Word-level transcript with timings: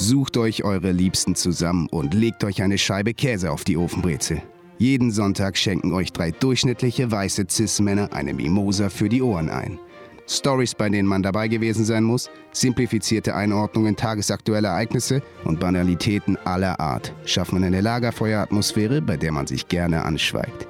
Sucht 0.00 0.36
euch 0.36 0.62
eure 0.62 0.92
Liebsten 0.92 1.34
zusammen 1.34 1.88
und 1.90 2.14
legt 2.14 2.44
euch 2.44 2.62
eine 2.62 2.78
Scheibe 2.78 3.14
Käse 3.14 3.50
auf 3.50 3.64
die 3.64 3.76
Ofenbrezel. 3.76 4.40
Jeden 4.78 5.10
Sonntag 5.10 5.56
schenken 5.56 5.92
euch 5.92 6.12
drei 6.12 6.30
durchschnittliche 6.30 7.10
weiße 7.10 7.46
Cis-Männer 7.50 8.12
eine 8.12 8.32
Mimosa 8.32 8.90
für 8.90 9.08
die 9.08 9.22
Ohren 9.22 9.50
ein. 9.50 9.80
Stories, 10.28 10.76
bei 10.76 10.88
denen 10.88 11.08
man 11.08 11.24
dabei 11.24 11.48
gewesen 11.48 11.84
sein 11.84 12.04
muss, 12.04 12.30
simplifizierte 12.52 13.34
Einordnungen 13.34 13.96
tagesaktueller 13.96 14.68
Ereignisse 14.68 15.20
und 15.44 15.58
Banalitäten 15.58 16.36
aller 16.44 16.78
Art 16.78 17.12
schaffen 17.24 17.64
eine 17.64 17.80
Lagerfeueratmosphäre, 17.80 19.02
bei 19.02 19.16
der 19.16 19.32
man 19.32 19.48
sich 19.48 19.66
gerne 19.66 20.04
anschweigt. 20.04 20.68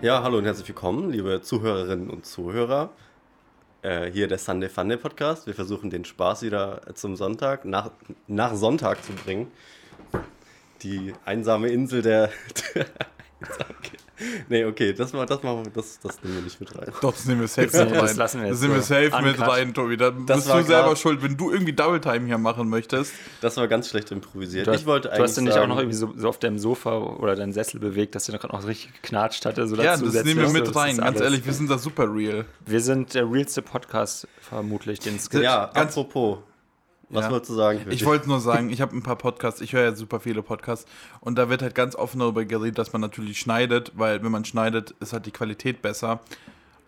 Ja, 0.00 0.22
hallo 0.22 0.38
und 0.38 0.46
herzlich 0.46 0.68
willkommen, 0.68 1.10
liebe 1.10 1.42
Zuhörerinnen 1.42 2.08
und 2.08 2.24
Zuhörer. 2.24 2.92
Äh, 3.84 4.10
hier 4.10 4.28
der 4.28 4.38
Sunday 4.38 4.70
Funday 4.70 4.96
Podcast. 4.96 5.46
Wir 5.46 5.52
versuchen 5.52 5.90
den 5.90 6.06
Spaß 6.06 6.40
wieder 6.40 6.80
zum 6.94 7.16
Sonntag, 7.16 7.66
nach, 7.66 7.90
nach 8.26 8.54
Sonntag 8.54 9.04
zu 9.04 9.12
bringen. 9.12 9.52
Die 10.80 11.12
einsame 11.26 11.68
Insel 11.68 12.00
der. 12.00 12.30
der. 12.74 12.86
Nee, 14.48 14.64
okay, 14.64 14.92
das, 14.92 15.12
mal, 15.12 15.26
das, 15.26 15.42
machen 15.42 15.64
wir, 15.64 15.72
das, 15.72 15.98
das 16.00 16.22
nehmen 16.22 16.36
wir 16.36 16.42
nicht 16.42 16.60
mit 16.60 16.76
rein. 16.78 16.86
Doch, 17.00 17.12
das 17.12 17.24
nehmen 17.24 17.40
wir 17.40 17.48
safe 17.48 17.66
mit 17.66 17.74
rein. 17.92 17.92
Das 17.94 18.16
lassen 18.16 18.40
wir 18.40 18.46
jetzt 18.48 18.54
Das 18.56 18.62
nehmen 18.62 18.74
wir 18.74 18.82
so. 18.82 18.94
safe 18.94 19.22
mit 19.22 19.38
Uncut. 19.38 19.48
rein, 19.48 19.74
Tobi. 19.74 19.96
Da 19.96 20.10
bist 20.10 20.48
war 20.48 20.60
du 20.60 20.66
selber 20.66 20.88
grad- 20.88 20.98
schuld, 20.98 21.22
wenn 21.22 21.36
du 21.36 21.50
irgendwie 21.50 21.72
Double 21.72 22.00
Time 22.00 22.26
hier 22.26 22.38
machen 22.38 22.68
möchtest. 22.68 23.12
Das 23.40 23.56
war 23.56 23.66
ganz 23.68 23.88
schlecht 23.88 24.10
improvisiert. 24.12 24.66
Du 24.66 24.72
hast, 24.72 24.80
ich 24.80 24.86
wollte 24.86 25.08
du 25.08 25.22
hast 25.22 25.36
dich 25.36 25.44
nicht 25.44 25.52
sagen, 25.54 25.64
auch 25.64 25.74
noch 25.74 25.78
irgendwie 25.80 25.96
so, 25.96 26.12
so 26.16 26.28
auf 26.28 26.38
deinem 26.38 26.58
Sofa 26.58 26.96
oder 26.98 27.34
deinem 27.36 27.52
Sessel 27.52 27.80
bewegt, 27.80 28.14
dass 28.14 28.26
der 28.26 28.38
gerade 28.38 28.52
noch 28.54 28.60
so 28.62 28.68
richtig 28.68 28.92
geknatscht 29.02 29.44
hatte. 29.46 29.66
So 29.66 29.76
Ja, 29.76 29.96
das 29.96 30.24
nehmen 30.24 30.40
wir 30.40 30.46
So, 30.48 30.52
mit 30.52 30.66
das 30.68 30.76
rein. 30.76 30.96
Ganz 30.98 31.08
alles. 31.08 31.20
ehrlich, 31.22 31.46
wir 31.46 31.52
sind 31.52 31.70
da 31.70 31.78
super 31.78 32.12
real. 32.14 32.44
Wir 32.66 32.80
sind 32.80 33.14
der 33.14 33.30
realste 33.30 33.62
Podcast 33.62 34.28
vermutlich, 34.40 35.00
den 35.00 35.16
es 35.16 35.28
gibt. 35.30 35.42
Ja, 35.44 35.70
Ganz- 35.74 35.92
apropos. 35.98 36.38
Was 37.10 37.24
Ja. 37.26 37.30
wolltest 37.30 37.50
du 37.50 37.54
sagen? 37.54 37.80
Ich 37.90 38.04
wollte 38.04 38.28
nur 38.28 38.40
sagen, 38.40 38.70
ich 38.70 38.80
habe 38.80 38.96
ein 38.96 39.02
paar 39.02 39.16
Podcasts, 39.16 39.60
ich 39.60 39.72
höre 39.72 39.82
ja 39.82 39.94
super 39.94 40.20
viele 40.20 40.42
Podcasts 40.42 40.86
und 41.20 41.36
da 41.36 41.48
wird 41.48 41.62
halt 41.62 41.74
ganz 41.74 41.94
offen 41.96 42.18
darüber 42.20 42.44
geredet, 42.44 42.78
dass 42.78 42.92
man 42.92 43.00
natürlich 43.00 43.38
schneidet, 43.38 43.92
weil 43.94 44.22
wenn 44.22 44.32
man 44.32 44.44
schneidet, 44.44 44.94
ist 45.00 45.12
halt 45.12 45.26
die 45.26 45.30
Qualität 45.32 45.82
besser. 45.82 46.20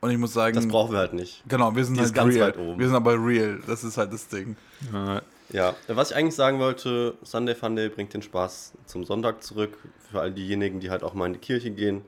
Und 0.00 0.11
ich 0.11 0.19
muss 0.19 0.33
sagen, 0.34 0.55
Das 0.55 0.69
brauchen 0.69 0.92
wir 0.92 0.98
halt 0.98 1.14
nicht. 1.14 1.42
genau, 1.48 1.75
wir 1.75 1.84
sind 1.84 1.97
Die 1.97 2.03
halt 2.03 2.14
ganz 2.14 2.34
real. 2.34 2.48
weit 2.48 2.58
oben. 2.58 2.78
Wir 2.78 2.86
sind 2.86 2.97
aber 2.97 3.14
real. 3.14 3.61
Das 3.67 3.83
ist 3.83 3.97
halt 3.97 4.12
das 4.12 4.28
Ding. 4.28 4.56
Äh, 4.92 5.20
Ja, 5.53 5.75
was 5.89 6.11
ich 6.11 6.17
eigentlich 6.17 6.34
sagen 6.34 6.58
wollte, 6.58 7.14
Sunday 7.23 7.55
Funday 7.55 7.89
bringt 7.89 8.12
den 8.12 8.20
Spaß 8.23 8.73
zum 8.86 9.05
Sonntag 9.05 9.42
zurück. 9.45 9.78
Für 10.11 10.20
all 10.20 10.33
diejenigen, 10.33 10.80
die 10.80 10.91
halt 10.91 11.03
auch 11.03 11.14
mal 11.14 11.27
in 11.27 11.33
die 11.34 11.39
Kirche 11.39 11.70
gehen. 11.70 12.03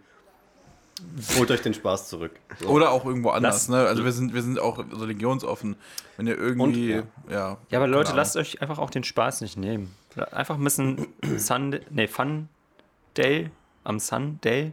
Holt 1.37 1.51
euch 1.51 1.63
den 1.63 1.75
Spaß 1.75 2.09
zurück. 2.09 2.33
So. 2.61 2.69
Oder 2.69 2.91
auch 2.91 3.05
irgendwo 3.05 3.31
anders, 3.31 3.69
Lass- 3.69 3.69
ne? 3.69 3.87
Also 3.89 4.05
wir 4.05 4.13
sind, 4.13 4.35
wir 4.35 4.43
sind 4.43 4.59
auch 4.59 4.79
religionsoffen. 4.79 5.77
Wenn 6.17 6.27
ihr 6.27 6.37
irgendwie, 6.37 6.95
Und, 6.95 7.07
ja. 7.31 7.57
Ja, 7.71 7.79
aber 7.79 7.87
Leute, 7.87 8.07
keine 8.07 8.17
lasst 8.17 8.37
euch 8.37 8.61
einfach 8.63 8.79
auch 8.79 8.91
den 8.91 9.05
Spaß 9.05 9.41
nicht 9.41 9.57
nehmen. 9.57 9.95
Einfach 10.33 10.57
ein 10.57 10.65
bisschen 10.65 11.07
Sunday, 11.37 11.81
nee, 11.91 12.09
Fun 12.09 12.49
Day 13.17 13.51
am 13.85 14.01
Sunday. 14.01 14.73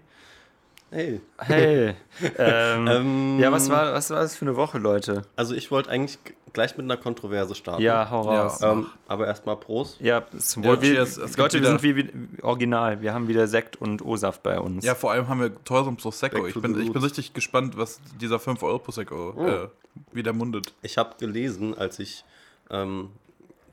Hey. 0.92 1.20
Hey. 1.40 1.96
ähm, 2.38 2.88
Ähm, 2.88 3.40
ja, 3.40 3.52
was 3.52 3.70
war, 3.70 3.94
was 3.94 4.10
war 4.12 4.22
das 4.22 4.36
für 4.36 4.46
eine 4.46 4.56
Woche, 4.56 4.78
Leute? 4.78 5.24
Also 5.36 5.54
ich 5.56 5.72
wollte 5.72 5.90
eigentlich 5.90 6.20
gleich 6.54 6.78
mit 6.78 6.86
einer 6.86 6.96
Kontroverse 6.96 7.54
starten. 7.56 7.82
Ja, 7.82 8.10
hau 8.10 8.32
Ja. 8.32 8.44
raus. 8.44 8.62
Ähm, 8.62 8.86
aber 9.08 9.28
erstmal 9.28 9.58
Prost. 9.58 10.00
Ja, 10.00 10.24
zum 10.38 10.64
Ja, 10.64 10.70
Wohl. 10.70 10.82
Wir, 10.82 10.94
cheers. 10.94 11.18
Es 11.18 11.26
gibt 11.36 11.38
Leute, 11.38 11.62
wir 11.62 11.68
sind 11.68 11.84
wie, 11.84 11.96
wie 11.98 12.10
original. 12.44 13.02
Wir 13.02 13.14
haben 13.14 13.28
wieder 13.28 13.48
Sekt 13.48 13.76
und 13.82 14.06
O-Saft 14.06 14.42
bei 14.44 14.60
uns. 14.60 14.86
Ja, 14.86 14.96
vor 14.96 15.12
allem 15.12 15.28
haben 15.28 15.42
wir 15.42 15.64
teuren 15.66 15.98
Prosecco. 15.98 16.46
Ich 16.48 16.54
bin, 16.56 16.80
ich 16.80 16.92
bin 16.94 17.02
richtig 17.04 17.34
gespannt, 17.34 17.78
was 17.78 18.00
dieser 18.22 18.40
5 18.40 18.64
Euro 18.64 18.80
Prosecco 18.80 19.34
Oh. 19.36 19.46
äh, 19.46 19.68
wieder 20.14 20.32
mundet. 20.34 20.74
Ich 20.82 20.98
habe 20.98 21.16
gelesen, 21.20 21.78
als 21.78 22.00
ich 22.00 22.24
ähm, 22.70 23.10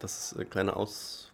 das 0.00 0.34
kleine 0.50 0.74
Aus 0.74 1.30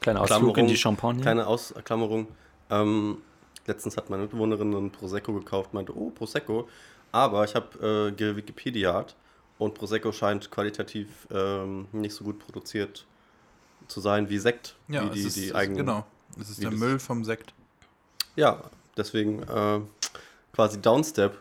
Kleiner 0.00 0.22
Ausflug 0.22 0.56
in 0.58 0.66
die 0.68 0.76
Champagne. 0.76 1.20
Kleine 1.22 1.46
Ausklammerung. 1.46 2.28
Ähm, 2.70 3.18
letztens 3.68 3.96
hat 3.96 4.10
meine 4.10 4.22
Mitbewohnerin 4.22 4.74
einen 4.74 4.90
Prosecco 4.90 5.32
gekauft, 5.32 5.74
meinte, 5.74 5.96
oh, 5.96 6.10
Prosecco. 6.10 6.68
Aber 7.12 7.44
ich 7.44 7.54
habe 7.54 8.08
äh, 8.10 8.12
gewikipediat 8.12 9.14
und 9.58 9.74
Prosecco 9.74 10.12
scheint 10.12 10.50
qualitativ 10.50 11.26
ähm, 11.30 11.86
nicht 11.92 12.14
so 12.14 12.24
gut 12.24 12.38
produziert 12.38 13.06
zu 13.86 14.00
sein 14.00 14.28
wie 14.28 14.38
Sekt. 14.38 14.74
Ja, 14.88 15.04
wie 15.04 15.14
die, 15.14 15.20
es 15.20 15.36
ist, 15.36 15.36
die 15.36 15.54
eigenen. 15.54 15.86
genau. 15.86 16.06
Es 16.40 16.50
ist 16.50 16.62
der 16.62 16.70
Müll 16.70 16.98
vom 16.98 17.24
Sekt. 17.24 17.54
Ja, 18.36 18.62
deswegen 18.96 19.42
äh, 19.42 19.80
quasi 20.52 20.80
Downstep 20.80 21.38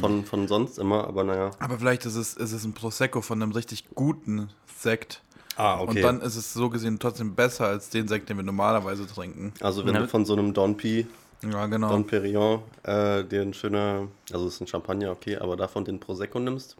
von, 0.00 0.24
von 0.24 0.48
sonst 0.48 0.78
immer, 0.78 1.06
aber 1.06 1.24
naja. 1.24 1.50
Aber 1.60 1.78
vielleicht 1.78 2.04
ist 2.06 2.16
es, 2.16 2.34
ist 2.34 2.52
es 2.52 2.64
ein 2.64 2.72
Prosecco 2.72 3.20
von 3.20 3.42
einem 3.42 3.52
richtig 3.52 3.84
guten 3.94 4.48
Sekt. 4.76 5.22
Ah, 5.56 5.78
Und 5.78 6.02
dann 6.02 6.20
ist 6.20 6.34
es 6.36 6.52
so 6.52 6.68
gesehen 6.68 6.98
trotzdem 6.98 7.34
besser 7.34 7.66
als 7.68 7.88
den 7.90 8.08
Sekt, 8.08 8.28
den 8.28 8.36
wir 8.36 8.42
normalerweise 8.44 9.06
trinken. 9.06 9.52
also 9.60 9.86
wenn 9.86 9.92
Na- 9.94 10.00
du 10.00 10.08
von 10.08 10.24
so 10.24 10.32
einem 10.32 10.52
Don 10.52 10.76
P, 10.76 11.06
Ja, 11.52 11.66
genau. 11.66 11.88
Don 11.88 12.06
Perignon, 12.06 12.62
äh, 12.84 13.20
ein 13.20 13.54
schöner, 13.54 14.08
also 14.32 14.46
es 14.46 14.54
ist 14.54 14.60
ein 14.60 14.66
Champagner, 14.66 15.10
okay, 15.10 15.36
aber 15.36 15.56
davon 15.56 15.84
den 15.84 16.00
Prosecco 16.00 16.38
nimmst, 16.38 16.76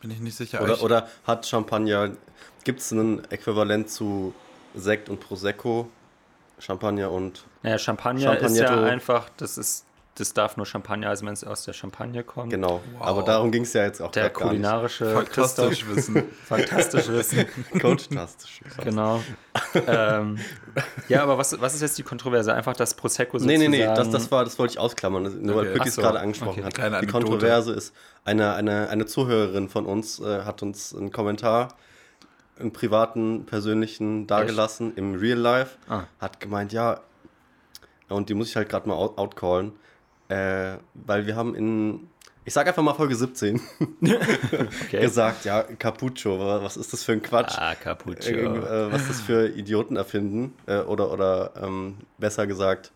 Bin 0.00 0.10
ich 0.10 0.20
nicht 0.20 0.36
sicher. 0.36 0.62
Oder, 0.62 0.74
ich, 0.74 0.82
oder 0.82 1.08
hat 1.26 1.46
Champagner, 1.46 2.12
gibt 2.64 2.80
es 2.80 2.90
ein 2.92 3.24
Äquivalent 3.30 3.90
zu 3.90 4.34
Sekt 4.74 5.08
und 5.08 5.20
Prosecco? 5.20 5.88
Champagner 6.58 7.10
und. 7.10 7.44
Naja, 7.62 7.78
Champagner 7.78 8.38
ist 8.38 8.56
ja 8.56 8.82
einfach, 8.84 9.28
das 9.36 9.58
ist, 9.58 9.84
das 10.16 10.32
darf 10.34 10.56
nur 10.56 10.66
Champagner, 10.66 11.08
also 11.08 11.24
wenn 11.26 11.32
es 11.32 11.44
aus 11.44 11.64
der 11.64 11.72
Champagne 11.72 12.24
kommt. 12.24 12.50
Genau. 12.50 12.80
Wow. 12.98 13.06
Aber 13.06 13.22
darum 13.22 13.52
ging 13.52 13.62
es 13.62 13.72
ja 13.72 13.84
jetzt 13.84 14.00
auch 14.02 14.10
Der 14.10 14.30
kulinarische 14.30 15.12
Fantastisch 15.12 15.86
wissen. 15.88 16.14
Christoph. 16.14 16.46
Fantastisch 16.46 17.08
wissen. 17.08 17.38
nicht. 17.72 17.82
Fantastisch. 17.82 18.60
Genau. 18.82 19.22
ähm, 19.86 20.38
ja, 21.08 21.22
aber 21.22 21.38
was, 21.38 21.60
was 21.60 21.74
ist 21.74 21.82
jetzt 21.82 21.98
die 21.98 22.02
Kontroverse? 22.02 22.52
Einfach 22.52 22.74
das 22.74 22.94
Prosecco 22.94 23.36
Nee, 23.38 23.42
sozusagen. 23.56 23.70
nee, 23.70 23.78
nee, 23.86 23.94
das, 23.94 24.10
das, 24.10 24.30
war, 24.30 24.44
das 24.44 24.58
wollte 24.58 24.72
ich 24.72 24.78
ausklammern, 24.78 25.40
nur 25.42 25.56
weil 25.56 25.62
Okay. 25.66 25.72
Pücki 25.72 25.80
Ach 25.82 25.86
es 25.86 25.94
so, 25.94 26.02
gerade 26.02 26.20
angesprochen 26.20 26.58
okay. 26.60 26.64
hat. 26.64 26.74
Kleine 26.74 27.00
Die. 27.00 27.06
Kontroverse 27.06 27.72
ist, 27.72 27.94
eine, 28.24 28.54
eine, 28.54 28.88
eine 28.88 29.06
Zuhörerin 29.06 29.68
von 29.68 29.86
uns 29.86 30.18
äh, 30.20 30.42
hat 30.42 30.62
uns 30.62 30.94
einen 30.94 31.12
Kommentar, 31.12 31.76
einen 32.58 32.72
privaten, 32.72 33.44
persönlichen 33.46 34.26
dargelassen 34.26 34.94
im 34.96 35.14
Real 35.14 35.38
Life, 35.38 35.76
Ah. 35.88 36.04
hat 36.20 36.40
gemeint, 36.40 36.72
ja, 36.72 37.00
und 38.08 38.28
die 38.28 38.34
muss 38.34 38.48
ich 38.48 38.56
halt 38.56 38.68
gerade 38.68 38.88
mal 38.88 38.94
out 38.94 39.18
outcallen, 39.18 39.72
äh, 40.28 40.76
weil 40.94 41.26
wir 41.26 41.36
haben 41.36 41.54
in, 41.54 42.08
ich 42.44 42.52
sag 42.52 42.66
einfach 42.66 42.82
mal 42.82 42.94
Folge 42.94 43.14
17, 43.16 43.60
okay. 44.02 45.00
gesagt, 45.00 45.44
ja, 45.44 45.62
Capucho, 45.62 46.38
wa- 46.38 46.62
was 46.62 46.76
ist 46.76 46.92
das 46.92 47.02
für 47.02 47.12
ein 47.12 47.22
Quatsch? 47.22 47.56
Ah, 47.58 47.74
Cappuccino. 47.74 48.38
Irgend- 48.38 48.64
äh, 48.64 48.92
was 48.92 49.06
das 49.08 49.20
für 49.20 49.48
Idioten 49.48 49.96
erfinden. 49.96 50.54
Äh, 50.66 50.80
oder 50.80 51.10
oder 51.12 51.52
ähm, 51.62 51.98
besser 52.18 52.46
gesagt, 52.46 52.92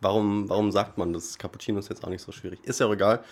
warum, 0.00 0.48
warum 0.48 0.72
sagt 0.72 0.98
man 0.98 1.12
das? 1.12 1.38
Cappuccino 1.38 1.78
ist 1.78 1.88
jetzt 1.88 2.04
auch 2.04 2.08
nicht 2.10 2.22
so 2.22 2.32
schwierig. 2.32 2.60
Ist 2.64 2.80
ja 2.80 2.86
auch 2.86 2.92
egal. 2.92 3.22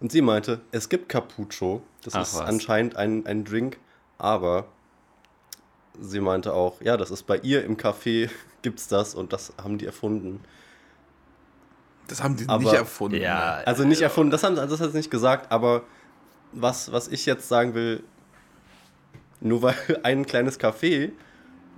Und 0.00 0.12
sie 0.12 0.20
meinte, 0.22 0.60
es 0.72 0.88
gibt 0.88 1.08
Cappuccio. 1.08 1.82
Das 2.02 2.14
Ach, 2.14 2.22
ist 2.22 2.34
was. 2.34 2.42
anscheinend 2.48 2.96
ein, 2.96 3.24
ein 3.26 3.44
Drink, 3.44 3.78
aber 4.18 4.66
sie 5.98 6.20
meinte 6.20 6.52
auch, 6.52 6.80
ja, 6.82 6.96
das 6.98 7.10
ist 7.10 7.22
bei 7.26 7.38
ihr 7.38 7.64
im 7.64 7.76
Café, 7.76 8.28
gibt's 8.62 8.88
das 8.88 9.14
und 9.14 9.32
das 9.32 9.52
haben 9.62 9.78
die 9.78 9.86
erfunden. 9.86 10.40
Das 12.08 12.22
haben 12.22 12.36
die 12.36 12.48
Aber- 12.48 12.62
nicht 12.62 12.72
erfunden. 12.72 13.20
Ja, 13.20 13.62
Also 13.64 13.84
nicht 13.84 14.00
erfunden, 14.00 14.30
das, 14.30 14.42
haben, 14.44 14.56
das 14.56 14.80
hat 14.80 14.90
sie 14.92 14.96
nicht 14.96 15.10
gesagt, 15.10 15.50
aber 15.50 15.82
was, 16.52 16.92
was 16.92 17.08
ich 17.08 17.26
jetzt 17.26 17.48
sagen 17.48 17.74
will, 17.74 18.02
nur 19.40 19.62
weil 19.62 19.74
ein 20.02 20.24
kleines 20.26 20.58
Café 20.60 21.10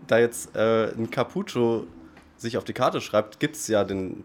da 0.06 0.18
jetzt 0.18 0.54
äh, 0.56 0.92
ein 0.92 1.10
Cappuccio 1.10 1.86
sich 2.36 2.56
auf 2.56 2.64
die 2.64 2.72
Karte 2.72 3.00
schreibt, 3.00 3.40
gibt 3.40 3.56
es 3.56 3.66
ja 3.68 3.84
den, 3.84 4.24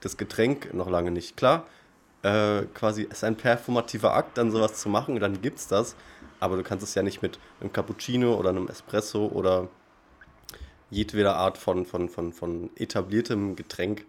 das 0.00 0.16
Getränk 0.16 0.72
noch 0.72 0.88
lange 0.88 1.10
nicht. 1.10 1.36
Klar, 1.36 1.66
äh, 2.22 2.62
quasi 2.74 3.06
es 3.10 3.18
ist 3.18 3.24
ein 3.24 3.36
performativer 3.36 4.14
Akt, 4.14 4.38
dann 4.38 4.50
sowas 4.50 4.74
zu 4.80 4.88
machen, 4.88 5.18
dann 5.20 5.42
gibt's 5.42 5.66
das, 5.68 5.96
aber 6.38 6.56
du 6.56 6.62
kannst 6.62 6.84
es 6.84 6.94
ja 6.94 7.02
nicht 7.02 7.22
mit 7.22 7.38
einem 7.60 7.72
Cappuccino 7.72 8.34
oder 8.34 8.50
einem 8.50 8.68
Espresso 8.68 9.26
oder 9.26 9.68
jedweder 10.90 11.36
Art 11.36 11.58
von, 11.58 11.84
von, 11.86 12.08
von, 12.08 12.32
von 12.32 12.70
etabliertem 12.76 13.56
Getränk 13.56 14.06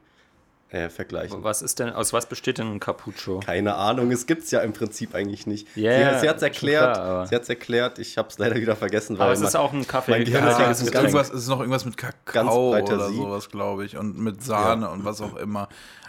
äh, 0.72 0.90
vergleichen. 0.90 1.44
Was 1.44 1.62
ist 1.62 1.80
denn, 1.80 1.90
aus 1.92 2.14
was 2.14 2.26
besteht 2.28 2.58
denn 2.58 2.72
ein 2.72 2.80
Cappuccio? 2.80 3.40
Keine 3.42 3.76
Ahnung, 3.76 4.12
es 4.12 4.26
gibt 4.26 4.44
es 4.44 4.52
ja 4.52 4.62
im 4.62 4.74
Prinzip 4.74 5.14
eigentlich 5.14 5.46
nicht. 5.46 5.68
Ja, 5.76 6.14
sie 6.16 6.22
sie 6.22 6.30
hat 6.30 6.38
es 6.38 6.42
erklärt, 6.44 6.94
klar, 6.96 7.06
aber- 7.06 7.28
sie 7.28 7.36
hat's 7.36 7.50
erklärt, 7.50 8.00
ich 8.00 8.18
habe 8.18 8.30
es 8.30 8.38
leider 8.40 8.56
wieder 8.56 8.76
vergessen, 8.76 9.18
weil 9.20 9.26
Aber 9.26 9.34
es 9.34 9.42
ist 9.42 9.56
auch 9.56 9.74
ein 9.74 9.86
Kaffee. 9.88 10.12
mein 10.12 10.24
Gehirn 10.26 10.48
ist 10.48 10.58
Ja, 10.60 10.66
Ja, 10.66 10.72
es, 10.72 10.82
ist 10.82 10.92
ganz- 10.92 11.04
irgendwas, 11.04 11.30
es 11.30 11.44
ist 11.44 11.48
noch 11.50 11.60
irgendwas 11.60 11.86
mit 11.86 11.98
Kakao 11.98 12.70
oder 12.78 13.08
Sieb. 13.10 13.18
sowas, 13.18 13.50
glaube 13.50 13.86
ich. 13.86 13.98
Und 13.98 14.18
mit 14.18 14.44
Sahne 14.44 14.90
und 14.90 15.04
was 15.06 15.22
auch 15.22 15.36
immer. 15.36 15.68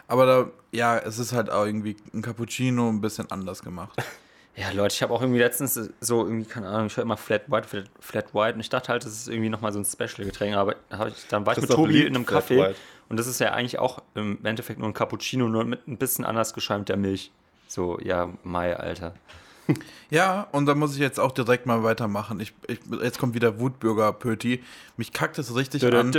Aber 0.09 0.26
da, 0.26 0.47
ja, 0.73 0.99
es 0.99 1.19
ist 1.19 1.32
halt 1.32 1.50
auch 1.50 1.65
irgendwie 1.65 1.97
ein 2.15 2.23
Cappuccino 2.23 2.88
ein 2.88 3.00
bisschen 3.00 3.31
anders 3.31 3.62
gemacht. 3.62 3.93
Ja, 4.55 4.70
Leute, 4.70 4.94
ich 4.94 5.03
habe 5.03 5.15
auch 5.15 5.23
irgendwie 5.23 5.38
letztens 5.41 5.81
so 6.03 6.25
irgendwie, 6.26 6.44
keine 6.47 6.69
Ahnung, 6.69 6.88
ich 6.88 6.97
höre 6.99 7.05
immer 7.05 7.17
Flat 7.17 7.50
White, 7.50 7.67
Flat, 7.67 7.85
Flat 8.00 8.35
White 8.35 8.53
und 8.56 8.61
ich 8.61 8.69
dachte 8.69 8.93
halt, 8.93 9.03
das 9.03 9.12
ist 9.12 9.29
irgendwie 9.29 9.49
nochmal 9.49 9.73
so 9.73 9.79
ein 9.79 9.85
Special-Getränk, 9.87 10.55
aber 10.56 10.75
hab 10.91 11.08
ich, 11.08 11.26
dann 11.31 11.47
war 11.47 11.55
ich 11.56 11.62
mit 11.62 11.70
Tobi 11.70 12.03
in 12.03 12.15
einem 12.15 12.26
Café. 12.26 12.75
Und 13.12 13.19
das 13.19 13.26
ist 13.26 13.38
ja 13.41 13.53
eigentlich 13.53 13.79
auch 13.79 13.99
im 14.14 14.43
Endeffekt 14.43 14.81
nur 14.81 14.88
ein 14.88 14.94
Cappuccino, 14.94 15.47
nur 15.47 15.64
mit 15.64 15.87
ein 15.87 15.99
bisschen 15.99 16.25
anders 16.25 16.55
geschäumter 16.55 16.97
Milch. 16.97 17.31
So, 17.69 17.99
ja, 18.00 18.31
Mai, 18.43 18.75
Alter. 18.76 19.12
Ja, 20.11 20.49
und 20.53 20.67
da 20.67 20.75
muss 20.75 20.94
ich 20.94 20.99
jetzt 20.99 21.20
auch 21.20 21.31
direkt 21.32 21.67
mal 21.67 21.82
weitermachen. 21.85 22.41
Ich, 22.41 22.53
ich, 22.67 22.81
jetzt 23.03 23.19
kommt 23.19 23.35
wieder 23.35 23.61
Wutbürger 23.61 24.12
Pöti. 24.12 24.62
Mich 24.97 25.12
kackt 25.12 25.38
es 25.38 25.55
richtig 25.55 25.82
an. 25.87 26.12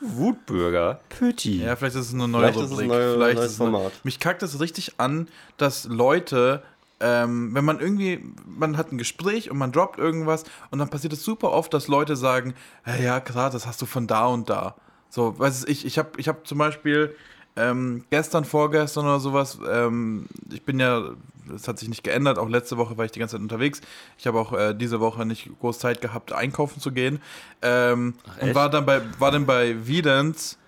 Wutbürger. 0.00 1.00
Pöti. 1.08 1.62
Ja, 1.62 1.76
vielleicht 1.76 1.96
ist 1.96 2.06
es 2.08 2.14
eine 2.14 2.28
neue 2.28 2.52
Vielleicht 2.52 2.60
ist 2.64 2.70
Rubrik. 2.72 2.88
neues- 2.88 3.14
vielleicht 3.14 3.36
neues 3.38 3.46
ist 3.46 3.52
es 3.56 3.60
eine- 3.60 3.70
Format. 3.72 3.92
Mich 4.04 4.20
kackt 4.20 4.42
es 4.42 4.60
richtig 4.60 4.94
an, 4.98 5.28
dass 5.56 5.84
Leute, 5.86 6.62
ähm, 7.00 7.54
wenn 7.54 7.64
man 7.64 7.80
irgendwie, 7.80 8.24
man 8.46 8.76
hat 8.76 8.92
ein 8.92 8.98
Gespräch 8.98 9.50
und 9.50 9.58
man 9.58 9.72
droppt 9.72 9.98
irgendwas 9.98 10.44
und 10.70 10.78
dann 10.78 10.88
passiert 10.88 11.12
es 11.12 11.22
super 11.24 11.50
oft, 11.52 11.74
dass 11.74 11.88
Leute 11.88 12.16
sagen, 12.16 12.54
ja, 13.02 13.20
klar, 13.20 13.50
das 13.50 13.66
hast 13.66 13.82
du 13.82 13.86
von 13.86 14.06
da 14.06 14.26
und 14.26 14.48
da. 14.48 14.76
So, 15.10 15.38
weiß 15.38 15.64
ich, 15.64 15.86
ich 15.86 15.98
habe 15.98 16.10
ich 16.18 16.28
hab 16.28 16.46
zum 16.46 16.58
Beispiel 16.58 17.14
ähm, 17.56 18.04
gestern, 18.10 18.44
vorgestern 18.44 19.04
oder 19.04 19.20
sowas, 19.20 19.58
ähm, 19.68 20.26
ich 20.52 20.62
bin 20.62 20.78
ja, 20.78 21.10
das 21.48 21.66
hat 21.66 21.78
sich 21.78 21.88
nicht 21.88 22.04
geändert, 22.04 22.38
auch 22.38 22.48
letzte 22.48 22.76
Woche 22.76 22.96
war 22.96 23.04
ich 23.04 23.10
die 23.10 23.18
ganze 23.18 23.36
Zeit 23.36 23.42
unterwegs. 23.42 23.80
Ich 24.18 24.26
habe 24.26 24.38
auch 24.38 24.52
äh, 24.52 24.74
diese 24.74 25.00
Woche 25.00 25.24
nicht 25.26 25.50
groß 25.60 25.78
Zeit 25.78 26.00
gehabt, 26.00 26.32
einkaufen 26.32 26.80
zu 26.80 26.92
gehen. 26.92 27.20
Ähm, 27.62 28.14
und 28.40 28.48
echt? 28.48 28.54
war 28.54 28.70
dann 28.70 28.86
bei, 28.86 29.00
war 29.18 29.30
dann 29.30 29.46
bei 29.46 29.86
Videns. 29.86 30.58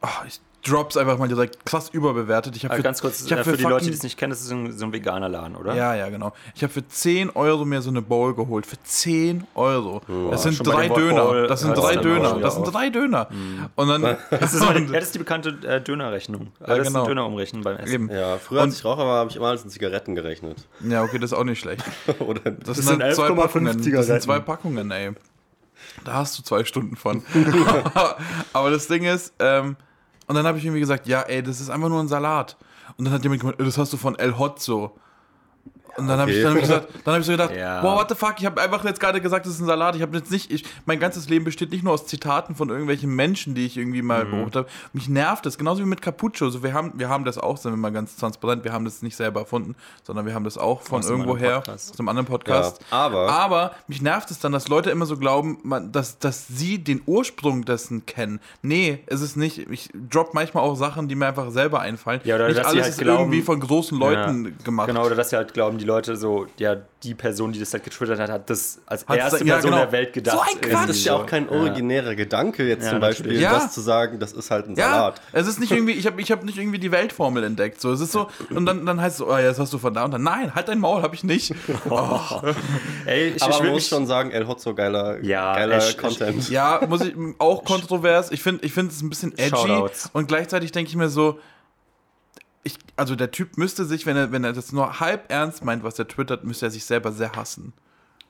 Oh, 0.00 0.24
ich 0.26 0.40
drops 0.68 0.96
einfach 0.96 1.18
mal 1.18 1.28
direkt 1.28 1.64
krass 1.64 1.88
überbewertet. 1.90 2.56
Ich 2.56 2.64
habe 2.64 2.74
Aber 2.74 2.82
ganz 2.82 3.00
kurz, 3.00 3.24
ich 3.24 3.32
hab 3.32 3.40
äh, 3.40 3.44
für 3.44 3.56
die 3.56 3.64
Leute, 3.64 3.86
die 3.86 3.92
es 3.92 4.02
nicht 4.02 4.18
kennen, 4.18 4.30
das 4.30 4.40
ist 4.40 4.48
so 4.48 4.54
ein, 4.54 4.72
so 4.72 4.84
ein 4.86 4.92
veganer 4.92 5.28
Laden, 5.28 5.56
oder? 5.56 5.74
ja, 5.74 5.94
ja, 5.94 6.08
genau. 6.08 6.32
Ich 6.54 6.62
habe 6.62 6.72
für 6.72 6.86
10 6.86 7.30
Euro 7.30 7.64
mir 7.64 7.82
so 7.82 7.90
eine 7.90 8.02
Bowl 8.02 8.34
geholt. 8.34 8.66
Für 8.66 8.80
10 8.82 9.44
Euro. 9.54 10.02
das 10.30 10.42
sind 10.42 10.66
drei 10.66 10.88
Döner. 10.88 11.46
Das 11.46 11.60
sind 11.60 11.76
drei 11.76 11.96
Döner. 11.96 12.38
Das 12.40 12.54
sind 12.54 12.64
drei 12.64 12.90
Döner. 12.90 13.28
Und 13.76 13.88
dann. 13.88 14.16
Das 14.30 14.54
ist, 14.54 14.64
meine, 14.64 14.86
ja, 14.86 14.92
das 14.92 15.04
ist 15.04 15.14
die 15.14 15.18
bekannte 15.18 15.50
äh, 15.66 15.80
Dönerrechnung. 15.80 16.48
Äh, 16.60 16.66
das 16.66 16.68
genau. 16.68 16.80
ist 16.88 16.96
ein 16.96 17.04
Dönerumrechnen 17.06 17.62
beim 17.62 17.76
Essen. 17.78 17.92
Eben. 17.92 18.10
Ja, 18.10 18.36
früher, 18.38 18.62
als 18.62 18.78
ich 18.78 18.84
Raucher 18.84 19.06
war, 19.06 19.18
habe 19.18 19.30
ich 19.30 19.36
immer 19.36 19.48
alles 19.48 19.64
in 19.64 19.70
Zigaretten 19.70 20.14
gerechnet. 20.14 20.66
Ja, 20.80 21.02
okay, 21.02 21.18
das 21.18 21.32
ist 21.32 21.38
auch 21.38 21.44
nicht 21.44 21.60
schlecht. 21.60 21.82
Oder 22.18 22.40
Das, 22.50 22.64
Das 22.66 22.76
sind, 22.76 22.86
sind 22.86 23.02
halt 23.02 23.14
zwei 23.14 23.28
11,5 23.28 23.34
Packungen. 23.36 23.64
Das 23.66 23.74
sind 23.74 23.84
Zigaretten. 23.84 24.20
zwei 24.20 24.38
Packungen, 24.40 24.90
ey. 24.90 25.12
Da 26.04 26.14
hast 26.14 26.38
du 26.38 26.42
zwei 26.42 26.64
Stunden 26.64 26.96
von. 26.96 27.22
Aber 28.52 28.70
das 28.70 28.86
Ding 28.88 29.04
ist, 29.04 29.32
ähm, 29.38 29.76
und 30.28 30.34
dann 30.34 30.46
habe 30.46 30.58
ich 30.58 30.64
irgendwie 30.64 30.80
gesagt, 30.80 31.06
ja, 31.06 31.22
ey, 31.22 31.42
das 31.42 31.60
ist 31.60 31.70
einfach 31.70 31.88
nur 31.88 32.00
ein 32.00 32.08
Salat. 32.08 32.56
Und 32.96 33.06
dann 33.06 33.14
hat 33.14 33.22
jemand 33.22 33.40
gemeint, 33.40 33.60
das 33.60 33.78
hast 33.78 33.92
du 33.92 33.96
von 33.96 34.18
El 34.18 34.38
Hotzo. 34.38 34.96
Und 35.98 36.08
dann 36.08 36.18
habe 36.18 36.30
ich, 36.30 36.36
Okay. 36.38 36.44
dann 36.44 36.52
hab 36.54 36.56
ich, 36.62 36.68
gesagt, 36.68 36.88
dann 37.04 37.14
hab 37.14 37.20
ich 37.20 37.26
so 37.26 37.32
gedacht, 37.32 37.50
Ja. 37.56 37.80
boah, 37.80 37.96
what 37.96 38.08
the 38.08 38.14
fuck, 38.14 38.34
ich 38.38 38.46
habe 38.46 38.60
einfach 38.60 38.84
jetzt 38.84 39.00
gerade 39.00 39.20
gesagt, 39.20 39.46
das 39.46 39.54
ist 39.54 39.60
ein 39.60 39.66
Salat. 39.66 39.96
Ich 39.96 40.02
habe 40.02 40.16
jetzt 40.16 40.30
nicht, 40.30 40.50
ich, 40.50 40.64
mein 40.86 40.98
ganzes 41.00 41.28
Leben 41.28 41.44
besteht 41.44 41.70
nicht 41.70 41.82
nur 41.84 41.92
aus 41.94 42.06
Zitaten 42.06 42.54
von 42.54 42.68
irgendwelchen 42.68 43.14
Menschen, 43.14 43.54
die 43.54 43.66
ich 43.66 43.76
irgendwie 43.76 44.02
mal 44.02 44.24
Mhm. 44.24 44.30
beobachtet 44.30 44.56
habe. 44.56 44.68
Mich 44.92 45.08
nervt 45.08 45.44
das, 45.46 45.58
genauso 45.58 45.82
wie 45.82 45.86
mit 45.86 46.02
Capucho. 46.02 46.50
So, 46.50 46.62
wir, 46.62 46.72
haben, 46.72 46.92
wir 46.96 47.08
haben 47.08 47.24
das 47.24 47.38
auch, 47.38 47.56
sind 47.56 47.72
wir 47.72 47.76
mal 47.76 47.90
ganz 47.92 48.16
transparent, 48.16 48.64
wir 48.64 48.72
haben 48.72 48.84
das 48.84 49.02
nicht 49.02 49.16
selber 49.16 49.40
erfunden, 49.40 49.74
sondern 50.04 50.26
wir 50.26 50.34
haben 50.34 50.44
das 50.44 50.58
auch 50.58 50.82
von 50.82 50.98
Aus 51.00 51.06
einem 51.06 51.16
irgendwo 51.20 51.32
anderen 51.34 51.50
her, 51.50 51.60
Podcast. 51.60 51.92
aus 51.92 51.98
einem 51.98 52.08
anderen 52.08 52.26
Podcast. 52.26 52.80
Ja, 52.90 52.96
aber- 52.98 53.28
aber 53.32 53.70
mich 53.86 54.02
nervt 54.02 54.30
es 54.30 54.38
dann, 54.38 54.52
dass 54.52 54.68
Leute 54.68 54.90
immer 54.90 55.06
so 55.06 55.16
glauben, 55.16 55.58
man, 55.62 55.92
dass, 55.92 56.18
dass 56.18 56.46
sie 56.48 56.78
den 56.78 57.02
Ursprung 57.06 57.64
dessen 57.64 58.06
kennen. 58.06 58.40
Nee, 58.62 59.00
es 59.06 59.20
ist 59.20 59.36
nicht. 59.36 59.58
Ich 59.70 59.90
drop 60.10 60.34
manchmal 60.34 60.62
auch 60.64 60.74
Sachen, 60.76 61.08
die 61.08 61.14
mir 61.14 61.26
einfach 61.26 61.50
selber 61.50 61.80
einfallen. 61.80 62.20
Ja, 62.24 62.36
oder 62.36 62.48
nicht 62.48 62.58
dass 62.58 62.66
sie 62.66 62.72
alles 62.72 62.82
halt 62.84 62.92
ist 62.94 63.00
glauben- 63.00 63.22
irgendwie 63.24 63.42
von 63.42 63.60
großen 63.60 63.98
Leuten 63.98 64.44
Ja. 64.44 64.50
gemacht. 64.64 64.86
Genau, 64.88 65.04
oder 65.06 65.14
dass 65.14 65.30
sie 65.30 65.36
halt 65.36 65.54
glauben, 65.54 65.78
die 65.78 65.84
Leute 65.88 66.16
so, 66.16 66.46
ja, 66.58 66.76
die 67.02 67.14
Person, 67.14 67.52
die 67.52 67.58
das 67.60 67.72
halt 67.72 67.84
getwittert 67.84 68.18
hat, 68.20 68.30
hat 68.30 68.50
das 68.50 68.80
als 68.86 69.06
Hat's- 69.06 69.18
erste 69.18 69.44
ja, 69.44 69.54
Person 69.54 69.70
genau. 69.70 69.82
der 69.82 69.92
Welt 69.92 70.12
gedacht. 70.12 70.36
So 70.36 70.42
ein 70.42 70.60
Quatsch! 70.60 70.88
Das 70.88 70.96
ist 70.96 71.04
ja 71.04 71.14
auch 71.14 71.26
kein 71.26 71.48
originärer 71.48 72.14
Gedanke, 72.14 72.66
jetzt 72.68 72.84
Ja, 72.84 72.90
zum 72.90 73.00
Beispiel. 73.00 73.40
Ja. 73.40 73.52
das 73.54 73.72
zu 73.72 73.80
sagen, 73.80 74.18
das 74.18 74.32
ist 74.32 74.50
halt 74.50 74.68
ein 74.68 74.76
Ja, 74.76 74.90
Salat. 74.90 75.20
es 75.32 75.46
ist 75.48 75.58
nicht 75.60 75.72
irgendwie, 75.72 75.92
ich 75.92 76.06
habe 76.06 76.20
ich 76.20 76.30
hab 76.32 76.42
nicht 76.44 76.58
irgendwie 76.58 76.78
die 76.78 76.90
Weltformel 76.92 77.42
entdeckt. 77.44 77.80
So, 77.80 77.92
es 77.92 78.00
ist 78.00 78.12
so, 78.12 78.28
und 78.50 78.66
dann, 78.66 78.84
dann 78.86 79.00
heißt 79.00 79.14
es 79.14 79.18
so, 79.18 79.26
oh 79.28 79.36
ja, 79.36 79.42
das 79.42 79.58
hast 79.58 79.72
du 79.72 79.78
von 79.78 79.94
da 79.94 80.04
und 80.04 80.12
dann. 80.12 80.22
Nein, 80.22 80.54
halt 80.54 80.68
dein 80.68 80.78
Maul, 80.80 81.02
habe 81.02 81.14
ich 81.14 81.24
nicht. 81.24 81.54
Ey, 83.06 83.28
ich, 83.36 83.42
Aber 83.42 83.52
ich 83.52 83.58
man 83.58 83.66
will 83.66 83.72
muss 83.72 83.88
schon 83.88 84.06
sagen, 84.06 84.30
El 84.30 84.46
Hotzo, 84.46 84.74
geiler, 84.74 85.22
Ja, 85.22 85.54
geiler 85.54 85.78
ich- 85.78 85.90
ich- 85.90 85.98
Content. 85.98 86.50
Ja, 86.50 86.80
muss 86.88 87.00
ich 87.02 87.14
auch 87.38 87.64
kontrovers. 87.64 88.30
Ich 88.30 88.42
finde, 88.42 88.64
ich 88.64 88.72
finde 88.72 88.92
es 88.92 89.00
ein 89.02 89.08
bisschen 89.10 89.36
edgy 89.38 89.50
Shoutouts. 89.56 90.10
und 90.12 90.28
gleichzeitig 90.28 90.72
denke 90.72 90.90
ich 90.90 90.96
mir 90.96 91.08
so, 91.08 91.38
ich, 92.68 92.78
also 92.96 93.16
der 93.16 93.30
Typ 93.30 93.58
müsste 93.58 93.84
sich, 93.84 94.06
wenn 94.06 94.16
er, 94.16 94.32
wenn 94.32 94.44
er 94.44 94.52
das 94.52 94.72
nur 94.72 95.00
halb 95.00 95.30
ernst 95.30 95.64
meint, 95.64 95.82
was 95.82 95.98
er 95.98 96.06
twittert, 96.08 96.44
müsste 96.44 96.66
er 96.66 96.70
sich 96.70 96.84
selber 96.84 97.12
sehr 97.12 97.32
hassen. 97.32 97.72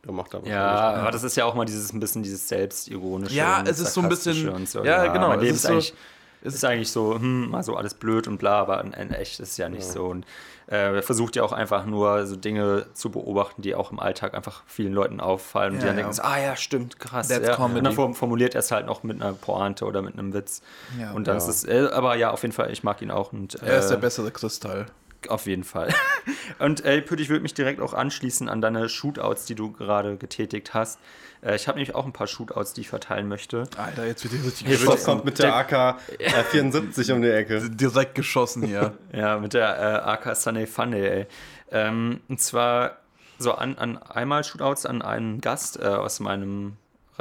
Der 0.05 0.13
macht 0.13 0.35
aber 0.35 0.47
Ja, 0.49 0.95
aber 0.95 1.11
das 1.11 1.25
ist 1.25 1.37
ja 1.37 1.45
auch 1.45 1.55
mal 1.55 1.65
dieses 1.65 1.93
ein 1.93 2.01
bisschen 2.01 2.23
dieses 2.23 2.49
selbstironische. 2.49 3.35
Ja, 3.35 3.63
es 3.67 3.79
ist 3.81 3.93
so 3.95 4.01
ein 4.01 4.09
bisschen- 4.09 4.67
so. 4.67 4.85
ja, 4.85 5.07
genau, 5.13 5.29
Mein 5.29 5.39
es 5.39 5.43
Leben 5.45 5.55
ist 5.55 5.65
ist, 5.65 5.67
so- 5.67 5.73
eigentlich, 5.73 5.95
ist 6.43 6.65
eigentlich 6.65 6.91
so, 6.93 7.15
hm, 7.15 7.51
mal 7.51 7.63
so 7.63 7.77
alles 7.77 7.95
blöd 7.95 8.29
und 8.29 8.39
bla, 8.39 8.59
aber 8.61 8.83
in, 8.85 8.93
in 8.93 9.13
echt 9.13 9.41
ist 9.41 9.51
es 9.53 9.57
ja 9.57 9.69
nicht 9.69 9.85
so. 9.85 10.07
Und 10.07 10.25
äh, 10.71 10.95
er 10.97 11.03
versucht 11.03 11.35
ja 11.37 11.43
auch 11.43 11.53
einfach 11.53 11.87
nur 11.87 12.27
so 12.27 12.37
Dinge 12.37 12.87
zu 12.93 13.11
beobachten, 13.11 13.63
die 13.63 13.75
auch 13.75 13.91
im 13.91 13.99
Alltag 14.01 14.35
einfach 14.35 14.63
vielen 14.67 14.93
Leuten 14.93 15.21
auffallen 15.21 15.75
und 15.75 15.79
die 15.83 15.87
Ja, 15.87 15.93
dann 15.93 15.97
ja. 15.99 16.03
denken, 16.05 16.15
so, 16.17 16.23
ah 16.23 16.39
ja, 16.39 16.57
stimmt, 16.57 16.99
krass. 17.01 17.29
That's 17.29 17.47
ja. 17.49 17.57
comedy. 17.57 17.79
Und 17.79 17.85
dann 17.85 17.95
form- 17.95 18.15
formuliert 18.15 18.55
er 18.55 18.61
es 18.61 18.71
halt 18.71 18.87
noch 18.87 19.03
mit 19.03 19.21
einer 19.21 19.33
Pointe 19.33 19.85
oder 19.87 20.03
mit 20.03 20.15
einem 20.19 20.33
Witz. 20.35 20.63
Ja. 20.99 21.13
und 21.13 21.27
dann 21.27 21.37
ist 21.39 21.49
es, 21.49 21.65
äh, 21.65 21.89
aber 21.93 22.17
ja, 22.17 22.31
auf 22.31 22.43
jeden 22.43 22.53
Fall, 22.55 22.71
ich 22.71 22.83
mag 22.85 23.01
ihn 23.03 23.11
auch. 23.11 23.33
Und, 23.33 23.55
Er 23.63 23.79
ist 23.79 23.87
äh, 23.87 23.91
der 23.91 23.97
bessere 23.97 24.31
Kristall. 24.31 24.87
Auf 25.29 25.47
jeden 25.47 25.65
Fall. 25.65 25.93
Und 26.59 26.85
äh, 26.85 27.01
Pütt, 27.03 27.21
ich 27.21 27.29
würde 27.29 27.43
mich 27.43 27.55
direkt 27.55 27.81
auch 27.81 27.93
anschließen 27.95 28.49
an 28.49 28.61
deine 28.61 28.89
Shootouts, 28.89 29.45
die 29.47 29.55
du 29.55 29.73
gerade 29.73 30.17
getätigt 30.17 30.75
hast. 30.75 30.99
Äh, 31.43 31.57
ich 31.57 31.67
habe 31.69 31.79
nämlich 31.79 31.95
auch 31.95 32.05
ein 32.07 32.13
paar 32.13 32.27
Shootouts, 32.27 32.73
die 32.75 32.83
ich 32.83 32.89
verteilen 32.89 33.29
möchte. 33.29 33.65
Alter, 33.77 34.07
jetzt 34.07 34.25
wird 34.25 34.33
hier 34.35 34.45
richtig 34.71 34.87
wird- 34.87 35.05
kommt 35.05 35.25
mit 35.25 35.39
der 35.39 35.55
AK-74 35.57 37.13
um 37.13 37.23
die 37.23 37.31
Ecke. 37.31 37.69
direkt 37.71 38.15
geschossen 38.15 38.63
hier. 38.65 38.95
Ja, 39.13 39.39
mit 39.39 39.55
der 39.55 39.79
äh, 39.79 40.09
AK 40.11 40.37
Sunny 40.37 40.67
Funny, 40.67 41.01
ey. 41.01 41.27
Ähm, 41.71 42.21
und 42.29 42.41
zwar 42.41 42.99
so 43.39 43.53
an, 43.55 43.77
an 43.79 43.99
einmal 43.99 44.45
Shootouts 44.45 44.87
an 44.87 45.03
einen 45.03 45.41
Gast 45.41 45.79
äh, 45.81 45.85
aus 45.87 46.21
meinem, 46.21 46.77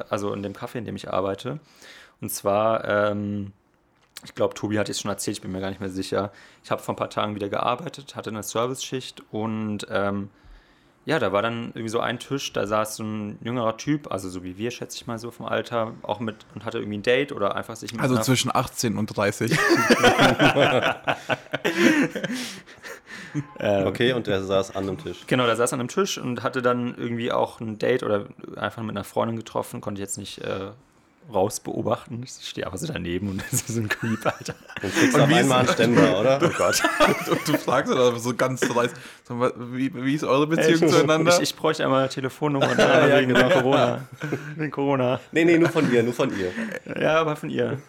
also 0.09 0.33
in 0.33 0.43
dem 0.43 0.53
Café, 0.53 0.75
in 0.77 0.85
dem 0.85 0.95
ich 0.95 1.09
arbeite. 1.11 1.59
Und 2.21 2.29
zwar, 2.31 2.83
ähm, 2.85 3.51
ich 4.23 4.35
glaube, 4.35 4.53
Tobi 4.53 4.79
hat 4.79 4.89
es 4.89 4.99
schon 4.99 5.11
erzählt, 5.11 5.37
ich 5.37 5.41
bin 5.41 5.51
mir 5.51 5.61
gar 5.61 5.69
nicht 5.69 5.79
mehr 5.79 5.89
sicher. 5.89 6.31
Ich 6.63 6.71
habe 6.71 6.81
vor 6.81 6.93
ein 6.93 6.97
paar 6.97 7.09
Tagen 7.09 7.35
wieder 7.35 7.49
gearbeitet, 7.49 8.15
hatte 8.15 8.29
eine 8.29 8.43
Service-Schicht 8.43 9.23
und 9.31 9.85
ähm, 9.89 10.29
ja, 11.05 11.19
da 11.19 11.31
war 11.31 11.41
dann 11.41 11.67
irgendwie 11.67 11.87
so 11.87 12.01
ein 12.01 12.19
Tisch, 12.19 12.51
da 12.51 12.67
saß 12.67 12.97
so 12.97 13.03
ein 13.03 13.39
jüngerer 13.41 13.77
Typ, 13.77 14.11
also 14.11 14.29
so 14.29 14.43
wie 14.43 14.57
wir, 14.57 14.71
schätze 14.71 14.97
ich 14.97 15.07
mal 15.07 15.17
so 15.17 15.31
vom 15.31 15.45
Alter, 15.45 15.93
auch 16.01 16.19
mit 16.19 16.45
und 16.53 16.65
hatte 16.65 16.79
irgendwie 16.79 16.97
ein 16.97 17.03
Date 17.03 17.31
oder 17.31 17.55
einfach 17.55 17.77
sich 17.77 17.93
mit 17.93 18.01
Also 18.01 18.17
zwischen 18.17 18.53
18 18.53 18.97
und 18.97 19.07
30. 19.15 19.57
Okay, 23.59 24.13
und 24.13 24.25
der 24.25 24.43
saß 24.43 24.75
an 24.75 24.87
dem 24.87 24.97
Tisch. 24.97 25.25
Genau, 25.27 25.45
der 25.45 25.55
saß 25.55 25.73
an 25.73 25.79
einem 25.79 25.89
Tisch 25.89 26.17
und 26.17 26.43
hatte 26.43 26.61
dann 26.61 26.95
irgendwie 26.97 27.31
auch 27.31 27.59
ein 27.59 27.77
Date 27.77 28.03
oder 28.03 28.27
einfach 28.55 28.81
mit 28.81 28.91
einer 28.91 29.03
Freundin 29.03 29.35
getroffen, 29.37 29.81
konnte 29.81 29.99
ich 29.99 30.03
jetzt 30.03 30.17
nicht 30.17 30.39
äh, 30.39 30.71
raus 31.33 31.59
beobachten. 31.59 32.21
Ich 32.23 32.31
stehe 32.47 32.65
aber 32.65 32.77
so 32.77 32.87
daneben 32.87 33.29
und 33.29 33.43
das 33.51 33.61
ist 33.61 33.67
so 33.67 33.81
ein 33.81 33.89
Creep, 33.89 34.25
Alter. 34.25 34.55
Und 34.81 34.93
kriegst 34.93 35.15
auf 35.19 35.29
einmal 35.31 35.59
einen 35.59 35.67
Ständer, 35.69 36.19
oder? 36.19 36.39
Oh 36.41 36.49
Gott. 36.57 36.81
und 37.29 37.47
du 37.47 37.57
fragst 37.57 37.91
dann 37.91 37.99
aber 37.99 38.17
so 38.19 38.33
ganz 38.33 38.61
wa- 38.69 39.51
wie, 39.57 39.93
wie 39.93 40.13
ist 40.15 40.23
eure 40.23 40.47
Beziehung 40.47 40.83
Ich, 40.85 40.91
zueinander? 40.95 41.35
ich, 41.35 41.41
ich 41.41 41.55
bräuchte 41.55 41.83
einmal 41.83 41.99
eine 42.01 42.09
Telefonnummer 42.09 42.69
und 42.71 42.77
dann 42.79 43.09
Ja, 43.09 43.19
wegen 43.19 43.33
genau. 43.33 43.49
Corona. 43.49 44.07
Wegen 44.55 44.71
Corona. 44.71 45.19
Nee, 45.31 45.43
nee, 45.45 45.57
nur 45.57 45.69
von 45.69 45.91
ihr, 45.91 46.03
nur 46.03 46.13
von 46.13 46.31
ihr. 46.37 46.51
Ja, 47.01 47.19
aber 47.19 47.35
von 47.35 47.49
ihr. 47.49 47.79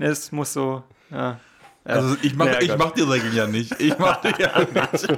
Es 0.00 0.32
muss 0.32 0.52
so, 0.52 0.82
ja. 1.10 1.38
also 1.84 2.16
ich 2.22 2.34
mach, 2.34 2.46
Ja, 2.46 2.60
ich 2.60 2.68
Gott. 2.68 2.78
mach 2.78 2.90
die 2.92 3.02
Regeln 3.02 3.34
ja 3.34 3.46
nicht. 3.46 3.80
Ich 3.80 3.96
mach 3.98 4.20
die 4.22 4.32
ja 4.42 4.58
nicht. 4.58 5.08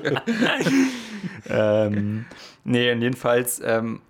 ähm, 1.49 2.26
nee, 2.64 2.92
und 2.92 3.02
jedenfalls, 3.02 3.60
ähm, 3.64 4.00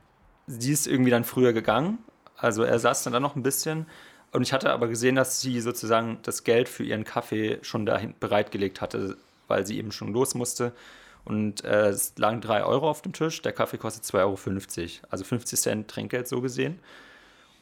sie 0.46 0.72
ist 0.72 0.86
irgendwie 0.86 1.10
dann 1.10 1.24
früher 1.24 1.52
gegangen. 1.52 1.98
Also 2.40 2.62
er 2.62 2.78
saß 2.78 3.04
dann 3.04 3.12
da 3.12 3.20
noch 3.20 3.37
ein 3.37 3.42
bisschen. 3.42 3.87
Und 4.32 4.42
ich 4.42 4.52
hatte 4.52 4.70
aber 4.70 4.88
gesehen, 4.88 5.16
dass 5.16 5.40
sie 5.40 5.61
sozusagen 5.61 6.18
das 6.23 6.44
Geld 6.44 6.68
für 6.68 6.85
ihren 6.85 7.04
Kaffee 7.04 7.59
schon 7.62 7.85
dahin 7.85 8.14
bereitgelegt 8.20 8.80
hatte, 8.80 9.16
weil 9.49 9.66
sie 9.66 9.76
eben 9.78 9.92
schon 9.92 10.12
los 10.12 10.35
musste. 10.35 10.73
Und 11.25 11.64
äh, 11.64 11.88
es 11.88 12.14
lagen 12.16 12.40
3 12.40 12.64
Euro 12.64 12.88
auf 12.88 13.02
dem 13.02 13.12
Tisch. 13.12 13.42
Der 13.42 13.52
Kaffee 13.52 13.76
kostet 13.76 14.04
2,50 14.04 14.18
Euro. 14.20 15.06
Also 15.11 15.25
50 15.25 15.61
Cent 15.61 15.88
Trinkgeld 15.88 16.28
so 16.28 16.40
gesehen. 16.40 16.78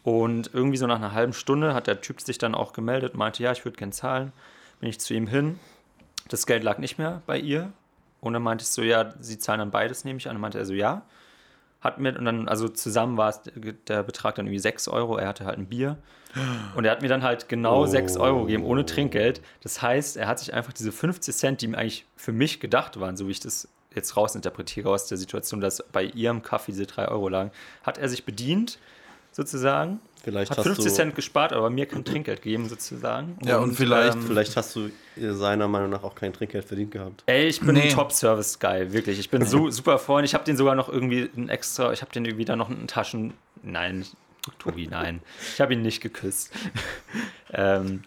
Und 0.05 0.51
irgendwie 0.55 0.77
so 0.77 0.87
nach 0.87 0.97
einer 0.97 1.13
halben 1.13 1.33
Stunde 1.33 1.75
hat 1.75 1.87
der 1.87 2.01
Typ 2.01 2.21
sich 2.21 2.39
dann 2.39 2.55
auch 2.55 2.73
gemeldet, 2.73 3.15
meinte, 3.15 3.43
ja, 3.43 3.53
ich 3.53 3.65
würde 3.65 3.77
gern 3.77 3.93
zahlen. 3.93 4.33
Bin 4.81 4.89
ich 4.89 5.01
zu 5.01 5.13
ihm 5.13 5.27
hin. 5.27 5.59
Das 6.29 6.47
Geld 6.47 6.63
lag 6.63 6.79
nicht 6.79 6.99
mehr 6.99 7.23
bei 7.27 7.39
ihr. 7.39 7.73
Und 8.21 8.33
dann 8.33 8.43
meinte 8.43 8.63
ich 8.63 8.69
so, 8.69 8.83
ja, 8.83 9.13
sie 9.21 9.39
zahlen 9.39 9.59
dann 9.59 9.71
beides, 9.71 10.05
nehme 10.05 10.19
ich 10.19 10.29
an. 10.29 10.37
Und 10.37 10.43
meinte 10.43 10.59
er 10.59 10.67
so, 10.67 10.75
ja. 10.75 11.03
Hat 11.81 12.01
mit, 12.01 12.17
und 12.19 12.25
dann, 12.25 12.49
also 12.49 12.69
zusammen 12.69 13.17
war 13.17 13.29
es 13.29 13.41
der 13.87 14.03
Betrag 14.03 14.35
dann 14.35 14.47
irgendwie 14.47 14.59
6 14.59 14.89
Euro. 14.89 15.17
Er 15.17 15.29
hatte 15.29 15.45
halt 15.45 15.59
ein 15.59 15.67
Bier. 15.67 15.99
Und 16.75 16.85
er 16.85 16.91
hat 16.91 17.03
mir 17.03 17.09
dann 17.09 17.23
halt 17.23 17.49
genau 17.49 17.87
6 17.87 18.17
Euro 18.19 18.43
gegeben, 18.43 18.65
ohne 18.65 18.85
Trinkgeld. 18.85 19.41
Das 19.63 19.81
heißt, 19.81 20.17
er 20.17 20.29
hat 20.29 20.39
sich 20.39 20.53
einfach 20.53 20.73
diese 20.73 20.93
50 20.93 21.35
Cent, 21.35 21.61
die 21.63 21.67
ihm 21.67 21.75
eigentlich 21.75 22.05
für 22.17 22.33
mich 22.33 22.61
gedacht 22.61 23.01
waren, 23.01 23.17
so 23.17 23.29
wie 23.29 23.33
ich 23.33 23.41
das 23.41 23.69
jetzt 23.95 24.17
rausinterpretiere 24.17 24.91
aus 24.91 25.07
der 25.07 25.17
Situation, 25.17 25.61
dass 25.61 25.83
bei 25.91 26.05
ihrem 26.05 26.43
Kaffee 26.43 26.73
diese 26.73 26.87
3 26.87 27.09
Euro 27.09 27.29
lagen, 27.29 27.51
hat 27.83 27.97
er 27.97 28.09
sich 28.09 28.25
bedient, 28.25 28.79
sozusagen. 29.33 30.01
Vielleicht 30.23 30.51
Hat 30.51 30.59
hast 30.59 30.65
50 30.67 30.85
du, 30.87 30.91
Cent 30.93 31.15
gespart, 31.15 31.53
aber 31.53 31.71
mir 31.71 31.87
kein 31.87 32.05
Trinkgeld 32.05 32.43
gegeben 32.43 32.69
sozusagen. 32.69 33.39
Ja, 33.45 33.59
und 33.59 33.75
vielleicht- 33.75 34.15
ähm, 34.17 34.23
vielleicht 34.23 34.57
hast 34.57 34.75
du 34.77 34.91
seiner 35.17 35.69
Meinung 35.69 35.91
nach 35.91 36.03
auch 36.03 36.15
kein 36.15 36.33
Trinkgeld 36.33 36.65
verdient 36.65 36.91
gehabt. 36.91 37.23
Ey, 37.27 37.47
ich 37.47 37.61
bin 37.61 37.75
Nee. 37.75 37.83
ein 37.83 37.89
Top-Service-Guy, 37.91 38.93
wirklich. 38.93 39.19
Ich 39.19 39.31
bin 39.31 39.45
so, 39.47 39.71
super 39.71 39.99
Freund. 39.99 40.25
Ich 40.27 40.35
habe 40.35 40.45
den 40.45 40.57
sogar 40.57 40.75
noch 40.75 40.89
irgendwie 40.89 41.31
ein 41.37 41.49
extra, 41.49 41.93
ich 41.93 42.03
habe 42.03 42.13
den 42.13 42.25
irgendwie 42.25 42.45
da 42.45 42.57
noch 42.57 42.69
einen 42.69 42.87
Taschen. 42.89 43.35
Nein, 43.63 44.05
Tobi, 44.59 44.87
nein. 44.87 45.21
Ich 45.55 45.61
habe 45.61 45.73
ihn 45.75 45.83
nicht 45.83 46.01
geküsst. 46.01 46.53
ähm, 47.53 48.03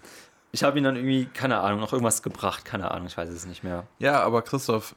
ich 0.51 0.63
habe 0.63 0.77
ihn 0.77 0.83
dann 0.83 0.95
irgendwie, 0.95 1.25
keine 1.33 1.59
Ahnung, 1.59 1.79
noch 1.79 1.93
irgendwas 1.93 2.23
gebracht, 2.23 2.65
keine 2.65 2.91
Ahnung, 2.91 3.07
ich 3.07 3.15
weiß 3.17 3.29
es 3.29 3.45
nicht 3.45 3.63
mehr. 3.63 3.85
Ja, 3.99 4.21
aber 4.21 4.41
Christoph, 4.41 4.95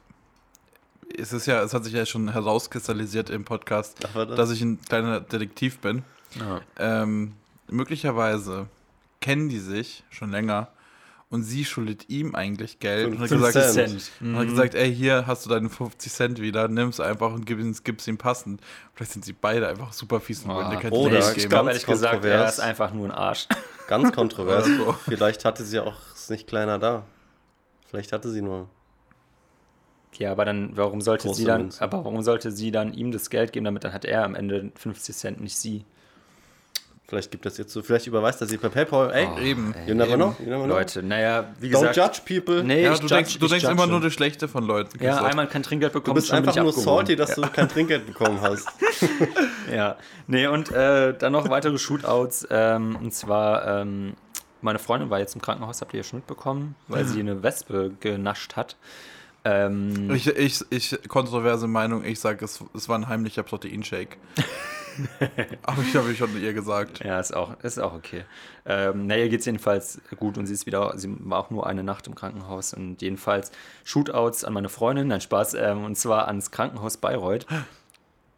es 1.17 1.31
ist 1.33 1.45
ja, 1.45 1.61
es 1.63 1.73
hat 1.73 1.83
sich 1.85 1.93
ja 1.93 2.05
schon 2.05 2.31
herauskristallisiert 2.31 3.29
im 3.29 3.45
Podcast, 3.45 3.97
Ach, 4.07 4.25
das? 4.27 4.35
dass 4.35 4.51
ich 4.51 4.61
ein 4.61 4.81
kleiner 4.81 5.21
Detektiv 5.21 5.79
bin. 5.79 6.03
Ja. 6.39 6.61
Ähm, 6.77 7.33
möglicherweise 7.67 8.67
kennen 9.21 9.49
die 9.49 9.59
sich 9.59 10.03
schon 10.09 10.31
länger 10.31 10.69
und 11.29 11.43
sie 11.43 11.65
schuldet 11.65 12.09
ihm 12.09 12.35
eigentlich 12.35 12.79
Geld 12.79 13.07
und 13.07 13.19
hat 13.19 13.29
50 13.29 13.53
gesagt, 13.53 13.73
Cent. 13.73 14.11
und 14.21 14.37
hat 14.37 14.47
gesagt, 14.47 14.75
ey, 14.75 14.93
hier 14.93 15.25
hast 15.27 15.45
du 15.45 15.49
deine 15.49 15.69
50 15.69 16.11
Cent 16.11 16.41
wieder, 16.41 16.67
nimm's 16.67 16.99
einfach 16.99 17.33
und 17.33 17.45
gib 17.45 17.59
gib's 17.83 18.07
ihm 18.07 18.17
passend. 18.17 18.61
Vielleicht 18.93 19.13
sind 19.13 19.25
sie 19.25 19.33
beide 19.33 19.67
einfach 19.67 19.91
super 19.93 20.19
fies 20.19 20.43
und 20.43 20.49
wollen 20.53 20.69
dir 20.69 20.77
kein 20.77 20.91
Oder- 20.91 21.19
ich 21.19 21.35
geben. 21.35 21.49
glaube 21.49 21.65
ganz 21.71 21.83
ehrlich 21.83 21.85
gesagt, 21.85 22.25
er 22.25 22.47
ist 22.47 22.59
einfach 22.59 22.93
nur 22.93 23.05
ein 23.05 23.11
Arsch. 23.11 23.47
Ganz 23.87 24.11
kontrovers. 24.13 24.65
Oder 24.65 24.77
so. 24.77 24.93
Vielleicht 25.05 25.45
hatte 25.45 25.63
sie 25.63 25.79
auch 25.79 25.93
ist 26.15 26.31
nicht 26.31 26.47
kleiner 26.47 26.79
da. 26.79 27.03
Vielleicht 27.87 28.13
hatte 28.13 28.31
sie 28.31 28.41
nur. 28.41 28.67
Ja, 30.17 30.31
aber 30.31 30.45
dann, 30.45 30.75
warum 30.75 31.01
sollte 31.01 31.31
sie 31.33 31.43
dann, 31.45 31.71
aber 31.79 32.03
warum 32.03 32.23
sollte 32.23 32.51
sie 32.51 32.71
dann 32.71 32.93
ihm 32.93 33.11
das 33.11 33.29
Geld 33.29 33.53
geben, 33.53 33.65
damit 33.65 33.83
dann 33.83 33.93
hat 33.93 34.05
er 34.05 34.23
am 34.23 34.33
Ende 34.33 34.71
50 34.75 35.15
Cent, 35.15 35.41
nicht 35.41 35.57
sie? 35.57 35.85
Vielleicht 37.07 37.29
gibt 37.29 37.45
das 37.45 37.57
jetzt 37.59 37.71
so. 37.71 37.83
Vielleicht 37.83 38.07
überweist 38.07 38.41
er 38.41 38.47
sie 38.47 38.57
per 38.57 38.69
PayPal. 38.71 39.11
Ey, 39.13 39.27
Oh, 39.31 39.37
Eben. 39.39 39.75
you 39.85 39.93
never 39.93 40.15
know. 40.15 40.35
You 40.39 40.45
never 40.49 40.63
know. 40.65 40.75
Leute, 40.75 41.03
naja, 41.03 41.53
wie 41.59 41.67
Don't 41.67 41.91
gesagt. 41.91 41.95
judge 41.95 42.41
people. 42.41 42.63
Nee, 42.63 42.83
Ja, 42.83 42.93
ich 42.93 42.97
du 42.99 43.03
judge, 43.03 43.15
denkst, 43.15 43.37
du 43.39 43.45
ich 43.45 43.51
denkst 43.51 43.65
immer 43.69 43.85
nur 43.85 44.01
das 44.01 44.11
Schlechte 44.13 44.47
von 44.47 44.63
Leuten. 44.63 44.97
Ja, 45.03 45.11
Christoph. 45.11 45.27
einmal 45.29 45.47
kein 45.47 45.61
Trinkgeld 45.61 45.93
Du 45.93 45.99
bekommen, 45.99 46.15
bist 46.15 46.27
schon 46.29 46.37
bin 46.41 46.49
einfach 46.49 46.61
nur 46.63 46.69
abgehoben. 46.71 46.97
salty, 46.97 47.15
dass 47.15 47.35
du 47.35 47.41
kein 47.43 47.69
Trinkgeld 47.69 48.07
bekommen 48.07 48.41
hast. 48.41 48.67
Ja, 49.73 49.97
nee, 50.27 50.47
und 50.47 50.71
äh, 50.71 51.13
dann 51.17 51.31
noch 51.33 51.49
weitere 51.49 51.77
Shootouts. 51.77 52.47
Ähm, 52.51 52.95
und 53.01 53.13
zwar, 53.13 53.81
ähm, 53.81 54.13
meine 54.61 54.79
Freundin 54.79 55.09
war 55.09 55.19
jetzt 55.19 55.35
im 55.35 55.41
Krankenhaus, 55.41 55.81
habt 55.81 55.93
ihr 55.93 55.99
ja 55.99 56.03
schon 56.03 56.19
mitbekommen, 56.19 56.75
weil 56.87 57.05
sie 57.05 57.19
eine 57.19 57.41
Wespe 57.43 57.91
genascht 57.99 58.55
hat. 58.55 58.77
Ähm, 59.43 60.09
Ich, 60.13 60.27
ich, 60.27 60.61
ich, 60.69 60.97
kontroverse 61.07 61.67
Meinung, 61.67 62.03
ich 62.05 62.19
sage, 62.19 62.45
es, 62.45 62.63
es 62.75 62.87
war 62.89 62.97
ein 62.97 63.07
heimlicher 63.07 63.43
Proteinshake. 63.43 64.17
Aber 65.63 65.81
ich 65.81 65.95
habe 65.95 66.11
ich 66.11 66.17
schon 66.17 66.41
ihr 66.41 66.53
gesagt. 66.53 67.03
ja, 67.03 67.19
ist 67.19 67.35
auch, 67.35 67.59
ist 67.61 67.79
auch 67.79 67.93
okay. 67.93 68.23
Ähm, 68.65 69.07
naja, 69.07 69.27
geht 69.27 69.41
es 69.41 69.45
jedenfalls 69.45 70.01
gut 70.17 70.37
und 70.37 70.47
sie 70.47 70.53
ist 70.53 70.65
wieder, 70.65 70.97
sie 70.97 71.15
war 71.19 71.39
auch 71.39 71.49
nur 71.49 71.67
eine 71.67 71.83
Nacht 71.83 72.07
im 72.07 72.15
Krankenhaus 72.15 72.73
und 72.73 73.01
jedenfalls 73.01 73.51
Shootouts 73.83 74.43
an 74.43 74.53
meine 74.53 74.69
Freundin, 74.69 75.07
nein, 75.07 75.21
Spaß, 75.21 75.53
ähm, 75.55 75.83
und 75.83 75.95
zwar 75.97 76.27
ans 76.27 76.51
Krankenhaus 76.51 76.97
Bayreuth. 76.97 77.45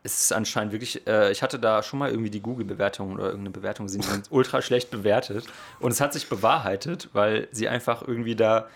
Es 0.04 0.22
ist 0.22 0.34
anscheinend 0.34 0.72
wirklich, 0.72 1.06
äh, 1.08 1.32
ich 1.32 1.44
hatte 1.44 1.60
da 1.60 1.84
schon 1.84 2.00
mal 2.00 2.10
irgendwie 2.10 2.30
die 2.30 2.40
Google-Bewertung 2.40 3.14
oder 3.14 3.26
irgendeine 3.26 3.52
Bewertung 3.52 3.88
die 3.88 4.02
sind 4.02 4.28
ultra 4.30 4.62
schlecht 4.62 4.90
bewertet. 4.90 5.46
Und 5.80 5.92
es 5.92 6.02
hat 6.02 6.14
sich 6.14 6.30
bewahrheitet, 6.30 7.10
weil 7.14 7.48
sie 7.52 7.68
einfach 7.68 8.08
irgendwie 8.08 8.36
da, 8.36 8.68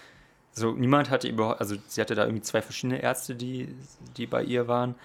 so 0.52 0.74
niemand 0.74 1.10
hatte 1.10 1.28
überhaupt, 1.28 1.62
also 1.62 1.76
sie 1.88 2.02
hatte 2.02 2.16
da 2.16 2.24
irgendwie 2.24 2.42
zwei 2.42 2.62
verschiedene 2.62 3.02
Ärzte, 3.02 3.36
die, 3.36 3.74
die 4.18 4.26
bei 4.26 4.44
ihr 4.44 4.68
waren. 4.68 4.96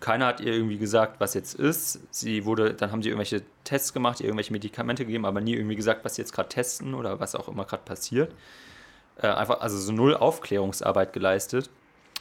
Keiner 0.00 0.26
hat 0.26 0.40
ihr 0.40 0.52
irgendwie 0.52 0.78
gesagt, 0.78 1.20
was 1.20 1.34
jetzt 1.34 1.54
ist. 1.54 2.00
Sie 2.10 2.44
wurde, 2.44 2.74
dann 2.74 2.92
haben 2.92 3.02
sie 3.02 3.08
irgendwelche 3.08 3.42
Tests 3.64 3.92
gemacht, 3.92 4.20
ihr 4.20 4.26
irgendwelche 4.26 4.52
Medikamente 4.52 5.04
gegeben, 5.04 5.24
aber 5.24 5.40
nie 5.40 5.54
irgendwie 5.54 5.76
gesagt, 5.76 6.04
was 6.04 6.16
sie 6.16 6.22
jetzt 6.22 6.32
gerade 6.32 6.48
testen 6.48 6.94
oder 6.94 7.20
was 7.20 7.34
auch 7.34 7.48
immer 7.48 7.64
gerade 7.64 7.82
passiert. 7.84 8.32
Äh, 9.20 9.28
einfach, 9.28 9.60
also 9.60 9.78
so 9.78 9.92
null 9.92 10.14
Aufklärungsarbeit 10.14 11.12
geleistet. 11.12 11.70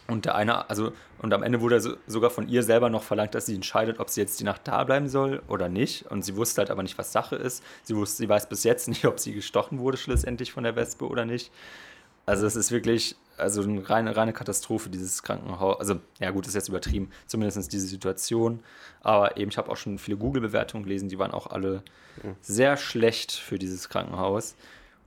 Und 0.08 0.26
der 0.26 0.36
eine, 0.36 0.70
also, 0.70 0.92
und 1.22 1.34
am 1.34 1.44
Ende 1.44 1.62
wurde 1.62 1.80
so, 1.80 1.96
sogar 2.08 2.30
von 2.30 2.50
ihr 2.50 2.62
selber 2.64 2.90
noch 2.90 3.04
verlangt, 3.04 3.36
dass 3.36 3.46
sie 3.46 3.56
entscheidet, 3.56 4.00
ob 4.00 4.10
sie 4.10 4.20
jetzt 4.20 4.40
die 4.40 4.44
Nacht 4.44 4.68
da 4.68 4.84
bleiben 4.84 5.08
soll 5.08 5.42
oder 5.48 5.70
nicht. 5.70 6.06
Und 6.12 6.26
sie 6.26 6.36
wusste 6.36 6.60
halt 6.60 6.72
aber 6.72 6.84
nicht, 6.84 6.98
was 6.98 7.14
Sache 7.14 7.38
ist. 7.38 7.64
Sie 7.84 7.96
wusste, 7.96 8.18
sie 8.18 8.30
weiß 8.30 8.50
bis 8.50 8.64
jetzt 8.64 8.88
nicht, 8.90 9.06
ob 9.06 9.20
sie 9.20 9.34
gestochen 9.34 9.80
wurde 9.80 9.98
schlussendlich 9.98 10.52
von 10.52 10.64
der 10.64 10.76
Wespe 10.76 11.08
oder 11.08 11.26
nicht. 11.26 11.52
Also 12.26 12.46
es 12.46 12.56
ist 12.56 12.72
wirklich, 12.72 13.16
also 13.38 13.64
eine 13.64 13.90
reine, 13.90 14.16
reine 14.16 14.34
Katastrophe, 14.34 14.90
dieses 14.90 15.24
Krankenhaus. 15.24 15.80
Also, 15.80 16.00
ja 16.20 16.32
gut, 16.32 16.48
ist 16.48 16.54
jetzt 16.54 16.70
übertrieben, 16.70 17.12
zumindest 17.26 17.72
diese 17.72 17.88
Situation. 17.88 18.60
Aber 19.02 19.38
eben, 19.38 19.50
ich 19.50 19.58
habe 19.58 19.72
auch 19.72 19.78
schon 19.78 19.98
viele 19.98 20.18
Google-Bewertungen 20.18 20.84
gelesen, 20.84 21.10
die 21.10 21.20
waren 21.20 21.32
auch 21.32 21.48
alle 21.48 21.84
sehr 22.42 22.78
schlecht 22.78 23.32
für 23.32 23.58
dieses 23.58 23.90
Krankenhaus. 23.90 24.56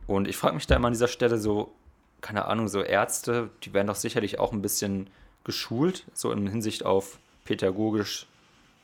Und 0.06 0.28
ich 0.28 0.36
frage 0.36 0.54
mich 0.54 0.66
da 0.66 0.76
immer 0.76 0.88
an 0.88 0.92
dieser 0.92 1.08
Stelle 1.08 1.38
so, 1.38 1.72
keine 2.20 2.46
Ahnung, 2.46 2.68
so 2.68 2.82
Ärzte, 2.82 3.50
die 3.62 3.72
werden 3.72 3.86
doch 3.86 3.96
sicherlich 3.96 4.38
auch 4.38 4.52
ein 4.52 4.62
bisschen 4.62 5.08
geschult, 5.44 6.04
so 6.12 6.32
in 6.32 6.46
Hinsicht 6.48 6.84
auf 6.84 7.18
pädagogisch 7.44 8.26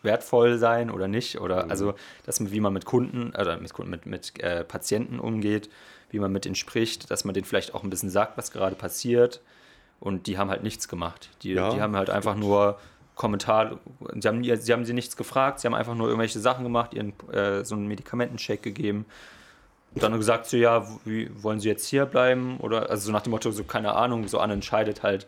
wertvoll 0.03 0.59
sein 0.59 0.91
oder 0.91 1.09
nicht. 1.09 1.41
Oder 1.41 1.71
also, 1.71 1.95
dass, 2.25 2.53
wie 2.53 2.61
man 2.61 2.73
mit 2.73 2.85
Kunden, 2.85 3.31
oder 3.31 3.59
mit 3.59 3.73
Kunden, 3.73 3.91
mit, 3.91 4.07
mit 4.07 4.41
äh, 4.41 4.65
Patienten 4.65 5.19
umgeht, 5.19 5.69
wie 6.12 6.21
man 6.21 6.31
mit 6.31 6.45
denen 6.45 6.54
spricht, 6.54 7.11
dass 7.11 7.25
man 7.25 7.35
denen 7.35 7.45
vielleicht 7.45 7.75
auch 7.75 7.83
ein 7.83 7.90
bisschen 7.90 8.11
sagt, 8.11 8.38
was 8.38 8.52
gerade 8.52 8.76
passiert. 8.76 9.40
Und 9.99 10.26
die 10.26 10.38
haben 10.38 10.50
halt 10.50 10.62
nichts 10.62 10.88
gemacht. 10.88 11.31
Die, 11.42 11.52
Ja, 11.52 11.71
die 11.71 11.81
haben 11.81 11.97
halt 11.97 12.11
einfach 12.11 12.37
nur 12.37 12.78
Kommentar, 13.14 13.78
sie 14.14 14.28
haben, 14.28 14.42
sie 14.42 14.73
haben 14.73 14.85
sie 14.85 14.95
nichts 14.95 15.16
gefragt, 15.16 15.61
sie 15.61 15.66
haben 15.66 15.75
einfach 15.75 15.95
nur 15.95 16.09
irgendwelche 16.09 16.38
Sachen 16.38 16.64
gemacht, 16.64 16.95
ihren 16.95 17.12
äh, 17.31 17.64
so 17.64 17.75
einen 17.75 17.87
Medikamentencheck 17.87 18.62
gegeben. 18.62 19.07
Und 19.95 20.02
dann 20.02 20.12
gesagt, 20.16 20.47
so 20.47 20.57
ja, 20.57 20.87
wie, 21.04 21.31
wollen 21.42 21.61
Sie 21.61 21.69
jetzt 21.69 21.87
hier 21.87 22.07
bleiben? 22.07 22.59
Oder 22.61 22.88
also 22.88 23.07
so 23.07 23.12
nach 23.12 23.21
dem 23.21 23.31
Motto, 23.31 23.50
so 23.50 23.64
keine 23.64 23.95
Ahnung, 23.95 24.26
so 24.26 24.38
Anne 24.38 24.54
entscheidet 24.54 25.02
halt, 25.02 25.26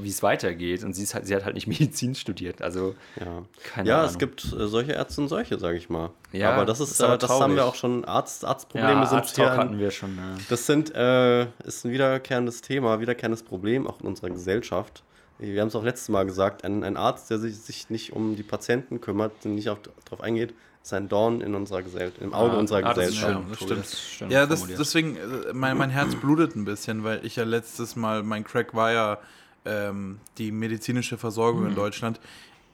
wie 0.00 0.08
es 0.08 0.22
weitergeht. 0.22 0.84
Und 0.84 0.94
sie, 0.94 1.02
ist 1.02 1.14
halt, 1.14 1.26
sie 1.26 1.34
hat 1.34 1.44
halt 1.44 1.54
nicht 1.54 1.66
Medizin 1.68 2.14
studiert. 2.14 2.62
Also 2.62 2.94
Ja, 3.18 3.44
keine 3.72 3.88
ja 3.88 3.98
Ahnung. 3.98 4.10
es 4.10 4.18
gibt 4.18 4.44
äh, 4.44 4.66
solche 4.66 4.92
Ärzte 4.92 5.20
und 5.20 5.28
solche, 5.28 5.58
sage 5.58 5.76
ich 5.76 5.88
mal. 5.88 6.10
Ja, 6.32 6.52
aber 6.52 6.64
das 6.64 6.80
ist, 6.80 6.92
ist 6.92 7.02
aber 7.02 7.14
äh, 7.14 7.18
das 7.18 7.30
haben 7.30 7.54
wir 7.54 7.64
auch 7.64 7.74
schon. 7.74 8.04
Arzt, 8.04 8.44
Arztprobleme 8.44 8.92
ja, 9.02 9.06
sind 9.06 9.18
Arzttalk 9.18 9.52
hier. 9.52 9.58
hatten 9.58 9.78
wir 9.78 9.90
schon. 9.90 10.16
Ja. 10.16 10.36
Das 10.48 10.66
sind, 10.66 10.94
äh, 10.94 11.42
ist 11.64 11.84
ein 11.84 11.92
wiederkehrendes 11.92 12.60
Thema, 12.60 13.00
wiederkehrendes 13.00 13.42
Problem 13.42 13.86
auch 13.86 14.00
in 14.00 14.06
unserer 14.06 14.30
Gesellschaft. 14.30 15.02
Wir 15.38 15.60
haben 15.60 15.68
es 15.68 15.74
auch 15.74 15.82
letztes 15.82 16.08
Mal 16.08 16.24
gesagt, 16.24 16.64
ein, 16.64 16.84
ein 16.84 16.96
Arzt, 16.96 17.30
der 17.30 17.38
sich, 17.38 17.58
sich 17.58 17.90
nicht 17.90 18.12
um 18.12 18.36
die 18.36 18.44
Patienten 18.44 19.00
kümmert, 19.00 19.32
der 19.42 19.50
nicht 19.50 19.68
auf, 19.68 19.78
darauf 20.04 20.20
eingeht, 20.20 20.54
ist 20.82 20.92
ein 20.92 21.08
Dorn 21.08 21.40
in 21.40 21.54
unserer 21.54 21.82
Gesellschaft, 21.82 22.20
im 22.20 22.34
Auge 22.34 22.56
Ah, 22.56 22.58
unserer 22.58 22.84
ah, 22.86 22.94
das 22.94 23.08
ist 23.10 23.14
Gesellschaft. 23.20 23.50
das 23.50 23.56
stimmt. 23.58 23.70
das 23.80 23.92
ist 23.92 24.00
schön 24.02 24.30
Ja, 24.30 24.46
das, 24.46 24.66
deswegen, 24.66 25.16
äh, 25.16 25.52
mein, 25.52 25.76
mein 25.78 25.90
Herz 25.90 26.14
blutet 26.16 26.56
ein 26.56 26.64
bisschen, 26.64 27.04
weil 27.04 27.24
ich 27.24 27.36
ja 27.36 27.44
letztes 27.44 27.94
Mal, 27.96 28.22
mein 28.22 28.42
Crack 28.44 28.74
war 28.74 28.92
ja 28.92 29.18
ähm, 29.64 30.18
die 30.38 30.50
medizinische 30.50 31.18
Versorgung 31.18 31.62
Mhm. 31.62 31.68
in 31.68 31.74
Deutschland. 31.76 32.20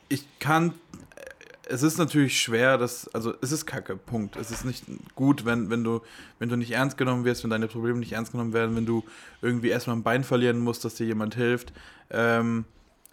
Ich 0.09 0.27
kann, 0.38 0.71
äh, 1.17 1.21
es 1.69 1.83
ist 1.83 1.99
natürlich 1.99 2.41
schwer, 2.41 2.79
dass, 2.79 3.09
also 3.09 3.35
es 3.43 3.53
ist 3.53 3.67
kacke, 3.67 3.95
Punkt. 3.97 4.37
Es 4.37 4.50
ist 4.50 4.65
nicht 4.65 4.85
gut, 5.15 5.45
wenn, 5.45 5.69
wenn, 5.69 5.85
du, 5.85 6.00
wenn 6.38 6.49
du 6.49 6.57
nicht 6.57 6.71
ernst 6.71 6.97
genommen 6.97 7.27
wirst, 7.27 7.43
wenn 7.45 7.50
deine 7.50 7.69
Probleme 7.69 7.99
nicht 7.99 8.12
ernst 8.12 8.33
genommen 8.33 8.55
werden, 8.55 8.75
wenn 8.75 8.87
du 8.87 9.05
irgendwie 9.43 9.69
erstmal 9.69 9.97
ein 9.97 10.03
Bein 10.03 10.25
verlieren 10.25 10.61
musst, 10.61 10.83
dass 10.87 10.95
dir 10.95 11.05
jemand 11.07 11.35
hilft. 11.35 11.75
Ähm, 12.09 12.65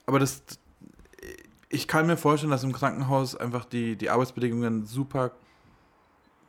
aber 0.06 0.20
das, 0.20 0.42
ich 1.70 1.88
kann 1.88 2.08
mir 2.08 2.18
vorstellen, 2.18 2.52
dass 2.52 2.64
im 2.64 2.74
Krankenhaus 2.74 3.36
einfach 3.36 3.66
die, 3.66 3.96
die 3.96 4.10
Arbeitsbedingungen 4.10 4.86
super, 4.86 5.32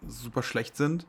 super 0.06 0.42
schlecht 0.42 0.76
sind. 0.76 1.06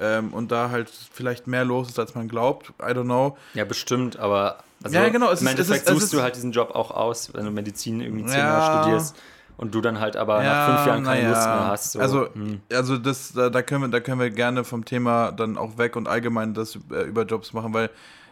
Ähm, 0.00 0.32
und 0.32 0.52
da 0.52 0.70
halt 0.70 0.88
vielleicht 0.90 1.48
mehr 1.48 1.64
los 1.64 1.88
ist, 1.88 1.98
als 1.98 2.14
man 2.14 2.28
glaubt. 2.28 2.70
I 2.80 2.92
don't 2.92 3.04
know. 3.04 3.36
Ja, 3.54 3.64
bestimmt, 3.64 4.16
aber 4.16 4.58
also 4.84 4.96
Ja, 4.96 5.08
genau, 5.08 5.32
es 5.32 5.40
im 5.40 5.48
Endeffekt 5.48 5.82
ist- 5.82 5.88
es 5.88 5.92
suchst 5.92 6.04
ist- 6.04 6.12
du 6.12 6.22
halt 6.22 6.36
diesen 6.36 6.52
Job 6.52 6.70
auch 6.70 6.92
aus, 6.92 7.34
wenn 7.34 7.44
du 7.44 7.50
Medizin 7.50 8.00
irgendwie 8.00 8.24
zehn 8.26 8.38
Ja. 8.38 8.58
Jahre 8.60 8.82
studierst 8.84 9.16
und 9.56 9.74
du 9.74 9.80
dann 9.80 9.98
halt 9.98 10.16
aber 10.16 10.40
nach 10.40 10.66
fünf 10.76 10.86
Jahren 10.86 11.02
keine 11.04 11.22
naja. 11.22 11.30
Lust 11.30 11.46
mehr 11.48 11.66
hast. 11.66 11.92
So. 11.92 11.98
Also, 11.98 12.32
hm. 12.32 12.60
also 12.72 12.96
das, 12.96 13.32
da, 13.32 13.50
da, 13.50 13.60
können 13.62 13.82
wir, 13.82 13.88
da 13.88 13.98
können 13.98 14.20
wir 14.20 14.30
gerne 14.30 14.62
vom 14.62 14.84
Thema 14.84 15.32
dann 15.32 15.58
auch 15.58 15.78
weg 15.78 15.96
und 15.96 16.06
allgemein 16.06 16.54
das 16.54 16.78
äh, 16.92 17.02
über 17.02 17.24
Jobs 17.24 17.52
machen, 17.52 17.74
weil 17.74 17.90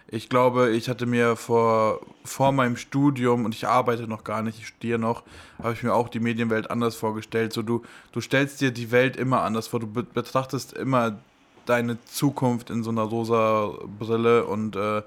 ich 0.08 0.28
glaube, 0.28 0.70
ich 0.70 0.88
hatte 0.88 1.06
mir 1.06 1.34
vor, 1.36 2.00
vor 2.24 2.52
meinem 2.52 2.76
Studium, 2.76 3.44
und 3.44 3.54
ich 3.54 3.66
arbeite 3.66 4.06
noch 4.06 4.22
gar 4.22 4.42
nicht, 4.42 4.58
ich 4.58 4.68
studiere 4.68 4.98
noch, 4.98 5.24
habe 5.60 5.72
ich 5.72 5.82
mir 5.82 5.94
auch 5.94 6.08
die 6.08 6.20
Medienwelt 6.20 6.70
anders 6.70 6.94
vorgestellt. 6.94 7.52
So, 7.52 7.62
du, 7.62 7.82
du 8.12 8.20
stellst 8.20 8.60
dir 8.60 8.70
die 8.70 8.92
Welt 8.92 9.16
immer 9.16 9.42
anders 9.42 9.66
vor, 9.66 9.80
du 9.80 9.86
be 9.86 10.04
betrachtest 10.04 10.74
immer 10.74 11.18
deine 11.64 11.98
Zukunft 12.04 12.70
in 12.70 12.84
so 12.84 12.90
einer 12.90 13.02
rosa 13.02 13.72
Brille 13.98 14.44
und 14.44 14.76
äh, 14.76 15.02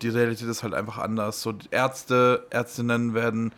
die 0.00 0.08
Realität 0.08 0.48
ist 0.48 0.62
halt 0.62 0.72
einfach 0.72 0.98
anders. 0.98 1.42
So 1.42 1.54
Ärzte, 1.70 2.46
Ärztinnen 2.50 3.12
werden 3.12 3.52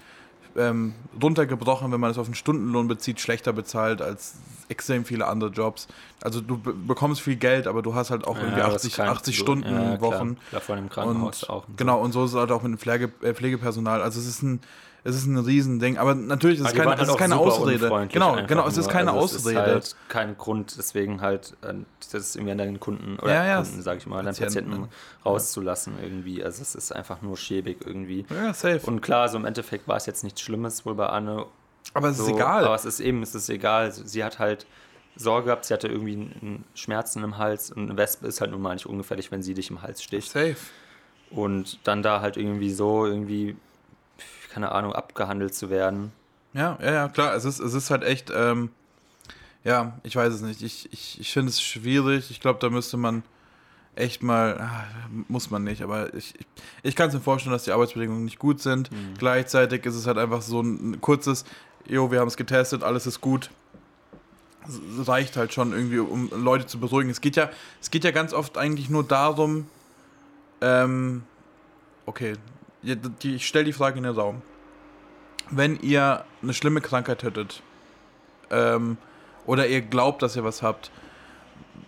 ähm, 0.56 0.94
runtergebrochen, 1.22 1.92
wenn 1.92 2.00
man 2.00 2.10
es 2.10 2.18
auf 2.18 2.26
einen 2.26 2.34
Stundenlohn 2.34 2.88
bezieht, 2.88 3.20
schlechter 3.20 3.52
bezahlt 3.52 4.02
als 4.02 4.34
extrem 4.68 5.04
viele 5.04 5.26
andere 5.26 5.50
Jobs. 5.50 5.88
Also 6.22 6.40
du 6.40 6.58
be 6.58 6.72
bekommst 6.72 7.20
viel 7.20 7.36
Geld, 7.36 7.66
aber 7.68 7.80
du 7.82 7.94
hast 7.94 8.10
halt 8.10 8.26
auch 8.26 8.36
irgendwie 8.36 8.58
Ja, 8.58 8.66
das 8.66 8.76
80, 8.82 8.92
kann- 8.96 9.08
80 9.08 9.36
so- 9.36 9.42
Stunden 9.44 9.72
ja. 9.92 10.00
Wochen. 10.00 10.36
Klar, 10.48 10.60
vor 10.60 10.74
allem 10.74 10.84
im 10.84 10.90
Krankenhaus 10.90 11.42
und, 11.44 11.50
auch. 11.50 11.62
und 11.68 11.70
so. 11.70 11.76
Genau, 11.76 12.00
und 12.00 12.12
so 12.12 12.24
ist 12.24 12.32
es 12.32 12.36
halt 12.36 12.50
auch 12.50 12.62
mit 12.62 12.72
dem 12.72 12.78
Pflege, 12.78 13.12
äh, 13.22 13.34
Pflegepersonal. 13.34 14.02
Also 14.02 14.18
es 14.18 14.26
ist 14.26 14.42
ein, 14.42 14.60
es 15.04 15.14
ist 15.14 15.26
ein 15.26 15.38
Riesending. 15.38 15.96
Aber 15.96 16.16
natürlich 16.16 16.58
ist 16.58 16.66
es 16.66 16.72
die 16.72 16.78
keine, 16.78 16.90
waren 16.90 16.94
es 16.94 16.98
halt 17.02 17.08
ist 17.08 17.14
auch 17.14 17.18
keine 17.18 17.36
Ausrede. 17.36 18.08
Genau, 18.12 18.36
genau, 18.48 18.66
es 18.66 18.76
ist 18.76 18.88
keine 18.90 19.12
also 19.12 19.22
Ausrede. 19.36 19.60
Es 19.60 19.66
ist 19.86 19.94
halt 19.94 19.96
kein 20.08 20.36
Grund, 20.36 20.74
deswegen 20.76 21.20
halt 21.20 21.56
äh, 21.62 21.74
das 22.10 22.34
irgendwie 22.34 22.50
an 22.52 22.58
deinen 22.58 22.80
Kunden 22.80 23.16
oder 23.20 23.32
Ja, 23.32 23.46
ja, 23.46 23.62
Kunden, 23.62 23.80
sag 23.82 23.98
ich 23.98 24.06
mal, 24.08 24.24
deinen 24.24 24.34
Patienten, 24.34 24.70
Patienten 24.70 24.88
rauszulassen 25.24 25.94
irgendwie. 26.02 26.42
Also 26.42 26.62
es 26.62 26.74
ist 26.74 26.90
einfach 26.92 27.22
nur 27.22 27.36
schäbig 27.36 27.78
irgendwie. 27.86 28.26
ja, 28.28 28.52
safe. 28.52 28.80
Und 28.86 29.02
klar, 29.02 29.28
so 29.28 29.38
im 29.38 29.44
Endeffekt 29.44 29.86
war 29.86 29.96
es 29.96 30.06
jetzt 30.06 30.24
nichts 30.24 30.40
Schlimmes 30.40 30.84
wohl 30.84 30.94
bei 30.96 31.06
Anne. 31.06 31.46
aber 31.94 32.08
es 32.08 32.18
ist 32.18 32.26
So, 32.26 32.34
egal. 32.34 32.64
Aber 32.64 32.74
es 32.74 32.84
ist 32.84 32.98
eben, 32.98 33.22
es 33.22 33.36
ist 33.36 33.48
egal. 33.48 33.92
Sie 33.92 34.24
hat 34.24 34.40
halt 34.40 34.66
Sorge 35.18 35.46
gehabt, 35.46 35.64
sie 35.64 35.74
hatte 35.74 35.88
irgendwie 35.88 36.14
einen 36.14 36.64
Schmerzen 36.74 37.22
im 37.22 37.38
Hals 37.38 37.70
und 37.70 37.90
eine 37.90 37.98
Wespe 37.98 38.26
ist 38.26 38.40
halt 38.40 38.50
nun 38.50 38.62
mal 38.62 38.74
nicht 38.74 38.86
ungefährlich, 38.86 39.30
wenn 39.30 39.42
sie 39.42 39.54
dich 39.54 39.70
im 39.70 39.82
Hals 39.82 40.02
sticht. 40.02 40.30
safe. 40.30 40.56
Und 41.30 41.78
dann 41.84 42.02
da 42.02 42.20
halt 42.20 42.36
irgendwie 42.36 42.70
so, 42.70 43.04
irgendwie, 43.04 43.56
keine 44.50 44.72
Ahnung, 44.72 44.92
abgehandelt 44.92 45.54
zu 45.54 45.68
werden. 45.68 46.12
Ja, 46.54 46.78
ja, 46.80 46.92
ja, 46.92 47.08
klar. 47.08 47.34
Es 47.34 47.44
ist, 47.44 47.60
es 47.60 47.74
ist 47.74 47.90
halt 47.90 48.02
echt, 48.02 48.32
ähm, 48.34 48.70
ja, 49.64 49.98
ich 50.02 50.16
weiß 50.16 50.32
es 50.32 50.40
nicht. 50.40 50.62
Ich, 50.62 50.90
ich, 50.92 51.20
ich 51.20 51.32
finde 51.32 51.50
es 51.50 51.60
schwierig. 51.60 52.30
Ich 52.30 52.40
glaube, 52.40 52.58
da 52.60 52.70
müsste 52.70 52.96
man 52.96 53.22
echt 53.98 54.22
mal, 54.22 54.58
ah, 54.60 54.84
muss 55.26 55.50
man 55.50 55.64
nicht, 55.64 55.82
aber 55.82 56.14
ich, 56.14 56.34
ich, 56.38 56.46
ich 56.82 56.96
kann 56.96 57.08
es 57.08 57.14
mir 57.14 57.20
vorstellen, 57.20 57.52
dass 57.52 57.64
die 57.64 57.72
Arbeitsbedingungen 57.72 58.24
nicht 58.24 58.38
gut 58.38 58.60
sind. 58.60 58.90
Gleichzeitig 59.18 59.84
ist 59.84 59.96
es 59.96 60.06
halt 60.06 60.18
einfach 60.18 60.40
so 60.40 60.60
ein 60.60 61.00
kurzes, 61.00 61.44
jo, 61.86 62.10
wir 62.10 62.20
haben 62.20 62.28
es 62.28 62.36
getestet, 62.36 62.82
alles 62.82 63.06
ist 63.06 63.20
gut. 63.20 63.50
Reicht 64.98 65.36
halt 65.36 65.52
schon 65.52 65.72
irgendwie, 65.72 65.98
um 65.98 66.30
Leute 66.30 66.66
zu 66.66 66.78
beruhigen. 66.78 67.10
Es 67.10 67.20
geht 67.20 67.36
ja, 67.36 67.50
es 67.80 67.90
geht 67.90 68.04
ja 68.04 68.10
ganz 68.10 68.32
oft 68.32 68.58
eigentlich 68.58 68.90
nur 68.90 69.04
darum, 69.04 69.66
ähm, 70.60 71.22
okay, 72.06 72.34
ich 73.22 73.46
stelle 73.46 73.64
die 73.64 73.72
Frage 73.72 73.98
in 73.98 74.04
den 74.04 74.14
Raum. 74.14 74.42
Wenn 75.50 75.80
ihr 75.80 76.24
eine 76.42 76.52
schlimme 76.52 76.80
Krankheit 76.80 77.22
hättet, 77.22 77.62
ähm, 78.50 78.98
oder 79.46 79.66
ihr 79.66 79.80
glaubt, 79.80 80.22
dass 80.22 80.36
ihr 80.36 80.44
was 80.44 80.62
habt, 80.62 80.90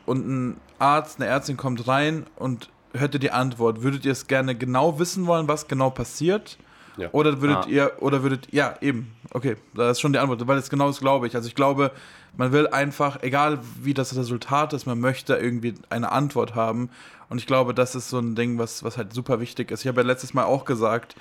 und 0.06 0.26
ein 0.26 0.60
Arzt, 0.78 1.20
eine 1.20 1.28
Ärztin 1.28 1.56
kommt 1.56 1.86
rein 1.86 2.26
und 2.36 2.70
hätte 2.94 3.18
die 3.18 3.30
Antwort, 3.30 3.82
würdet 3.82 4.04
ihr 4.04 4.12
es 4.12 4.26
gerne 4.26 4.54
genau 4.54 4.98
wissen 4.98 5.26
wollen, 5.26 5.46
was 5.46 5.68
genau 5.68 5.90
passiert? 5.90 6.58
Ja. 7.00 7.08
Oder 7.12 7.40
würdet 7.40 7.64
Ah. 7.64 7.68
ihr, 7.68 7.92
oder 8.00 8.22
würdet, 8.22 8.48
ja, 8.52 8.74
eben, 8.80 9.12
okay, 9.32 9.56
da 9.74 9.90
ist 9.90 10.00
schon 10.00 10.12
die 10.12 10.18
Antwort, 10.18 10.46
weil 10.46 10.58
es 10.58 10.70
genau 10.70 10.86
das 10.86 11.00
glaube 11.00 11.26
ich. 11.26 11.34
Also 11.34 11.48
ich 11.48 11.54
glaube, 11.54 11.90
man 12.36 12.52
will 12.52 12.68
einfach, 12.68 13.22
egal 13.22 13.58
wie 13.82 13.94
das 13.94 14.16
Resultat 14.16 14.72
ist, 14.72 14.86
man 14.86 15.00
möchte 15.00 15.34
irgendwie 15.34 15.74
eine 15.88 16.12
Antwort 16.12 16.54
haben. 16.54 16.90
Und 17.28 17.38
ich 17.38 17.46
glaube, 17.46 17.74
das 17.74 17.94
ist 17.94 18.10
so 18.10 18.18
ein 18.18 18.34
Ding, 18.34 18.58
was, 18.58 18.82
was 18.84 18.96
halt 18.96 19.12
super 19.12 19.40
wichtig 19.40 19.70
ist. 19.70 19.82
Ich 19.82 19.88
habe 19.88 20.00
ja 20.00 20.06
letztes 20.06 20.34
Mal 20.34 20.44
auch 20.44 20.64
gesagt, 20.64 21.14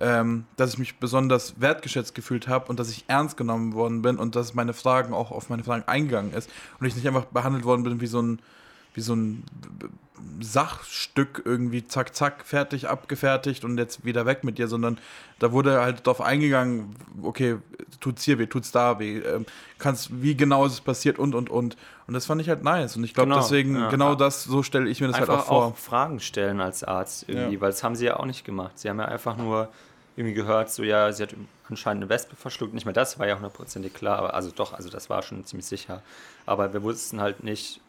ähm, 0.00 0.44
dass 0.56 0.72
ich 0.72 0.78
mich 0.78 0.98
besonders 0.98 1.60
wertgeschätzt 1.60 2.14
gefühlt 2.14 2.48
habe 2.48 2.66
und 2.68 2.78
dass 2.80 2.90
ich 2.90 3.04
ernst 3.06 3.36
genommen 3.36 3.74
worden 3.74 4.02
bin 4.02 4.16
und 4.16 4.34
dass 4.36 4.54
meine 4.54 4.72
Fragen 4.72 5.14
auch 5.14 5.30
auf 5.30 5.48
meine 5.50 5.62
Fragen 5.64 5.84
eingegangen 5.86 6.32
ist 6.32 6.50
und 6.80 6.86
ich 6.86 6.96
nicht 6.96 7.06
einfach 7.06 7.26
behandelt 7.26 7.64
worden 7.64 7.84
bin 7.84 8.00
wie 8.00 8.06
so 8.06 8.20
ein 8.20 8.40
wie 8.94 9.00
so 9.00 9.14
ein 9.14 9.44
Sachstück 10.40 11.42
irgendwie 11.44 11.86
zack 11.86 12.14
zack 12.14 12.44
fertig 12.44 12.88
abgefertigt 12.88 13.64
und 13.64 13.78
jetzt 13.78 14.04
wieder 14.04 14.26
weg 14.26 14.44
mit 14.44 14.58
dir, 14.58 14.68
sondern 14.68 14.98
da 15.40 15.50
wurde 15.52 15.80
halt 15.80 16.06
darauf 16.06 16.20
eingegangen, 16.20 16.94
okay, 17.22 17.56
tut's 18.00 18.22
hier 18.22 18.38
weh, 18.38 18.46
tut's 18.46 18.70
da 18.70 18.98
weh, 18.98 19.18
ähm, 19.18 19.46
kannst 19.78 20.22
wie 20.22 20.36
genau 20.36 20.66
ist 20.66 20.72
es 20.74 20.80
passiert 20.80 21.18
und 21.18 21.34
und 21.34 21.50
und 21.50 21.76
und 22.06 22.14
das 22.14 22.26
fand 22.26 22.40
ich 22.40 22.48
halt 22.48 22.62
nice 22.62 22.96
und 22.96 23.04
ich 23.04 23.14
glaube 23.14 23.30
Genau, 23.30 23.40
deswegen 23.42 23.76
ja. 23.76 23.88
genau 23.88 24.14
das 24.14 24.44
so 24.44 24.62
stelle 24.62 24.88
ich 24.88 25.00
mir 25.00 25.08
das 25.08 25.18
halt 25.18 25.28
einfach 25.28 25.44
auch 25.44 25.48
vor. 25.48 25.64
auch 25.66 25.76
Fragen 25.76 26.20
stellen 26.20 26.60
als 26.60 26.84
Arzt 26.84 27.24
irgendwie, 27.28 27.54
Ja. 27.56 27.60
weil 27.60 27.70
das 27.70 27.82
haben 27.82 27.96
sie 27.96 28.04
ja 28.06 28.16
auch 28.18 28.26
nicht 28.26 28.44
gemacht. 28.44 28.78
Sie 28.78 28.88
haben 28.88 28.98
ja 29.00 29.06
einfach 29.06 29.36
nur 29.36 29.68
irgendwie 30.16 30.34
gehört, 30.34 30.70
so 30.70 30.82
ja, 30.84 31.10
sie 31.12 31.24
hat 31.24 31.34
anscheinend 31.68 32.04
eine 32.04 32.08
Wespe 32.10 32.36
verschluckt. 32.36 32.72
Nicht 32.74 32.84
mehr 32.84 32.92
das 32.94 33.18
war 33.18 33.26
ja 33.26 33.34
hundertprozentig 33.34 33.94
klar, 33.94 34.18
aber 34.18 34.34
also 34.34 34.50
doch, 34.54 34.72
also 34.74 34.88
das 34.90 35.10
war 35.10 35.22
schon 35.22 35.44
ziemlich 35.44 35.66
sicher. 35.66 36.02
Aber 36.46 36.72
wir 36.72 36.82
wussten 36.84 37.20
halt 37.20 37.42
nicht 37.42 37.80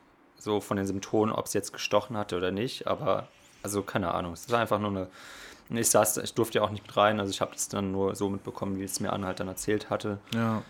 so 0.46 0.62
von 0.62 0.78
den 0.78 0.86
Symptomen, 0.86 1.34
ob 1.34 1.50
sie 1.50 1.58
jetzt 1.58 1.74
gestochen 1.74 2.16
hatte 2.16 2.38
oder 2.38 2.52
nicht. 2.52 2.88
Aber 2.88 3.28
also 3.64 3.82
keine 3.82 4.14
Ahnung. 4.14 4.34
Es 4.34 4.50
war 4.50 4.60
einfach 4.60 4.80
nur 4.80 4.92
eine. 4.92 5.08
Ich 5.70 5.90
saß, 5.90 6.18
ich 6.18 6.36
durfte 6.36 6.60
ja 6.60 6.64
auch 6.64 6.70
nicht 6.70 6.84
mit 6.86 6.96
rein, 6.96 7.20
also 7.20 7.32
ich 7.32 7.42
habe 7.42 7.52
das 7.54 7.68
dann 7.68 7.92
nur 7.92 8.16
so 8.16 8.30
mitbekommen, 8.30 8.78
wie 8.80 8.84
es 8.84 9.00
mir 9.00 9.12
Anne 9.12 9.26
halt 9.26 9.40
dann 9.40 9.48
erzählt 9.48 9.90
hatte. 9.90 10.20
Ja. 10.32 10.62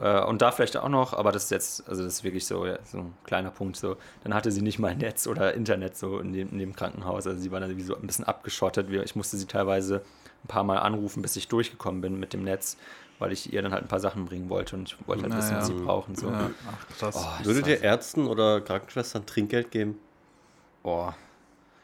Äh, 0.00 0.22
und 0.24 0.42
da 0.42 0.50
vielleicht 0.52 0.76
auch 0.76 0.88
noch, 0.88 1.12
aber 1.14 1.32
das 1.32 1.44
ist 1.44 1.50
jetzt, 1.50 1.88
also 1.88 2.04
das 2.04 2.14
ist 2.14 2.24
wirklich 2.24 2.46
so, 2.46 2.66
ja, 2.66 2.78
so 2.84 2.98
ein 2.98 3.14
kleiner 3.24 3.50
Punkt. 3.50 3.76
So, 3.76 3.96
dann 4.24 4.34
hatte 4.34 4.50
sie 4.52 4.62
nicht 4.62 4.78
mal 4.78 4.94
Netz 4.94 5.26
oder 5.26 5.54
Internet 5.54 5.96
so 5.96 6.18
in 6.20 6.32
dem, 6.32 6.50
in 6.50 6.58
dem 6.58 6.76
Krankenhaus. 6.76 7.26
Also 7.26 7.40
sie 7.40 7.50
war 7.50 7.60
dann 7.60 7.76
wie 7.76 7.82
so 7.82 7.96
ein 7.96 8.06
bisschen 8.06 8.24
abgeschottet. 8.24 8.88
Ich 8.90 9.16
musste 9.16 9.36
sie 9.36 9.46
teilweise 9.46 10.02
ein 10.44 10.48
paar 10.48 10.64
Mal 10.64 10.78
anrufen, 10.78 11.20
bis 11.22 11.34
ich 11.36 11.48
durchgekommen 11.48 12.00
bin 12.00 12.20
mit 12.20 12.32
dem 12.32 12.44
Netz, 12.44 12.76
weil 13.18 13.32
ich 13.32 13.52
ihr 13.52 13.60
dann 13.62 13.72
halt 13.72 13.82
ein 13.82 13.88
paar 13.88 13.98
Sachen 14.00 14.24
bringen 14.26 14.48
wollte 14.48 14.76
und 14.76 14.88
ich 14.88 15.08
wollte 15.08 15.24
halt 15.24 15.36
wissen, 15.36 15.48
Naja. 15.50 15.60
was 15.60 15.66
sie 15.66 15.74
brauchen. 15.74 16.14
So. 16.14 16.28
ja. 16.30 16.50
Ach 16.70 16.96
krass. 16.98 17.16
Oh, 17.18 17.44
Würdet 17.44 17.66
ihr 17.66 17.82
Ärzten 17.82 18.28
oder 18.28 18.60
Krankenschwestern 18.60 19.26
Trinkgeld 19.26 19.70
geben? 19.72 19.98
Boah. 20.84 21.16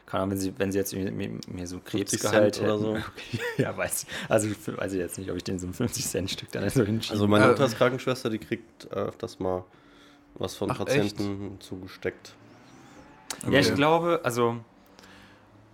Keine 0.05 0.23
Ahnung, 0.23 0.31
wenn 0.31 0.37
sie, 0.39 0.53
wenn 0.59 0.71
sie 0.71 0.77
jetzt 0.77 0.93
mir, 0.93 1.67
so 1.67 1.79
50 1.79 2.19
Krebsgehalt 2.19 2.55
Cent 2.55 2.65
oder 2.67 2.77
so? 2.77 2.93
Okay, 2.95 3.39
ja, 3.57 3.75
weiß 3.75 4.03
ich. 4.03 4.09
Also 4.29 4.49
weiß 4.49 4.93
ich 4.93 4.99
jetzt 4.99 5.17
nicht, 5.17 5.31
ob 5.31 5.37
ich 5.37 5.43
den 5.43 5.57
so 5.57 5.67
ein 5.67 5.73
50-Cent-Stück 5.73 6.51
dann 6.51 6.69
so 6.69 6.83
hinschiebe. 6.83 7.13
Also 7.13 7.27
meine 7.27 7.47
Mutter 7.47 7.65
ist 7.65 7.75
Krankenschwester, 7.75 8.29
die 8.29 8.37
kriegt 8.37 8.85
äh, 8.85 8.95
öfters 8.95 9.39
mal 9.39 9.63
was 10.35 10.55
von 10.55 10.69
Ach, 10.69 10.77
Patienten 10.77 11.59
zugesteckt. 11.59 12.35
Ja, 13.49 13.59
ich 13.59 13.67
Okay. 13.67 13.75
glaube, 13.75 14.21
also 14.23 14.57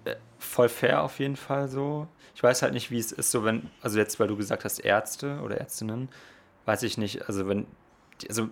äh, 0.05 0.15
voll 0.39 0.69
fair 0.69 1.03
auf 1.03 1.19
jeden 1.19 1.35
Fall 1.35 1.67
so. 1.67 2.07
Ich 2.33 2.41
weiß 2.41 2.61
halt 2.61 2.73
nicht, 2.73 2.89
wie 2.89 2.99
es 2.99 3.11
ist, 3.11 3.31
so 3.31 3.43
wenn, 3.43 3.69
also 3.81 3.97
jetzt, 3.99 4.19
weil 4.19 4.27
du 4.27 4.37
gesagt 4.37 4.63
hast, 4.63 4.79
Ärzte 4.79 5.39
oder 5.43 5.57
Ärztinnen, 5.57 6.09
weiß 6.65 6.83
ich 6.83 6.97
nicht, 6.97 7.27
also 7.27 7.47
wenn, 7.47 7.67
also 8.29 8.47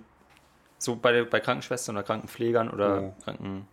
so 0.77 0.95
bei, 0.95 1.23
bei 1.23 1.39
Krankenschwestern 1.39 1.95
oder 1.95 2.03
Krankenpflegern 2.03 2.69
oder 2.69 3.01
Ja. 3.01 3.13
Kranken, 3.23 3.67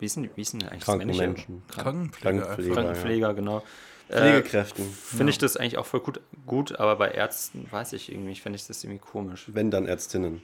wie 0.00 0.06
ist 0.06 0.16
denn, 0.16 0.30
wie 0.34 0.40
ist 0.40 0.52
denn 0.52 0.62
eigentlich 0.62 0.80
das 0.80 0.84
Kranken 0.84 1.06
männliche? 1.06 1.26
Menschen. 1.26 1.62
Kranken, 1.68 2.10
Krankenpfleger. 2.10 2.42
Krankenpfleger. 2.42 2.74
Krankenpfleger, 2.74 3.34
genau. 3.34 3.62
Äh, 4.08 4.18
Pflegekräften. 4.18 4.84
Finde 4.90 5.30
ich 5.30 5.38
das 5.38 5.56
eigentlich 5.56 5.78
auch 5.78 5.86
voll 5.86 6.00
gut, 6.00 6.20
gut, 6.46 6.80
aber 6.80 6.96
bei 6.96 7.12
Ärzten 7.12 7.70
weiß 7.70 7.92
ich 7.92 8.10
irgendwie, 8.10 8.34
finde 8.34 8.56
ich 8.56 8.66
das 8.66 8.82
irgendwie 8.82 8.98
komisch. 8.98 9.44
Wenn 9.48 9.70
dann 9.70 9.86
Ärztinnen. 9.86 10.42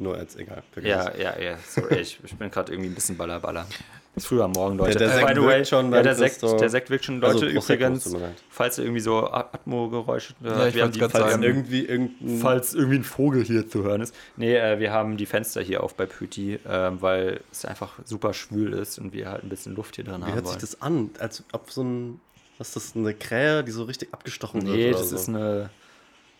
Nur 0.00 0.16
Ärzt, 0.16 0.38
egal. 0.38 0.62
vergiss 0.70 0.90
Ja, 0.90 1.16
ja, 1.16 1.38
ja, 1.40 1.58
sorry, 1.66 1.96
ich, 1.96 2.20
ich 2.22 2.36
bin 2.36 2.50
gerade 2.50 2.72
irgendwie 2.72 2.90
ein 2.90 2.94
bisschen 2.94 3.16
ballerballer. 3.16 3.66
Ist 3.68 3.78
früher 4.26 4.44
am 4.44 4.52
Morgen, 4.52 4.76
Leute. 4.78 4.98
Der- 4.98 5.08
der 5.08 5.16
Sekt 5.16 5.36
wirkt 5.36 5.68
schon 5.68 5.92
ja, 5.92 6.02
der 6.02 6.14
Sekt, 6.14 6.40
Christo. 6.40 6.56
der 6.58 6.68
Sekt 6.70 6.90
wirkt 6.90 7.04
schon. 7.04 7.22
Also 7.24 7.40
Leute, 7.40 7.54
Prosecco, 7.54 7.84
übrigens, 7.86 8.16
falls 8.50 8.78
ihr 8.78 8.84
irgendwie 8.84 9.00
so 9.00 9.30
Atmo-Geräusche 9.30 10.34
hört, 10.42 10.74
Ja, 10.74 10.86
ich 10.88 10.94
wir 11.00 11.10
falls, 11.10 11.30
sagen. 11.30 11.42
Irgendwie 11.42 11.84
irgendein. 11.84 12.38
falls 12.40 12.74
irgendwie 12.74 12.96
ein 12.98 13.04
Vogel 13.04 13.44
hier 13.44 13.68
zu 13.68 13.82
hören 13.82 14.00
ist. 14.00 14.14
Nee, 14.36 14.56
äh, 14.56 14.78
wir 14.78 14.92
haben 14.92 15.16
die 15.16 15.26
Fenster 15.26 15.60
hier 15.62 15.82
auf 15.82 15.94
bei 15.94 16.06
Püti, 16.06 16.54
äh, 16.54 16.90
weil 17.00 17.40
es 17.52 17.64
einfach 17.64 17.98
super 18.04 18.32
schwül 18.34 18.72
ist 18.72 18.98
und 18.98 19.12
wir 19.12 19.28
halt 19.30 19.42
ein 19.44 19.48
bisschen 19.48 19.74
Luft 19.74 19.96
hier 19.96 20.04
drin 20.04 20.20
Wie 20.20 20.24
haben 20.26 20.34
hört 20.34 20.46
sich 20.46 20.54
wollen. 20.56 20.60
das 20.60 20.82
an? 20.82 21.10
Als 21.18 21.44
ob 21.52 21.70
so 21.70 21.82
ein. 21.82 22.20
Was 22.58 22.68
ist 22.68 22.76
das? 22.76 22.96
Eine 22.96 23.14
Krähe, 23.14 23.62
die 23.62 23.70
so 23.70 23.84
richtig 23.84 24.12
abgestochen 24.12 24.62
wird? 24.66 24.76
Nee, 24.76 24.90
das 24.90 25.10
so. 25.10 25.16
ist 25.16 25.28
eine. 25.28 25.70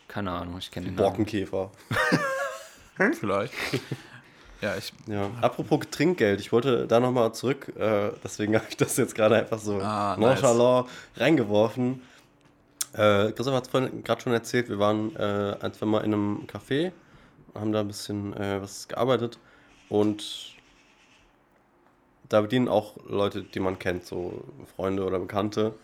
Keine 0.08 0.30
Ahnung, 0.32 0.56
ich 0.58 0.70
kenne 0.70 0.86
den. 0.86 0.96
Borkenkäfer. 0.96 1.70
Vielleicht. 3.20 3.52
Ja, 4.60 4.76
ich. 4.76 4.92
Ja. 5.06 5.30
Apropos 5.40 5.80
Trinkgeld, 5.90 6.40
ich 6.40 6.50
wollte 6.52 6.86
da 6.86 6.98
nochmal 7.00 7.32
zurück, 7.32 7.72
äh, 7.78 8.10
deswegen 8.24 8.54
habe 8.56 8.66
ich 8.68 8.76
das 8.76 8.96
jetzt 8.96 9.14
gerade 9.14 9.36
einfach 9.36 9.58
so 9.58 9.76
Ah, 9.80 10.16
nice. 10.18 10.40
nonchalant 10.40 10.88
reingeworfen. 11.16 12.02
Äh, 12.92 13.32
Christoph 13.32 13.54
hat 13.54 13.64
es 13.64 13.70
vorhin 13.70 14.02
gerade 14.02 14.20
schon 14.20 14.32
erzählt, 14.32 14.68
wir 14.68 14.78
waren 14.78 15.14
äh, 15.16 15.56
ein, 15.60 15.72
zwei 15.74 15.86
Mal 15.86 16.00
in 16.04 16.12
einem 16.14 16.46
Café, 16.46 16.90
haben 17.54 17.70
da 17.72 17.80
ein 17.80 17.86
bisschen 17.88 18.34
äh, 18.36 18.60
was 18.60 18.88
gearbeitet 18.88 19.38
und 19.88 20.24
da 22.28 22.40
bedienen 22.40 22.68
auch 22.68 22.96
Leute, 23.08 23.42
die 23.42 23.60
man 23.60 23.78
kennt, 23.78 24.04
so 24.04 24.44
Freunde 24.76 25.04
oder 25.04 25.18
Bekannte. 25.18 25.74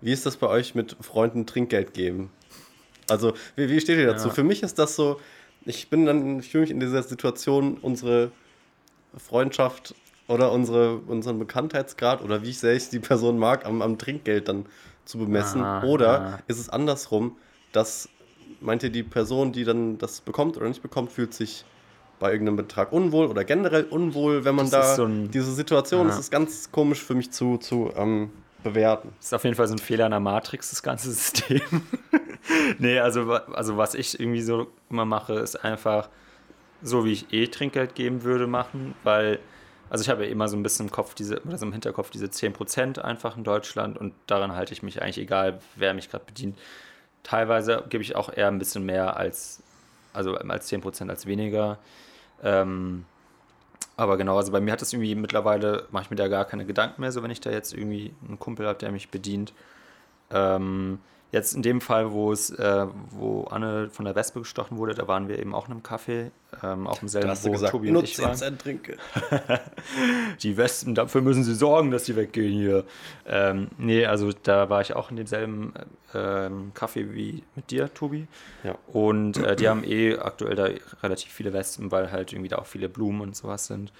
Wie 0.00 0.12
ist 0.12 0.24
das 0.26 0.36
bei 0.36 0.46
euch 0.48 0.74
mit 0.74 0.96
Freunden 1.00 1.46
Trinkgeld 1.46 1.94
geben? 1.94 2.30
Also, 3.10 3.34
wie, 3.56 3.68
wie 3.68 3.80
steht 3.80 3.98
ihr 3.98 4.06
dazu? 4.06 4.28
Ja. 4.28 4.34
Für 4.34 4.44
mich 4.44 4.62
ist 4.62 4.78
das 4.78 4.96
so, 4.96 5.20
ich 5.66 5.88
bin 5.90 6.06
dann, 6.06 6.40
ich 6.40 6.50
fühle 6.50 6.62
mich 6.62 6.70
in 6.70 6.80
dieser 6.80 7.02
Situation, 7.02 7.78
unsere 7.80 8.30
Freundschaft 9.16 9.94
oder 10.28 10.52
unsere, 10.52 10.96
unseren 10.98 11.38
Bekanntheitsgrad 11.38 12.22
oder 12.22 12.42
wie 12.42 12.52
sehr 12.52 12.74
ich 12.74 12.88
die 12.88 12.98
Person 12.98 13.38
mag, 13.38 13.64
am, 13.66 13.82
am 13.82 13.98
Trinkgeld 13.98 14.48
dann 14.48 14.66
zu 15.04 15.18
bemessen. 15.18 15.62
Ah, 15.62 15.82
oder 15.82 16.12
ja. 16.22 16.38
ist 16.48 16.58
es 16.58 16.68
andersrum, 16.68 17.36
dass, 17.72 18.08
meint 18.60 18.82
ihr, 18.82 18.90
die 18.90 19.02
Person, 19.02 19.52
die 19.52 19.64
dann 19.64 19.98
das 19.98 20.20
bekommt 20.20 20.56
oder 20.56 20.68
nicht 20.68 20.82
bekommt, 20.82 21.12
fühlt 21.12 21.34
sich 21.34 21.64
bei 22.18 22.32
irgendeinem 22.32 22.56
Betrag 22.56 22.92
unwohl 22.92 23.26
oder 23.26 23.44
generell 23.44 23.84
unwohl, 23.84 24.44
wenn 24.44 24.54
man 24.54 24.66
Das 24.70 24.72
da 24.72 24.96
so 24.96 25.04
ein- 25.04 25.30
diese 25.30 25.52
Situation, 25.52 26.06
das 26.06 26.16
Ja. 26.16 26.20
ist 26.20 26.30
ganz 26.30 26.70
komisch 26.72 27.02
für 27.02 27.14
mich 27.14 27.30
zu, 27.32 27.58
zu 27.58 27.90
ähm, 27.96 28.30
bewerten. 28.64 29.12
Das 29.18 29.26
ist 29.26 29.34
auf 29.34 29.44
jeden 29.44 29.54
Fall 29.54 29.68
so 29.68 29.74
ein 29.74 29.78
Fehler 29.78 30.06
in 30.06 30.10
der 30.10 30.20
Matrix, 30.20 30.70
das 30.70 30.82
ganze 30.82 31.10
System. 31.12 31.60
nee, 32.78 32.98
also, 32.98 33.32
also 33.32 33.76
was 33.76 33.94
ich 33.94 34.18
irgendwie 34.18 34.42
so 34.42 34.72
immer 34.90 35.04
mache, 35.04 35.34
ist 35.34 35.56
einfach 35.64 36.08
so, 36.82 37.04
wie 37.04 37.12
ich 37.12 37.32
eh 37.32 37.46
Trinkgeld 37.46 37.94
geben 37.94 38.24
würde, 38.24 38.46
machen, 38.46 38.94
weil, 39.04 39.38
also 39.88 40.02
ich 40.02 40.08
habe 40.08 40.24
ja 40.24 40.30
immer 40.30 40.48
so 40.48 40.56
ein 40.56 40.62
bisschen 40.62 40.86
im 40.86 40.92
Kopf 40.92 41.14
diese, 41.14 41.42
oder 41.44 41.56
so 41.56 41.66
im 41.66 41.72
Hinterkopf 41.72 42.10
diese 42.10 42.26
10% 42.26 42.98
einfach 42.98 43.36
in 43.36 43.44
Deutschland 43.44 43.96
und 43.96 44.12
daran 44.26 44.52
halte 44.52 44.72
ich 44.72 44.82
mich 44.82 45.00
eigentlich 45.00 45.18
egal, 45.18 45.60
wer 45.76 45.94
mich 45.94 46.10
gerade 46.10 46.24
bedient. 46.24 46.58
Teilweise 47.22 47.84
gebe 47.88 48.02
ich 48.02 48.16
auch 48.16 48.30
eher 48.30 48.48
ein 48.48 48.58
bisschen 48.58 48.84
mehr 48.84 49.16
als, 49.16 49.62
also 50.12 50.34
als 50.36 50.70
10% 50.70 51.08
als 51.08 51.26
weniger. 51.26 51.78
Ähm, 52.42 53.06
aber 53.96 54.16
genau, 54.16 54.36
also 54.36 54.52
bei 54.52 54.60
mir 54.60 54.72
hat 54.72 54.80
das 54.80 54.92
irgendwie 54.92 55.14
mittlerweile, 55.14 55.86
mache 55.90 56.04
ich 56.04 56.10
mir 56.10 56.16
da 56.16 56.28
gar 56.28 56.44
keine 56.44 56.66
Gedanken 56.66 57.00
mehr, 57.00 57.12
so 57.12 57.22
wenn 57.22 57.30
ich 57.30 57.40
da 57.40 57.50
jetzt 57.50 57.72
irgendwie 57.72 58.12
einen 58.26 58.38
Kumpel 58.38 58.66
habe, 58.66 58.78
der 58.78 58.92
mich 58.92 59.10
bedient. 59.10 59.52
Ähm, 60.30 60.98
jetzt 61.34 61.54
in 61.54 61.62
dem 61.62 61.80
Fall, 61.80 62.12
wo 62.12 62.32
es, 62.32 62.50
äh, 62.50 62.86
wo 63.10 63.44
Anne 63.44 63.90
von 63.90 64.04
der 64.04 64.14
Wespe 64.14 64.38
gestochen 64.38 64.78
wurde, 64.78 64.94
da 64.94 65.08
waren 65.08 65.28
wir 65.28 65.38
eben 65.38 65.54
auch 65.54 65.66
in 65.66 65.72
einem 65.72 65.82
Café, 65.82 66.30
ähm, 66.62 66.86
auch 66.86 67.02
im 67.02 67.08
selben, 67.08 67.26
Da 67.26 67.32
hast 67.32 67.44
du 67.44 67.48
wo 67.48 67.52
gesagt, 67.52 67.72
Tobi 67.72 67.90
und 67.90 68.04
ich 68.04 68.14
10 68.14 68.24
waren. 68.24 68.58
Die 70.42 70.56
Wespen, 70.56 70.94
dafür 70.94 71.22
müssen 71.22 71.42
sie 71.42 71.54
sorgen, 71.54 71.90
dass 71.90 72.04
die 72.04 72.14
weggehen 72.14 72.52
hier. 72.52 72.84
Ähm, 73.26 73.68
nee, 73.76 74.06
also 74.06 74.30
da 74.44 74.70
war 74.70 74.80
ich 74.80 74.94
auch 74.94 75.10
in 75.10 75.16
demselben 75.16 75.74
äh, 76.14 76.46
ähm, 76.46 76.72
Café 76.72 77.12
wie 77.12 77.42
mit 77.56 77.70
dir, 77.70 77.92
Tobi. 77.92 78.28
Ja. 78.62 78.76
Und 78.86 79.36
äh, 79.38 79.56
die 79.56 79.68
haben 79.68 79.82
eh 79.84 80.16
aktuell 80.16 80.54
da 80.54 80.68
relativ 81.02 81.32
viele 81.32 81.52
Wespen, 81.52 81.90
weil 81.90 82.12
halt 82.12 82.32
irgendwie 82.32 82.48
da 82.48 82.58
auch 82.58 82.66
viele 82.66 82.88
Blumen 82.88 83.20
und 83.20 83.36
sowas 83.36 83.66
sind. 83.66 83.92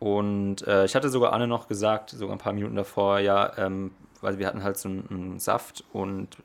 Und 0.00 0.66
äh, 0.66 0.84
ich 0.84 0.94
hatte 0.94 1.08
sogar 1.08 1.32
Anne 1.32 1.46
noch 1.46 1.68
gesagt, 1.68 2.10
sogar 2.10 2.34
ein 2.34 2.40
paar 2.40 2.52
Minuten 2.52 2.76
davor, 2.76 3.18
ja, 3.20 3.52
ähm, 3.58 3.92
weil 4.20 4.38
wir 4.38 4.46
hatten 4.46 4.62
halt 4.62 4.76
so 4.78 4.88
einen, 4.88 5.38
Saft 5.38 5.84
und 5.92 6.36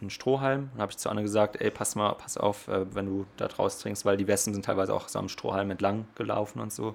einen 0.00 0.10
Strohhalm. 0.10 0.70
Und 0.74 0.80
habe 0.80 0.90
ich 0.90 0.98
zu 0.98 1.08
Anne 1.10 1.22
gesagt, 1.22 1.60
ey, 1.60 1.70
pass 1.70 1.94
mal, 1.94 2.14
pass 2.14 2.36
auf, 2.36 2.68
äh, 2.68 2.94
wenn 2.94 3.06
du 3.06 3.26
da 3.36 3.48
draus 3.48 3.78
trinkst, 3.78 4.04
weil 4.04 4.16
die 4.16 4.26
Wespen 4.26 4.54
sind 4.54 4.64
teilweise 4.64 4.94
auch 4.94 5.08
so 5.08 5.18
am 5.18 5.28
Strohhalm 5.28 5.70
entlang 5.70 6.06
gelaufen 6.14 6.60
und 6.60 6.72
so. 6.72 6.94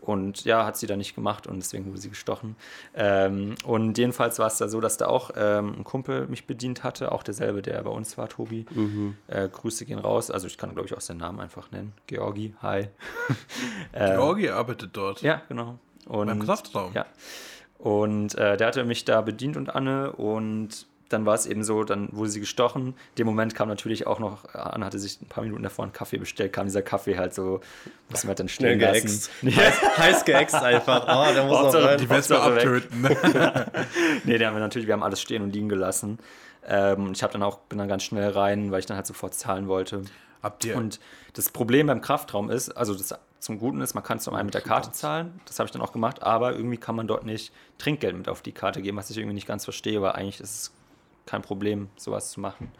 Und 0.00 0.44
ja, 0.44 0.64
hat 0.64 0.76
sie 0.78 0.86
da 0.86 0.96
nicht 0.96 1.14
gemacht 1.14 1.46
und 1.46 1.56
deswegen 1.56 1.86
wurde 1.86 2.00
sie 2.00 2.08
gestochen. 2.08 2.56
Ähm, 2.94 3.54
und 3.64 3.98
jedenfalls 3.98 4.38
war 4.38 4.46
es 4.46 4.56
da 4.56 4.68
so, 4.68 4.80
dass 4.80 4.96
da 4.96 5.06
auch 5.06 5.32
ähm, 5.36 5.74
ein 5.78 5.84
Kumpel 5.84 6.26
mich 6.26 6.46
bedient 6.46 6.84
hatte, 6.84 7.12
auch 7.12 7.22
derselbe, 7.22 7.60
der 7.60 7.82
bei 7.82 7.90
uns 7.90 8.16
war, 8.16 8.28
Tobi. 8.28 8.64
Äh, 9.26 9.48
Grüße 9.48 9.84
gehen 9.84 9.98
raus. 9.98 10.30
Also 10.30 10.46
ich 10.46 10.56
kann, 10.56 10.72
glaube 10.72 10.86
ich, 10.86 10.96
auch 10.96 11.02
seinen 11.02 11.18
Namen 11.18 11.40
einfach 11.40 11.70
nennen. 11.70 11.92
Georgi, 12.06 12.54
hi. 12.62 12.88
Ähm, 13.92 14.16
Georgi 14.16 14.50
arbeitet 14.50 14.90
dort. 14.92 15.20
Ja, 15.22 15.42
genau. 15.48 15.78
Und, 16.06 16.28
Beim 16.28 16.44
Kraftraum. 16.44 16.92
Ja. 16.94 17.06
Und 17.82 18.36
äh, 18.36 18.56
der 18.56 18.66
hatte 18.66 18.84
mich 18.84 19.04
da 19.04 19.22
bedient 19.22 19.56
und 19.56 19.74
Anne 19.74 20.12
und 20.12 20.86
dann 21.08 21.26
war 21.26 21.34
es 21.34 21.46
eben 21.46 21.64
so, 21.64 21.82
dann 21.82 22.08
wurde 22.12 22.30
sie 22.30 22.40
gestochen. 22.40 22.88
In 22.88 22.94
dem 23.18 23.26
Moment 23.26 23.54
kam 23.54 23.68
natürlich 23.68 24.06
auch 24.06 24.20
noch, 24.20 24.54
Anne 24.54 24.84
hatte 24.84 24.98
sich 24.98 25.20
ein 25.20 25.26
paar 25.26 25.42
Minuten 25.42 25.62
davor 25.62 25.84
einen 25.84 25.92
Kaffee 25.92 26.18
bestellt, 26.18 26.52
kam 26.52 26.66
dieser 26.66 26.82
Kaffee 26.82 27.16
halt 27.16 27.34
so, 27.34 27.60
mussten 28.08 28.26
wir 28.26 28.30
halt 28.30 28.40
dann 28.40 28.48
Schnell 28.48 28.76
stehen 28.76 28.78
geäxt. 28.78 29.30
lassen. 29.42 29.56
Heiß, 29.56 29.98
heiß 29.98 30.24
geäxt 30.24 30.54
einfach. 30.54 31.02
Oh, 31.04 31.34
der 31.34 31.42
muss 31.44 31.52
noch 31.52 31.62
Hauptsache, 31.64 31.84
rein. 31.84 31.98
Die 31.98 32.08
Wespe 32.08 32.40
abtöten. 32.40 33.04
Nee, 34.24 34.38
da 34.38 34.46
haben 34.46 34.54
wir 34.54 34.60
natürlich, 34.60 34.86
wir 34.86 34.94
haben 34.94 35.02
alles 35.02 35.20
stehen 35.20 35.42
und 35.42 35.52
liegen 35.52 35.68
gelassen. 35.68 36.18
Ähm, 36.66 37.12
ich 37.12 37.22
habe 37.22 37.32
dann 37.32 37.42
auch, 37.42 37.58
bin 37.60 37.78
dann 37.78 37.88
ganz 37.88 38.04
schnell 38.04 38.30
rein, 38.30 38.70
weil 38.70 38.80
ich 38.80 38.86
dann 38.86 38.96
halt 38.96 39.06
sofort 39.06 39.34
zahlen 39.34 39.66
wollte. 39.66 40.02
Habt 40.42 40.64
ihr. 40.64 40.76
Und 40.76 41.00
das 41.32 41.50
Problem 41.50 41.86
beim 41.88 42.00
Kraftraum 42.00 42.50
ist, 42.50 42.70
also 42.70 42.94
das 42.94 43.14
zum 43.40 43.58
Guten 43.58 43.80
ist, 43.80 43.94
man 43.94 44.04
kann 44.04 44.20
zum 44.20 44.34
einen 44.34 44.46
mit 44.46 44.54
der 44.54 44.60
Karte 44.60 44.92
zahlen, 44.92 45.40
das 45.46 45.58
habe 45.58 45.66
ich 45.66 45.72
dann 45.72 45.82
auch 45.82 45.92
gemacht, 45.92 46.22
aber 46.22 46.52
irgendwie 46.54 46.76
kann 46.76 46.94
man 46.94 47.06
dort 47.06 47.24
nicht 47.24 47.52
Trinkgeld 47.78 48.16
mit 48.16 48.28
auf 48.28 48.42
die 48.42 48.52
Karte 48.52 48.82
geben, 48.82 48.96
was 48.96 49.10
ich 49.10 49.16
irgendwie 49.16 49.34
nicht 49.34 49.48
ganz 49.48 49.64
verstehe, 49.64 50.00
weil 50.02 50.12
eigentlich 50.12 50.40
ist 50.40 50.54
es 50.54 50.72
kein 51.26 51.42
Problem, 51.42 51.88
sowas 51.96 52.30
zu 52.30 52.40
machen. 52.40 52.70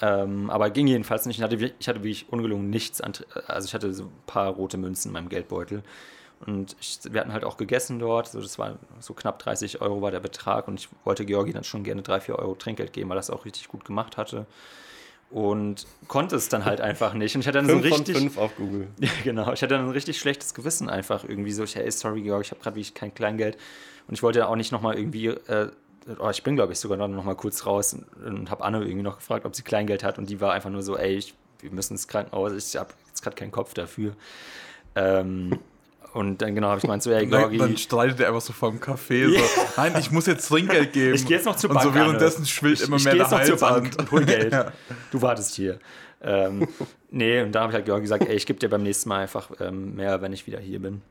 Ähm, 0.00 0.50
aber 0.50 0.70
ging 0.70 0.88
jedenfalls 0.88 1.26
nicht. 1.26 1.38
Ich 1.38 1.42
hatte, 1.42 1.56
ich 1.56 1.88
hatte 1.88 2.00
wirklich 2.00 2.26
ungelungen 2.30 2.70
nichts 2.70 3.00
an, 3.00 3.12
also 3.46 3.66
ich 3.66 3.74
hatte 3.74 3.92
so 3.94 4.04
ein 4.04 4.12
paar 4.26 4.50
rote 4.50 4.76
Münzen 4.76 5.08
in 5.08 5.12
meinem 5.12 5.28
Geldbeutel. 5.28 5.82
Und 6.44 6.74
ich, 6.80 6.98
wir 7.08 7.20
hatten 7.20 7.32
halt 7.32 7.44
auch 7.44 7.56
gegessen 7.56 8.00
dort, 8.00 8.28
so 8.28 8.40
das 8.40 8.58
war 8.58 8.78
so 8.98 9.14
knapp 9.14 9.38
30 9.38 9.80
Euro 9.80 10.02
war 10.02 10.10
der 10.10 10.18
Betrag 10.18 10.66
und 10.66 10.80
ich 10.80 10.88
wollte 11.04 11.24
Georgi 11.24 11.52
dann 11.52 11.62
schon 11.62 11.84
gerne 11.84 12.02
3, 12.02 12.20
4 12.20 12.38
Euro 12.38 12.56
Trinkgeld 12.56 12.92
geben, 12.92 13.10
weil 13.10 13.16
das 13.16 13.30
auch 13.30 13.44
richtig 13.44 13.68
gut 13.68 13.84
gemacht 13.84 14.16
hatte. 14.16 14.46
Und 15.32 15.86
konnte 16.08 16.36
es 16.36 16.50
dann 16.50 16.66
halt 16.66 16.82
einfach 16.82 17.14
nicht. 17.14 17.34
Und 17.34 17.40
ich 17.40 17.46
hatte 17.46 17.58
dann 17.58 17.66
so 17.66 17.78
5 17.78 17.88
von 17.88 17.98
richtig. 17.98 18.16
5 18.16 18.36
auf 18.36 18.54
Google. 18.56 18.88
Ja, 19.00 19.08
genau. 19.24 19.52
Ich 19.52 19.62
hatte 19.62 19.74
dann 19.74 19.86
ein 19.86 19.90
richtig 19.90 20.18
schlechtes 20.18 20.52
Gewissen 20.52 20.90
einfach 20.90 21.24
irgendwie 21.24 21.52
so. 21.52 21.64
Ich, 21.64 21.74
hey, 21.74 21.90
sorry, 21.90 22.20
Georg, 22.20 22.42
ich 22.44 22.50
habe 22.50 22.60
gerade 22.60 22.76
wirklich 22.76 22.92
kein 22.92 23.14
Kleingeld. 23.14 23.56
Und 24.08 24.14
ich 24.14 24.22
wollte 24.22 24.40
ja 24.40 24.48
auch 24.48 24.56
nicht 24.56 24.72
nochmal 24.72 24.98
irgendwie, 24.98 25.28
äh, 25.28 25.70
oh, 26.18 26.28
ich 26.28 26.42
bin, 26.42 26.54
glaube 26.54 26.74
ich, 26.74 26.78
sogar 26.78 26.98
noch 26.98 27.24
mal 27.24 27.34
kurz 27.34 27.64
raus 27.64 27.94
und, 27.94 28.04
und 28.22 28.50
habe 28.50 28.62
Anne 28.62 28.82
irgendwie 28.82 29.02
noch 29.02 29.16
gefragt, 29.16 29.46
ob 29.46 29.56
sie 29.56 29.62
Kleingeld 29.62 30.04
hat. 30.04 30.18
Und 30.18 30.28
die 30.28 30.38
war 30.40 30.52
einfach 30.52 30.70
nur 30.70 30.82
so, 30.82 30.98
ey, 30.98 31.16
ich, 31.16 31.34
wir 31.60 31.70
müssen 31.70 31.94
ins 31.94 32.08
Krankenhaus, 32.08 32.52
ich 32.52 32.78
habe 32.78 32.90
jetzt 33.08 33.22
gerade 33.22 33.36
keinen 33.36 33.52
Kopf 33.52 33.72
dafür. 33.72 34.14
Ähm, 34.94 35.58
und 36.12 36.42
dann 36.42 36.54
genau 36.54 36.68
habe 36.68 36.78
ich 36.78 36.82
gemeint, 36.82 37.02
so, 37.02 37.10
ey, 37.10 37.20
Dann, 37.28 37.40
Georgi, 37.40 37.58
dann 37.58 37.76
streitet 37.76 38.20
er 38.20 38.28
einfach 38.28 38.40
so 38.40 38.52
vom 38.52 38.78
Café. 38.78 39.28
So, 39.36 39.44
nein, 39.76 39.94
ich 39.98 40.10
muss 40.10 40.26
jetzt 40.26 40.46
Trinkgeld 40.48 40.92
geben. 40.92 41.14
Ich 41.14 41.26
gehe 41.26 41.36
jetzt 41.36 41.46
noch 41.46 41.56
zur 41.56 41.70
Und 41.70 41.76
Bank. 41.76 41.88
so 41.88 41.94
währenddessen 41.94 42.38
Anne. 42.38 42.46
schwillt 42.46 42.80
ich, 42.80 42.86
immer 42.86 42.96
ich 42.96 43.04
mehr 43.04 43.14
der 43.14 43.30
Hals 43.30 43.46
zur 43.48 43.56
Bank 43.58 43.92
an. 43.98 44.04
und 44.04 44.10
hol 44.10 44.24
Geld. 44.24 44.52
Ja. 44.52 44.72
Du 45.10 45.22
wartest 45.22 45.54
hier. 45.54 45.78
Ähm, 46.22 46.68
nee, 47.10 47.40
und 47.42 47.52
da 47.52 47.62
habe 47.62 47.72
ich 47.72 47.74
halt 47.74 47.84
Georg 47.86 48.02
gesagt, 48.02 48.24
ey, 48.28 48.36
ich 48.36 48.46
gebe 48.46 48.58
dir 48.58 48.68
beim 48.68 48.82
nächsten 48.82 49.08
Mal 49.08 49.20
einfach 49.22 49.50
ähm, 49.60 49.94
mehr, 49.94 50.20
wenn 50.22 50.32
ich 50.32 50.46
wieder 50.46 50.60
hier 50.60 50.78
bin. 50.80 51.02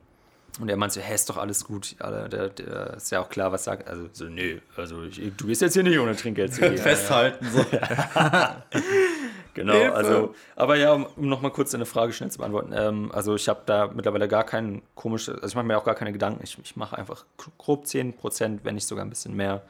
Und 0.60 0.70
er 0.70 0.76
meinte 0.78 0.96
so, 0.96 1.02
hä, 1.02 1.16
ist 1.16 1.30
doch 1.30 1.38
alles 1.38 1.64
gut. 1.66 1.96
Ja, 2.00 2.28
der, 2.28 2.50
der 2.50 2.94
ist 2.98 3.10
ja 3.12 3.22
auch 3.22 3.30
klar, 3.30 3.52
was 3.52 3.64
sagt. 3.64 3.88
Also 3.88 4.08
so, 4.12 4.26
nee, 4.26 4.62
also 4.76 5.04
ich, 5.04 5.22
du 5.38 5.48
gehst 5.48 5.62
jetzt 5.62 5.74
hier 5.74 5.84
nicht 5.84 5.98
ohne 5.98 6.16
Trinkgeld 6.16 6.54
zu 6.54 6.62
gehen. 6.62 6.78
Festhalten. 6.78 7.46
So. 7.52 7.66
Genau, 9.62 9.74
Hilfe. 9.74 9.94
also, 9.96 10.36
aber 10.56 10.76
ja, 10.76 10.94
um, 10.94 11.06
um 11.16 11.30
nochmal 11.30 11.52
kurz 11.52 11.72
deine 11.72 11.86
Frage 11.86 12.14
schnell 12.14 12.32
zu 12.32 12.40
beantworten. 12.40 12.74
Ähm, 12.76 13.12
also 13.14 13.36
ich 13.36 13.48
habe 13.48 13.62
da 13.66 13.88
mittlerweile 13.94 14.28
gar 14.28 14.44
keinen 14.44 14.82
komischen, 14.96 15.36
also 15.36 15.48
ich 15.48 15.56
mache 15.56 15.66
mir 15.66 15.78
auch 15.78 15.84
gar 15.84 15.96
keine 15.96 16.12
Gedanken. 16.12 16.42
Ich, 16.44 16.58
ich 16.64 16.76
mache 16.76 16.98
einfach 16.98 17.26
grob 17.58 17.86
10%, 17.86 18.60
wenn 18.64 18.76
nicht 18.76 18.88
sogar 18.88 19.06
ein 19.06 19.10
bisschen 19.10 19.36
mehr. 19.36 19.62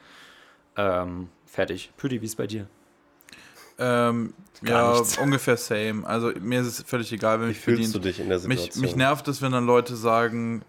Ähm, 0.76 1.28
fertig. 1.46 1.92
Püdi, 1.96 2.20
wie 2.22 2.26
ist 2.26 2.36
bei 2.36 2.46
dir? 2.46 2.66
Ähm, 3.78 4.34
ja, 4.62 4.92
nichts. 4.92 5.18
ungefähr 5.22 5.56
same. 5.56 6.06
Also 6.06 6.32
mir 6.40 6.60
ist 6.60 6.66
es 6.66 6.82
völlig 6.82 7.12
egal, 7.12 7.38
wenn 7.40 7.46
Wie 7.46 7.50
mich 7.50 7.58
fühlst 7.58 7.94
du 7.94 7.98
bedient. 7.98 8.04
dich 8.04 8.20
in 8.20 8.28
der 8.28 8.38
Mich, 8.40 8.58
Situation? 8.60 8.82
mich 8.82 8.96
nervt 8.96 9.28
es, 9.28 9.42
wenn 9.42 9.52
dann 9.52 9.66
Leute 9.66 9.96
sagen, 9.96 10.62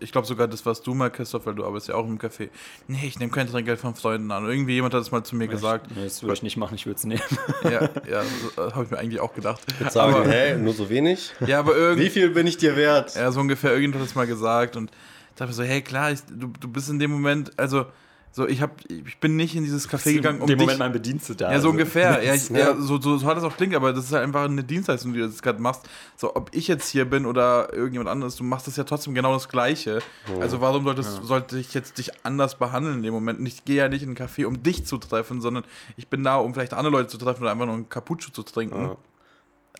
ich 0.00 0.12
glaube 0.12 0.26
sogar 0.26 0.48
das 0.48 0.64
warst 0.66 0.86
du 0.86 0.94
mal, 0.94 1.10
Christoph, 1.10 1.46
weil 1.46 1.54
du 1.54 1.64
arbeitest 1.64 1.88
ja 1.88 1.94
auch 1.94 2.06
im 2.06 2.18
Café. 2.18 2.48
Nee, 2.86 3.04
ich 3.04 3.18
nehme 3.18 3.32
kein 3.32 3.48
Trinkgeld 3.48 3.80
von 3.80 3.94
Freunden 3.94 4.30
an. 4.30 4.46
Irgendwie 4.46 4.74
jemand 4.74 4.94
hat 4.94 5.02
es 5.02 5.10
mal 5.10 5.24
zu 5.24 5.36
mir 5.36 5.48
gesagt. 5.48 5.90
Nee, 5.94 6.04
das 6.04 6.22
würde 6.22 6.34
ich 6.34 6.42
nicht 6.42 6.56
machen, 6.56 6.74
ich 6.74 6.86
würde 6.86 6.98
es 6.98 7.04
nehmen. 7.04 7.22
Ja, 7.64 7.88
ja, 8.08 8.22
so, 8.56 8.74
habe 8.74 8.84
ich 8.84 8.90
mir 8.90 8.98
eigentlich 8.98 9.20
auch 9.20 9.34
gedacht. 9.34 9.60
Ich 9.80 9.90
sagen, 9.90 10.14
aber, 10.14 10.28
hä, 10.28 10.56
nur 10.56 10.72
so 10.72 10.88
wenig? 10.88 11.32
ja, 11.46 11.58
aber 11.58 11.76
irgendwie. 11.76 12.06
Wie 12.06 12.10
viel 12.10 12.30
bin 12.30 12.46
ich 12.46 12.56
dir 12.56 12.76
wert? 12.76 13.14
Ja, 13.14 13.30
so 13.32 13.40
ungefähr, 13.40 13.70
irgendjemand 13.70 14.02
hat 14.02 14.08
es 14.10 14.14
mal 14.14 14.26
gesagt 14.26 14.76
und 14.76 14.90
ich 14.90 15.34
dachte 15.36 15.48
mir 15.48 15.54
so, 15.54 15.62
hey, 15.62 15.82
klar, 15.82 16.12
ich, 16.12 16.20
du, 16.28 16.52
du 16.60 16.68
bist 16.68 16.88
in 16.90 16.98
dem 16.98 17.10
Moment, 17.10 17.52
also, 17.58 17.86
so, 18.30 18.46
ich, 18.46 18.62
hab, 18.62 18.78
ich 18.88 19.18
bin 19.18 19.36
nicht 19.36 19.56
in 19.56 19.64
dieses 19.64 19.88
Café 19.88 20.14
gegangen, 20.14 20.40
um 20.40 20.48
in 20.48 20.56
dem. 20.56 20.58
Moment 20.60 20.78
mein 20.78 20.92
Bediensteter 20.92 21.46
ja, 21.46 21.50
so 21.50 21.54
also. 21.54 21.70
ungefähr. 21.70 22.22
Ja, 22.28 22.34
ich, 22.34 22.48
Ja. 22.50 22.58
ja 22.58 22.76
so, 22.76 23.00
so, 23.00 23.16
so 23.16 23.26
hat 23.26 23.38
es 23.38 23.44
auch 23.44 23.56
klingt, 23.56 23.74
aber 23.74 23.92
das 23.92 24.04
ist 24.04 24.12
halt 24.12 24.24
einfach 24.24 24.44
eine 24.44 24.64
Dienstleistung, 24.64 25.12
die 25.12 25.20
du 25.20 25.26
jetzt 25.26 25.42
gerade 25.42 25.60
machst. 25.60 25.88
So, 26.16 26.34
ob 26.36 26.50
ich 26.54 26.68
jetzt 26.68 26.88
hier 26.88 27.04
bin 27.04 27.26
oder 27.26 27.72
irgendjemand 27.72 28.10
anderes, 28.10 28.36
du 28.36 28.44
machst 28.44 28.66
das 28.66 28.76
ja 28.76 28.84
trotzdem 28.84 29.14
genau 29.14 29.32
das 29.32 29.48
Gleiche. 29.48 30.00
Also 30.40 30.60
warum 30.60 30.84
solltest, 30.84 31.22
sollte 31.24 31.58
ich 31.58 31.74
jetzt 31.74 31.98
dich 31.98 32.24
anders 32.24 32.58
behandeln 32.58 32.96
in 32.96 33.02
dem 33.02 33.14
Moment? 33.14 33.46
Ich 33.46 33.64
gehe 33.64 33.76
ja 33.76 33.88
nicht 33.88 34.02
in 34.02 34.08
einen 34.08 34.16
Café, 34.16 34.46
um 34.46 34.62
dich 34.62 34.84
zu 34.84 34.98
treffen, 34.98 35.40
sondern 35.40 35.64
ich 35.96 36.08
bin 36.08 36.22
da, 36.22 36.36
um 36.36 36.54
vielleicht 36.54 36.74
andere 36.74 36.92
Leute 36.92 37.08
zu 37.08 37.18
treffen 37.18 37.42
oder 37.42 37.52
einfach 37.52 37.66
nur 37.66 37.74
einen 37.74 37.88
Cappuccino 37.88 38.32
zu 38.32 38.42
trinken. 38.42 38.80
Ja. 38.80 38.96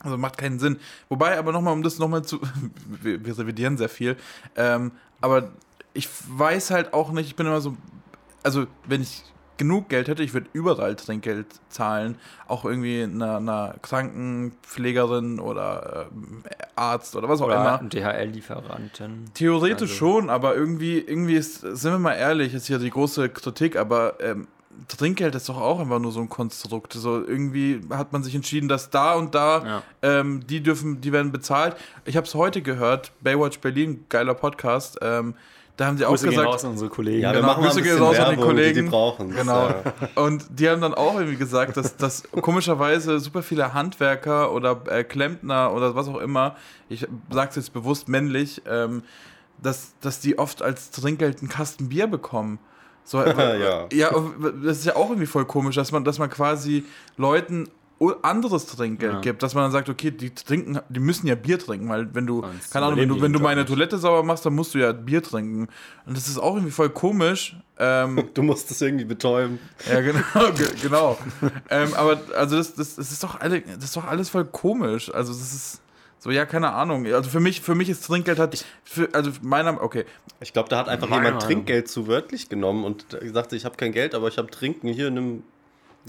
Also 0.00 0.16
macht 0.16 0.38
keinen 0.38 0.58
Sinn. 0.58 0.78
Wobei, 1.08 1.38
aber 1.38 1.52
nochmal, 1.52 1.72
um 1.72 1.82
das 1.82 1.98
nochmal 1.98 2.24
zu. 2.24 2.40
Wir, 3.02 3.24
wir 3.24 3.38
revidieren 3.38 3.76
sehr 3.76 3.88
viel. 3.88 4.16
Ähm, 4.56 4.92
aber 5.20 5.50
ich 5.92 6.08
weiß 6.28 6.70
halt 6.70 6.94
auch 6.94 7.10
nicht, 7.10 7.26
ich 7.26 7.36
bin 7.36 7.46
immer 7.46 7.60
so. 7.60 7.76
Also, 8.42 8.66
wenn 8.86 9.02
ich 9.02 9.22
genug 9.56 9.88
Geld 9.88 10.06
hätte, 10.06 10.22
ich 10.22 10.34
würde 10.34 10.46
überall 10.52 10.94
Trinkgeld 10.94 11.46
zahlen. 11.68 12.16
Auch 12.46 12.64
irgendwie 12.64 13.02
einer, 13.02 13.38
einer 13.38 13.74
Krankenpflegerin 13.82 15.40
oder 15.40 16.06
ähm, 16.12 16.42
Arzt 16.76 17.16
oder 17.16 17.28
was 17.28 17.40
auch 17.40 17.46
Oder 17.46 17.78
immer. 17.80 17.88
DHL-Lieferanten. 17.88 19.30
Theoretisch 19.34 19.90
Also- 19.90 19.94
schon, 19.94 20.30
aber 20.30 20.54
irgendwie, 20.54 20.98
irgendwie 20.98 21.34
ist, 21.34 21.60
sind 21.60 21.92
wir 21.92 21.98
mal 21.98 22.14
ehrlich, 22.14 22.54
ist 22.54 22.66
hier 22.66 22.78
die 22.78 22.90
große 22.90 23.28
Kritik, 23.30 23.76
aber 23.76 24.14
ähm, 24.20 24.46
Trinkgeld 24.86 25.34
ist 25.34 25.48
doch 25.48 25.60
auch 25.60 25.80
einfach 25.80 25.98
nur 25.98 26.12
so 26.12 26.20
ein 26.20 26.28
Konstrukt. 26.28 26.92
So 26.92 27.24
irgendwie 27.26 27.80
hat 27.90 28.12
man 28.12 28.22
sich 28.22 28.36
entschieden, 28.36 28.68
dass 28.68 28.90
da 28.90 29.14
und 29.14 29.34
da 29.34 29.64
Ja. 29.66 29.82
ähm, 30.02 30.46
die 30.46 30.62
dürfen, 30.62 31.00
die 31.00 31.10
werden 31.12 31.32
bezahlt. 31.32 31.74
Ich 32.04 32.16
habe 32.16 32.26
es 32.28 32.34
heute 32.36 32.62
gehört, 32.62 33.10
Baywatch 33.20 33.58
Berlin, 33.58 34.04
geiler 34.08 34.34
Podcast. 34.34 34.98
Ähm, 35.02 35.34
da 35.78 35.86
haben 35.86 35.96
sie 35.96 36.04
auch 36.04 36.10
Grüße 36.10 36.24
gehen 36.24 36.30
gesagt, 36.32 36.48
raus 36.52 36.64
an 36.64 36.72
unsere 36.72 36.90
Kollegen. 36.90 37.22
Ja, 37.22 37.30
wir 37.32 37.36
Genau, 37.40 37.46
machen 37.52 37.62
Grüße 37.64 37.80
gehen 37.82 37.98
raus 37.98 38.08
an 38.08 38.12
die 38.14 38.18
Werbung, 38.18 38.36
die 38.36 38.42
Kollegen. 38.50 38.84
die 38.84 38.90
brauchen. 38.90 39.30
Genau. 39.34 39.68
Ja. 39.68 39.82
Und 40.22 40.44
die 40.50 40.68
haben 40.68 40.80
dann 40.82 40.92
auch 40.92 41.14
irgendwie 41.14 41.36
gesagt, 41.38 41.76
dass, 41.76 41.96
dass 41.96 42.24
komischerweise 42.32 43.20
super 43.20 43.42
viele 43.42 43.72
Handwerker 43.72 44.52
oder 44.52 44.80
äh, 44.90 45.04
Klempner 45.04 45.72
oder 45.72 45.94
was 45.94 46.08
auch 46.08 46.18
immer, 46.18 46.56
ich 46.88 47.06
sage 47.30 47.50
es 47.50 47.56
jetzt 47.56 47.72
bewusst 47.72 48.08
männlich, 48.08 48.60
ähm, 48.68 49.02
dass, 49.62 49.94
dass 50.00 50.20
die 50.20 50.38
oft 50.38 50.62
als 50.62 50.90
Trinkgeld 50.90 51.38
einen 51.40 51.48
Kasten 51.48 51.88
Bier 51.88 52.06
bekommen. 52.08 52.58
So, 53.04 53.24
Ja. 53.26 53.86
ja, 53.92 54.10
das 54.62 54.78
ist 54.78 54.84
ja 54.84 54.96
auch 54.96 55.08
irgendwie 55.08 55.26
voll 55.26 55.44
komisch, 55.46 55.76
dass 55.76 55.92
man, 55.92 56.04
dass 56.04 56.18
man 56.18 56.28
quasi 56.28 56.84
Leuten 57.16 57.68
anderes 58.22 58.66
Trinkgeld 58.66 59.12
Ja. 59.12 59.20
gibt, 59.20 59.42
dass 59.42 59.54
man 59.54 59.64
dann 59.64 59.72
sagt, 59.72 59.88
okay, 59.88 60.10
die 60.10 60.30
trinken, 60.34 60.78
die 60.88 61.00
müssen 61.00 61.26
ja 61.26 61.34
Bier 61.34 61.58
trinken, 61.58 61.88
weil 61.88 62.14
wenn 62.14 62.26
du, 62.26 62.42
Sonst 62.42 62.70
keine 62.72 62.86
Ahnung, 62.86 62.98
wenn 63.00 63.08
du, 63.08 63.20
wenn 63.20 63.32
du 63.32 63.40
meine. 63.40 63.64
Toilette 63.64 63.98
sauber 63.98 64.22
machst, 64.22 64.46
dann 64.46 64.54
musst 64.54 64.74
du 64.74 64.78
ja 64.78 64.92
Bier 64.92 65.22
trinken. 65.22 65.68
Und 66.06 66.16
das 66.16 66.28
ist 66.28 66.38
auch 66.38 66.54
irgendwie 66.54 66.72
voll 66.72 66.90
komisch. 66.90 67.56
Ähm, 67.78 68.28
Du 68.34 68.42
musst 68.42 68.70
es 68.70 68.80
irgendwie 68.80 69.04
betäuben. 69.04 69.58
ja, 69.90 70.00
genau, 70.00 70.20
ge 70.56 70.68
genau. 70.80 71.18
ähm, 71.70 71.92
aber 71.94 72.20
also 72.36 72.56
das, 72.56 72.74
das, 72.74 72.96
das 72.96 73.10
ist 73.12 73.22
doch 73.24 73.40
alle, 73.40 73.60
das 73.62 73.84
ist 73.84 73.96
doch 73.96 74.06
alles 74.06 74.28
voll 74.28 74.44
komisch. 74.44 75.12
Also 75.12 75.32
das 75.32 75.52
ist 75.52 75.80
so, 76.20 76.30
ja, 76.30 76.46
keine 76.46 76.72
Ahnung. 76.72 77.06
Also 77.06 77.30
für 77.30 77.40
mich, 77.40 77.60
für 77.60 77.74
mich 77.74 77.88
ist 77.88 78.04
Trinkgeld 78.06 78.38
halt, 78.38 78.64
für, 78.84 79.08
also 79.12 79.30
meiner, 79.42 79.80
okay, 79.82 80.04
Ich 80.40 80.52
glaube, 80.52 80.68
da 80.68 80.78
hat 80.78 80.88
einfach 80.88 81.08
Meine 81.08 81.26
jemand 81.26 81.42
Meinung. 81.42 81.48
Trinkgeld 81.64 81.88
zu 81.88 82.06
wörtlich 82.08 82.48
genommen 82.48 82.84
und 82.84 83.06
sagte, 83.32 83.54
ich 83.56 83.64
habe 83.64 83.76
kein 83.76 83.92
Geld, 83.92 84.14
aber 84.14 84.28
ich 84.28 84.36
habe 84.38 84.50
Trinken 84.50 84.88
hier, 84.88 85.10
nimm 85.10 85.42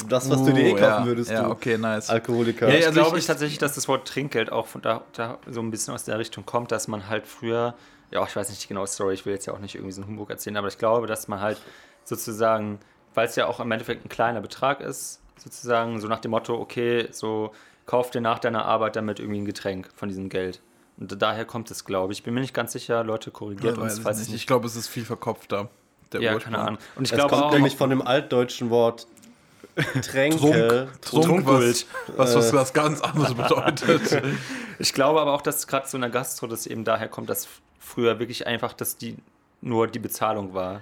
das, 0.08 0.30
was 0.30 0.44
du 0.44 0.54
dir 0.54 0.64
eh 0.66 0.72
Oh, 0.74 0.76
kaufen 0.76 0.84
ja, 0.84 1.06
würdest, 1.06 1.32
Ja, 1.32 1.44
du 1.44 1.52
okay, 1.52 1.78
nice. 1.78 2.10
Alkoholiker. 2.10 2.68
Ja, 2.70 2.76
ich 2.76 2.86
also 2.88 3.00
glaube 3.02 3.18
ich- 3.18 3.24
ich, 3.24 3.28
tatsächlich, 3.28 3.58
dass 3.60 3.76
das 3.76 3.88
Wort 3.88 4.08
Trinkgeld 4.08 4.52
auch 4.52 4.68
von 4.68 4.82
da, 4.82 5.04
da 5.14 5.38
so 5.50 5.60
ein 5.62 5.72
bisschen 5.72 5.94
aus 5.94 6.04
der 6.06 6.18
Richtung 6.20 6.46
kommt, 6.46 6.72
dass 6.72 6.88
man 6.88 7.08
halt 7.10 7.28
früher, 7.28 7.74
ja, 8.12 8.24
ich 8.26 8.36
weiß 8.36 8.50
nicht 8.50 8.64
die 8.64 8.68
genaue 8.68 8.88
Story, 8.88 9.14
ich 9.14 9.26
will 9.26 9.34
jetzt 9.34 9.46
ja 9.46 9.54
auch 9.54 9.60
nicht 9.60 9.76
irgendwie 9.76 9.92
so 9.92 10.02
einen 10.02 10.10
Humbug 10.12 10.30
erzählen, 10.30 10.58
aber 10.58 10.68
ich 10.68 10.78
glaube, 10.78 11.08
dass 11.08 11.28
man 11.28 11.42
halt 11.42 11.60
sozusagen, 12.06 12.80
weil 13.14 13.28
es 13.28 13.36
ja 13.36 13.48
auch 13.48 13.60
im 13.60 13.72
Endeffekt 13.72 14.06
ein 14.06 14.10
kleiner 14.10 14.42
Betrag 14.42 14.82
ist, 14.82 15.22
sozusagen 15.38 16.00
so 16.02 16.08
nach 16.08 16.20
dem 16.20 16.32
Motto, 16.32 16.56
okay, 16.56 17.08
so 17.12 17.52
kauf 17.86 18.12
dir 18.12 18.22
nach 18.22 18.40
deiner 18.40 18.66
Arbeit 18.66 18.96
damit 18.96 19.20
irgendwie 19.20 19.40
ein 19.42 19.46
Getränk 19.46 19.90
von 19.96 20.10
diesem 20.10 20.30
Geld. 20.30 20.62
Und 20.98 21.20
daher 21.22 21.46
kommt 21.46 21.72
es, 21.72 21.86
glaube 21.86 22.12
ich. 22.12 22.20
Ich 22.20 22.24
bin 22.24 22.34
mir 22.34 22.42
nicht 22.42 22.54
ganz 22.54 22.74
sicher, 22.74 23.04
Leute 23.06 23.32
korrigiert 23.32 23.78
Ja, 23.78 23.84
uns, 23.84 23.98
ich 23.98 24.04
falls 24.04 24.18
nicht. 24.18 24.24
es 24.24 24.28
Ich 24.30 24.34
nicht. 24.34 24.48
glaube, 24.48 24.68
es 24.68 24.76
ist 24.76 24.88
viel 24.90 25.06
verkopfter. 25.06 25.70
Der 26.12 26.22
Ja, 26.22 26.34
Ursprung. 26.34 26.54
keine 26.54 26.64
Ahnung. 26.66 26.80
Und 26.96 27.06
ich 27.06 27.12
es 27.12 27.16
glaube 27.16 27.30
kommt 27.36 27.44
auch, 27.44 27.52
nämlich 27.54 27.78
von 27.78 27.90
dem 27.90 28.02
altdeutschen 28.02 28.70
Wort 28.70 29.08
Tränke. 30.02 30.88
Trunk, 31.02 31.26
Trunk 31.26 31.46
was, 31.48 31.86
was, 32.18 32.36
was, 32.36 32.54
was 32.54 32.74
ganz 32.74 33.02
anderes 33.02 33.34
bedeutet. 33.34 34.22
Ich 34.82 34.94
glaube 34.94 35.20
aber 35.20 35.34
auch, 35.34 35.42
dass 35.42 35.68
gerade 35.68 35.90
so 35.90 35.98
in 35.98 36.02
der 36.02 36.10
Gastro 36.10 36.48
das 36.48 36.66
eben 36.66 36.86
daher 36.86 37.10
kommt, 37.10 37.30
dass 37.30 37.50
früher 37.82 38.18
wirklich 38.18 38.48
einfach, 38.48 38.72
dass 38.72 38.96
die 38.96 39.18
nur 39.60 39.88
die 39.88 40.00
Bezahlung 40.00 40.54
war. 40.54 40.82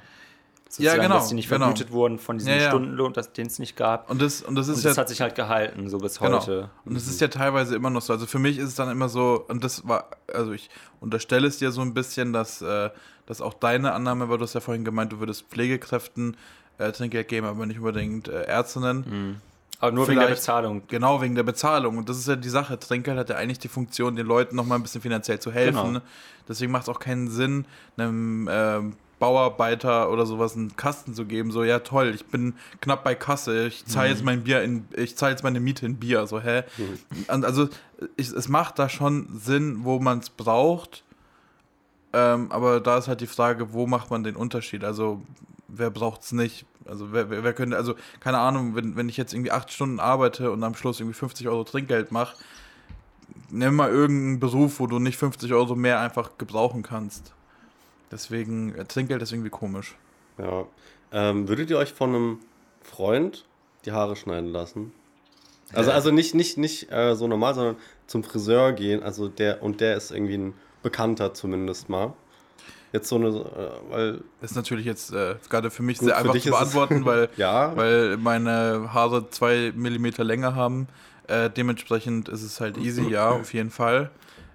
Sozusagen, 0.70 1.02
genau, 1.02 1.16
Dass 1.16 1.30
die 1.30 1.34
nicht 1.36 1.50
genau. 1.50 1.66
vergütet 1.66 1.92
wurden 1.92 2.20
von 2.20 2.38
diesem 2.38 2.54
Ja, 2.54 2.60
ja. 2.60 2.68
Stundenlohn, 2.68 3.14
dass- 3.14 3.34
den 3.34 3.48
es 3.48 3.58
nicht 3.58 3.76
gab. 3.76 4.10
Und 4.12 4.22
das, 4.22 4.44
und 4.44 4.54
das 4.56 4.68
ist 4.68 4.78
Und 4.78 4.84
ja 4.84 4.90
das 4.92 4.98
hat 5.00 5.10
sich 5.10 5.22
halt 5.22 5.34
gehalten, 5.34 5.90
so 5.90 5.98
bis 5.98 6.20
Genau. 6.20 6.42
heute. 6.42 6.70
Und 6.86 6.96
es 6.96 7.08
ist 7.08 7.20
ja 7.22 7.30
teilweise 7.30 7.76
immer 7.76 7.90
noch 7.90 8.02
so. 8.02 8.14
Also 8.14 8.28
für 8.28 8.38
mich 8.38 8.58
ist 8.60 8.68
es 8.70 8.76
dann 8.76 8.92
immer 8.92 9.10
so, 9.10 9.44
und 9.48 9.64
das 9.64 9.88
war, 9.88 10.10
also 10.32 10.52
ich 10.52 10.70
unterstelle 11.00 11.48
es 11.48 11.58
dir 11.58 11.72
so 11.72 11.82
ein 11.82 11.94
bisschen, 11.96 12.34
dass, 12.34 12.62
äh, 12.62 12.90
dass 13.26 13.42
auch 13.42 13.54
deine 13.56 13.94
Annahme 13.94 14.30
war, 14.30 14.38
du 14.38 14.44
hast 14.44 14.54
ja 14.54 14.60
vorhin 14.60 14.84
gemeint, 14.86 15.12
du 15.14 15.20
würdest 15.20 15.46
Pflegekräften 15.50 16.36
äh, 16.78 16.92
Trinkgeld 16.92 17.28
geben, 17.28 17.48
aber 17.48 17.66
nicht 17.66 17.78
unbedingt 17.80 18.28
äh, 18.28 18.44
Ärztinnen. 18.44 19.42
Aber 19.80 19.92
nur 19.92 20.08
wegen 20.08 20.18
der 20.20 20.28
Vielleicht- 20.28 20.42
Bezahlung. 20.42 20.82
Genau, 20.88 21.22
wegen 21.22 21.36
der 21.36 21.44
Bezahlung. 21.44 21.98
Und 21.98 22.10
das 22.10 22.18
ist 22.18 22.28
ja 22.28 22.36
die 22.36 22.50
Sache. 22.50 22.80
Trinkgeld 22.80 23.18
hat 23.18 23.30
ja 23.30 23.36
eigentlich 23.36 23.60
die 23.60 23.68
Funktion, 23.68 24.16
den 24.16 24.26
Leuten 24.26 24.56
nochmal 24.56 24.80
ein 24.80 24.82
bisschen 24.84 25.02
finanziell 25.02 25.40
zu 25.40 25.52
helfen. 25.52 25.94
Genau. 25.94 26.02
Deswegen 26.48 26.72
macht 26.72 26.84
es 26.84 26.90
auch 26.90 27.00
keinen 27.00 27.30
Sinn, 27.30 27.66
einem 27.98 28.48
ähm, 28.52 28.94
Bauarbeiter 29.20 30.12
oder 30.12 30.26
sowas 30.26 30.56
einen 30.56 30.76
Kasten 30.76 31.14
zu 31.14 31.26
geben. 31.26 31.52
So, 31.52 31.64
ja 31.64 31.80
toll, 31.80 32.12
ich 32.16 32.26
bin 32.26 32.54
knapp 32.82 33.04
bei 33.04 33.16
Kasse, 33.16 33.66
ich 33.68 33.86
zahle 33.86 34.10
Mhm. 34.10 34.16
jetzt 34.16 34.24
mein 34.24 34.44
Bier 34.44 34.62
in, 34.62 34.86
ich 34.96 35.18
zahle 35.18 35.32
jetzt 35.32 35.44
meine 35.44 35.60
Miete 35.60 35.86
in 35.86 35.98
Bier. 35.98 36.26
So, 36.28 36.40
hä? 36.40 36.64
Und 37.28 37.44
also 37.46 37.68
ich, 38.16 38.30
es 38.32 38.48
macht 38.48 38.80
da 38.80 38.90
schon 38.90 39.28
Sinn, 39.40 39.80
wo 39.84 40.00
man 40.00 40.20
es 40.20 40.30
braucht. 40.30 41.04
Ähm, 42.14 42.52
aber 42.52 42.80
da 42.80 42.98
ist 42.98 43.08
halt 43.08 43.22
die 43.22 43.28
Frage, 43.28 43.74
wo 43.74 43.86
macht 43.88 44.10
man 44.10 44.24
den 44.24 44.36
Unterschied? 44.36 44.84
Also, 44.84 45.22
wer 45.68 45.90
braucht 45.90 46.22
es 46.22 46.32
nicht? 46.32 46.66
Also, 46.86 47.12
wer, 47.12 47.30
wer, 47.30 47.44
wer 47.44 47.54
könnte, 47.54 47.76
also, 47.78 47.96
keine 48.20 48.38
Ahnung, 48.40 48.76
wenn, 48.76 48.96
wenn 48.96 49.10
ich 49.10 49.18
jetzt 49.18 49.34
irgendwie 49.34 49.52
acht 49.52 49.72
Stunden 49.72 50.00
arbeite 50.00 50.52
und 50.52 50.64
am 50.64 50.76
Schluss 50.76 51.00
irgendwie 51.00 51.18
50 51.18 51.48
Euro 51.48 51.64
Trinkgeld 51.64 52.12
mache, 52.12 52.38
nimm 53.50 53.76
mal 53.76 53.90
irgendeinen 53.90 54.40
Beruf, 54.40 54.80
wo 54.80 54.88
du 54.88 55.00
nicht 55.00 55.18
50 55.18 55.54
Euro 55.54 55.76
mehr 55.76 56.00
einfach 56.00 56.38
gebrauchen 56.38 56.84
kannst. 56.84 57.34
Deswegen, 58.12 58.74
äh, 58.76 58.86
Trinkgeld 58.86 59.22
ist 59.22 59.32
irgendwie 59.34 59.50
komisch. 59.50 59.96
Ja. 60.38 60.66
Ähm, 61.12 61.48
würdet 61.48 61.70
ihr 61.70 61.78
euch 61.78 61.94
von 61.94 62.10
einem 62.16 62.40
Freund 62.82 63.46
die 63.86 63.92
Haare 63.92 64.16
schneiden 64.16 64.50
lassen? 64.52 64.92
Also, 65.74 65.90
Ja. 65.90 65.96
also 65.96 66.12
nicht, 66.12 66.36
nicht, 66.36 66.58
nicht 66.58 66.92
äh, 66.92 67.16
so 67.16 67.28
normal, 67.28 67.54
sondern 67.56 67.76
zum 68.08 68.24
Friseur 68.24 68.72
gehen. 68.72 69.04
Also 69.04 69.28
der, 69.28 69.62
und 69.62 69.82
der 69.82 69.98
ist 69.98 70.12
irgendwie 70.12 70.38
ein 70.38 70.54
Bekannter 70.84 71.34
zumindest 71.34 71.90
mal. 71.90 72.14
Jetzt 72.94 73.10
so 73.10 73.16
eine, 73.18 73.28
äh, 73.28 73.92
weil, 73.92 74.22
Ist 74.42 74.56
natürlich 74.56 74.86
jetzt 74.86 75.12
äh, 75.14 75.36
gerade 75.50 75.70
für 75.72 75.84
mich 75.84 75.98
Gut, 75.98 76.08
sehr 76.08 76.16
für 76.16 76.22
einfach 76.22 76.34
zu 76.34 76.50
ist 76.50 76.50
beantworten, 76.50 77.06
weil, 77.06 77.30
ja, 77.38 77.76
weil 77.76 78.18
meine 78.18 78.94
Haare 78.94 79.30
zwei 79.30 79.74
Millimeter 79.76 80.24
länger 80.24 80.56
haben. 80.56 80.88
Äh, 81.28 81.50
dementsprechend 81.50 82.30
ist 82.30 82.44
es 82.44 82.62
halt 82.62 82.78
easy, 82.78 83.04
ja, 83.10 83.30
auf 83.32 83.54
jeden 83.54 83.70
Fall. 83.72 84.10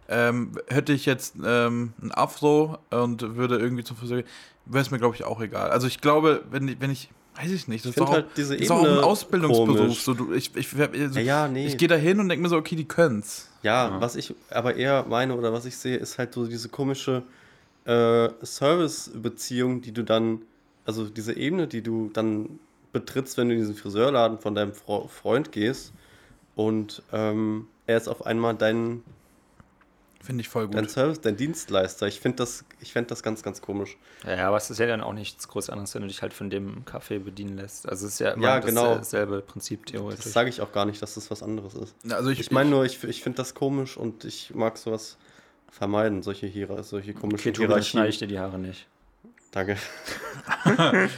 Ähm, 0.08 0.52
hätte 0.68 0.92
ich 0.94 1.04
jetzt 1.06 1.34
ähm, 1.44 1.92
ein 2.02 2.10
Afro 2.12 2.78
und 2.90 3.36
würde 3.36 3.58
irgendwie 3.58 3.84
zum 3.84 3.96
Friseur 3.96 4.18
gehen, 4.22 4.26
wäre 4.64 4.82
es 4.82 4.90
mir, 4.90 4.98
glaube 4.98 5.14
ich, 5.14 5.24
auch 5.24 5.40
egal. 5.40 5.70
Also 5.70 5.86
ich 5.86 6.00
glaube, 6.00 6.42
wenn, 6.50 6.68
ich- 6.68 6.80
wenn 6.80 6.90
ich, 6.90 7.10
weiß 7.36 7.50
ich 7.50 7.68
nicht, 7.68 7.84
das 7.84 7.90
ist 7.90 7.94
find 7.94 8.08
doch, 8.08 8.14
halt 8.14 8.26
diese 8.36 8.54
ist 8.56 8.70
auch 8.70 8.82
ein 8.82 8.98
Ausbildungsberuf. 9.00 10.00
So, 10.00 10.14
du, 10.14 10.32
ich 10.32 10.54
ich, 10.56 10.68
also, 10.74 11.18
ja, 11.18 11.24
ja, 11.24 11.48
nee. 11.48 11.66
ich 11.66 11.76
gehe 11.76 11.88
da 11.88 11.94
hin 11.96 12.20
und 12.20 12.28
denke 12.30 12.42
mir 12.42 12.48
so, 12.48 12.56
okay, 12.56 12.76
die 12.76 12.86
können's. 12.88 13.48
Ja, 13.62 14.00
was 14.00 14.16
ich 14.16 14.34
aber 14.50 14.74
eher 14.74 15.04
meine 15.08 15.34
oder 15.36 15.52
was 15.52 15.64
ich 15.66 15.76
sehe, 15.76 15.96
ist 15.96 16.18
halt 16.18 16.32
so 16.34 16.46
diese 16.46 16.68
komische 16.68 17.22
äh, 17.84 18.28
Service-Beziehung, 18.44 19.82
die 19.82 19.92
du 19.92 20.02
dann, 20.04 20.42
also 20.84 21.06
diese 21.08 21.34
Ebene, 21.36 21.66
die 21.66 21.82
du 21.82 22.10
dann 22.12 22.58
betrittst, 22.92 23.36
wenn 23.38 23.48
du 23.48 23.54
in 23.54 23.60
diesen 23.60 23.74
Friseurladen 23.74 24.38
von 24.38 24.54
deinem 24.54 24.74
Fro 24.74 25.08
Freund 25.08 25.50
gehst 25.52 25.92
und 26.54 27.02
ähm, 27.12 27.66
er 27.86 27.96
ist 27.96 28.08
auf 28.08 28.26
einmal 28.26 28.54
dein, 28.54 29.02
Finde 30.20 30.42
ich 30.42 30.48
voll 30.48 30.68
dein 30.68 30.82
gut. 30.84 30.90
Service, 30.92 31.20
dein 31.20 31.36
Dienstleister. 31.36 32.06
Ich 32.06 32.20
finde 32.20 32.36
das, 32.36 32.64
ich 32.80 32.92
fänd 32.92 33.10
das 33.10 33.24
ganz, 33.24 33.42
ganz 33.42 33.60
komisch. 33.60 33.96
Ja, 34.24 34.46
aber 34.46 34.56
es 34.56 34.70
ist 34.70 34.78
ja 34.78 34.86
dann 34.86 35.00
auch 35.00 35.14
nichts 35.14 35.48
groß 35.48 35.68
anderes, 35.68 35.92
wenn 35.96 36.02
du 36.02 36.06
dich 36.08 36.22
halt 36.22 36.32
von 36.32 36.48
dem 36.48 36.84
Kaffee 36.84 37.18
bedienen 37.18 37.56
lässt. 37.56 37.88
Also 37.88 38.06
es 38.06 38.12
ist 38.14 38.18
ja, 38.20 38.28
Ja, 38.28 38.34
immer 38.34 38.60
genau. 38.60 38.94
dasselbe 38.94 39.40
Prinzip 39.40 39.84
Das 39.86 39.92
theoretisch. 39.92 40.26
sage 40.32 40.48
ich 40.48 40.60
auch 40.60 40.70
gar 40.70 40.84
nicht, 40.84 41.02
dass 41.02 41.14
das 41.14 41.28
was 41.32 41.42
anderes 41.42 41.74
ist. 41.74 41.96
Also 42.08 42.30
ich, 42.30 42.38
Ich 42.38 42.52
meine 42.52 42.70
nur, 42.70 42.84
ich, 42.84 43.02
ich 43.02 43.20
finde 43.20 43.38
das 43.38 43.54
komisch 43.54 43.96
und 43.96 44.24
ich 44.24 44.54
mag 44.54 44.78
sowas 44.78 45.16
vermeiden, 45.72 46.22
solche, 46.22 46.46
Hier 46.46 46.68
solche 46.84 47.14
komischen 47.14 47.50
okay, 47.50 47.66
dann 47.66 47.82
schneide 47.82 48.08
ich 48.08 48.18
Hierarchien. 48.18 48.28
dir 48.28 48.34
die 48.34 48.38
Haare 48.38 48.58
nicht. 48.58 48.86
Danke. 49.50 49.76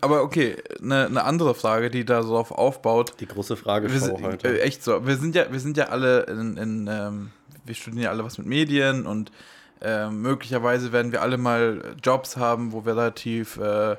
aber 0.00 0.22
okay, 0.22 0.56
eine 0.80 1.08
ne 1.10 1.24
andere 1.24 1.54
Frage, 1.54 1.90
die 1.90 2.04
da 2.04 2.22
so 2.22 2.36
auf 2.36 2.52
aufbaut. 2.52 3.14
Die 3.18 3.26
große 3.26 3.56
Frage 3.56 3.92
Wir 3.92 3.98
sind, 3.98 4.22
heute. 4.22 4.48
äh, 4.48 4.60
echt 4.60 4.84
so. 4.84 5.04
Wir 5.06 5.16
sind 5.16 5.34
ja, 5.34 5.50
wir 5.50 5.58
sind 5.58 5.76
ja 5.76 5.86
alle 5.86 6.20
in, 6.22 6.56
in 6.56 6.88
ähm, 6.90 7.30
wir 7.64 7.74
studieren 7.74 8.04
ja 8.04 8.10
alle 8.10 8.24
was 8.24 8.38
mit 8.38 8.46
Medien 8.46 9.06
und 9.06 9.32
ähm, 9.80 10.22
möglicherweise 10.22 10.92
werden 10.92 11.10
wir 11.10 11.22
alle 11.22 11.38
mal 11.38 11.96
Jobs 12.02 12.36
haben, 12.36 12.72
wo 12.72 12.84
wir 12.84 12.96
relativ 12.96 13.56
äh, 13.56 13.92
äh, 13.92 13.96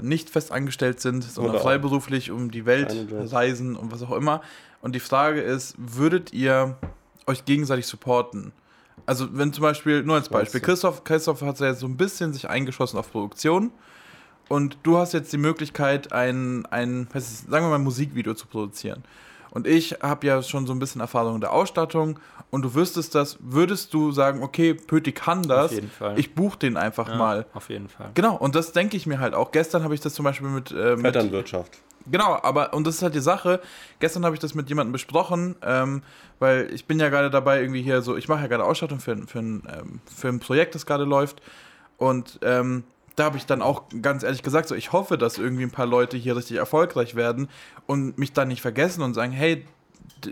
nicht 0.00 0.30
fest 0.30 0.50
angestellt 0.50 1.00
sind, 1.00 1.22
sondern 1.22 1.54
Oder 1.54 1.62
freiberuflich 1.62 2.32
um 2.32 2.50
die 2.50 2.66
Welt 2.66 2.92
reisen 3.12 3.76
und 3.76 3.92
was 3.92 4.02
auch 4.02 4.12
immer. 4.12 4.42
Und 4.80 4.94
die 4.94 5.00
Frage 5.00 5.40
ist, 5.40 5.74
würdet 5.78 6.32
ihr 6.32 6.76
euch 7.26 7.44
gegenseitig 7.44 7.86
supporten? 7.86 8.52
Also 9.06 9.28
wenn 9.32 9.52
zum 9.52 9.62
Beispiel, 9.62 10.02
nur 10.02 10.16
als 10.16 10.28
Beispiel? 10.28 10.60
Christoph, 10.60 11.04
Christoph 11.04 11.40
hat 11.42 11.60
ja 11.60 11.74
so 11.74 11.86
ein 11.86 11.96
bisschen 11.96 12.32
sich 12.32 12.48
eingeschossen 12.50 12.98
auf 12.98 13.10
Produktion 13.10 13.70
und 14.48 14.76
du 14.82 14.98
hast 14.98 15.12
jetzt 15.12 15.32
die 15.32 15.38
Möglichkeit, 15.38 16.12
ein, 16.12 16.66
ein 16.66 17.08
was 17.12 17.30
ist, 17.30 17.50
sagen 17.50 17.64
wir 17.66 17.70
mal, 17.70 17.76
ein 17.76 17.84
Musikvideo 17.84 18.34
zu 18.34 18.46
produzieren. 18.46 19.04
Und 19.50 19.66
ich 19.66 19.96
habe 20.02 20.26
ja 20.26 20.42
schon 20.42 20.66
so 20.66 20.74
ein 20.74 20.78
bisschen 20.78 21.00
Erfahrung 21.00 21.36
in 21.36 21.40
der 21.40 21.52
Ausstattung 21.52 22.18
und 22.50 22.62
du 22.62 22.74
wüsstest 22.74 23.14
das, 23.14 23.38
würdest 23.40 23.94
du 23.94 24.12
sagen, 24.12 24.42
okay, 24.42 24.74
Pöti 24.74 25.12
kann 25.12 25.42
das, 25.44 25.72
jeden 25.72 25.88
Fall. 25.90 26.18
ich 26.18 26.34
buche 26.34 26.58
den 26.58 26.76
einfach 26.76 27.08
Ja, 27.08 27.16
mal. 27.16 27.46
Auf 27.54 27.70
jeden 27.70 27.88
Fall. 27.88 28.10
Genau, 28.14 28.36
und 28.36 28.54
das 28.54 28.72
denke 28.72 28.96
ich 28.96 29.06
mir 29.06 29.18
halt 29.18 29.34
auch. 29.34 29.52
Gestern 29.52 29.82
habe 29.82 29.94
ich 29.94 30.00
das 30.00 30.14
zum 30.14 30.24
Beispiel 30.24 30.48
mit, 30.48 30.72
äh, 30.72 30.96
mit 30.96 31.06
Vetternwirtschaft. 31.06 31.78
Genau, 32.10 32.38
aber 32.42 32.72
und 32.72 32.86
das 32.86 32.96
ist 32.96 33.02
halt 33.02 33.14
die 33.14 33.20
Sache. 33.20 33.60
Gestern 33.98 34.24
habe 34.24 34.34
ich 34.34 34.40
das 34.40 34.54
mit 34.54 34.68
jemandem 34.68 34.92
besprochen, 34.92 35.56
ähm, 35.62 36.02
weil 36.38 36.72
ich 36.72 36.86
bin 36.86 37.00
ja 37.00 37.08
gerade 37.08 37.30
dabei, 37.30 37.60
irgendwie 37.60 37.82
hier 37.82 38.00
so, 38.02 38.16
ich 38.16 38.28
mache 38.28 38.42
ja 38.42 38.46
gerade 38.46 38.64
Ausstattung 38.64 39.00
für, 39.00 39.12
ein- 39.12 39.26
für, 39.26 39.40
ein, 39.40 39.62
ähm, 39.76 40.00
für 40.14 40.28
ein 40.28 40.38
Projekt, 40.38 40.74
das 40.76 40.86
gerade 40.86 41.04
läuft. 41.04 41.42
Und 41.98 42.38
ähm, 42.42 42.84
da 43.16 43.24
habe 43.24 43.38
ich 43.38 43.46
dann 43.46 43.62
auch 43.62 43.84
ganz 44.02 44.22
ehrlich 44.22 44.42
gesagt, 44.42 44.68
so 44.68 44.74
ich 44.74 44.92
hoffe, 44.92 45.18
dass 45.18 45.38
irgendwie 45.38 45.64
ein 45.64 45.70
paar 45.70 45.86
Leute 45.86 46.16
hier 46.16 46.36
richtig 46.36 46.58
erfolgreich 46.58 47.14
werden 47.16 47.48
und 47.86 48.18
mich 48.18 48.32
dann 48.32 48.48
nicht 48.48 48.60
vergessen 48.62 49.02
und 49.02 49.14
sagen, 49.14 49.32
hey, 49.32 49.66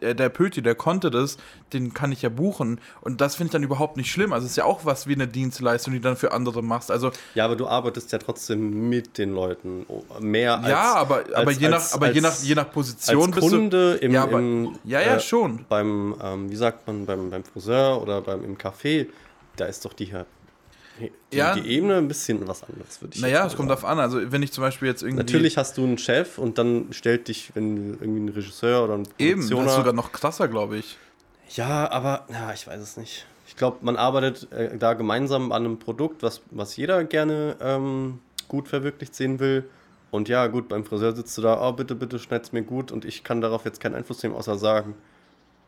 der, 0.01 0.15
der 0.15 0.29
Pöti, 0.29 0.63
der 0.63 0.75
konnte 0.75 1.11
das, 1.11 1.37
den 1.73 1.95
kann 1.95 2.13
ich 2.13 2.23
ja 2.23 2.29
buchen. 2.29 2.81
Und 3.01 3.21
das 3.21 3.37
finde 3.37 3.49
ich 3.49 3.53
dann 3.53 3.63
überhaupt 3.63 3.97
nicht 3.97 4.11
schlimm. 4.11 4.33
Also 4.33 4.45
es 4.47 4.53
ist 4.53 4.57
ja 4.57 4.65
auch 4.65 4.85
was 4.85 5.07
wie 5.07 5.15
eine 5.15 5.29
Dienstleistung, 5.29 5.93
die 5.93 6.01
du 6.01 6.09
dann 6.09 6.17
für 6.17 6.33
andere 6.33 6.63
machst. 6.63 6.91
Also 6.91 7.11
Ja, 7.35 7.45
aber 7.45 7.57
du 7.57 7.67
arbeitest 7.67 8.13
ja 8.13 8.19
trotzdem 8.19 8.89
mit 8.89 9.19
den 9.19 9.35
Leuten. 9.35 9.85
oh, 9.89 10.03
Mehr 10.21 10.59
als. 10.59 10.69
ja, 10.69 10.95
aber, 10.95 11.25
aber, 11.35 11.49
als- 11.49 11.59
je, 11.61 11.69
nach, 11.69 11.75
als- 11.79 11.95
aber 11.95 12.11
je, 12.13 12.21
nach, 12.21 12.31
als- 12.31 12.47
je 12.49 12.55
nach 12.55 12.71
Position 12.73 13.33
Als 13.35 13.41
Kunde 13.41 13.95
im, 14.01 14.13
ja, 14.13 14.23
aber, 14.23 14.39
im, 14.39 14.79
ja, 14.85 15.01
ja, 15.01 15.17
äh, 15.17 15.21
schon. 15.21 15.65
beim, 15.69 16.15
ähm, 16.23 16.51
wie 16.51 16.57
sagt 16.57 16.87
man, 16.87 17.07
beim, 17.07 17.31
beim 17.31 17.45
Friseur 17.45 18.01
oder 18.03 18.21
beim 18.21 18.45
im 18.45 18.57
Café, 18.59 19.07
da 19.57 19.67
ist 19.67 19.85
doch 19.85 19.93
die, 19.93 20.13
Die, 21.01 21.11
Ja. 21.37 21.55
die 21.55 21.69
Ebene 21.69 21.97
ein 21.97 22.09
bisschen 22.09 22.47
was 22.47 22.63
anderes, 22.63 23.01
würde 23.01 23.15
ich 23.17 23.21
Naja, 23.21 23.47
es 23.47 23.57
kommt 23.57 23.69
darauf 23.71 23.85
an. 23.85 23.99
Also, 23.99 24.31
wenn 24.31 24.43
ich 24.43 24.53
zum 24.53 24.63
Beispiel 24.63 24.89
jetzt 24.89 25.03
irgendwie. 25.03 25.19
Natürlich 25.19 25.57
hast 25.57 25.77
du 25.77 25.85
einen 25.85 25.99
Chef 25.99 26.39
und 26.39 26.59
dann 26.59 26.93
stellt 26.93 27.29
dich, 27.29 27.51
wenn 27.55 27.95
irgendwie 28.01 28.21
ein 28.21 28.29
Regisseur 28.29 28.85
oder 28.85 28.95
ein 28.95 29.09
Eben, 29.19 29.41
das 29.49 29.67
ist 29.67 29.75
sogar 29.75 29.93
noch 29.93 30.13
krasser, 30.13 30.49
glaube 30.49 30.77
ich. 30.79 30.97
Ja, 31.51 31.91
aber 31.91 32.27
ja, 32.31 32.53
ich 32.53 32.67
weiß 32.67 32.81
es 32.81 32.97
nicht. 32.97 33.27
Ich 33.47 33.57
glaube, 33.57 33.79
man 33.83 33.97
arbeitet 33.97 34.51
äh, 34.53 34.77
da 34.77 34.95
gemeinsam 34.95 35.53
an 35.53 35.65
einem 35.65 35.79
Produkt, 35.79 36.23
was, 36.23 36.41
was 36.51 36.77
jeder 36.77 37.05
gerne 37.05 37.57
ähm, 37.61 38.21
gut 38.49 38.69
verwirklicht 38.69 39.15
sehen 39.15 39.39
will. 39.39 39.65
Und 40.11 40.29
ja, 40.29 40.47
gut, 40.47 40.69
beim 40.69 40.85
Friseur 40.85 41.15
sitzt 41.15 41.37
du 41.39 41.43
da, 41.43 41.61
oh, 41.69 41.73
bitte, 41.73 41.95
bitte 41.95 42.19
schneid's 42.19 42.53
mir 42.53 42.63
gut 42.63 42.93
und 42.93 43.05
ich 43.05 43.25
kann 43.25 43.41
darauf 43.41 43.65
jetzt 43.65 43.81
keinen 43.81 43.95
Einfluss 43.97 44.23
nehmen, 44.23 44.35
außer 44.35 44.59
sagen, 44.59 44.95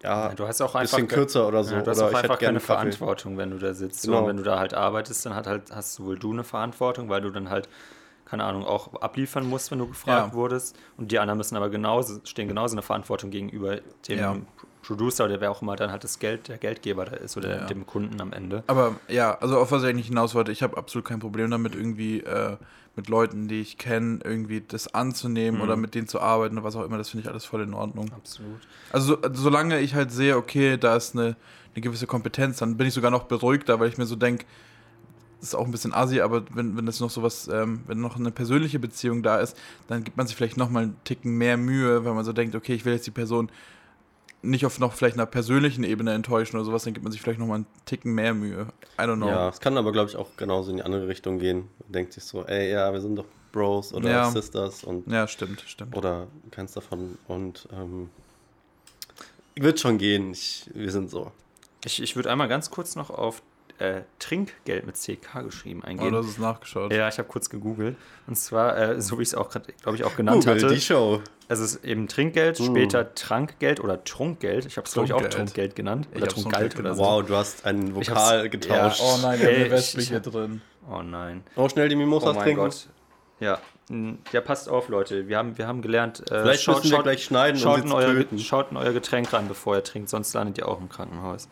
ja, 0.07 0.29
du 0.35 0.47
hast 0.47 0.61
auch 0.63 0.75
ein 0.75 0.83
einfach 0.83 0.97
bisschen 0.99 1.09
kürzer 1.09 1.47
oder 1.49 1.65
so. 1.65 1.75
Ja, 1.75 1.83
du 1.83 1.91
hast 1.91 1.99
oder 1.99 2.09
auch 2.09 2.15
einfach 2.15 2.39
gerne 2.39 2.59
keine. 2.59 2.61
Verantwortung, 2.61 3.37
wenn 3.39 3.51
du 3.51 3.59
da 3.59 3.75
sitzt. 3.75 4.05
Genau. 4.05 4.21
Und 4.21 4.29
wenn 4.29 4.37
du 4.37 4.43
da 4.43 4.59
halt 4.59 4.73
arbeitest, 4.75 5.27
dann 5.27 5.35
hat 5.35 5.47
halt, 5.47 5.71
hast 5.75 5.95
sowohl 5.95 6.19
du 6.19 6.33
eine 6.33 6.45
Verantwortung, 6.45 7.09
weil 7.09 7.21
du 7.21 7.31
dann 7.31 7.51
halt, 7.51 7.69
keine 8.25 8.45
Ahnung, 8.45 8.65
auch 8.65 8.95
abliefern 9.03 9.47
musst, 9.47 9.71
wenn 9.71 9.79
du 9.81 9.87
gefragt 9.89 10.29
Ja. 10.29 10.35
wurdest. 10.35 10.77
Und 10.97 11.11
die 11.13 11.19
anderen 11.19 11.39
müssen 11.39 11.57
aber 11.57 11.69
genauso, 11.71 12.21
stehen 12.25 12.49
genauso 12.49 12.75
eine 12.75 12.83
Verantwortung 12.83 13.31
gegenüber 13.31 13.79
dem 14.09 14.19
Ja. 14.19 14.37
Producer 14.87 15.25
oder 15.25 15.41
wer 15.41 15.51
auch 15.51 15.63
immer 15.63 15.75
dann 15.77 15.91
halt 15.91 16.05
das 16.05 16.19
Geld, 16.19 16.49
der 16.49 16.59
Geldgeber 16.59 17.05
da 17.07 17.17
ist 17.17 17.37
oder 17.37 17.61
Ja. 17.61 17.67
dem 17.67 17.87
Kunden 17.87 18.21
am 18.21 18.33
Ende. 18.33 18.63
Aber 18.67 18.97
ja, 19.09 19.37
also 19.39 19.59
auf 19.59 19.73
was 19.73 19.83
ich 19.83 19.89
eigentlich 19.89 20.07
hinaus 20.07 20.35
wollte, 20.35 20.53
ich 20.53 20.63
habe 20.63 20.77
absolut 20.77 21.05
kein 21.07 21.19
Problem 21.19 21.51
damit, 21.51 21.75
irgendwie 21.75 22.21
äh, 22.21 22.57
mit 22.95 23.09
Leuten, 23.09 23.49
die 23.49 23.61
ich 23.61 23.79
kenne, 23.79 24.21
irgendwie 24.25 24.63
das 24.67 24.95
anzunehmen 24.95 25.59
Mhm. 25.59 25.65
oder 25.65 25.77
mit 25.77 25.95
denen 25.95 26.09
zu 26.09 26.21
arbeiten 26.21 26.57
oder 26.57 26.65
was 26.65 26.77
auch 26.77 26.85
immer. 26.85 26.99
Das 26.99 27.11
finde 27.11 27.25
ich 27.25 27.31
alles 27.31 27.45
voll 27.45 27.63
in 27.63 27.75
Ordnung. 27.75 28.11
Absolut. 28.13 28.61
Also, 28.93 29.15
so, 29.17 29.23
also 29.23 29.43
solange 29.43 29.81
ich 29.81 29.95
halt 29.95 30.13
sehe, 30.13 30.37
okay, 30.37 30.77
da 30.79 30.97
ist 30.97 31.15
eine, 31.15 31.37
eine 31.75 31.83
gewisse 31.83 32.07
Kompetenz, 32.07 32.59
dann 32.59 32.77
bin 32.77 32.87
ich 32.87 32.95
sogar 32.95 33.11
noch 33.11 33.25
beruhigter, 33.25 33.79
weil 33.81 33.89
ich 33.89 33.99
mir 33.99 34.07
so 34.07 34.17
denke, 34.17 34.47
das 35.41 35.51
ist 35.51 35.55
auch 35.55 35.67
ein 35.67 35.71
bisschen 35.73 35.93
assi, 35.93 36.21
aber 36.21 36.45
wenn, 36.55 36.77
wenn 36.77 36.87
das 36.87 37.01
noch 37.01 37.11
sowas, 37.11 37.49
ähm, 37.53 37.83
wenn 37.87 38.01
noch 38.01 38.17
eine 38.17 38.31
persönliche 38.31 38.79
Beziehung 38.79 39.23
da 39.23 39.39
ist, 39.39 39.57
dann 39.89 40.03
gibt 40.03 40.17
man 40.17 40.27
sich 40.27 40.35
vielleicht 40.35 40.57
noch 40.57 40.71
mal 40.71 40.85
einen 40.85 40.97
Ticken 41.05 41.37
mehr 41.37 41.57
Mühe, 41.59 42.05
weil 42.05 42.15
man 42.15 42.25
so 42.25 42.33
denkt, 42.33 42.55
okay, 42.55 42.73
ich 42.75 42.85
will 42.87 42.95
jetzt 42.95 43.07
die 43.07 43.11
Person 43.11 43.51
nicht 44.47 44.65
auf 44.67 44.79
noch 44.79 44.93
vielleicht 44.95 45.17
einer 45.17 45.27
persönlichen 45.27 45.85
Ebene 45.85 46.13
enttäuschen 46.15 46.57
oder 46.57 46.65
sowas, 46.65 46.85
dann 46.85 46.95
gibt 46.95 47.05
man 47.05 47.13
sich 47.13 47.21
vielleicht 47.21 47.39
noch 47.39 47.47
mal 47.47 47.57
einen 47.57 47.67
Ticken 47.85 48.15
mehr 48.15 48.35
Mühe. 48.35 48.67
I 48.99 49.03
don't 49.03 49.17
know. 49.17 49.29
Ja, 49.29 49.49
es 49.49 49.61
kann 49.61 49.77
aber, 49.77 49.93
glaube 49.93 50.11
ich, 50.11 50.17
auch 50.17 50.29
genauso 50.37 50.71
in 50.71 50.79
die 50.79 50.83
andere 50.83 51.09
Richtung 51.09 51.39
gehen. 51.39 51.69
Man 51.83 51.93
denkt 51.93 52.13
sich 52.13 52.25
so, 52.25 52.45
ey, 52.45 52.71
ja, 52.73 52.93
wir 52.93 53.01
sind 53.01 53.17
doch 53.17 53.25
Bros 53.53 53.93
oder 53.95 54.11
Ja. 54.11 54.31
Sisters 54.31 54.85
und 54.85 55.11
Ja, 55.11 55.27
stimmt, 55.29 55.63
stimmt. 55.67 55.97
oder 55.97 56.27
keins 56.51 56.73
davon. 56.73 57.19
Und 57.29 57.69
ähm, 57.73 58.11
wird 59.55 59.81
schon 59.81 59.99
gehen. 59.99 60.33
Ich, 60.33 60.69
wir 60.75 60.91
sind 60.93 61.11
so. 61.11 61.33
Ich, 61.85 62.03
ich 62.03 62.17
würde 62.17 62.31
einmal 62.31 62.49
ganz 62.49 62.71
kurz 62.71 62.97
noch 62.97 63.11
auf 63.11 63.43
äh, 63.79 64.03
Trinkgeld 64.19 64.87
mit 64.87 64.97
CK 64.97 65.43
geschrieben 65.45 65.81
Oh, 65.85 65.87
eingehen. 65.89 66.13
du 66.13 66.19
hast 66.19 66.27
es 66.29 66.39
nachgeschaut. 66.39 66.93
ja, 66.93 67.09
ich 67.09 67.19
habe 67.19 67.29
kurz 67.29 67.51
gegoogelt. 67.51 67.97
Und 68.27 68.37
zwar, 68.37 68.77
äh, 68.77 69.01
so 69.01 69.19
wie 69.19 69.23
ich 69.23 69.29
es 69.29 69.35
auch 69.35 69.49
gerade, 69.51 69.73
glaube 69.83 69.97
ich, 69.97 70.05
auch 70.05 70.17
genannt 70.17 70.45
Google, 70.45 70.63
hatte. 70.65 70.75
die 70.75 70.81
Show. 70.81 71.21
Es 71.49 71.61
ist 71.61 71.85
eben 71.85 72.09
Trinkgeld, 72.09 72.59
später 72.59 73.15
Trankgeld 73.15 73.79
oder 73.81 74.03
Trunkgeld. 74.03 74.67
Ich 74.67 74.77
habe 74.77 74.87
es, 74.87 74.93
glaube 74.95 75.07
ich, 75.07 75.13
auch 75.13 75.23
Trunkgeld. 75.29 75.77
Genannt. 75.77 76.09
Oder 76.15 76.27
Trunkgeld 76.27 76.79
oder 76.79 76.95
so. 76.95 77.03
Wow, 77.03 77.25
du 77.25 77.37
hast 77.37 77.65
einen 77.65 77.95
Vokal 77.95 78.49
getauscht. 78.49 79.01
ja, 79.01 79.07
Oh 79.07 79.19
nein, 79.23 79.41
eine 79.41 79.71
Wespe 79.71 79.99
Wespe 79.99 80.01
hier 80.03 80.21
drin. 80.21 80.61
Oh 80.91 81.03
nein. 81.03 81.45
Oh, 81.55 81.69
schnell 81.69 81.89
die 81.89 81.97
Mimosas 81.97 82.31
Oh 82.31 82.35
mein 82.35 82.43
trinken. 82.43 82.63
Gott. 82.63 82.89
Ja, 83.39 83.59
ja, 84.33 84.41
passt 84.41 84.69
auf, 84.69 84.89
Leute. 84.89 85.29
Wir 85.29 85.39
haben, 85.39 85.57
wir 85.59 85.69
haben 85.69 85.81
gelernt. 85.83 86.21
Äh, 86.33 86.41
Vielleicht 86.43 86.67
müssen 86.67 86.91
wir 86.91 87.03
gleich 87.05 87.23
schneiden, 87.23 87.57
um 87.59 87.63
schaut, 87.63 87.77
sie 87.83 87.87
in 87.87 87.93
euer, 87.93 88.25
schaut 88.39 88.71
in 88.73 88.77
euer 88.77 88.93
Getränk 88.93 89.33
rein, 89.33 89.47
bevor 89.47 89.77
ihr 89.77 89.85
trinkt, 89.85 90.09
sonst 90.09 90.35
landet 90.35 90.59
ihr 90.59 90.67
auch 90.67 90.81
im 90.81 90.89
Krankenhaus. 90.89 91.49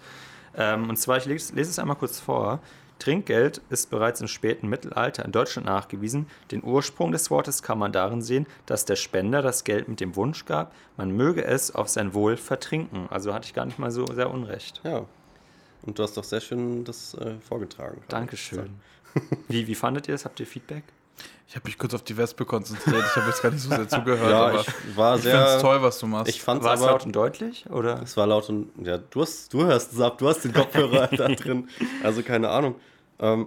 Ähm, 0.57 0.89
und 0.89 0.97
zwar, 0.97 1.19
ich 1.19 1.27
lese, 1.27 1.55
lese 1.55 1.71
es 1.71 1.79
einmal 1.79 1.97
kurz 1.97 2.21
vor. 2.21 2.61
Trinkgeld 2.99 3.61
ist 3.71 3.91
bereits 3.91 4.21
im 4.21 4.29
späten 4.29 4.69
Mittelalter 4.69 5.25
in 5.25 5.33
Deutschland 5.33 5.67
nachgewiesen. 5.67 6.27
Den 6.51 6.63
Ursprung 6.63 7.13
des 7.13 7.31
Wortes 7.31 7.63
kann 7.63 7.79
man 7.79 7.93
darin 7.93 8.23
sehen, 8.23 8.47
dass 8.67 8.85
der 8.85 8.97
Spender 8.97 9.43
das 9.43 9.65
Geld 9.65 9.89
mit 9.89 10.01
dem 10.01 10.17
Wunsch 10.17 10.45
gab, 10.45 10.73
man 10.97 11.11
möge 11.11 11.45
es 11.45 11.75
auf 11.75 11.89
sein 11.89 12.15
Wohl 12.15 12.37
vertrinken. 12.37 13.09
Also 13.11 13.35
hatte 13.35 13.47
ich 13.47 13.55
gar 13.55 13.67
nicht 13.67 13.79
mal 13.79 13.91
so 13.91 14.07
sehr 14.07 14.31
unrecht. 14.31 14.81
Ja. 14.85 15.05
Und 15.83 15.99
du 15.99 16.03
hast 16.03 16.17
doch 16.17 16.25
sehr 16.25 16.41
schön 16.41 16.85
das 16.85 17.15
äh, 17.15 17.35
vorgetragen. 17.41 18.01
Dankeschön. 18.09 18.81
Wie, 19.49 19.67
wie 19.67 19.75
fandet 19.75 20.09
ihr 20.09 20.15
es? 20.15 20.25
Habt 20.25 20.41
ihr 20.41 20.47
Feedback? 20.47 20.85
Ich 21.47 21.57
habe 21.57 21.69
mich 21.69 21.79
kurz 21.79 21.95
auf 21.95 22.03
die 22.03 22.17
Wespe 22.17 22.45
konzentriert. 22.45 23.05
Ich 23.07 23.17
habe 23.17 23.29
jetzt 23.29 23.43
gar 23.43 23.51
nicht 23.51 23.61
so 23.63 23.69
sehr 23.69 23.89
zugehört, 23.89 24.31
Ja, 24.31 24.47
aber 24.47 24.61
ich 24.61 24.97
war 24.97 25.17
ich 25.17 25.23
sehr. 25.23 25.59
toll, 25.61 25.81
was 25.83 25.99
du 26.01 26.07
machst. 26.07 26.29
Ich 26.29 26.43
fand's 26.43 26.65
War 26.65 26.75
es 26.75 26.81
laut 26.81 27.07
und 27.07 27.15
deutlich? 27.15 27.71
Oder? 27.71 28.03
Es 28.03 28.17
war 28.17 28.27
laut 28.27 28.49
und. 28.49 28.71
Ja, 28.85 28.99
du, 28.99 29.23
hast, 29.23 29.53
du 29.55 29.65
hörst 29.65 29.93
es 29.93 30.01
ab, 30.01 30.19
du 30.19 30.29
hast 30.29 30.45
den 30.45 30.53
Kopfhörer 30.53 31.07
da 31.17 31.29
drin. 31.29 31.69
Also 32.03 32.23
keine 32.23 32.49
Ahnung. 32.49 32.75
Ähm, 33.21 33.47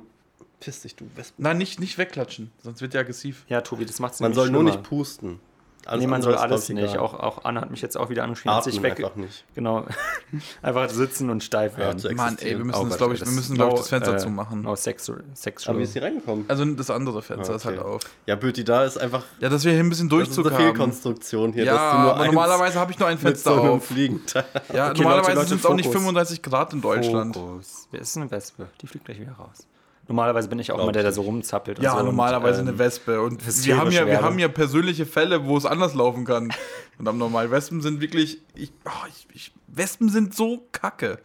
piss 0.60 0.82
dich, 0.84 0.96
du 0.96 1.06
Wespen. 1.16 1.44
Nein, 1.44 1.58
nicht, 1.58 1.80
nicht 1.80 1.98
wegklatschen, 1.98 2.52
sonst 2.64 2.82
wird 2.82 2.94
ja 2.94 3.02
aggressiv. 3.02 3.44
Ja, 3.50 3.62
Tobi, 3.62 3.86
das 3.86 4.00
macht 4.00 4.14
es 4.14 4.20
Man 4.22 4.34
soll 4.34 4.50
nur 4.52 4.64
nicht 4.64 4.84
pusten. 4.84 5.40
Alles 5.88 6.02
Nee, 6.02 6.08
man 6.08 6.22
soll 6.22 6.34
ist, 6.34 6.40
alles 6.40 6.70
ich, 6.70 6.76
nicht. 6.76 6.84
egal. 6.92 7.00
Auch, 7.00 7.14
auch 7.14 7.46
Anna 7.46 7.62
hat 7.62 7.72
mich 7.72 7.82
jetzt 7.82 7.98
auch 7.98 8.10
wieder 8.10 8.24
angeschrieben, 8.24 8.56
hat 8.56 8.64
sich 8.64 8.76
Atmen 8.78 8.92
weg. 8.92 9.00
einfach 9.04 9.16
nicht. 9.16 9.46
Genau. 9.56 9.86
einfach 10.62 10.90
sitzen 10.90 11.30
und 11.30 11.44
steif 11.44 11.74
Ja, 11.74 11.80
werden. 11.80 12.00
zu 12.00 12.10
Mann, 12.12 12.38
ey, 12.40 12.58
wir 12.58 12.66
müssen, 12.66 12.78
Oh 12.80 12.84
das, 12.84 12.90
Gott, 12.90 12.98
glaub 12.98 13.14
ich, 13.14 13.20
das 13.20 13.28
wir 13.30 13.32
ist 13.32 13.36
müssen 13.38 13.56
glaube 13.56 13.70
ich, 13.72 13.76
no, 13.76 13.80
das 13.80 13.90
Fenster 13.90 14.14
äh, 14.14 14.18
zumachen. 14.18 14.62
No 14.62 14.76
sexual. 14.76 15.24
sexual. 15.34 15.72
Aber 15.72 15.80
wie 15.80 15.84
ist 15.84 15.94
sie 15.94 16.00
reingekommen? 16.00 16.46
Also 16.48 16.66
das 16.66 16.90
andere 16.90 17.22
Fenster 17.22 17.54
Ah, 17.54 17.56
ist 17.56 17.66
halt 17.66 17.80
okay. 17.80 17.88
auf. 17.88 18.02
Ja, 18.26 18.36
Böti, 18.36 18.64
da 18.64 18.84
ist 18.84 18.98
einfach. 18.98 19.24
Ja, 19.40 19.50
dass 19.50 19.64
wir 19.64 19.72
hier 19.72 19.80
ein 19.82 19.90
bisschen 19.90 20.10
Das 20.10 20.20
ist 20.20 20.36
Durchzug 20.38 20.48
eine 20.48 20.56
haben. 20.56 20.64
Fehlkonstruktion 20.66 21.54
hier. 21.54 21.64
Ja, 21.66 21.74
dass 21.74 21.82
du 21.94 21.98
nur 22.02 22.12
aber 22.12 22.20
eins 22.22 22.34
normalerweise 22.34 22.80
habe 22.80 22.92
ich 22.92 23.00
nur 23.00 23.08
ein 23.08 23.18
Fenster 23.18 23.56
so 23.56 23.62
auf. 23.62 23.92
Ja, 23.96 24.08
Okay, 24.92 25.02
normalerweise 25.02 25.46
sind 25.46 25.60
es 25.60 25.66
auch 25.66 25.74
nicht 25.76 25.86
Fokus. 25.86 26.02
35 26.02 26.42
Grad 26.42 26.74
in 26.74 26.82
Deutschland. 26.82 27.36
Fokus. 27.36 27.88
Wer 27.92 28.02
ist 28.02 28.18
eine 28.18 28.30
Wespe? 28.30 28.68
Die 28.82 28.88
fliegt 28.88 29.06
gleich 29.06 29.20
wieder 29.20 29.34
raus. 29.34 29.68
Normalerweise 30.08 30.48
bin 30.48 30.60
ich 30.60 30.72
auch 30.72 30.80
immer 30.82 30.92
der, 30.92 31.04
der 31.04 31.12
so 31.12 31.22
rumzappelt. 31.22 31.80
und 31.80 31.84
Ja, 31.84 31.98
so 31.98 32.04
normalerweise 32.04 32.62
und, 32.62 32.70
eine 32.70 32.80
Wespe. 32.80 33.22
Und 33.22 33.42
wir 33.66 33.78
haben, 33.78 33.92
ja, 33.92 34.06
wir 34.06 34.22
haben 34.22 34.40
ja 34.40 34.48
persönliche 34.48 35.06
Fälle, 35.06 35.46
wo 35.46 35.58
es 35.58 35.66
anders 35.66 35.94
laufen 35.94 36.26
kann. 36.26 36.54
Und 36.98 37.08
am 37.08 37.20
normal 37.20 37.52
Wespen 37.52 37.82
sind 37.82 38.02
wirklich. 38.02 38.42
Ich, 38.56 38.72
oh, 38.86 39.06
ich, 39.08 39.28
ich, 39.34 39.52
Wespen 39.68 40.10
sind 40.10 40.34
so 40.34 40.68
kacke. 40.72 41.20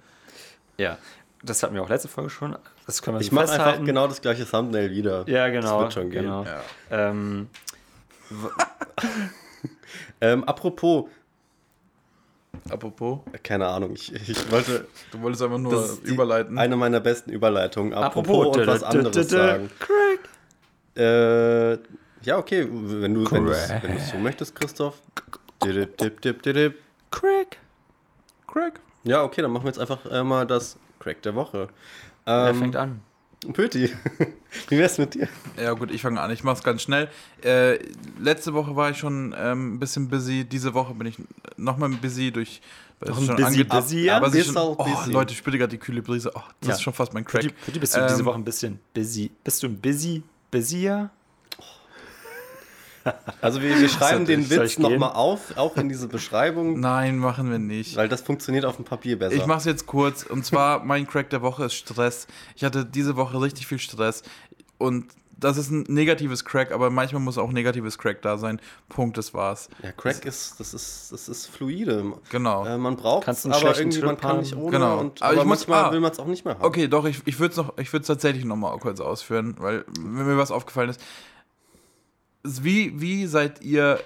Ja, 0.77 0.99
das 1.43 1.63
hatten 1.63 1.75
wir 1.75 1.83
auch 1.83 1.89
letzte 1.89 2.09
Folge 2.09 2.29
schon. 2.29 2.57
Das 2.87 3.01
können 3.01 3.17
wir 3.17 3.23
Ich 3.23 3.33
mache 3.33 3.51
einfach 3.51 3.83
genau 3.83 4.07
das 4.07 4.21
gleiche 4.21 4.45
Thumbnail 4.45 4.91
wieder. 4.91 5.25
Ja, 5.29 5.49
genau. 5.49 5.63
Das 5.63 5.81
wird 5.81 5.93
schon 5.95 6.11
gehen. 6.11 6.25
genau. 6.25 6.45
Ja. 6.45 6.61
Ähm, 6.91 7.49
Ähm, 10.21 10.45
apropos, 10.45 11.07
Apropos, 12.71 13.21
keine 13.43 13.67
Ahnung, 13.67 13.93
ich, 13.95 14.13
ich 14.29 14.51
wollte 14.51 14.87
du 15.11 15.21
wolltest 15.21 15.43
einfach 15.43 15.59
nur 15.59 15.99
überleiten. 16.05 16.59
eine 16.59 16.77
meiner 16.77 17.01
besten 17.01 17.31
Überleitungen. 17.31 17.93
Apropos, 17.93 18.47
Apropos, 18.47 18.57
und 18.59 18.67
was 18.67 18.83
anderes 18.83 19.29
sagen. 19.29 19.71
Craig. 19.79 20.21
Äh, 20.97 21.73
ja, 22.25 22.39
okay, 22.39 22.69
wenn 22.71 23.15
du 23.15 23.25
Crack. 23.25 23.43
du's 23.83 24.11
so 24.11 24.19
möchtest, 24.19 24.55
Christoph. 24.55 25.01
Craig. 27.11 27.59
Craig. 28.47 28.81
Ja, 29.05 29.23
okay, 29.25 29.43
dann 29.43 29.51
machen 29.51 29.65
wir 29.65 29.71
jetzt 29.71 29.81
einfach 29.81 30.05
äh, 30.11 30.23
mal 30.23 30.47
das 30.47 30.77
Crack 31.01 31.23
der 31.23 31.35
Woche. 31.35 31.69
Wer 32.25 32.49
Ähm, 32.51 32.57
fängt 32.59 32.77
an? 32.77 33.01
Pöti, 33.53 33.91
wie 34.69 34.79
wär's 34.79 34.99
mit 34.99 35.15
dir? 35.15 35.29
Ja 35.61 35.73
gut, 35.73 35.91
ich 35.91 36.01
fange 36.03 36.21
an. 36.21 36.31
Ich 36.31 36.45
mach's 36.45 36.63
ganz 36.63 36.83
schnell. 36.83 37.09
Äh, 37.43 37.79
letzte 38.21 38.55
Woche 38.55 38.77
war 38.77 38.91
ich 38.91 38.99
schon 38.99 39.35
ähm, 39.37 39.75
ein 39.75 39.79
bisschen 39.81 40.09
busy. 40.09 40.45
Diese 40.45 40.75
Woche 40.75 40.95
bin 40.95 41.07
ich 41.09 41.17
nochmal 41.57 41.89
busy 41.91 42.31
durch. 42.31 42.61
ein 43.01 43.15
schon 43.15 43.37
busy, 43.69 44.05
ja? 44.05 44.19
aber 44.19 44.31
Bist 44.31 44.47
schon, 44.47 44.57
auch 44.57 44.77
oh, 44.79 44.85
busy. 44.85 45.11
Leute, 45.13 45.33
ich 45.33 45.39
spüre 45.39 45.59
gerade 45.59 45.71
die 45.71 45.79
kühle 45.79 46.03
Brise. 46.03 46.31
Oh, 46.35 46.41
das 46.61 46.69
Ja. 46.69 46.75
ist 46.75 46.83
schon 46.83 46.93
fast 46.93 47.13
mein 47.15 47.25
Crack. 47.25 47.43
die 47.43 47.79
bist 47.79 47.97
du 47.97 48.01
diese 48.07 48.21
Ähm, 48.21 48.25
Woche 48.27 48.37
ein 48.37 48.45
bisschen 48.45 48.79
busy. 48.95 49.31
Bist 49.43 49.63
du 49.63 49.67
ein 49.67 49.81
busy, 49.81 50.23
busier? 50.51 51.11
Also 53.41 53.63
wir, 53.63 53.79
wir 53.79 53.89
schreiben 53.89 54.25
den 54.27 54.49
Witz 54.51 54.79
nochmal 54.79 55.13
auf, 55.13 55.57
auch 55.57 55.77
in 55.77 55.89
diese 55.89 56.09
Beschreibung, 56.09 56.81
Nein, 56.81 57.19
machen 57.19 57.51
wir 57.51 57.59
nicht. 57.59 57.97
weil 57.97 58.09
das 58.09 58.23
funktioniert 58.23 58.65
auf 58.65 58.77
dem 58.77 58.85
Papier 58.85 59.19
besser. 59.19 59.35
Ich 59.35 59.47
mach's 59.47 59.65
jetzt 59.65 59.87
kurz. 59.87 60.23
Und 60.25 60.45
zwar, 60.45 60.85
mein 60.85 61.07
Crack 61.07 61.31
der 61.31 61.43
Woche 61.43 61.65
ist 61.65 61.75
Stress. 61.75 62.27
Ich 62.55 62.65
hatte 62.65 62.85
diese 62.85 63.17
Woche 63.17 63.41
richtig 63.41 63.67
viel 63.67 63.79
Stress. 63.79 64.23
Und 64.79 65.07
das 65.43 65.57
ist 65.57 65.71
ein 65.71 65.85
negatives 65.89 66.45
Crack, 66.45 66.71
aber 66.73 66.91
manchmal 66.91 67.21
muss 67.21 67.37
auch 67.37 67.51
negatives 67.51 67.99
Crack 67.99 68.23
da 68.23 68.39
sein. 68.39 68.61
Punkt, 68.89 69.19
das 69.19 69.35
war's. 69.35 69.69
ja, 69.83 69.91
Crack 69.93 70.25
ist, 70.25 70.61
das 70.61 70.73
ist, 70.73 71.11
das 71.11 71.29
ist 71.29 71.47
fluide. 71.47 72.13
Genau. 72.31 72.65
Äh, 72.65 72.79
man 72.79 72.97
braucht 72.97 73.25
Kannst 73.25 73.41
es, 73.41 73.45
einen 73.47 73.55
aber 73.55 73.77
irgendwie, 73.77 74.01
man 74.01 74.17
Trip 74.17 74.21
kann 74.21 74.39
nicht 74.39 74.53
haben. 74.53 74.63
ohne. 74.63 74.71
Genau. 74.71 74.99
Und, 75.01 75.21
Aber 75.21 75.33
aber 75.33 75.43
ich 75.43 75.47
muss- 75.49 75.67
manchmal 75.67 75.85
ah. 75.85 75.93
will 75.93 76.01
man 76.01 76.13
es 76.13 76.19
auch 76.21 76.27
nicht 76.27 76.45
mehr 76.45 76.55
haben. 76.55 76.65
Okay, 76.65 76.87
doch, 76.87 77.05
ich, 77.07 77.23
ich 77.25 77.41
würde 77.41 77.51
es 77.53 77.57
noch, 77.57 77.77
ich 77.79 77.93
würde 77.93 78.03
es 78.03 78.07
tatsächlich 78.07 78.45
nochmal 78.45 78.79
kurz 78.79 79.01
ausführen, 79.01 79.57
weil 79.59 79.85
wenn 79.99 80.27
mir 80.27 80.39
was 80.39 80.53
aufgefallen 80.53 80.91
ist. 80.91 81.01
Wie, 82.43 83.01
wie 83.01 83.27
seid 83.27 83.63
ihr 83.63 84.01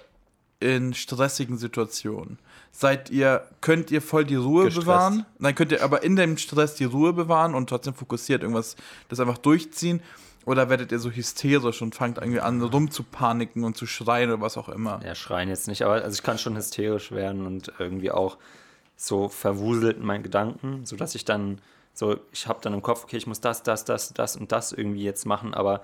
in 0.61 0.95
stressigen 0.95 1.59
Situationen? 1.59 2.39
Seid 2.73 3.11
ihr, 3.11 3.47
könnt 3.61 3.91
ihr 3.91 4.03
voll 4.03 4.25
die 4.25 4.35
Ruhe 4.37 4.65
Gestresst. 4.65 4.87
bewahren? 4.87 5.27
Nein, 5.39 5.55
könnt 5.55 5.73
ihr 5.73 5.83
aber 5.83 6.03
in 6.03 6.17
dem 6.17 6.37
Stress 6.37 6.75
die 6.75 6.85
Ruhe 6.85 7.13
bewahren 7.13 7.55
und 7.55 7.69
trotzdem 7.69 7.95
fokussiert 7.95 8.43
irgendwas, 8.43 8.77
das 9.09 9.21
einfach 9.21 9.39
durchziehen? 9.39 10.03
Oder 10.45 10.69
werdet 10.69 10.93
ihr 10.93 10.99
so 10.99 11.11
hysterisch 11.11 11.83
und 11.83 11.95
fangt 11.95 12.19
irgendwie 12.19 12.41
an 12.41 12.63
rumzupaniken 12.63 13.65
und 13.65 13.77
zu 13.77 13.87
schreien 13.87 14.31
oder 14.31 14.41
was 14.41 14.57
auch 14.57 14.69
immer? 14.69 15.01
Ja, 15.05 15.15
schreien 15.15 15.49
jetzt 15.49 15.67
nicht, 15.69 15.83
aber 15.83 15.95
also 15.95 16.15
ich 16.15 16.23
kann 16.23 16.39
schon 16.39 16.57
hysterisch 16.57 17.11
werden 17.11 17.47
und 17.47 17.73
irgendwie 17.79 18.11
auch 18.13 18.37
so 18.97 19.29
verwuselt 19.29 19.97
in 19.97 20.05
meinen 20.05 20.23
Gedanken, 20.23 20.85
sodass 20.87 21.15
ich 21.15 21.25
dann 21.25 21.59
So, 21.95 22.19
ich 22.31 22.47
habe 22.47 22.61
dann 22.63 22.75
im 22.75 22.83
Kopf, 22.83 23.05
okay, 23.05 23.17
ich 23.17 23.27
muss 23.27 23.41
das, 23.41 23.63
das, 23.63 23.87
das, 23.87 24.13
das 24.13 24.37
und 24.37 24.53
das 24.53 24.73
irgendwie 24.73 25.03
jetzt 25.03 25.25
machen, 25.25 25.55
aber 25.55 25.81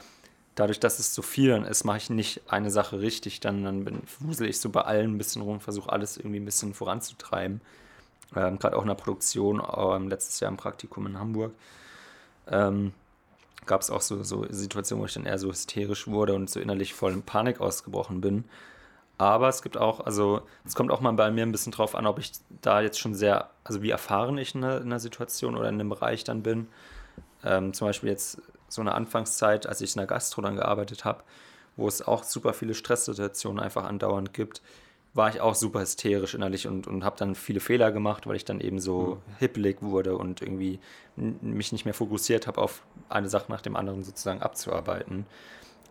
dadurch, 0.55 0.81
dass 0.81 0.99
es 0.99 1.15
so 1.15 1.23
viel 1.23 1.51
dann 1.51 1.65
ist, 1.65 1.85
mache 1.85 1.99
ich 1.99 2.11
nicht 2.11 2.43
eine 2.49 2.71
Sache 2.71 3.01
richtig. 3.01 3.41
Dann, 3.41 3.65
dann 3.65 3.85
bin, 3.85 4.03
wusel 4.21 4.49
ich 4.49 4.61
so 4.61 4.71
bei 4.71 4.83
allen 4.83 5.15
ein 5.15 5.19
bisschen 5.19 5.43
rum, 5.43 5.61
versuche 5.61 5.91
alles 5.91 6.17
irgendwie 6.17 6.41
ein 6.41 6.45
bisschen 6.45 6.75
voranzutreiben. 6.75 7.61
Ähm, 8.37 8.59
Gerade 8.59 8.77
auch 8.77 8.83
in 8.83 8.89
der 8.89 8.95
Produktion, 8.95 9.63
ähm, 9.77 10.09
letztes 10.09 10.41
Jahr 10.41 10.51
im 10.51 10.57
Praktikum 10.57 11.07
in 11.07 11.19
Hamburg. 11.19 11.53
Ähm, 12.49 12.93
gab 13.67 13.81
es 13.81 13.91
auch 13.91 14.01
so, 14.01 14.23
so 14.23 14.47
Situationen, 14.51 15.03
wo 15.03 15.07
ich 15.07 15.15
dann 15.15 15.27
eher 15.27 15.39
so 15.39 15.51
hysterisch 15.51 16.09
wurde 16.09 16.35
und 16.35 16.51
so 16.51 16.61
innerlich 16.61 16.95
voll 16.95 17.13
in 17.13 17.23
Panik 17.23 17.61
ausgebrochen 17.61 18.21
bin. 18.21 18.45
Aber 19.19 19.49
es 19.49 19.63
gibt 19.63 19.77
auch, 19.77 20.01
also 20.01 20.43
es 20.65 20.75
kommt 20.75 20.91
auch 20.91 21.01
mal 21.01 21.13
bei 21.13 21.31
mir 21.31 21.45
ein 21.45 21.53
bisschen 21.53 21.71
drauf 21.71 21.95
an, 21.95 22.07
ob 22.07 22.19
ich 22.19 22.33
da 22.61 22.81
jetzt 22.81 22.99
schon 22.99 23.15
sehr, 23.15 23.51
also 23.63 23.83
wie 23.83 23.91
erfahren 23.91 24.37
ich 24.39 24.55
in 24.55 24.65
einer, 24.65 24.79
in 24.79 24.87
einer 24.87 24.99
Situation 24.99 25.57
oder 25.57 25.69
in 25.69 25.77
einem 25.77 25.91
Bereich 25.91 26.25
dann 26.25 26.43
bin. 26.43 26.67
Ähm, 27.45 27.73
zum 27.73 27.87
Beispiel 27.87 28.09
jetzt 28.09 28.43
so 28.73 28.81
eine 28.81 28.95
Anfangszeit, 28.95 29.67
als 29.67 29.81
ich 29.81 29.95
in 29.95 29.99
der 29.99 30.07
Gastro 30.07 30.43
dann 30.43 30.57
gearbeitet 30.57 31.05
habe, 31.05 31.23
wo 31.77 31.89
es 31.89 32.03
auch 32.03 32.25
super 32.25 32.53
viele 32.53 32.75
Stresssituationen 32.75 33.63
einfach 33.63 33.85
andauernd 33.85 34.33
gibt, 34.33 34.63
war 35.15 35.29
ich 35.29 35.41
auch 35.41 35.55
super 35.55 35.81
hysterisch 35.81 36.35
innerlich 36.35 36.67
und, 36.67 36.87
und 36.87 37.05
habe 37.05 37.17
dann 37.19 37.35
viele 37.35 37.61
Fehler 37.61 37.93
gemacht, 37.93 38.27
weil 38.27 38.37
ich 38.37 38.47
dann 38.47 38.61
eben 38.61 38.79
so 38.79 39.19
mhm. 39.27 39.37
hippelig 39.39 39.83
wurde 39.83 40.17
und 40.17 40.41
irgendwie 40.41 40.81
mich 41.17 41.73
nicht 41.73 41.85
mehr 41.85 41.95
fokussiert 41.95 42.47
habe, 42.47 42.61
auf 42.61 42.83
eine 43.11 43.29
Sache 43.29 43.53
nach 43.53 43.61
dem 43.61 43.77
anderen 43.77 44.03
sozusagen 44.03 44.41
abzuarbeiten. 44.41 45.27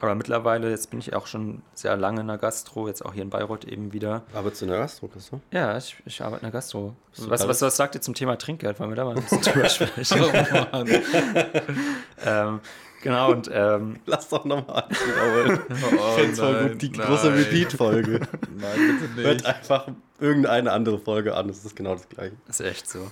Aber 0.02 0.16
mittlerweile, 0.16 0.72
jetzt 0.72 0.90
bin 0.90 1.00
ich 1.00 1.14
auch 1.14 1.28
schon 1.28 1.62
sehr 1.76 1.96
lange 1.96 2.22
in 2.22 2.28
der 2.28 2.40
Gastro, 2.40 2.88
jetzt 2.88 3.06
auch 3.06 3.14
hier 3.14 3.22
in 3.22 3.30
Bayreuth 3.30 3.66
eben 3.66 3.94
wieder. 3.94 4.24
Arbeitest 4.34 4.62
du 4.62 4.66
in 4.66 4.72
der 4.72 4.80
Gastro, 4.80 5.08
Christoph? 5.08 5.42
Ja, 5.52 5.78
ich, 5.78 5.96
ich 6.06 6.22
arbeite 6.24 6.42
in 6.44 6.52
der 6.52 6.52
Gastro. 6.52 6.96
Was, 7.28 7.48
was, 7.48 7.62
was 7.62 7.78
sagt 7.78 7.94
ihr 7.94 8.02
zum 8.02 8.16
Thema 8.16 8.36
Trinkgeld? 8.36 8.80
Wollen 8.80 8.90
wir 8.90 8.96
da 8.96 9.06
mal 9.06 9.16
ein 9.16 9.22
bisschen 9.22 9.42
drüber 9.42 9.70
sprechen? 9.70 10.22
oh, 10.24 10.84
ähm, 12.26 12.62
genau, 13.04 13.32
und. 13.32 13.52
Ähm, 13.54 14.00
Lass 14.08 14.28
doch 14.30 14.44
nochmal 14.44 14.86
wiederholen. 14.90 15.62
oh, 15.70 16.16
ich 16.18 16.24
finde 16.24 16.36
voll 16.36 16.70
gut, 16.70 16.82
die 16.82 16.90
nein. 16.90 17.08
große 17.08 17.36
Repeat-Folge. 17.36 18.22
Nein, 18.58 19.00
bitte 19.00 19.14
nicht. 19.14 19.24
Hört 19.24 19.46
einfach 19.46 19.88
irgendeine 20.20 20.72
andere 20.72 20.98
Folge 20.98 21.36
an, 21.36 21.48
es 21.48 21.64
ist 21.64 21.76
genau 21.76 21.94
das 21.94 22.10
Gleiche. 22.10 22.36
Das 22.48 22.60
ist 22.60 22.66
echt 22.66 22.90
so. 22.90 23.12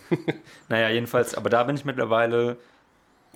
naja, 0.70 0.90
jedenfalls, 0.90 1.36
aber 1.36 1.52
da 1.52 1.64
bin 1.66 1.76
ich 1.76 1.86
mittlerweile 1.86 2.58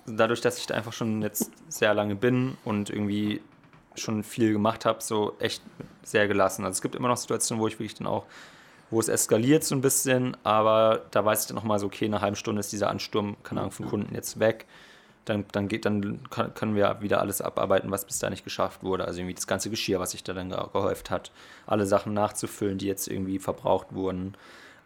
dadurch, 0.06 0.40
dass 0.40 0.58
ich 0.58 0.66
da 0.66 0.74
einfach 0.74 0.92
schon 0.92 1.22
jetzt 1.22 1.50
sehr 1.68 1.94
lange 1.94 2.14
bin 2.14 2.56
und 2.64 2.90
irgendwie 2.90 3.40
schon 3.96 4.22
viel 4.22 4.52
gemacht 4.52 4.84
habe, 4.84 5.02
so 5.02 5.36
echt 5.38 5.62
sehr 6.02 6.28
gelassen. 6.28 6.64
Also 6.64 6.76
es 6.76 6.82
gibt 6.82 6.94
immer 6.94 7.08
noch 7.08 7.16
Situationen, 7.16 7.62
wo 7.62 7.68
ich 7.68 7.74
wirklich 7.74 7.94
dann 7.94 8.06
auch, 8.06 8.24
wo 8.90 9.00
es 9.00 9.08
eskaliert 9.08 9.64
so 9.64 9.74
ein 9.74 9.80
bisschen, 9.80 10.36
aber 10.44 11.02
da 11.10 11.24
weiß 11.24 11.42
ich 11.42 11.46
dann 11.46 11.56
nochmal 11.56 11.78
so, 11.78 11.86
okay, 11.86 12.06
in 12.06 12.14
einer 12.14 12.22
halben 12.22 12.36
Stunde 12.36 12.60
ist 12.60 12.72
dieser 12.72 12.90
Ansturm, 12.90 13.36
keine 13.42 13.60
Ahnung, 13.60 13.72
von 13.72 13.86
Kunden 13.86 14.14
jetzt 14.14 14.38
weg. 14.40 14.66
Dann, 15.24 15.46
dann, 15.52 15.68
geht, 15.68 15.86
dann 15.86 16.20
können 16.28 16.76
wir 16.76 17.00
wieder 17.00 17.20
alles 17.20 17.40
abarbeiten, 17.40 17.90
was 17.90 18.04
bis 18.04 18.18
da 18.18 18.28
nicht 18.28 18.44
geschafft 18.44 18.82
wurde. 18.82 19.06
Also 19.06 19.20
irgendwie 19.20 19.34
das 19.34 19.46
ganze 19.46 19.70
Geschirr, 19.70 19.98
was 19.98 20.10
sich 20.10 20.22
da 20.22 20.34
dann 20.34 20.50
gehäuft 20.50 21.08
hat, 21.08 21.32
alle 21.66 21.86
Sachen 21.86 22.12
nachzufüllen, 22.12 22.76
die 22.76 22.86
jetzt 22.86 23.08
irgendwie 23.08 23.38
verbraucht 23.38 23.94
wurden. 23.94 24.36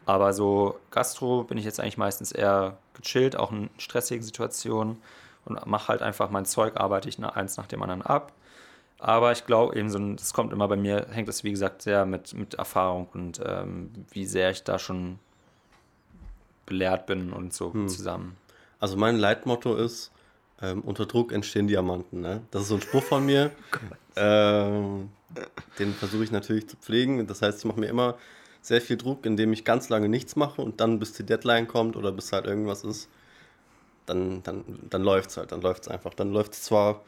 Aber 0.08 0.32
so 0.32 0.80
Gastro 0.90 1.44
bin 1.44 1.58
ich 1.58 1.66
jetzt 1.66 1.80
eigentlich 1.80 1.98
meistens 1.98 2.32
eher 2.32 2.78
gechillt, 2.94 3.36
auch 3.36 3.52
in 3.52 3.68
stressigen 3.76 4.24
Situationen 4.24 4.96
und 5.44 5.66
mache 5.66 5.88
halt 5.88 6.00
einfach 6.00 6.30
mein 6.30 6.46
Zeug, 6.46 6.78
arbeite 6.80 7.10
ich 7.10 7.22
eins 7.22 7.58
nach 7.58 7.66
dem 7.66 7.82
anderen 7.82 8.00
ab. 8.00 8.32
Aber 8.98 9.32
ich 9.32 9.44
glaube 9.44 9.76
eben, 9.76 9.90
so, 9.90 9.98
das 10.14 10.32
kommt 10.32 10.54
immer 10.54 10.66
bei 10.66 10.76
mir, 10.76 11.08
hängt 11.10 11.28
das 11.28 11.44
wie 11.44 11.50
gesagt 11.50 11.82
sehr 11.82 12.06
mit, 12.06 12.32
mit 12.32 12.54
Erfahrung 12.54 13.08
und 13.12 13.42
ähm, 13.44 13.90
wie 14.10 14.24
sehr 14.24 14.50
ich 14.50 14.64
da 14.64 14.78
schon 14.78 15.18
belehrt 16.64 17.04
bin 17.04 17.30
und 17.30 17.52
so 17.52 17.74
hm. 17.74 17.88
zusammen. 17.88 18.38
Also 18.80 18.96
mein 18.96 19.16
Leitmotto 19.18 19.76
ist, 19.76 20.10
ähm, 20.62 20.80
unter 20.80 21.04
Druck 21.04 21.32
entstehen 21.32 21.66
Diamanten. 21.66 22.22
Ne? 22.22 22.40
Das 22.50 22.62
ist 22.62 22.68
so 22.68 22.76
ein 22.76 22.80
Spruch 22.80 23.04
von 23.04 23.26
mir. 23.26 23.50
ähm, 24.16 25.10
den 25.78 25.92
versuche 25.92 26.24
ich 26.24 26.32
natürlich 26.32 26.66
zu 26.66 26.78
pflegen. 26.78 27.26
Das 27.26 27.42
heißt, 27.42 27.58
ich 27.58 27.64
mache 27.66 27.78
mir 27.78 27.88
immer 27.88 28.16
sehr 28.60 28.80
viel 28.80 28.96
Druck, 28.96 29.24
indem 29.26 29.52
ich 29.52 29.64
ganz 29.64 29.88
lange 29.88 30.08
nichts 30.08 30.36
mache 30.36 30.62
und 30.62 30.80
dann 30.80 30.98
bis 30.98 31.12
die 31.12 31.24
Deadline 31.24 31.66
kommt 31.66 31.96
oder 31.96 32.12
bis 32.12 32.32
halt 32.32 32.46
irgendwas 32.46 32.84
ist, 32.84 33.08
dann, 34.06 34.42
dann, 34.42 34.64
dann 34.88 35.02
läuft 35.02 35.30
es 35.30 35.36
halt, 35.36 35.52
dann 35.52 35.60
läuft 35.60 35.82
es 35.82 35.88
einfach. 35.88 36.14
Dann 36.14 36.32
läuft 36.32 36.54
es 36.54 36.62
zwar 36.62 37.02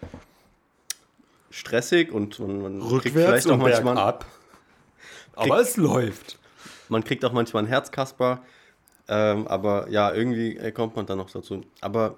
stressig 1.50 2.12
und 2.12 2.38
man, 2.38 2.62
man 2.62 2.82
Rückwärts 2.82 3.02
kriegt 3.02 3.14
vielleicht 3.14 3.50
auch 3.50 3.56
manchmal 3.56 3.98
ab. 3.98 4.26
Aber 5.34 5.56
kriegt, 5.56 5.68
es 5.68 5.76
läuft. 5.76 6.38
Man 6.88 7.04
kriegt 7.04 7.24
auch 7.24 7.32
manchmal 7.32 7.64
ein 7.64 7.68
Herzkasper, 7.68 8.42
ähm, 9.08 9.46
aber 9.46 9.88
ja, 9.88 10.12
irgendwie 10.12 10.70
kommt 10.72 10.96
man 10.96 11.06
dann 11.06 11.18
noch 11.18 11.30
dazu. 11.30 11.62
Aber 11.80 12.16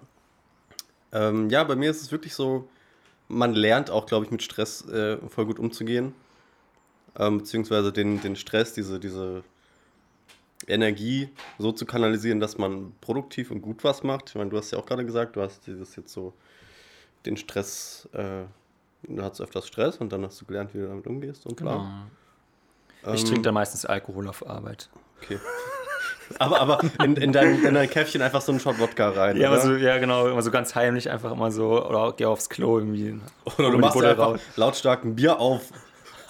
ähm, 1.12 1.48
ja, 1.50 1.62
bei 1.64 1.76
mir 1.76 1.90
ist 1.90 2.02
es 2.02 2.10
wirklich 2.10 2.34
so, 2.34 2.68
man 3.28 3.54
lernt 3.54 3.90
auch, 3.90 4.06
glaube 4.06 4.24
ich, 4.24 4.30
mit 4.30 4.42
Stress 4.42 4.86
äh, 4.88 5.18
voll 5.28 5.46
gut 5.46 5.58
umzugehen 5.58 6.14
ähm, 7.18 7.38
beziehungsweise 7.38 7.92
den, 7.92 8.20
den 8.20 8.36
Stress, 8.36 8.72
diese, 8.72 8.98
diese 8.98 9.42
Energie 10.66 11.28
so 11.58 11.72
zu 11.72 11.86
kanalisieren, 11.86 12.40
dass 12.40 12.58
man 12.58 12.92
produktiv 13.00 13.50
und 13.50 13.62
gut 13.62 13.84
was 13.84 14.02
macht. 14.02 14.30
Ich 14.30 14.34
meine, 14.34 14.50
du 14.50 14.56
hast 14.56 14.70
ja 14.70 14.78
auch 14.78 14.86
gerade 14.86 15.04
gesagt, 15.04 15.36
du 15.36 15.42
hast 15.42 15.66
dieses 15.66 15.96
jetzt 15.96 16.12
so 16.12 16.32
den 17.26 17.36
Stress, 17.36 18.08
äh, 18.12 18.44
du 19.02 19.22
hast 19.22 19.40
öfters 19.40 19.66
Stress 19.66 19.98
und 19.98 20.12
dann 20.12 20.24
hast 20.24 20.40
du 20.40 20.44
gelernt, 20.44 20.74
wie 20.74 20.78
du 20.78 20.86
damit 20.86 21.06
umgehst 21.06 21.46
und 21.46 21.56
klar. 21.56 22.08
Genau. 23.02 23.14
Ich 23.14 23.22
ähm, 23.22 23.26
trinke 23.26 23.42
dann 23.42 23.54
meistens 23.54 23.84
Alkohol 23.84 24.28
auf 24.28 24.46
Arbeit. 24.46 24.88
Okay. 25.22 25.38
aber 26.38 26.60
aber 26.60 26.80
in, 27.02 27.16
in, 27.16 27.32
dein, 27.32 27.64
in 27.64 27.74
dein 27.74 27.90
Käffchen 27.90 28.22
einfach 28.22 28.40
so 28.40 28.52
einen 28.52 28.60
Shot 28.60 28.78
Wodka 28.78 29.10
rein. 29.10 29.36
Ja, 29.36 29.58
so, 29.58 29.74
ja, 29.74 29.98
genau, 29.98 30.28
immer 30.28 30.42
so 30.42 30.50
ganz 30.50 30.74
heimlich 30.74 31.10
einfach 31.10 31.32
immer 31.32 31.50
so, 31.50 31.84
oder 31.84 32.12
geh 32.16 32.26
aufs 32.26 32.48
Klo 32.48 32.78
irgendwie. 32.78 33.18
Oder 33.58 33.70
du 33.70 33.78
machst 33.78 34.02
einfach 34.02 34.38
lautstark 34.56 35.04
ein 35.04 35.16
Bier 35.16 35.40
auf, 35.40 35.70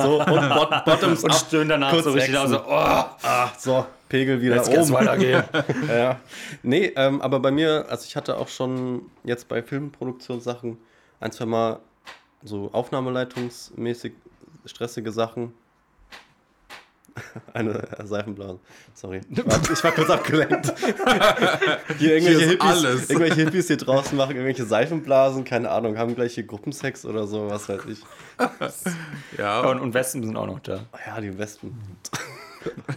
so, 0.03 0.21
und 0.21 0.49
bot 0.49 0.71
bottoms 0.85 1.25
Und 1.25 1.35
stöhnen 1.35 1.69
danach 1.69 2.03
so 2.03 2.11
richtig 2.11 2.37
aus, 2.37 2.51
so, 2.51 2.61
oh, 2.61 2.71
ah, 2.71 3.51
so, 3.59 3.87
Pegel 4.09 4.41
wieder 4.41 4.57
Jetzt 4.57 4.69
oben. 4.69 4.93
weitergehen. 4.93 5.43
ja. 5.89 6.21
Nee, 6.63 6.93
ähm, 6.97 7.21
aber 7.23 7.41
bei 7.41 7.51
mir, 7.51 7.87
also 7.89 8.05
ich 8.07 8.15
hatte 8.17 8.37
auch 8.37 8.49
schon 8.49 9.03
jetzt 9.25 9.49
bei 9.49 9.63
Filmproduktionssachen 9.63 10.79
ein, 11.21 11.33
zwei 11.33 11.47
Mal 11.47 11.79
so 12.45 12.71
aufnahmeleitungsmäßig 12.73 14.13
stressige 14.67 15.13
Sachen. 15.13 15.55
Eine 17.53 17.87
Seifenblase. 18.05 18.59
Sorry. 18.95 19.21
Ich 19.31 19.39
war, 19.85 19.93
kurz 19.93 20.11
abgelenkt. 20.11 20.73
Hier 21.99 22.15
irgendwelche, 22.15 22.39
hier 22.39 22.49
Hippies, 22.49 22.67
alles. 22.67 23.11
irgendwelche 23.11 23.43
Hippies 23.43 23.67
hier 23.69 23.77
draußen 23.77 24.17
machen 24.17 24.33
irgendwelche 24.33 24.65
Seifenblasen, 24.65 25.45
keine 25.45 25.71
Ahnung, 25.71 25.99
haben 25.99 26.15
gleich 26.15 26.35
hier 26.35 26.45
Gruppensex 26.45 27.05
oder 27.05 27.27
so, 27.27 27.49
was 27.51 27.69
weiß 27.69 27.83
ich. 27.89 28.01
ja. 29.39 29.61
Und, 29.61 29.81
und 29.81 29.95
Wespen 29.95 30.23
sind 30.23 30.37
auch 30.37 30.47
noch 30.47 30.61
da. 30.61 30.87
Ja, 31.07 31.21
die 31.21 31.37
Wespen. 31.37 31.77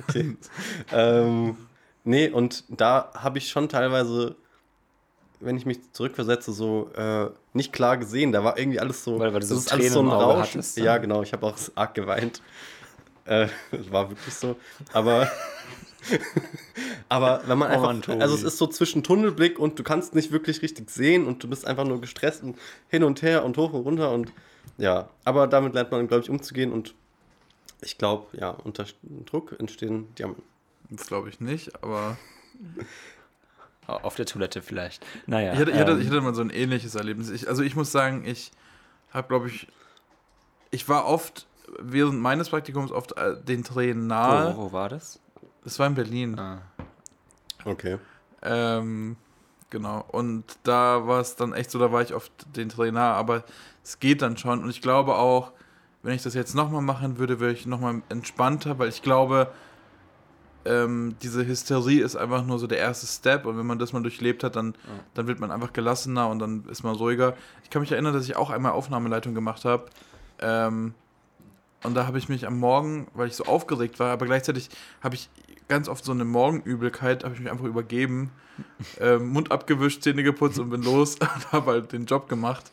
okay. 0.07 0.38
ähm, 0.91 1.57
nee, 2.03 2.30
und 2.30 2.63
da 2.70 3.11
habe 3.13 3.38
ich 3.38 3.49
schon 3.49 3.70
teilweise, 3.70 4.36
wenn 5.39 5.57
ich 5.57 5.66
mich 5.66 5.80
zurückversetze, 5.91 6.53
so 6.53 6.89
äh, 6.95 7.30
nicht 7.53 7.74
klar 7.74 7.97
gesehen. 7.97 8.32
Da 8.32 8.43
war 8.43 8.57
irgendwie 8.57 8.80
alles 8.80 9.03
so. 9.03 9.20
Weil, 9.20 9.34
weil 9.34 9.39
das 9.39 9.51
ist 9.51 9.72
alles 9.72 9.93
so 9.93 10.01
ein 10.01 10.07
Rausch. 10.07 10.55
Ja, 10.76 10.97
genau. 10.97 11.24
Ich 11.24 11.34
habe 11.34 11.45
auch 11.45 11.57
arg 11.76 11.93
geweint. 11.93 12.41
Äh, 13.26 13.47
das 13.71 13.91
war 13.91 14.09
wirklich 14.09 14.34
so. 14.34 14.55
Aber. 14.93 15.30
aber 17.09 17.41
wenn 17.47 17.57
man 17.57 17.71
oh 17.71 17.86
einfach. 17.86 18.15
Oh 18.15 18.19
also, 18.19 18.36
es 18.36 18.43
ist 18.43 18.57
so 18.57 18.67
zwischen 18.67 19.03
Tunnelblick 19.03 19.59
und 19.59 19.80
du 19.80 19.84
kannst 19.84 20.13
nicht 20.15 20.32
wirklich 20.32 20.61
richtig 20.61 20.89
sehen 20.89 21.26
und 21.26 21.43
du 21.43 21.47
bist 21.47 21.65
einfach 21.65 21.84
nur 21.86 21.99
gestresst 21.99 22.43
und 22.43 22.57
hin 22.89 23.03
und 23.03 23.21
her 23.21 23.43
und 23.43 23.57
hoch 23.57 23.73
und 23.73 23.82
runter 23.82 24.11
und. 24.11 24.32
Ja, 24.78 25.09
aber 25.23 25.47
damit 25.47 25.73
lernt 25.73 25.91
man, 25.91 26.07
glaube 26.07 26.23
ich, 26.23 26.30
umzugehen 26.30 26.71
und 26.71 26.95
ich 27.82 27.97
glaube, 27.97 28.38
ja, 28.38 28.49
unter 28.49 28.86
Druck 29.26 29.55
entstehen 29.59 30.13
Diamanten. 30.15 30.43
Das 30.89 31.07
glaube 31.07 31.30
ich 31.30 31.39
nicht, 31.39 31.84
aber. 31.84 32.17
Auf 33.88 34.15
der 34.15 34.26
Toilette 34.26 34.63
vielleicht. 34.63 35.05
Naja. 35.28 35.53
Ich 35.53 35.59
hatte, 35.59 35.71
ich 35.71 35.78
hatte, 35.78 35.91
ähm, 35.91 36.01
ich 36.01 36.07
hatte 36.07 36.21
mal 36.21 36.34
so 36.34 36.41
ein 36.41 36.49
ähnliches 36.49 36.95
Erlebnis. 36.95 37.30
Ich, 37.30 37.47
also 37.47 37.61
ich 37.61 37.76
muss 37.76 37.91
sagen, 37.91 38.26
ich 38.26 38.51
habe, 39.11 39.28
glaube 39.28 39.47
ich, 39.47 39.67
ich 40.71 40.89
war 40.89 41.05
oft 41.05 41.45
während 41.80 42.20
meines 42.20 42.49
Praktikums 42.49 42.91
oft 42.91 43.18
äh, 43.18 43.36
den 43.41 43.63
Tränen 43.63 44.07
nahe. 44.07 44.55
Wo, 44.55 44.63
wo 44.63 44.72
war 44.72 44.89
das? 44.89 45.20
Das 45.63 45.80
war 45.80 45.88
in 45.88 45.95
Berlin. 45.95 46.39
Ah. 46.39 46.61
Okay. 47.66 47.97
Ähm, 48.41 49.18
genau. 49.70 50.05
Und 50.11 50.43
da 50.63 51.07
war 51.07 51.20
es 51.20 51.36
dann 51.36 51.53
echt 51.53 51.72
so, 51.72 51.80
da 51.80 51.91
war 51.91 52.01
ich 52.01 52.13
oft 52.13 52.32
den 52.55 52.72
nahe, 52.93 53.13
aber 53.13 53.43
es 53.84 53.99
geht 53.99 54.22
dann 54.22 54.38
schon. 54.38 54.63
Und 54.63 54.70
ich 54.70 54.82
glaube 54.82 55.16
auch, 55.16 55.51
wenn 56.03 56.13
ich 56.13 56.24
das 56.24 56.36
jetzt 56.36 56.53
nochmal 56.53 56.82
machen 56.82 57.18
würde, 57.18 57.39
wäre 57.39 57.51
ich 57.51 57.66
nochmal 57.66 58.01
entspannter, 58.09 58.78
weil 58.78 58.89
ich 58.89 59.01
glaube, 59.01 59.51
ähm, 60.66 61.16
diese 61.22 61.45
Hysterie 61.45 62.03
ist 62.03 62.16
einfach 62.16 62.45
nur 62.45 62.59
so 62.59 62.68
der 62.68 62.80
erste 62.80 63.07
Step 63.07 63.45
und 63.45 63.57
wenn 63.57 63.66
man 63.66 63.80
das 63.80 63.93
mal 63.93 64.01
durchlebt 64.01 64.43
hat, 64.43 64.55
dann, 64.55 64.74
ja. 64.74 65.03
dann 65.13 65.28
wird 65.28 65.39
man 65.39 65.51
einfach 65.51 65.74
gelassener 65.74 66.28
und 66.28 66.39
dann 66.39 66.66
ist 66.66 66.84
man 66.84 66.95
ruhiger. 66.95 67.36
Ich 67.63 67.70
kann 67.70 67.82
mich 67.82 67.91
erinnern, 67.91 68.13
dass 68.13 68.26
ich 68.26 68.36
auch 68.36 68.49
einmal 68.49 68.72
Aufnahmeleitung 68.74 69.34
gemacht 69.34 69.66
habe. 69.66 69.86
Ähm, 70.39 70.93
und 71.86 71.94
da 71.96 72.08
habe 72.08 72.18
ich 72.18 72.30
mich 72.30 72.46
am 72.48 72.60
Morgen, 72.60 73.08
weil 73.14 73.28
ich 73.28 73.36
so 73.36 73.46
aufgeregt 73.46 74.00
war, 74.00 74.12
aber 74.12 74.26
gleichzeitig 74.26 74.70
habe 75.02 75.16
ich 75.16 75.30
ganz 75.68 75.88
oft 75.90 76.04
so 76.06 76.12
eine 76.12 76.26
Morgenübelkeit, 76.26 77.24
habe 77.24 77.34
ich 77.34 77.40
mich 77.40 77.52
einfach 77.52 77.66
übergeben, 77.66 78.32
ähm, 79.00 79.30
Mund 79.30 79.52
abgewischt, 79.52 80.04
Zähne 80.04 80.24
geputzt 80.24 80.60
und 80.60 80.70
bin 80.70 80.84
los 80.84 81.16
und 81.20 81.52
habe 81.52 81.72
halt 81.72 81.92
den 81.92 82.06
Job 82.06 82.30
gemacht. 82.30 82.72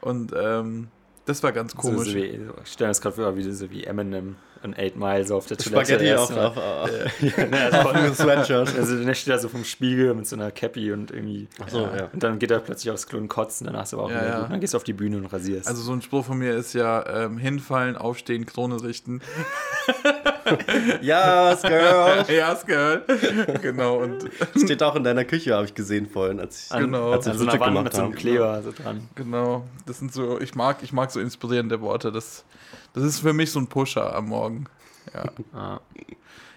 Und 0.00 0.32
ähm, 0.36 0.88
das 1.24 1.42
war 1.42 1.52
ganz 1.52 1.72
So, 1.72 1.78
komisch. 1.78 2.08
so 2.08 2.14
wie, 2.14 2.40
ich 2.64 2.72
stelle 2.72 2.88
mir 2.88 2.90
das 2.90 3.00
gerade 3.00 3.16
vor, 3.16 3.36
wie, 3.36 3.50
so 3.50 3.70
wie 3.70 3.84
Eminem 3.84 4.36
und 4.64 4.78
8 4.78 4.96
Mile 4.96 5.26
so 5.26 5.36
auf 5.36 5.46
der 5.46 5.56
Toilette. 5.56 5.92
Spaghetti 5.94 6.14
auf, 6.14 6.30
auf, 6.36 6.56
auf, 6.56 6.90
Ja, 7.22 7.46
ne, 7.46 7.58
also, 7.72 7.88
auf 7.90 8.16
Sweatshirt. 8.16 8.76
also 8.76 9.04
der 9.04 9.14
steht 9.14 9.34
da 9.34 9.38
so 9.38 9.48
vom 9.48 9.64
Spiegel 9.64 10.14
mit 10.14 10.26
so 10.26 10.36
einer 10.36 10.50
Cappy 10.50 10.92
und 10.92 11.10
irgendwie. 11.10 11.48
Ach 11.62 11.68
so, 11.68 11.80
ja. 11.80 12.08
Und 12.12 12.22
dann 12.22 12.38
geht 12.38 12.50
er 12.50 12.60
plötzlich 12.60 12.90
aufs 12.92 13.06
Klo 13.06 13.18
und 13.18 13.28
kotzt 13.28 13.60
und 13.60 13.66
danach 13.66 13.82
ist 13.84 13.94
aber 13.94 14.04
auch 14.04 14.10
Ja, 14.10 14.16
wieder 14.16 14.26
ja. 14.28 14.34
gut. 14.36 14.44
Und 14.46 14.50
dann 14.52 14.60
gehst 14.60 14.74
du 14.74 14.76
auf 14.76 14.84
die 14.84 14.92
Bühne 14.92 15.16
und 15.16 15.26
rasierst. 15.26 15.66
Also 15.68 15.82
so 15.82 15.92
ein 15.92 16.02
Spruch 16.02 16.24
von 16.24 16.38
mir 16.38 16.54
ist 16.54 16.72
ja 16.74 17.24
ähm, 17.24 17.38
hinfallen, 17.38 17.96
aufstehen, 17.96 18.46
Krone 18.46 18.82
richten. 18.82 19.20
Ja, 21.00 21.54
Girl. 21.54 22.24
ja, 22.28 22.52
ist 22.52 22.66
geil. 22.66 23.02
genau. 23.62 23.98
Und 23.98 24.30
Steht 24.56 24.82
auch 24.82 24.94
in 24.96 25.04
deiner 25.04 25.24
Küche, 25.24 25.54
habe 25.54 25.66
ich 25.66 25.74
gesehen 25.74 26.08
vorhin, 26.08 26.40
als 26.40 26.70
ich, 26.70 26.78
genau. 26.78 27.12
als 27.12 27.26
wir 27.26 27.32
an 27.32 27.38
so 27.38 27.44
einer 27.44 27.52
Frühstück 27.52 27.60
Wand 27.60 27.70
gemacht 27.70 27.84
mit 27.84 27.94
so 27.94 28.02
einem. 28.02 28.12
Kleber 28.12 28.62
so 28.62 28.72
dran. 28.72 29.08
genau, 29.14 29.64
das 29.86 29.98
sind 29.98 30.12
so, 30.12 30.40
ich 30.40 30.54
mag, 30.54 30.78
ich 30.82 30.92
mag 30.92 31.10
so 31.10 31.20
inspirierende 31.20 31.80
Worte. 31.80 32.12
Das, 32.12 32.44
das 32.92 33.04
ist 33.04 33.20
für 33.20 33.32
mich 33.32 33.50
so 33.50 33.60
ein 33.60 33.66
Pusher 33.66 34.14
am 34.14 34.26
Morgen. 34.26 34.66
Ja. 35.14 35.24
Ah. 35.58 35.80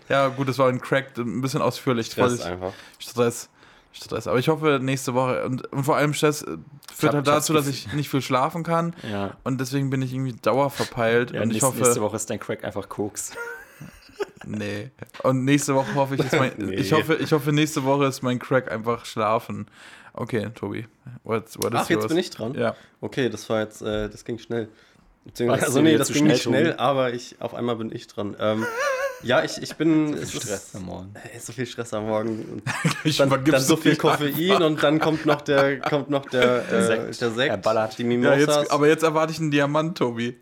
Ja, 0.10 0.28
gut, 0.28 0.48
das 0.48 0.60
war 0.60 0.70
ein 0.70 0.80
Crack, 0.82 1.18
ein 1.18 1.42
bisschen 1.42 1.62
ausführlich. 1.62 2.08
Stress 2.08 2.42
einfach. 2.42 2.74
Stress. 3.00 3.50
Stress. 3.96 4.28
Aber 4.28 4.38
ich 4.40 4.48
hoffe, 4.50 4.80
nächste 4.82 5.14
Woche 5.14 5.46
und, 5.46 5.72
und 5.72 5.84
vor 5.84 5.96
allem 5.96 6.14
Stress 6.14 6.42
äh, 6.44 6.58
führt 6.94 7.14
hab- 7.14 7.16
halt 7.16 7.28
dazu, 7.28 7.54
dass 7.54 7.68
ich 7.68 7.92
nicht 7.94 8.10
viel 8.10 8.22
schlafen 8.22 8.64
kann. 8.64 8.94
Ja. 9.10 9.36
Und 9.44 9.60
deswegen 9.62 9.90
bin 9.90 10.02
ich 10.02 10.14
irgendwie 10.14 10.34
dauerverpeilt. 10.34 11.32
ja 11.32 11.42
und 11.42 11.52
ich 11.52 11.62
hoffe. 11.64 11.80
nächste 11.82 12.02
Woche 12.02 12.16
ist 12.18 12.30
dein 12.30 12.40
Crack 12.40 12.64
einfach 12.64 12.90
Koks. 12.90 13.32
Nee. 14.46 14.92
Und 15.24 15.44
nächste 15.44 15.74
Woche 15.76 15.94
hoffe 15.96 16.16
ich, 16.16 16.22
ist 16.24 16.34
mein, 16.34 16.54
Nee. 16.58 16.76
ich 16.76 16.94
hoffe, 16.94 17.16
ich 17.16 17.32
hoffe, 17.32 17.52
nächste 17.52 17.84
Woche 17.84 18.06
ist 18.06 18.22
mein 18.22 18.38
Crack 18.40 18.72
einfach 18.72 19.06
schlafen. 19.06 19.66
Okay, 20.14 20.50
Tobi. 20.54 20.88
What, 21.24 21.46
what 21.58 21.74
is 21.74 21.80
Ach, 21.82 21.90
jetzt 21.90 22.02
yours? 22.04 22.08
bin 22.08 22.18
ich 22.18 22.30
dran. 22.30 22.54
Ja. 22.54 22.76
Okay, 23.02 23.28
das 23.30 23.50
war 23.50 23.62
jetzt, 23.62 23.82
äh, 23.82 24.08
das 24.10 24.24
ging 24.24 24.38
schnell. 24.38 24.70
Beziehungsweise, 25.26 25.66
also 25.66 25.82
nee, 25.82 25.98
das 25.98 26.10
ging 26.10 26.18
schnell, 26.18 26.32
nicht 26.34 26.44
schnell, 26.44 26.66
Tobi? 26.72 26.80
aber 26.80 27.14
ich, 27.14 27.36
auf 27.42 27.54
einmal 27.56 27.76
bin 27.76 27.92
ich 27.94 28.08
dran. 28.08 28.36
Ähm, 28.40 28.66
ja, 29.24 29.44
ich, 29.44 29.62
ich 29.62 29.76
bin. 29.76 30.14
es 30.14 30.34
ist- 30.34 30.44
Stress 30.44 30.76
am 30.76 30.86
Morgen. 30.86 31.14
Äh, 31.34 31.40
so 31.40 31.54
viel 31.54 31.66
Stress 31.66 31.94
am 31.94 32.06
Morgen. 32.08 32.30
Und 32.52 32.64
Ich 33.04 33.18
dann, 33.18 33.30
dann 33.30 33.62
so 33.62 33.76
viel 33.78 33.96
Koffein 33.96 34.62
und 34.62 34.82
dann 34.84 35.00
kommt 35.00 35.26
noch 35.26 35.42
der, 35.42 35.80
kommt 35.80 36.10
noch 36.10 36.26
der, 36.26 36.68
äh, 36.72 37.12
der 37.12 37.32
Sekt. 37.32 37.50
Er 37.52 37.58
ballert. 37.58 37.98
die 37.98 38.04
Ja, 38.04 38.08
Mimosas. 38.10 38.40
jetzt, 38.40 38.72
aber 38.72 38.88
jetzt 38.88 39.04
erwarte 39.04 39.32
ich 39.34 39.40
einen 39.40 39.52
Diamant, 39.52 39.98
Tobi. 39.98 40.38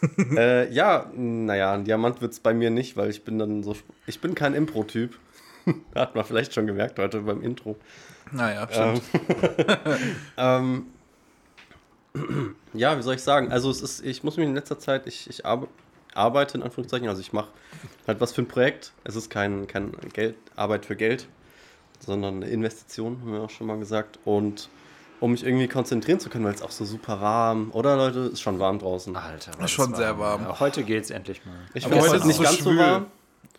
äh, 0.36 0.72
ja, 0.72 1.10
naja, 1.14 1.72
ein 1.74 1.84
Diamant 1.84 2.20
wird 2.20 2.32
es 2.32 2.40
bei 2.40 2.54
mir 2.54 2.70
nicht, 2.70 2.96
weil 2.96 3.10
ich 3.10 3.24
bin 3.24 3.38
dann 3.38 3.62
so. 3.62 3.74
Ich 4.06 4.20
bin 4.20 4.34
kein 4.34 4.54
Impro-Typ. 4.54 5.18
Hat 5.94 6.14
man 6.14 6.24
vielleicht 6.24 6.54
schon 6.54 6.66
gemerkt 6.66 6.98
heute 6.98 7.20
beim 7.20 7.42
Intro. 7.42 7.76
Naja, 8.32 8.66
stimmt. 8.70 9.02
Ähm, 10.36 10.86
ja, 12.74 12.96
wie 12.96 13.02
soll 13.02 13.14
ich 13.16 13.22
sagen? 13.22 13.50
Also 13.52 13.70
es 13.70 13.82
ist, 13.82 14.04
ich 14.04 14.22
muss 14.24 14.36
mich 14.36 14.46
in 14.46 14.54
letzter 14.54 14.78
Zeit, 14.78 15.06
ich, 15.06 15.28
ich 15.28 15.44
arbe 15.44 15.68
arbeite 16.14 16.56
in 16.58 16.62
Anführungszeichen, 16.62 17.08
also 17.08 17.20
ich 17.20 17.32
mache 17.32 17.48
halt 18.06 18.20
was 18.20 18.32
für 18.32 18.42
ein 18.42 18.48
Projekt. 18.48 18.92
Es 19.04 19.16
ist 19.16 19.30
kein, 19.30 19.66
kein 19.66 19.92
Geld, 20.12 20.36
Arbeit 20.56 20.84
für 20.86 20.96
Geld, 20.96 21.28
sondern 22.04 22.36
eine 22.36 22.48
Investition, 22.48 23.18
haben 23.20 23.32
wir 23.32 23.40
auch 23.42 23.50
schon 23.50 23.66
mal 23.66 23.78
gesagt. 23.78 24.18
Und 24.24 24.68
um 25.20 25.32
mich 25.32 25.44
irgendwie 25.44 25.66
konzentrieren 25.68 26.20
zu 26.20 26.28
können, 26.30 26.44
weil 26.44 26.54
es 26.54 26.62
auch 26.62 26.70
so 26.70 26.84
super 26.84 27.20
warm, 27.20 27.70
oder 27.72 27.96
Leute, 27.96 28.20
ist 28.20 28.40
schon 28.40 28.58
warm 28.60 28.78
draußen. 28.78 29.16
Alter, 29.16 29.50
ist 29.62 29.70
schon 29.72 29.94
sehr 29.94 30.18
warm. 30.18 30.42
Ja, 30.42 30.60
heute 30.60 30.84
geht's 30.84 31.10
endlich 31.10 31.44
mal. 31.44 31.54
Ich 31.74 31.84
aber 31.84 31.94
finde 31.96 32.08
heute 32.10 32.16
es 32.18 32.24
ist 32.24 32.30
es 32.34 32.38
nicht 32.38 32.38
so 32.38 32.42
ganz 32.44 32.56
schwül. 32.58 32.76
so 32.76 32.82
warm. 32.92 33.06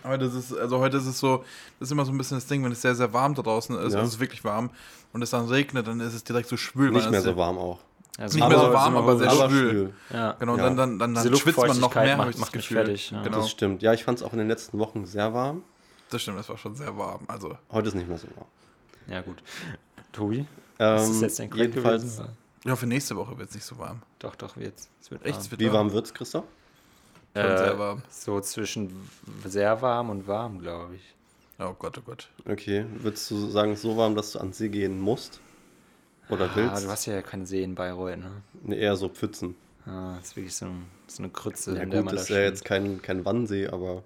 Aber 0.01 0.17
das 0.17 0.33
ist, 0.33 0.57
also 0.57 0.79
heute 0.79 0.95
ist 0.95 1.05
es 1.07 1.19
so, 1.19 1.43
das 1.79 1.89
ist 1.89 1.91
immer 1.91 2.05
so 2.05 2.11
ein 2.13 2.17
bisschen 2.17 2.37
das 2.37 2.45
Ding, 2.47 2.63
wenn 2.63 2.71
es 2.71 2.81
sehr, 2.81 2.95
sehr 2.95 3.11
warm 3.11 3.35
draußen 3.35 3.75
ist, 3.75 3.93
Ja. 3.93 3.99
also 3.99 4.07
es 4.07 4.13
ist 4.13 4.19
wirklich 4.21 4.45
warm 4.45 4.69
und 5.11 5.21
es 5.21 5.31
dann 5.31 5.45
regnet, 5.47 5.87
dann 5.87 5.99
ist 5.99 6.13
es 6.13 6.23
direkt 6.23 6.47
so 6.47 6.55
schwül. 6.55 6.91
Nicht 6.91 7.09
mehr 7.11 7.19
es- 7.19 7.25
so 7.25 7.35
warm 7.35 7.57
auch. 7.57 7.79
Also 8.17 8.37
Nicht 8.37 8.49
mehr 8.49 8.57
so 8.59 8.73
warm, 8.73 8.97
aber 8.97 9.17
sehr 9.17 9.29
Aber 9.31 9.49
schwül. 9.49 9.69
schwül. 9.69 9.93
Ja. 10.11 10.31
Genau, 10.39 10.57
Ja. 10.57 10.63
dann, 10.63 10.75
dann, 10.77 10.99
dann, 10.99 11.13
dann 11.13 11.35
schwitzt 11.35 11.57
man 11.57 11.79
noch 11.79 11.95
mehr, 11.95 12.17
macht- 12.17 12.29
das 12.33 12.37
macht 12.37 12.53
mich 12.55 12.67
Gefühl. 12.67 12.77
fertig, 12.85 13.11
ja. 13.11 13.21
Genau, 13.21 13.37
Das 13.37 13.49
stimmt. 13.49 13.81
Ja, 13.81 13.93
ich 13.93 14.03
fand 14.03 14.17
es 14.19 14.23
auch 14.23 14.33
in 14.33 14.39
den 14.39 14.47
letzten 14.49 14.77
Wochen 14.79 15.05
sehr 15.05 15.33
warm. 15.33 15.63
das 16.09 16.21
stimmt, 16.23 16.39
es 16.39 16.49
war 16.49 16.57
schon 16.57 16.75
sehr 16.75 16.97
warm. 16.97 17.21
Also, 17.27 17.57
Heute 17.71 17.87
ist 17.89 17.93
nicht 17.95 18.09
mehr 18.09 18.17
so 18.17 18.27
warm. 18.35 18.47
ja, 19.07 19.21
gut. 19.21 19.41
Tobi, 20.11 20.45
Ähm, 20.79 20.97
ist 20.97 21.09
das 21.11 21.21
jetzt 21.21 21.39
dein 21.39 21.49
Crack 21.49 21.59
jedenfalls, 21.59 22.01
gewesen? 22.03 22.25
ich 22.65 22.71
hoffe, 22.71 22.87
nächste 22.87 23.15
Woche 23.15 23.37
wird 23.37 23.49
es 23.49 23.55
nicht 23.55 23.63
so 23.65 23.77
warm. 23.77 24.01
Doch, 24.19 24.35
doch, 24.35 24.57
jetzt. 24.57 24.89
Es 25.01 25.11
wird 25.11 25.23
Echt? 25.23 25.35
warm. 25.35 25.41
Es 25.45 25.51
wird 25.51 25.61
wie 25.61 25.71
warm 25.71 25.91
wird's, 25.93 26.13
Christoph? 26.13 26.45
Schon 27.35 27.45
Äh, 27.45 27.57
sehr 27.57 27.79
warm. 27.79 28.01
So 28.09 28.41
zwischen 28.41 28.91
sehr 29.45 29.81
warm 29.81 30.09
und 30.09 30.27
warm, 30.27 30.59
glaube 30.59 30.95
ich. 30.95 31.15
Oh 31.59 31.73
Gott, 31.77 31.97
oh 31.99 32.01
Gott. 32.05 32.27
Okay, 32.49 32.85
würdest 32.97 33.29
du 33.31 33.47
sagen, 33.49 33.71
es 33.71 33.79
ist 33.79 33.83
so 33.83 33.95
warm, 33.95 34.15
dass 34.15 34.31
du 34.31 34.39
ans 34.39 34.57
See 34.57 34.69
gehen 34.69 34.99
musst? 34.99 35.39
Oder 36.29 36.45
Ah, 36.45 36.55
willst? 36.55 36.85
du 36.85 36.89
hast 36.91 37.05
ja 37.07 37.21
keinen 37.21 37.45
See 37.45 37.63
in 37.63 37.75
Bayreuth, 37.75 38.17
ne? 38.17 38.31
Nee, 38.63 38.77
eher 38.79 38.95
so 38.95 39.09
Pfützen. 39.09 39.55
Ah, 39.85 40.15
das 40.17 40.27
ist 40.29 40.35
wirklich 40.35 40.55
so, 40.55 40.67
so 41.07 41.23
eine 41.23 41.31
Krütze, 41.31 41.75
Ja 41.75 41.81
in 41.83 41.89
der 41.89 41.99
gut, 42.01 42.05
man 42.05 42.15
das 42.15 42.23
ist 42.25 42.29
ja 42.29 42.35
steht. 42.37 42.49
jetzt 42.49 42.65
kein, 42.65 43.01
kein 43.01 43.25
Wannsee, 43.25 43.67
aber... 43.67 44.03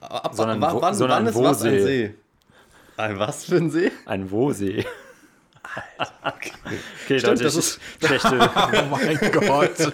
Ab, 0.00 0.34
Sondern 0.34 0.60
wa- 0.60 0.72
wo- 0.72 0.80
wann, 0.82 0.94
sondern 0.94 1.18
wann 1.24 1.26
ist 1.28 1.36
was 1.42 1.62
ein 1.62 1.72
Wo-See. 1.74 1.82
See? 2.08 2.14
Ein 2.96 3.18
was 3.18 3.44
für 3.44 3.56
ein 3.56 3.70
See? 3.70 3.92
Ein 4.06 4.30
Wo-See. 4.30 4.84
Okay, 6.24 6.52
Stimmt, 7.04 7.22
Leute, 7.22 7.44
das 7.44 7.54
ist- 7.56 7.80
schlechte. 8.04 8.38
Oh 8.56 8.86
mein 8.90 9.18
Gott. 9.32 9.92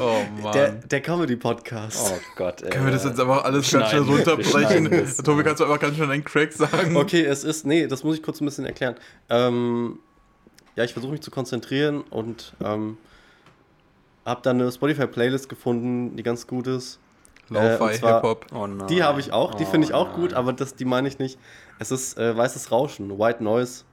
oh 0.00 0.22
Mann. 0.42 0.52
Der, 0.52 0.70
der 0.72 1.00
Comedy-Podcast. 1.00 2.12
Oh 2.12 2.18
Gott, 2.36 2.62
ey. 2.62 2.70
Können 2.70 2.86
wir 2.86 2.92
das 2.92 3.04
jetzt 3.04 3.20
aber 3.20 3.44
alles 3.44 3.70
ganz 3.70 3.90
schnell 3.90 4.02
runterbrechen? 4.02 4.90
Tobi, 5.24 5.42
kannst 5.42 5.60
du 5.60 5.64
einfach 5.64 5.80
ganz 5.80 5.96
schnell 5.96 6.10
einen 6.10 6.24
Crack 6.24 6.52
sagen? 6.52 6.96
Okay, 6.96 7.22
es 7.24 7.44
ist... 7.44 7.64
Nee, 7.66 7.86
das 7.86 8.04
muss 8.04 8.16
ich 8.16 8.22
kurz 8.22 8.40
ein 8.40 8.44
bisschen 8.44 8.64
erklären. 8.66 8.96
Ähm, 9.28 9.98
ja, 10.76 10.84
ich 10.84 10.92
versuche 10.92 11.12
mich 11.12 11.20
zu 11.22 11.30
konzentrieren 11.30 12.02
und 12.02 12.54
ähm, 12.64 12.96
habe 14.24 14.40
dann 14.42 14.60
eine 14.60 14.70
Spotify-Playlist 14.70 15.48
gefunden, 15.48 16.16
die 16.16 16.22
ganz 16.22 16.46
gut 16.46 16.66
ist. 16.66 16.98
Äh, 17.54 17.76
Lo-Fi, 17.78 17.94
Hip-Hop. 17.94 18.46
Oh. 18.54 18.66
Die 18.88 19.02
habe 19.02 19.20
ich 19.20 19.32
auch, 19.32 19.54
die 19.54 19.64
Oh 19.64 19.70
finde 19.70 19.86
ich 19.86 19.94
auch 19.94 20.08
nein. 20.08 20.16
gut, 20.16 20.34
aber 20.34 20.52
das, 20.52 20.74
die 20.74 20.84
meine 20.84 21.08
ich 21.08 21.18
nicht. 21.18 21.38
Es 21.78 21.90
ist 21.90 22.18
äh, 22.18 22.36
weißes 22.36 22.70
Rauschen, 22.70 23.18
White 23.18 23.42
Noise. 23.42 23.84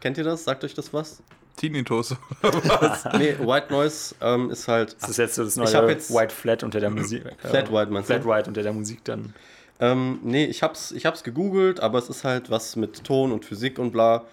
Kennt 0.00 0.18
ihr 0.18 0.24
das? 0.24 0.44
Sagt 0.44 0.64
euch 0.64 0.74
das 0.74 0.92
was? 0.92 1.22
Tinnitus. 1.56 2.14
nee, 3.18 3.34
White 3.40 3.68
Noise 3.72 4.14
ähm, 4.20 4.50
ist 4.50 4.68
halt. 4.68 4.96
Das 5.00 5.10
ist 5.10 5.16
jetzt 5.16 5.34
so 5.36 5.44
das 5.44 5.56
Ich 5.56 5.72
neue 5.72 5.88
jetzt- 5.90 6.12
White 6.14 6.34
Flat 6.34 6.62
unter 6.62 6.80
der 6.80 6.90
Musik. 6.90 7.24
äh, 7.24 7.30
Flat 7.48 7.72
White 7.72 7.90
meinst 7.90 8.10
du? 8.10 8.14
Flat 8.20 8.26
White 8.26 8.48
unter 8.50 8.62
der 8.62 8.72
Musik 8.72 9.02
dann. 9.04 9.32
Ähm, 9.80 10.20
nee, 10.22 10.44
ich 10.46 10.62
hab's, 10.62 10.92
ich 10.92 11.04
hab's 11.06 11.22
gegoogelt, 11.22 11.80
aber 11.80 11.98
es 11.98 12.08
ist 12.08 12.24
halt 12.24 12.50
was 12.50 12.76
mit 12.76 13.04
Ton 13.04 13.32
und 13.32 13.44
Physik 13.44 13.78
und 13.78 13.90
bla. 13.90 14.24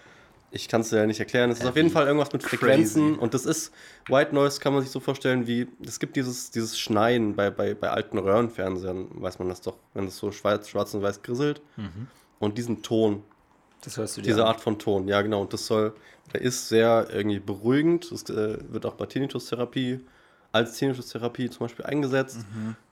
Ich 0.54 0.68
kann 0.68 0.82
es 0.82 0.90
dir 0.90 0.98
ja 0.98 1.06
nicht 1.06 1.18
erklären. 1.18 1.50
Es 1.50 1.58
ist 1.58 1.66
auf 1.66 1.74
jeden 1.76 1.90
Fall 1.90 2.06
irgendwas 2.06 2.32
mit 2.32 2.42
Frequenzen 2.42 3.18
und 3.18 3.34
das 3.34 3.44
ist, 3.44 3.72
White 4.08 4.34
Noise 4.34 4.60
kann 4.60 4.72
man 4.72 4.82
sich 4.82 4.90
so 4.90 5.00
vorstellen 5.00 5.46
wie, 5.46 5.66
es 5.84 5.98
gibt 5.98 6.14
dieses, 6.16 6.50
dieses 6.52 6.78
Schneien 6.78 7.34
bei, 7.34 7.50
bei, 7.50 7.74
bei 7.74 7.90
alten 7.90 8.18
Röhrenfernsehern, 8.18 9.08
weiß 9.20 9.40
man 9.40 9.48
das 9.48 9.60
doch, 9.62 9.76
wenn 9.94 10.06
es 10.06 10.16
so 10.16 10.30
schwarz, 10.30 10.68
schwarz 10.68 10.94
und 10.94 11.02
weiß 11.02 11.22
grisselt. 11.22 11.60
Und 12.38 12.56
diesen 12.56 12.82
Ton, 12.82 13.22
Das 13.82 13.96
hörst 13.96 14.16
du 14.16 14.20
dir 14.20 14.28
Diese 14.28 14.42
an. 14.42 14.48
Art 14.48 14.60
von 14.60 14.78
Ton, 14.78 15.08
ja 15.08 15.20
genau. 15.22 15.42
Und 15.42 15.52
das 15.52 15.66
soll, 15.66 15.92
der 16.32 16.40
ist 16.40 16.68
sehr 16.68 17.08
irgendwie 17.12 17.40
beruhigend. 17.40 18.10
Das 18.12 18.22
äh, 18.30 18.58
wird 18.72 18.86
auch 18.86 18.94
bei 18.94 19.06
Tinnitus-Therapie 19.06 20.00
als 20.52 20.78
Tinnitus-Therapie 20.78 21.50
zum 21.50 21.64
Beispiel 21.66 21.84
eingesetzt. 21.84 22.38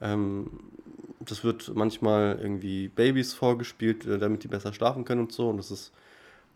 Ähm, 0.00 0.50
das 1.20 1.44
wird 1.44 1.70
manchmal 1.74 2.38
irgendwie 2.42 2.88
Babys 2.88 3.34
vorgespielt, 3.34 4.04
äh, 4.06 4.18
damit 4.18 4.42
die 4.42 4.48
besser 4.48 4.72
schlafen 4.72 5.04
können 5.04 5.20
und 5.20 5.32
so. 5.32 5.48
Und 5.48 5.58
das 5.58 5.70
ist 5.70 5.92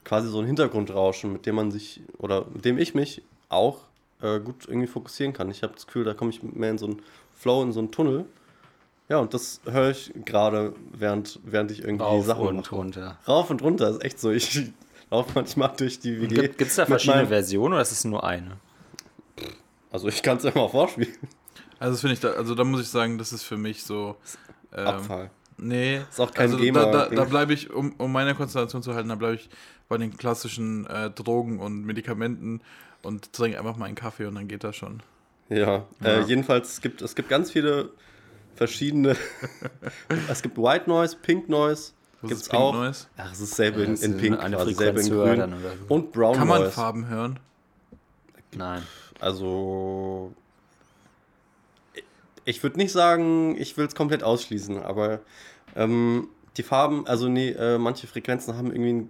quasi 0.06 0.28
so 0.30 0.38
ein 0.38 0.46
Hintergrundrauschen, 0.46 1.32
mit 1.32 1.44
dem 1.46 1.56
man 1.56 1.70
sich, 1.70 2.00
oder 2.18 2.46
mit 2.54 2.64
dem 2.64 2.78
ich 2.78 2.94
mich 2.94 3.22
auch 3.48 3.80
äh, 4.22 4.38
gut 4.40 4.66
irgendwie 4.68 4.86
fokussieren 4.86 5.32
kann. 5.34 5.50
Ich 5.50 5.62
habe 5.62 5.74
das 5.74 5.86
Gefühl, 5.86 6.04
da 6.04 6.14
komme 6.14 6.30
ich 6.30 6.42
mehr 6.42 6.70
in 6.70 6.78
so 6.78 6.86
einen 6.86 7.02
Flow, 7.36 7.62
in 7.62 7.72
so 7.72 7.80
einen 7.80 7.90
Tunnel. 7.90 8.24
Ja, 9.08 9.18
und 9.18 9.34
das 9.34 9.60
höre 9.64 9.90
ich 9.90 10.12
gerade, 10.24 10.72
während, 10.92 11.38
während 11.44 11.70
ich 11.72 11.80
irgendwie 11.80 12.04
Rauf 12.04 12.24
Sachen 12.24 12.46
und 12.46 12.56
mache. 12.56 12.74
runter. 12.74 13.18
Rauf 13.28 13.50
und 13.50 13.62
runter, 13.62 13.90
ist 13.90 14.04
echt 14.04 14.18
so. 14.20 14.30
Ich 14.30 14.72
laufe 15.10 15.30
manchmal 15.34 15.72
durch 15.76 15.98
die 16.00 16.20
WG. 16.20 16.34
Gibt 16.48 16.60
es 16.62 16.76
da 16.76 16.86
verschiedene 16.86 17.18
meinem- 17.22 17.28
Versionen 17.28 17.74
oder 17.74 17.82
ist 17.82 17.92
es 17.92 18.04
nur 18.04 18.24
eine? 18.24 18.56
Also 19.90 20.08
ich 20.08 20.22
kann 20.22 20.36
es 20.38 20.44
immer 20.44 20.68
vorspielen. 20.68 21.12
Also 21.78 21.92
das 21.92 22.00
finde 22.00 22.14
ich, 22.14 22.20
da, 22.20 22.30
also 22.30 22.54
da 22.54 22.64
muss 22.64 22.80
ich 22.80 22.88
sagen, 22.88 23.18
das 23.18 23.32
ist 23.32 23.42
für 23.42 23.56
mich 23.56 23.82
so. 23.84 24.16
Ähm, 24.74 24.86
Abfall. 24.86 25.30
Nee. 25.58 26.00
Ist 26.10 26.20
auch 26.20 26.32
kein 26.32 26.46
also 26.50 26.56
Gamer- 26.58 26.90
Da, 26.90 27.06
da, 27.08 27.14
da 27.14 27.24
bleibe 27.24 27.52
ich, 27.54 27.70
um, 27.70 27.92
um 27.98 28.10
meine 28.12 28.34
Konzentration 28.34 28.82
zu 28.82 28.94
halten, 28.94 29.08
da 29.08 29.14
bleibe 29.14 29.36
ich 29.36 29.48
bei 29.88 29.98
den 29.98 30.16
klassischen 30.16 30.86
äh, 30.86 31.10
Drogen 31.10 31.60
und 31.60 31.84
Medikamenten 31.84 32.60
und 33.02 33.32
trinke 33.32 33.58
einfach 33.58 33.76
mal 33.76 33.86
einen 33.86 33.94
Kaffee 33.94 34.26
und 34.26 34.34
dann 34.34 34.48
geht 34.48 34.64
das 34.64 34.76
schon. 34.76 35.02
Ja. 35.48 35.86
Äh, 36.02 36.22
jedenfalls, 36.22 36.72
es 36.74 36.80
gibt, 36.80 37.02
es 37.02 37.14
gibt 37.14 37.28
ganz 37.28 37.50
viele 37.52 37.90
verschiedene. 38.56 39.16
es 40.28 40.42
gibt 40.42 40.58
White 40.58 40.88
Noise, 40.88 41.16
Pink 41.22 41.48
Noise. 41.48 41.92
Was 42.22 42.28
Gibt's 42.30 42.42
ist 42.44 42.50
Pink 42.50 42.62
auch. 42.62 42.72
Noise? 42.74 43.06
Ach, 43.16 43.32
es 43.32 43.40
ist 43.40 43.54
selbe 43.54 43.82
in, 43.82 43.94
in 43.96 44.16
Pink, 44.16 44.40
eine 44.40 44.56
quasi, 44.56 44.74
selbe 44.74 45.00
Frequenz 45.00 45.08
in 45.08 45.14
Grün. 45.14 45.38
dann 45.38 45.54
oder 45.54 45.70
so. 45.70 45.94
Und 45.94 46.12
Brown 46.12 46.36
Kann 46.36 46.48
man 46.48 46.62
Noise. 46.62 46.72
Farben 46.72 47.08
hören? 47.08 47.38
Nein. 48.56 48.82
Also 49.20 50.32
Ich 52.44 52.62
würde 52.62 52.78
nicht 52.78 52.92
sagen, 52.92 53.56
ich 53.58 53.76
will 53.76 53.86
es 53.86 53.94
komplett 53.94 54.22
ausschließen, 54.22 54.82
aber 54.82 55.20
ähm, 55.74 56.28
die 56.56 56.62
Farben, 56.62 57.06
also 57.06 57.28
nee, 57.28 57.50
äh, 57.50 57.78
manche 57.78 58.06
Frequenzen 58.06 58.56
haben 58.56 58.72
irgendwie, 58.72 58.92
ein, 58.92 59.08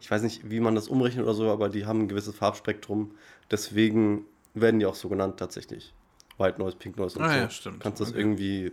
ich 0.00 0.10
weiß 0.10 0.22
nicht, 0.22 0.50
wie 0.50 0.60
man 0.60 0.74
das 0.74 0.88
umrechnet 0.88 1.24
oder 1.24 1.34
so, 1.34 1.50
aber 1.50 1.68
die 1.68 1.86
haben 1.86 2.02
ein 2.02 2.08
gewisses 2.08 2.34
Farbspektrum. 2.34 3.12
Deswegen 3.50 4.24
werden 4.54 4.80
die 4.80 4.86
auch 4.86 4.94
so 4.94 5.08
genannt 5.08 5.36
tatsächlich. 5.38 5.92
White 6.38 6.58
Noise, 6.60 6.76
Pink 6.76 6.96
Noise 6.96 7.18
und 7.18 7.24
Ah 7.24 7.30
so. 7.32 7.36
ja, 7.36 7.50
stimmt. 7.50 7.80
Kannst 7.80 8.00
das 8.00 8.10
Okay. 8.10 8.18
irgendwie 8.20 8.72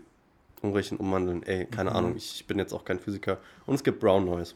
umrechnen, 0.62 1.00
umwandeln. 1.00 1.44
Ey, 1.44 1.66
keine 1.66 1.90
Mhm. 1.92 1.96
Ahnung, 1.96 2.14
ich 2.16 2.46
bin 2.48 2.60
jetzt 2.60 2.74
auch 2.74 2.86
kein 2.86 3.00
Physiker. 3.00 3.40
Und 3.66 3.76
es 3.76 3.84
gibt 3.84 4.00
Brown 4.00 4.26
Noise. 4.26 4.54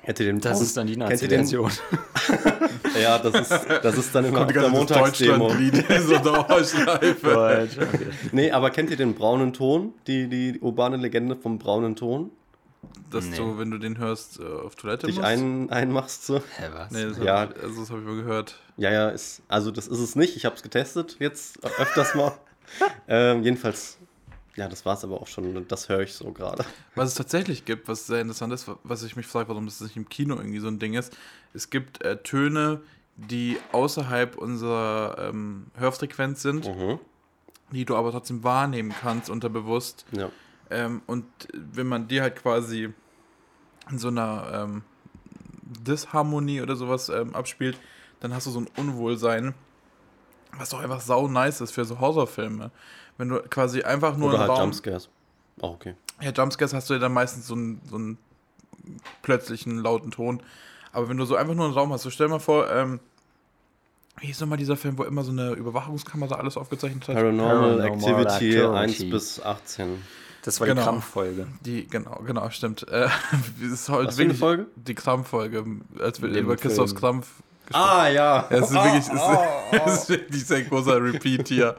Hätte 0.00 0.24
den 0.24 0.40
Das 0.40 0.54
Braun- 0.58 0.62
ist 0.62 0.76
dann 0.76 0.86
die 0.86 0.96
kennt? 0.96 1.10
Nazi-Version. 1.10 1.70
Ja, 3.00 3.18
das 3.18 3.50
ist, 3.50 3.66
das 3.82 3.96
ist 3.96 4.14
dann 4.14 4.26
immer 4.26 4.42
auf 4.44 4.52
der 4.52 4.68
Montagsdemo. 4.68 5.48
So 5.50 6.18
Dauerschleife. 6.18 7.68
Okay. 7.94 8.06
Nee, 8.32 8.50
aber 8.50 8.68
kennt 8.70 8.90
ihr 8.90 8.96
den 8.98 9.14
braunen 9.14 9.52
Ton? 9.54 9.94
Die, 10.06 10.28
die 10.28 10.58
urbane 10.60 10.96
Legende 10.98 11.36
vom 11.36 11.58
braunen 11.58 11.96
Ton? 11.96 12.30
Dass 13.10 13.26
Nee. 13.26 13.36
du, 13.36 13.58
wenn 13.58 13.70
du 13.70 13.78
den 13.78 13.98
hörst, 13.98 14.40
äh, 14.40 14.44
auf 14.44 14.74
Toilette 14.74 15.06
Dich 15.06 15.16
musst? 15.16 15.26
ein, 15.28 15.70
einmachst 15.70 16.24
so. 16.26 16.38
Hä, 16.56 16.68
was? 16.72 16.90
Nee, 16.90 17.04
das 17.04 17.18
Ja. 17.18 17.40
habe 17.40 17.54
ich, 17.56 17.62
also 17.62 17.80
das 17.80 17.90
hab 17.90 17.98
ich 17.98 18.04
mal 18.04 18.16
gehört. 18.16 18.58
Ja, 18.76 18.90
ja, 18.90 19.08
ist, 19.10 19.42
also 19.48 19.70
das 19.70 19.86
ist 19.86 19.98
es 19.98 20.16
nicht. 20.16 20.36
Ich 20.36 20.44
habe 20.46 20.56
es 20.56 20.62
getestet 20.62 21.16
jetzt 21.20 21.62
öfters 21.78 22.14
mal. 22.14 22.32
ähm, 23.08 23.42
jedenfalls, 23.42 23.98
ja, 24.56 24.66
das 24.68 24.84
war 24.86 24.94
es 24.96 25.04
aber 25.04 25.20
auch 25.20 25.26
schon. 25.26 25.66
Das 25.68 25.88
höre 25.88 26.00
ich 26.00 26.14
so 26.14 26.32
gerade. 26.32 26.64
Was 26.94 27.10
es 27.10 27.14
tatsächlich 27.14 27.64
gibt, 27.66 27.86
was 27.86 28.06
sehr 28.06 28.20
interessant 28.20 28.52
ist, 28.52 28.66
was 28.82 29.02
ich 29.02 29.14
mich 29.16 29.26
frage, 29.26 29.48
warum 29.50 29.66
das 29.66 29.80
nicht 29.80 29.96
im 29.96 30.08
Kino 30.08 30.36
irgendwie 30.36 30.58
so 30.60 30.68
ein 30.68 30.78
Ding 30.78 30.94
ist, 30.94 31.14
es 31.54 31.68
gibt 31.70 32.02
äh, 32.02 32.16
Töne, 32.22 32.80
die 33.16 33.58
außerhalb 33.72 34.36
unserer 34.38 35.16
ähm, 35.18 35.66
Hörfrequenz 35.76 36.40
sind, 36.42 36.66
Mhm. 36.66 36.98
die 37.72 37.84
du 37.84 37.94
aber 37.94 38.10
trotzdem 38.10 38.42
wahrnehmen 38.42 38.94
kannst 38.98 39.28
unterbewusst. 39.28 40.06
Ja. 40.12 40.30
Ähm, 40.72 41.02
und 41.06 41.24
wenn 41.52 41.86
man 41.86 42.08
die 42.08 42.20
halt 42.20 42.36
quasi 42.36 42.92
in 43.90 43.98
so 43.98 44.08
einer 44.08 44.50
ähm, 44.52 44.82
Disharmonie 45.62 46.60
oder 46.60 46.76
sowas 46.76 47.08
ähm, 47.08 47.34
abspielt, 47.34 47.78
dann 48.20 48.34
hast 48.34 48.46
du 48.46 48.50
so 48.50 48.60
ein 48.60 48.68
Unwohlsein, 48.76 49.54
was 50.56 50.70
doch 50.70 50.80
einfach 50.80 51.00
sau 51.00 51.28
nice 51.28 51.60
ist 51.60 51.72
für 51.72 51.84
so 51.84 52.00
Horrorfilme. 52.00 52.70
Wenn 53.18 53.28
du 53.28 53.42
quasi 53.42 53.82
einfach 53.82 54.16
nur 54.16 54.30
Oder 54.30 54.40
einen 54.40 54.48
halt 54.48 54.58
Raum, 54.58 54.64
Jumpscares. 54.68 55.08
Auch 55.60 55.74
okay. 55.74 55.94
ja, 56.20 56.30
Jumpscares 56.30 56.72
hast 56.72 56.88
du 56.88 56.94
ja 56.94 57.00
dann 57.00 57.12
meistens 57.12 57.46
so 57.46 57.54
einen, 57.54 57.80
so 57.88 57.96
einen 57.96 58.18
plötzlichen 59.22 59.78
lauten 59.78 60.10
Ton. 60.10 60.42
Aber 60.92 61.08
wenn 61.08 61.16
du 61.16 61.24
so 61.24 61.36
einfach 61.36 61.54
nur 61.54 61.64
einen 61.64 61.74
Raum 61.74 61.92
hast, 61.92 62.02
so 62.02 62.10
stell 62.10 62.28
mal 62.28 62.38
vor, 62.38 62.70
ähm, 62.70 63.00
wie 64.18 64.26
hieß 64.26 64.40
nochmal 64.40 64.58
dieser 64.58 64.76
Film, 64.76 64.98
wo 64.98 65.04
immer 65.04 65.24
so 65.24 65.32
eine 65.32 65.52
Überwachungskamera 65.52 66.36
alles 66.36 66.56
aufgezeichnet 66.56 67.08
hat? 67.08 67.16
Paranormal, 67.16 67.78
Paranormal 67.78 68.26
Activity, 68.26 68.56
Activity. 68.56 69.04
1 69.04 69.10
bis 69.10 69.42
18. 69.42 70.02
Das 70.42 70.58
war 70.60 70.66
Genau. 70.66 70.80
die 70.80 70.84
Krampffolge. 70.86 71.46
Die, 71.60 71.86
genau, 71.86 72.20
genau, 72.26 72.50
stimmt. 72.50 72.86
Äh, 72.88 73.08
ist 73.60 73.88
heute 73.88 74.08
Was 74.08 74.16
für 74.16 74.22
eine 74.22 74.30
wirklich 74.30 74.38
Folge? 74.40 74.66
die 74.76 74.94
Krampf-Folge, 74.94 75.64
als 76.00 76.20
wir 76.20 76.28
über 76.30 76.56
Christophs. 76.56 76.94
Krampf 76.94 77.28
Ah, 77.72 78.08
ja. 78.08 78.12
Ja, 78.12 78.46
es 78.50 78.70
ist 78.70 78.74
wirklich, 78.74 78.94
es 78.96 79.08
ist, 79.08 79.22
es 79.86 79.94
ist 80.02 80.08
wirklich 80.10 80.44
sehr 80.46 80.62
großer 80.64 81.02
Repeat 81.02 81.48
hier. 81.48 81.76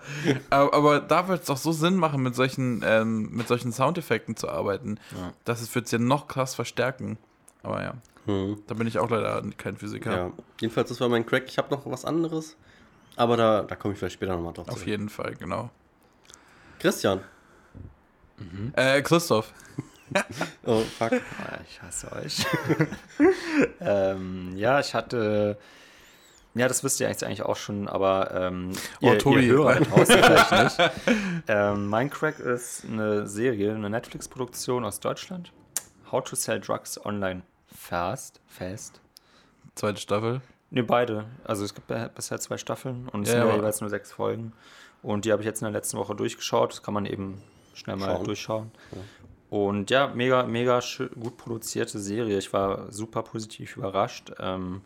Aber, 0.50 0.74
aber 0.74 1.00
da 1.02 1.28
wird 1.28 1.42
es 1.42 1.48
doch 1.48 1.58
so 1.58 1.72
Sinn 1.74 1.98
machen, 1.98 2.24
mit 2.24 2.36
solchen, 2.36 2.82
ähm, 2.86 3.30
mit 3.32 3.48
solchen 3.48 3.72
Soundeffekten 3.74 4.36
zu 4.38 4.50
arbeiten. 4.50 4.98
Ja. 5.12 5.34
Das 5.44 5.76
wird 5.76 5.86
es 5.86 5.92
ja 5.92 6.00
noch 6.00 6.28
krass 6.28 6.56
verstärken. 6.56 7.18
Aber 7.64 7.84
ja, 7.84 7.94
Hm. 8.26 8.62
da 8.68 8.74
bin 8.76 8.88
ich 8.88 8.98
auch 8.98 9.10
leider 9.10 9.44
kein 9.58 9.76
Physiker. 9.76 10.16
Ja. 10.16 10.32
Jedenfalls, 10.62 10.88
das 10.90 11.02
war 11.02 11.10
mein 11.10 11.26
Crack. 11.26 11.44
Ich 11.48 11.58
habe 11.58 11.70
noch 11.70 11.86
was 11.86 12.06
anderes. 12.06 12.56
Aber 13.18 13.36
da, 13.38 13.62
da 13.64 13.76
komme 13.76 13.94
ich 13.94 14.00
vielleicht 14.00 14.14
später 14.16 14.34
nochmal 14.36 14.54
drauf 14.54 14.70
Auf 14.70 14.88
jeden 14.88 15.10
Fall, 15.10 15.36
genau. 15.36 15.70
Christian. 16.80 17.20
Äh, 18.76 19.02
Christoph. 19.02 19.52
Oh, 20.66 20.82
fuck. 20.82 21.12
Ah, 21.14 21.58
Ich 21.68 21.82
hasse 21.82 22.12
euch. 22.12 22.46
ähm, 23.80 24.54
ja, 24.56 24.80
ich 24.80 24.94
hatte. 24.94 25.58
Ja, 26.56 26.68
das 26.68 26.84
wisst 26.84 27.00
ihr 27.00 27.08
jetzt 27.10 27.24
eigentlich 27.24 27.42
auch 27.42 27.56
schon, 27.56 27.88
aber 27.88 28.30
ähm, 28.32 28.74
Oh, 29.02 29.08
ihr, 29.14 29.18
Tobi. 29.18 29.48
ihr 29.48 29.54
Hörer 29.54 29.76
vielleicht 30.06 30.52
nicht. 30.78 30.92
Ähm, 31.48 31.88
mein 31.88 32.12
Crack 32.12 32.38
ist 32.40 32.86
eine 32.86 33.26
Serie, 33.28 33.74
eine 33.74 33.90
Netflix-Produktion 33.90 34.86
aus 34.86 35.00
Deutschland. 35.00 35.52
How 36.12 36.24
to 36.24 36.36
Sell 36.36 36.60
Drugs 36.60 37.04
Online 37.04 37.42
Fast. 37.76 38.40
Fast. 38.48 39.02
Zweite 39.74 40.00
Staffel. 40.00 40.42
Ne, 40.70 40.84
beide. 40.84 41.26
Also 41.44 41.66
es 41.66 41.74
gibt 41.74 41.88
bisher 42.14 42.40
zwei 42.40 42.58
Staffeln 42.58 43.10
und 43.10 43.24
es 43.24 43.30
Ja, 43.30 43.34
sind 43.34 43.42
ja 43.46 43.50
aber- 43.50 43.56
jeweils 43.62 43.82
nur 43.82 43.90
sechs 43.90 44.12
Folgen. 44.12 44.54
Und 45.02 45.26
die 45.26 45.32
habe 45.32 45.42
ich 45.42 45.48
jetzt 45.48 45.62
in 45.62 45.66
der 45.66 45.72
letzten 45.74 45.98
Woche 45.98 46.14
durchgeschaut. 46.14 46.72
Das 46.72 46.84
kann 46.84 46.94
man 46.94 47.08
eben 47.08 47.42
schnell 47.74 47.96
mal 47.96 48.16
Schauen. 48.16 48.24
durchschauen. 48.24 48.72
Und 49.50 49.92
ja, 49.92 50.08
mega, 50.08 50.44
mega 50.44 50.80
gut 51.20 51.38
produzierte 51.38 52.00
Serie. 52.00 52.38
Ich 52.38 52.52
war 52.54 52.92
super 52.92 53.22
positiv 53.22 53.78
überrascht. 53.78 54.32
Ähm, 54.40 54.82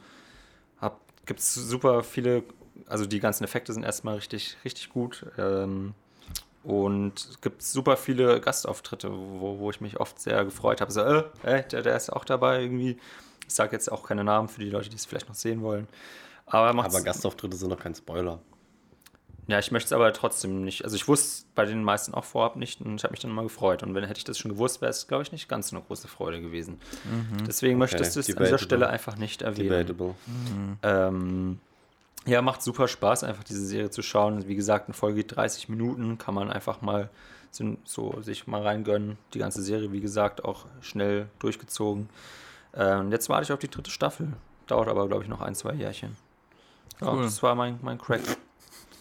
hab, 0.82 1.00
gibt's 1.26 1.54
super 1.54 2.04
viele, 2.04 2.44
also 2.88 3.06
die 3.06 3.20
ganzen 3.20 3.46
Effekte 3.46 3.72
sind 3.72 3.84
erstmal 3.84 4.16
richtig, 4.16 4.58
richtig 4.66 4.90
gut. 4.90 5.26
Ähm, 5.38 5.94
und 6.64 7.18
es 7.18 7.40
gibt 7.40 7.64
super 7.64 7.96
viele 7.96 8.42
Gastauftritte, 8.42 9.10
wo, 9.10 9.58
wo 9.60 9.70
ich 9.70 9.80
mich 9.80 10.02
oft 10.02 10.20
sehr 10.20 10.44
gefreut 10.44 10.82
habe. 10.82 10.92
So, 10.92 11.00
äh, 11.00 11.24
äh, 11.44 11.64
der, 11.66 11.82
der 11.82 11.96
ist 11.96 12.12
auch 12.12 12.26
dabei 12.26 12.62
irgendwie. 12.62 12.98
Ich 13.48 13.54
sage 13.54 13.72
jetzt 13.72 13.90
auch 13.90 14.04
keine 14.04 14.26
Namen 14.26 14.50
für 14.50 14.60
die 14.60 14.70
Leute, 14.70 14.90
die 14.90 14.98
es 14.98 15.06
vielleicht 15.06 15.30
noch 15.30 15.36
sehen 15.36 15.62
wollen. 15.62 15.88
Aber, 16.46 16.78
er 16.78 16.86
Aber 16.86 17.02
Gastauftritte 17.02 17.56
sind 17.56 17.70
noch 17.70 17.80
kein 17.80 17.96
Spoiler. 17.96 18.40
Ja, 19.48 19.60
ich 19.60 19.72
möchte 19.72 19.88
es 19.88 19.94
aber 19.94 20.12
trotzdem 20.14 20.64
nicht. 20.64 20.84
Also 20.84 20.96
ich 20.96 21.08
wusste 21.08 21.46
bei 21.56 21.66
den 21.66 21.84
meisten 21.84 22.14
auch 22.14 22.26
vorab 22.26 22.56
nicht 22.58 22.82
und 22.82 22.96
ich 22.98 23.04
habe 23.04 23.12
mich 23.12 23.22
dann 23.22 23.32
mal 23.32 23.44
gefreut. 23.44 23.82
Und 23.84 23.96
wenn 23.96 24.04
hätte 24.04 24.18
ich 24.18 24.24
das 24.26 24.38
schon 24.38 24.52
gewusst, 24.52 24.82
wäre 24.82 24.90
es, 24.90 25.08
glaube 25.08 25.24
ich, 25.24 25.32
nicht 25.32 25.48
ganz 25.48 25.70
so 25.70 25.76
eine 25.78 25.86
große 25.86 26.08
Freude 26.08 26.42
gewesen. 26.42 26.80
Deswegen 27.48 27.78
möchte 27.78 27.98
ich 27.98 28.08
es 28.08 28.18
an 28.18 28.44
dieser. 28.44 28.58
Stelle 28.58 28.90
einfach 28.90 29.16
nicht 29.18 29.42
erwähnen. 29.42 29.70
Debatable. 29.88 30.16
Ähm, 30.84 31.60
ja, 32.26 32.42
macht 32.42 32.62
super 32.62 32.88
Spaß, 32.90 33.24
einfach 33.24 33.44
diese 33.44 33.66
Serie 33.66 33.90
zu 33.90 34.02
schauen. 34.02 34.48
Wie 34.48 34.56
gesagt, 34.56 34.88
eine 34.88 34.94
Folge 34.94 35.18
geht 35.24 35.36
30 35.36 35.70
Minuten, 35.70 36.18
kann 36.18 36.34
man 36.34 36.52
einfach 36.52 36.82
mal 36.82 37.10
so, 37.52 37.78
so 37.86 38.22
sich 38.22 38.48
mal 38.48 38.62
reingönnen. 38.62 39.18
Die 39.34 39.40
ganze 39.40 39.62
Serie, 39.64 39.92
wie 39.94 40.02
gesagt, 40.02 40.44
auch 40.44 40.66
schnell 40.82 41.28
durchgezogen. 41.40 42.10
Ähm, 42.74 43.12
jetzt 43.12 43.30
warte 43.30 43.44
ich 43.44 43.52
auf 43.54 43.60
die 43.60 43.70
dritte 43.70 43.92
Staffel. 43.92 44.34
Dauert 44.68 44.90
aber, 44.90 45.08
glaube 45.08 45.24
ich, 45.24 45.30
noch 45.30 45.40
ein, 45.40 45.56
zwei 45.56 45.74
Jährchen. 45.74 46.18
Ja, 47.00 47.14
Cool. 47.14 47.24
das 47.24 47.42
war 47.42 47.56
mein, 47.56 47.80
mein 47.82 47.98
Crack. 47.98 48.20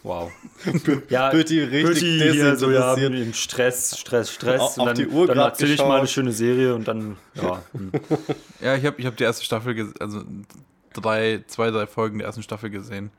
Wow. 0.07 0.31
ja, 1.09 1.31
Pötti 1.31 1.61
richtig 1.65 1.85
Pötti 1.85 2.31
hier 2.33 2.57
so, 2.57 2.71
ja, 2.71 2.95
Stress, 3.33 3.99
Stress, 3.99 4.31
Stress. 4.31 4.61
Auf- 4.61 4.79
und 4.79 4.87
dann, 4.87 4.95
die 4.95 5.09
Uhr 5.09 5.27
dann 5.27 5.39
erzähle 5.39 5.75
ich 5.75 5.81
mal 5.81 5.99
eine 5.99 6.07
schöne 6.07 6.31
Serie 6.31 6.77
und 6.77 6.87
dann, 6.87 7.17
ja. 7.35 7.61
hm. 7.73 7.91
Ja, 8.61 8.77
ich 8.77 8.87
habe 8.87 9.01
ich 9.01 9.07
hab 9.07 9.17
die 9.17 9.25
erste 9.25 9.45
Staffel, 9.45 9.93
also 9.99 10.23
drei, 10.93 11.43
zwei, 11.49 11.73
drei 11.73 11.89
Folgen 11.89 12.19
der 12.19 12.29
ersten 12.29 12.43
Staffel 12.45 12.71
gesehen. 12.71 13.11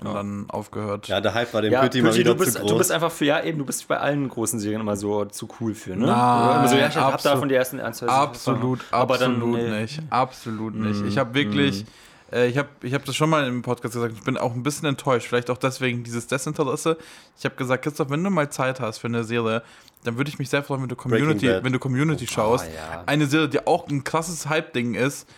Und 0.00 0.06
Ja. 0.06 0.14
dann 0.14 0.46
aufgehört. 0.48 1.08
Ja, 1.08 1.20
der 1.20 1.34
Hype 1.34 1.52
war 1.52 1.60
dem 1.60 1.72
Ja, 1.72 1.80
Pötti 1.82 2.00
mal 2.02 2.14
wieder 2.14 2.32
du 2.34 2.38
bist, 2.38 2.52
zu 2.54 2.60
groß. 2.60 2.70
du 2.70 2.78
bist 2.78 2.92
einfach 2.92 3.10
für, 3.12 3.24
ja 3.26 3.42
eben, 3.42 3.58
du 3.58 3.64
bist 3.64 3.86
bei 3.88 3.98
allen 3.98 4.28
großen 4.28 4.58
Serien 4.58 4.80
immer 4.80 4.96
so 4.96 5.24
zu 5.26 5.48
cool 5.60 5.74
für, 5.74 5.90
ne? 5.90 6.06
Nein, 6.06 6.56
immer 6.60 6.68
so, 6.68 6.76
ja, 6.76 6.86
ich 6.88 6.96
hab 6.96 7.14
absolut. 7.14 7.36
davon 7.36 7.48
die 7.48 7.54
ersten 7.56 7.78
ein, 7.78 7.92
zwei 7.92 8.06
Absolut, 8.06 8.80
aber 8.90 9.18
dann, 9.18 9.34
absolut 9.34 9.58
nee. 9.60 9.80
nicht. 9.82 10.00
Absolut 10.08 10.74
nicht. 10.76 11.02
Mm, 11.02 11.08
Ich 11.08 11.18
habe 11.18 11.34
wirklich, 11.34 11.84
äh, 12.32 12.46
ich 12.48 12.58
habe 12.58 12.68
ich 12.82 12.94
hab 12.94 13.04
das 13.04 13.14
schon 13.14 13.30
mal 13.30 13.46
im 13.46 13.62
Podcast 13.62 13.94
gesagt, 13.94 14.14
ich 14.16 14.24
bin 14.24 14.36
auch 14.36 14.54
ein 14.54 14.62
bisschen 14.62 14.88
enttäuscht. 14.88 15.28
Vielleicht 15.28 15.50
auch 15.50 15.58
deswegen 15.58 16.02
dieses 16.02 16.26
Desinteresse. 16.26 16.96
Ich 17.38 17.44
habe 17.44 17.54
gesagt, 17.56 17.84
Christoph, 17.84 18.10
wenn 18.10 18.24
du 18.24 18.30
mal 18.30 18.50
Zeit 18.50 18.80
hast 18.80 18.98
für 18.98 19.08
eine 19.08 19.24
Serie, 19.24 19.62
dann 20.04 20.16
würde 20.16 20.30
ich 20.30 20.38
mich 20.38 20.48
sehr 20.48 20.62
freuen, 20.62 20.82
wenn 20.82 20.88
du 20.88 20.96
Community, 20.96 21.48
wenn 21.62 21.72
du 21.72 21.78
Community 21.78 22.26
schaust. 22.26 22.66
ja. 22.66 23.04
Eine 23.06 23.26
Serie, 23.26 23.48
die 23.48 23.66
auch 23.66 23.88
ein 23.88 24.02
krasses 24.02 24.48
Hype-Ding 24.48 24.94
ist, 24.94 25.28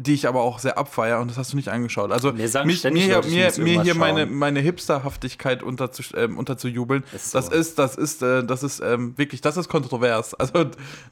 die 0.00 0.14
ich 0.14 0.28
aber 0.28 0.42
auch 0.42 0.60
sehr 0.60 0.78
abfeier 0.78 1.18
und 1.20 1.28
das 1.28 1.36
hast 1.38 1.52
du 1.52 1.56
nicht 1.56 1.68
angeschaut. 1.70 2.12
Also 2.12 2.32
Mir 2.32 2.48
mich, 2.64 2.84
mir, 2.84 3.14
Leute, 3.16 3.28
ich 3.28 3.34
mir, 3.58 3.64
mir 3.64 3.82
hier 3.82 3.94
meine, 3.96 4.26
meine 4.26 4.60
Hipsterhaftigkeit 4.60 5.62
unterzu, 5.62 6.02
ähm, 6.16 6.38
unterzujubeln, 6.38 7.02
Ist 7.12 7.32
so. 7.32 7.38
das 7.38 7.48
ist, 7.48 7.78
das 7.80 7.96
ist, 7.96 8.22
äh, 8.22 8.44
das 8.44 8.62
ist 8.62 8.80
ähm, 8.80 9.18
wirklich, 9.18 9.40
das 9.40 9.56
ist 9.56 9.68
kontrovers. 9.68 10.34
Also 10.38 10.66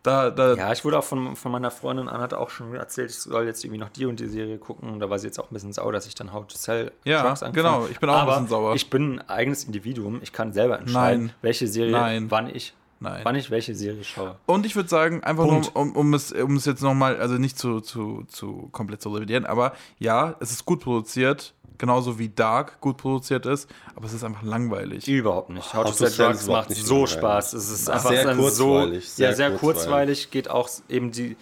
da, 0.05 0.31
da, 0.31 0.55
Ja, 0.55 0.73
ich 0.73 0.85
wurde 0.85 0.99
auch 1.01 1.05
von, 1.05 1.35
von 1.35 1.51
meiner 1.51 1.71
Freundin 1.73 2.09
Anna 2.09 2.23
hat 2.23 2.33
auch 2.35 2.49
schon 2.49 2.75
erzählt, 2.75 3.11
ich 3.11 3.19
soll 3.19 3.45
jetzt 3.47 3.65
irgendwie 3.65 3.81
noch 3.81 3.89
die 3.91 4.07
und 4.07 4.21
die 4.21 4.29
Serie 4.29 4.59
gucken. 4.59 5.01
Da 5.01 5.11
war 5.11 5.19
sie 5.19 5.27
jetzt 5.27 5.41
auch 5.41 5.51
ein 5.51 5.55
bisschen 5.55 5.73
sauer, 5.73 5.91
dass 5.93 6.07
ich 6.07 6.15
dann 6.15 6.33
How 6.33 6.47
to 6.47 6.57
Sell 6.57 6.93
Ja, 7.05 7.23
Drugs 7.23 7.43
anfange. 7.43 7.53
genau, 7.55 7.87
ich 7.91 7.99
bin 7.99 8.09
auch 8.09 8.15
ein 8.15 8.21
Aber 8.23 8.33
bisschen 8.35 8.49
sauer. 8.49 8.75
Ich 8.77 8.89
bin 8.89 9.19
ein 9.19 9.29
eigenes 9.29 9.65
Individuum. 9.65 10.21
Ich 10.23 10.33
kann 10.33 10.53
selber 10.53 10.79
entscheiden, 10.79 11.27
Nein. 11.27 11.35
welche 11.43 11.67
Serie, 11.67 11.91
Nein. 11.93 12.31
wann 12.31 12.49
ich, 12.55 12.73
Nein. 12.99 13.21
wann 13.25 13.37
ich 13.37 13.51
welche 13.51 13.75
Serie 13.75 14.05
schaue. 14.05 14.37
Und 14.47 14.65
ich 14.65 14.75
würde 14.75 14.89
sagen, 14.89 15.23
einfach 15.23 15.45
nur, 15.45 15.61
Punkt. 15.61 15.77
um, 15.77 15.93
um, 15.93 16.15
es, 16.15 16.33
um 16.33 16.57
es 16.57 16.65
jetzt 16.65 16.83
nochmal, 16.83 17.17
also 17.19 17.35
nicht 17.35 17.59
zu, 17.59 17.81
zu, 17.81 18.25
zu 18.29 18.69
komplett 18.73 19.03
zu 19.03 19.11
revidieren, 19.11 19.45
aber 19.45 19.75
ja, 19.99 20.37
es 20.41 20.51
ist 20.51 20.65
gut 20.65 20.81
produziert, 20.81 21.53
genauso 21.79 22.19
wie 22.19 22.31
Dark 22.31 22.81
gut 22.81 22.97
produziert 22.97 23.45
ist, 23.45 23.69
aber 23.95 24.07
es 24.07 24.15
ist 24.15 24.25
einfach 24.25 24.43
langweilig. 24.43 25.07
Überhaupt 25.07 25.51
nicht. 25.51 25.75
How 25.75 25.85
to 25.85 25.93
Sell 25.93 26.11
Drugs 26.11 26.47
macht 26.47 26.71
nicht 26.71 26.85
so 26.85 27.05
langweilig. 27.05 27.19
Spaß. 27.19 27.53
Es 27.53 27.71
ist 27.71 27.91
Ach, 27.91 27.95
einfach 27.97 28.11
sehr 28.11 28.35
kurzweilig, 28.35 29.09
so 29.09 29.17
sehr 29.17 29.31
ja, 29.31 29.37
sehr 29.37 29.51
kurzweilig. 29.51 29.61
kurzweilig, 29.61 30.31
geht 30.31 30.51
auch 30.51 30.69
eben 30.89 31.13
die 31.13 31.37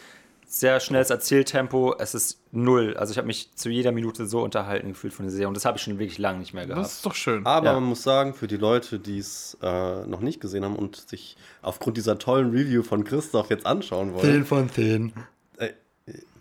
sehr 0.59 0.79
schnelles 0.81 1.11
Erzähltempo. 1.11 1.95
Es 1.99 2.15
ist 2.15 2.39
null. 2.53 2.97
Also 2.97 3.11
ich 3.13 3.19
habe 3.19 3.27
mich 3.27 3.51
zu 3.55 3.69
jeder 3.71 3.91
Minute 3.93 4.27
so 4.27 4.43
unterhalten 4.43 4.89
gefühlt 4.89 5.13
von 5.13 5.25
der 5.27 5.33
Serie 5.33 5.49
und 5.49 5.55
das 5.55 5.65
habe 5.65 5.77
ich 5.79 5.83
schon 5.85 5.99
wirklich 5.99 6.19
lange 6.19 6.39
nicht 6.39 6.55
mehr 6.55 6.67
gehabt. 6.67 6.85
Das 6.85 6.93
ist 6.95 7.07
doch 7.07 7.15
schön. 7.15 7.45
Aber 7.45 7.67
Ja. 7.67 7.73
man 7.75 7.83
muss 7.85 8.03
sagen, 8.03 8.35
für 8.35 8.47
die 8.47 8.57
Leute, 8.57 8.99
die 9.01 9.19
es 9.19 9.57
äh, 9.63 10.07
noch 10.07 10.21
nicht 10.21 10.41
gesehen 10.41 10.65
haben 10.65 10.77
und 10.77 10.97
sich 11.09 11.37
aufgrund 11.63 11.97
dieser 11.97 12.19
tollen 12.19 12.51
Review 12.51 12.83
von 12.83 13.03
Christoph 13.05 13.51
jetzt 13.51 13.67
anschauen 13.67 14.15
wollen, 14.15 14.45
von 14.45 14.71
10. 14.71 15.13
äh, 15.59 15.71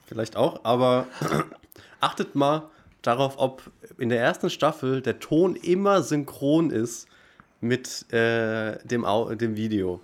vielleicht 0.05 0.35
auch, 0.35 0.63
aber 0.63 1.07
achtet 1.99 2.35
mal 2.35 2.69
darauf, 3.01 3.35
ob 3.37 3.63
in 3.97 4.09
der 4.09 4.19
ersten 4.21 4.49
Staffel 4.49 5.01
der 5.01 5.19
Ton 5.19 5.55
immer 5.55 6.03
synchron 6.03 6.69
ist 6.69 7.07
mit 7.61 8.11
äh, 8.13 8.77
dem, 8.85 9.05
Au 9.05 9.33
dem 9.33 9.55
Video. 9.55 10.01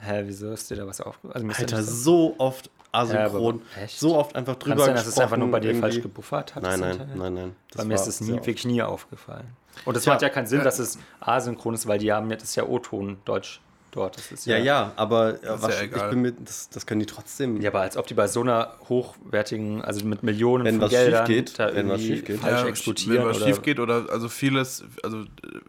Hä, 0.00 0.22
wieso 0.26 0.52
ist 0.52 0.70
dir 0.70 0.76
da 0.76 0.86
was 0.86 1.00
aufgefallen? 1.00 1.50
Also 1.50 1.62
Alter, 1.62 1.82
so 1.82 2.34
oft 2.38 2.70
asynchron, 2.98 3.62
Ja, 3.80 3.88
so 3.88 4.16
oft 4.16 4.34
einfach 4.36 4.56
drüber 4.56 4.76
Kann 4.76 4.84
sein, 4.86 4.94
dass 4.96 5.06
es 5.06 5.18
einfach 5.18 5.36
nur 5.36 5.50
bei 5.50 5.60
dir 5.60 5.74
falsch 5.74 6.00
gebuffert 6.02 6.54
hat? 6.54 6.62
Nein, 6.62 6.80
nein, 6.80 7.10
nein, 7.14 7.34
nein. 7.34 7.56
Bei 7.76 7.84
mir 7.84 7.94
ist 7.94 8.06
es 8.06 8.20
nie, 8.20 8.32
wirklich 8.32 8.64
nie 8.64 8.82
aufgefallen. 8.82 9.46
Und 9.84 9.96
es 9.96 10.04
Ja. 10.04 10.12
macht 10.12 10.22
ja 10.22 10.28
keinen 10.28 10.46
Sinn, 10.46 10.64
dass 10.64 10.78
es 10.78 10.98
asynchron 11.20 11.74
ist, 11.74 11.86
weil 11.86 11.98
die 11.98 12.12
haben 12.12 12.28
ja, 12.30 12.36
das 12.36 12.44
ist 12.50 12.56
ja 12.56 12.64
O-Ton 12.64 13.18
Deutsch 13.24 13.60
dort. 13.92 14.16
Das 14.16 14.32
ist 14.32 14.44
Ja, 14.46 14.58
ja, 14.58 14.92
aber 14.96 15.42
äh, 15.42 15.54
ist 15.54 15.62
was, 15.62 15.80
ja 15.80 15.84
ich 15.84 16.02
bin 16.10 16.20
mit, 16.20 16.36
das, 16.48 16.68
das 16.68 16.84
können 16.84 17.00
die 17.00 17.06
trotzdem. 17.06 17.60
Ja, 17.60 17.70
aber 17.70 17.80
als 17.82 17.96
ob 17.96 18.06
die 18.06 18.14
bei 18.14 18.26
so 18.26 18.40
einer 18.40 18.74
hochwertigen, 18.88 19.82
also 19.82 20.04
mit 20.04 20.22
Millionen 20.22 20.64
Wenn 20.64 20.80
von 20.80 20.88
Geldern 20.88 21.26
geht, 21.26 21.58
da 21.58 21.74
wenn 21.74 21.88
was 21.88 22.00
schief 22.02 22.24
geht. 22.24 22.40
falsch 22.40 22.62
Ja, 22.62 22.66
exportieren 22.66 23.18
wenn 23.22 23.28
was 23.28 23.36
oder 23.36 23.46
schief 23.46 23.62
geht 23.62 23.78
oder 23.80 24.06
also 24.10 24.28
vieles, 24.28 24.84
also 25.02 25.22
äh, 25.22 25.26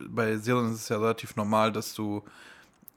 bei 0.08 0.38
Serien 0.38 0.72
ist 0.74 0.82
es 0.82 0.90
ja 0.90 0.98
relativ 0.98 1.36
normal, 1.36 1.72
dass 1.72 1.94
du 1.94 2.24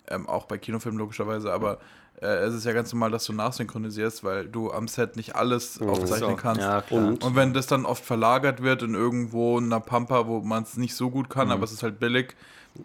ähm, 0.09 0.29
auch 0.29 0.47
bei 0.47 0.59
Kinofilmen 0.59 0.99
logischerweise, 0.99 1.53
aber 1.53 1.79
äh, 2.23 2.45
es 2.45 2.55
ist 2.55 2.65
ja 2.65 2.73
ganz 2.73 2.93
normal, 2.93 3.11
dass 3.11 3.25
du 3.25 3.33
nachsynchronisierst, 3.33 4.25
weil 4.25 4.47
du 4.47 4.73
am 4.73 4.89
Set 4.89 5.17
nicht 5.17 5.37
alles 5.37 5.81
aufzeichnen 5.81 6.31
So, 6.31 6.37
kannst. 6.37 6.61
Ja. 6.63 6.83
Und- 6.91 7.23
Und 7.25 7.37
wenn 7.37 7.53
das 7.53 7.67
dann 7.67 7.85
oft 7.85 8.05
verlagert 8.05 8.63
wird 8.63 8.83
in 8.83 8.95
irgendwo 8.95 9.59
in 9.59 9.65
einer 9.67 9.81
Pampa, 9.81 10.27
wo 10.27 10.41
man 10.41 10.63
es 10.63 10.77
nicht 10.77 10.95
so 10.95 11.11
gut 11.11 11.29
kann, 11.31 11.49
Mhm. 11.49 11.53
aber 11.55 11.65
es 11.65 11.73
ist 11.73 11.83
halt 11.83 11.99
billig, 12.01 12.35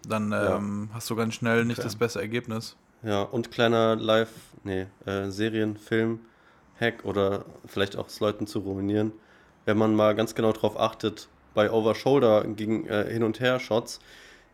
dann 0.06 0.32
ähm, 0.32 0.90
hast 0.92 1.08
du 1.08 1.16
ganz 1.16 1.34
schnell 1.34 1.64
nicht 1.64 1.82
das 1.82 1.96
beste 1.96 2.20
Ergebnis. 2.20 2.76
Ja, 3.02 3.22
und 3.22 3.50
kleiner 3.50 3.96
Live, 3.96 4.30
nee, 4.64 4.86
äh, 5.06 5.30
Serien, 5.30 5.76
Film, 5.76 6.20
Hack 6.80 7.04
oder 7.04 7.44
vielleicht 7.66 7.96
auch 7.96 8.08
es 8.08 8.20
Leuten 8.20 8.46
zu 8.46 8.58
ruinieren. 8.60 9.12
Wenn 9.64 9.78
man 9.78 9.94
mal 9.94 10.14
ganz 10.14 10.34
genau 10.34 10.52
drauf 10.52 10.78
achtet, 10.78 11.28
bei 11.54 11.70
Over-Shoulder 11.70 12.44
gegen 12.44 12.86
äh, 12.86 13.10
Hin- 13.10 13.22
und 13.24 13.40
Her-Shots, 13.40 14.00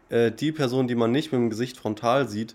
äh, 0.09 0.30
die 0.30 0.53
Person, 0.53 0.89
die 0.89 0.95
man 0.95 1.11
nicht 1.11 1.32
mit 1.32 1.41
dem 1.41 1.51
Gesicht 1.51 1.76
frontal 1.78 2.28
sieht, 2.28 2.55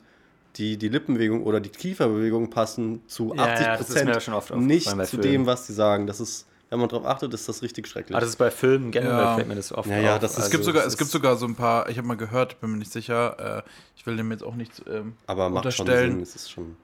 die, 0.55 0.77
die 0.77 0.89
Lippenbewegung 0.89 1.43
oder 1.43 1.59
die 1.59 1.69
Kieferbewegung 1.69 2.49
passen 2.49 3.01
zu 3.07 3.33
Ja, 3.35 3.43
80 3.53 3.65
ja, 3.67 3.77
das 3.77 3.89
ist 3.89 4.03
mir 4.05 4.11
ja 4.13 4.19
schon 4.19 4.33
oft 4.33 4.51
aufgefallen 4.51 4.67
nicht 4.67 4.89
zu 4.89 4.95
Filmen. 5.17 5.21
dem, 5.23 5.45
was 5.45 5.67
sie 5.67 5.73
sagen. 5.73 6.07
Das 6.07 6.19
ist, 6.19 6.47
wenn 6.69 6.79
man 6.79 6.89
drauf 6.89 7.05
achtet, 7.05 7.33
ist 7.33 7.47
das 7.47 7.61
richtig 7.61 7.87
schrecklich. 7.87 8.15
Ah, 8.15 8.19
das 8.19 8.29
ist 8.29 8.35
bei 8.37 8.51
Filmen 8.51 8.91
generell 8.91 9.17
Ja. 9.19 9.35
fällt 9.35 9.47
mir 9.47 9.55
das 9.55 9.71
oft 9.71 9.89
Ja, 9.89 9.97
ja, 9.99 10.13
auf. 10.15 10.19
das 10.19 10.31
ist- 10.31 10.37
Es 10.37 10.43
Also, 10.45 10.51
gibt 10.51 10.63
sogar, 10.65 10.85
es 10.85 10.97
gibt 10.97 11.11
sogar 11.11 11.35
so 11.37 11.45
ein 11.45 11.55
paar, 11.55 11.87
ich 11.89 11.97
habe 11.97 12.07
mal 12.07 12.17
gehört, 12.17 12.59
bin 12.61 12.71
mir 12.71 12.77
nicht 12.77 12.91
sicher, 12.91 13.63
äh, 13.65 13.69
ich 13.95 14.05
will 14.05 14.17
dem 14.17 14.31
jetzt 14.31 14.43
auch 14.43 14.55
nichts 14.55 14.81
ähm, 14.89 15.13
aber 15.27 15.49
macht 15.49 15.71
schon 15.73 15.85
unterstellen. 15.85 16.13
Sinn, 16.13 16.21
es 16.23 16.35
ist 16.35 16.51
schon. 16.51 16.75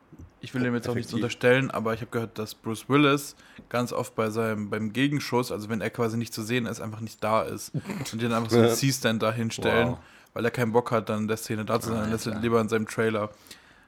Ich 0.41 0.53
will 0.53 0.61
dem 0.61 0.75
jetzt 0.75 0.87
auch 0.87 0.93
nichts 0.93 1.09
Effektiv. 1.09 1.23
unterstellen, 1.23 1.71
aber 1.71 1.95
ich 1.95 2.01
habe 2.01 2.11
gehört, 2.11 2.37
dass 2.37 2.53
Bruce 2.53 2.87
Willis 2.87 3.35
ganz 3.67 3.91
oft 3.91 4.13
bei 4.13 4.29
seinem 4.29 4.69
beim 4.69 4.93
Gegenschuss, 4.93 5.51
also 5.51 5.69
wenn 5.69 5.81
er 5.81 5.89
quasi 5.89 6.17
nicht 6.17 6.35
zu 6.35 6.43
sehen 6.43 6.67
ist, 6.67 6.79
einfach 6.81 6.99
nicht 6.99 7.23
da 7.23 7.41
ist 7.41 7.71
und 8.13 8.21
den 8.21 8.31
einfach 8.31 8.51
so 8.51 8.57
einen 8.57 8.67
Ja. 8.67 8.73
C-Stand 8.73 9.23
da 9.23 9.31
hinstellen, 9.33 9.89
Wow. 9.89 9.97
Weil 10.35 10.45
er 10.45 10.51
keinen 10.51 10.71
Bock 10.73 10.91
hat, 10.91 11.09
dann 11.09 11.21
in 11.21 11.27
der 11.27 11.37
Szene 11.37 11.65
da 11.65 11.79
zu 11.79 11.87
sein, 11.89 11.97
dann 12.01 12.05
ja, 12.09 12.11
lässt 12.11 12.27
er 12.27 12.35
lieber 12.35 12.61
in 12.61 12.69
seinem 12.69 12.87
Trailer. 12.87 13.31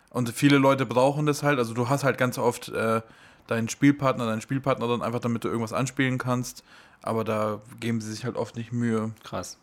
Und 0.10 0.30
viele 0.32 0.58
Leute 0.58 0.86
brauchen 0.88 1.28
das 1.28 1.44
halt, 1.44 1.60
also 1.60 1.76
du 1.76 1.90
hast 1.90 2.04
halt 2.04 2.18
ganz 2.18 2.40
oft 2.40 2.70
äh, 2.70 3.02
deinen 3.46 3.70
Spielpartner, 3.70 4.26
deinen 4.26 4.42
Spielpartner 4.42 4.88
dann 4.88 5.02
einfach, 5.04 5.20
damit 5.20 5.44
du 5.44 5.50
irgendwas 5.50 5.74
anspielen 5.74 6.18
kannst, 6.18 6.64
aber 7.04 7.24
da 7.24 7.62
geben 7.80 8.02
sie 8.02 8.12
sich 8.12 8.26
halt 8.26 8.36
oft 8.38 8.56
nicht 8.56 8.72
Mühe. 8.72 9.12
krass. 9.24 9.58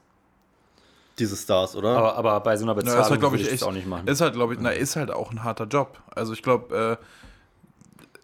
Diese 1.19 1.37
Stars, 1.37 1.77
oder? 1.77 1.97
Aber, 1.97 2.17
aber 2.17 2.41
bei 2.41 2.57
so 2.57 2.65
einer 2.65 2.73
Ja, 2.73 2.77
Bezahlung 2.77 3.03
ist 3.03 3.11
halt, 3.11 3.35
ich, 3.35 3.47
ich 3.47 3.53
echt, 3.53 3.63
das 3.63 3.69
auch 3.69 3.73
nicht 3.73 3.87
machen. 3.87 4.09
ist 4.09 4.21
halt, 4.21 4.35
glaube 4.35 4.55
ich, 4.55 4.61
na, 4.61 4.71
ist 4.71 4.97
halt 4.97 5.11
auch 5.11 5.31
ein 5.31 5.45
harter 5.45 5.67
Job. 5.67 6.03
Also 6.15 6.33
ich 6.33 6.43
glaube, 6.43 6.99
äh, 7.01 7.05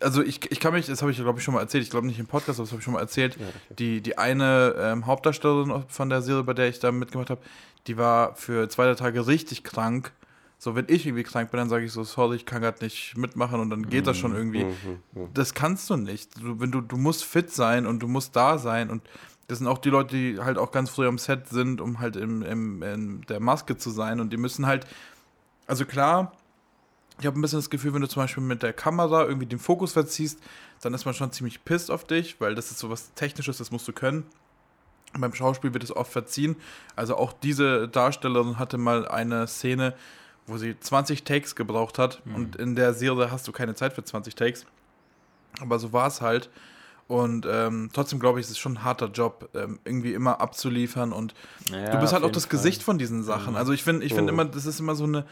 also 0.01 0.23
ich, 0.23 0.51
ich 0.51 0.61
kann 0.61 0.73
mich, 0.73 0.87
das 0.87 1.03
habe 1.03 1.11
ich, 1.11 1.19
glaube 1.19 1.39
ich, 1.39 1.45
schon 1.45 1.55
mal 1.55 1.61
erzählt, 1.61 1.85
ich 1.85 1.91
glaube 1.91 2.07
nicht 2.07 2.19
im 2.19 2.27
Podcast, 2.27 2.59
aber 2.59 2.65
das 2.65 2.73
habe 2.73 2.81
ich 2.81 2.85
schon 2.85 2.95
mal 2.95 3.01
erzählt, 3.01 3.37
die, 3.79 4.01
die 4.01 4.19
eine 4.19 4.75
ähm, 4.79 5.07
Hauptdarstellerin 5.07 5.85
von 5.89 6.09
der 6.09 6.23
Serie, 6.23 6.43
bei 6.43 6.55
der 6.55 6.69
ich 6.69 6.79
da 6.79 6.91
mitgemacht 6.93 7.31
habe, 7.31 7.41
die 7.87 7.97
war 7.97 8.35
für 8.37 8.69
zwei 8.69 8.85
drei 8.87 8.95
Tage 8.95 9.27
richtig 9.27 9.63
krank. 9.65 10.13
So, 10.59 10.75
wenn 10.75 10.85
ich 10.89 11.07
irgendwie 11.07 11.23
krank 11.23 11.51
bin, 11.51 11.59
dann 11.59 11.71
sage 11.71 11.87
ich 11.87 11.93
so, 11.93 12.05
sorry, 12.05 12.37
ich 12.37 12.45
kann 12.45 12.61
gerade 12.61 12.85
nicht 12.85 13.17
mitmachen 13.17 13.61
und 13.61 13.71
dann 13.71 13.89
geht 13.89 14.07
das 14.07 14.19
schon 14.19 14.35
irgendwie. 14.35 14.65
Mhm, 14.65 15.29
Das 15.33 15.55
kannst 15.55 15.89
du 15.89 15.97
nicht. 15.97 16.39
Du, 16.39 16.61
wenn 16.61 16.71
du, 16.71 16.83
du 16.83 16.99
musst 16.99 17.25
fit 17.25 17.51
sein 17.51 17.87
und 17.87 18.01
du 18.01 18.09
musst 18.09 18.37
da 18.37 18.59
sein 18.59 18.91
und 18.91 19.03
das 19.49 19.59
sind 19.59 19.67
auch 19.67 19.79
die 19.79 19.89
Leute, 19.91 20.15
die 20.15 20.39
halt 20.39 20.59
auch 20.59 20.71
ganz 20.71 20.91
früh 20.91 21.07
am 21.07 21.17
Set 21.19 21.49
sind, 21.49 21.81
um 21.81 21.99
halt 21.99 22.17
im, 22.17 22.43
im, 22.43 22.83
in 22.83 23.21
der 23.23 23.41
Maske 23.41 23.77
zu 23.79 23.91
sein 23.91 24.21
und 24.21 24.33
die 24.33 24.37
müssen 24.37 24.67
halt, 24.67 24.87
also 25.67 25.85
klar, 25.87 26.33
ich 27.21 27.27
habe 27.27 27.39
ein 27.39 27.43
bisschen 27.43 27.59
das 27.59 27.71
Gefühl, 27.71 27.93
wenn 27.95 28.01
du 28.01 28.09
zum 28.09 28.23
Beispiel 28.23 28.43
mit 28.43 28.63
der 28.63 28.73
Kamera 28.73 29.25
irgendwie 29.25 29.47
den 29.47 29.59
Fokus 29.59 29.93
verziehst, 29.93 30.39
dann 30.81 30.95
ist 30.95 31.05
man 31.05 31.15
schon 31.15 31.31
ziemlich 31.33 31.65
pissed 31.65 31.91
auf 31.91 32.05
dich, 32.05 32.41
weil 32.41 32.55
das 32.55 32.71
ist 32.71 32.79
so 32.79 32.91
was 32.91 33.13
Technisches, 33.15 33.59
das 33.59 33.71
musst 33.71 33.87
du 33.87 33.93
können. 33.93 34.25
Beim 35.19 35.35
Schauspiel 35.35 35.73
wird 35.75 35.83
es 35.85 35.95
oft 35.95 36.11
verziehen. 36.13 36.57
Also 36.97 37.17
auch 37.17 37.33
diese 37.33 37.89
Darstellerin 37.89 38.59
hatte 38.59 38.79
mal 38.79 39.07
eine 39.09 39.47
Szene, 39.49 39.95
wo 40.47 40.57
sie 40.57 40.79
20 40.79 41.25
Takes 41.25 41.57
gebraucht 41.57 41.99
hat. 41.99 42.23
Und 42.35 42.57
in 42.57 42.77
der 42.77 42.95
Serie 42.95 43.31
hast 43.31 43.47
du 43.49 43.53
keine 43.53 43.75
Zeit 43.75 43.93
für 43.93 44.05
20 44.05 44.35
Takes. 44.37 44.67
Aber 45.61 45.79
so 45.81 45.93
war 45.93 46.07
es 46.07 46.21
halt. 46.21 46.49
Und 47.09 47.45
ähm, 47.51 47.91
trotzdem 47.93 48.21
glaube 48.21 48.39
ich, 48.39 48.47
es 48.47 48.53
ist 48.53 48.59
schon 48.61 48.75
ein 48.75 48.85
harter 48.85 49.09
Job, 49.09 49.49
ähm, 49.55 49.81
irgendwie 49.85 50.15
immer 50.15 50.41
abzuliefern. 50.41 51.13
Und 51.13 51.35
Ja, 51.73 51.91
du 51.91 51.99
bist 51.99 52.13
halt 52.13 52.23
auch 52.23 52.31
das 52.31 52.45
Fall. 52.45 52.51
Gesicht 52.53 52.85
von 52.85 52.99
diesen 52.99 53.25
Sachen. 53.25 53.57
Also 53.57 53.73
ich 53.73 53.83
finde, 53.83 54.07
ich 54.07 54.15
finde 54.15 54.33
Mhm. 54.33 54.39
immer, 54.41 54.49
das 54.51 54.65
ist 54.65 54.79
immer 54.79 54.95
so 54.95 55.05
eine 55.05 55.27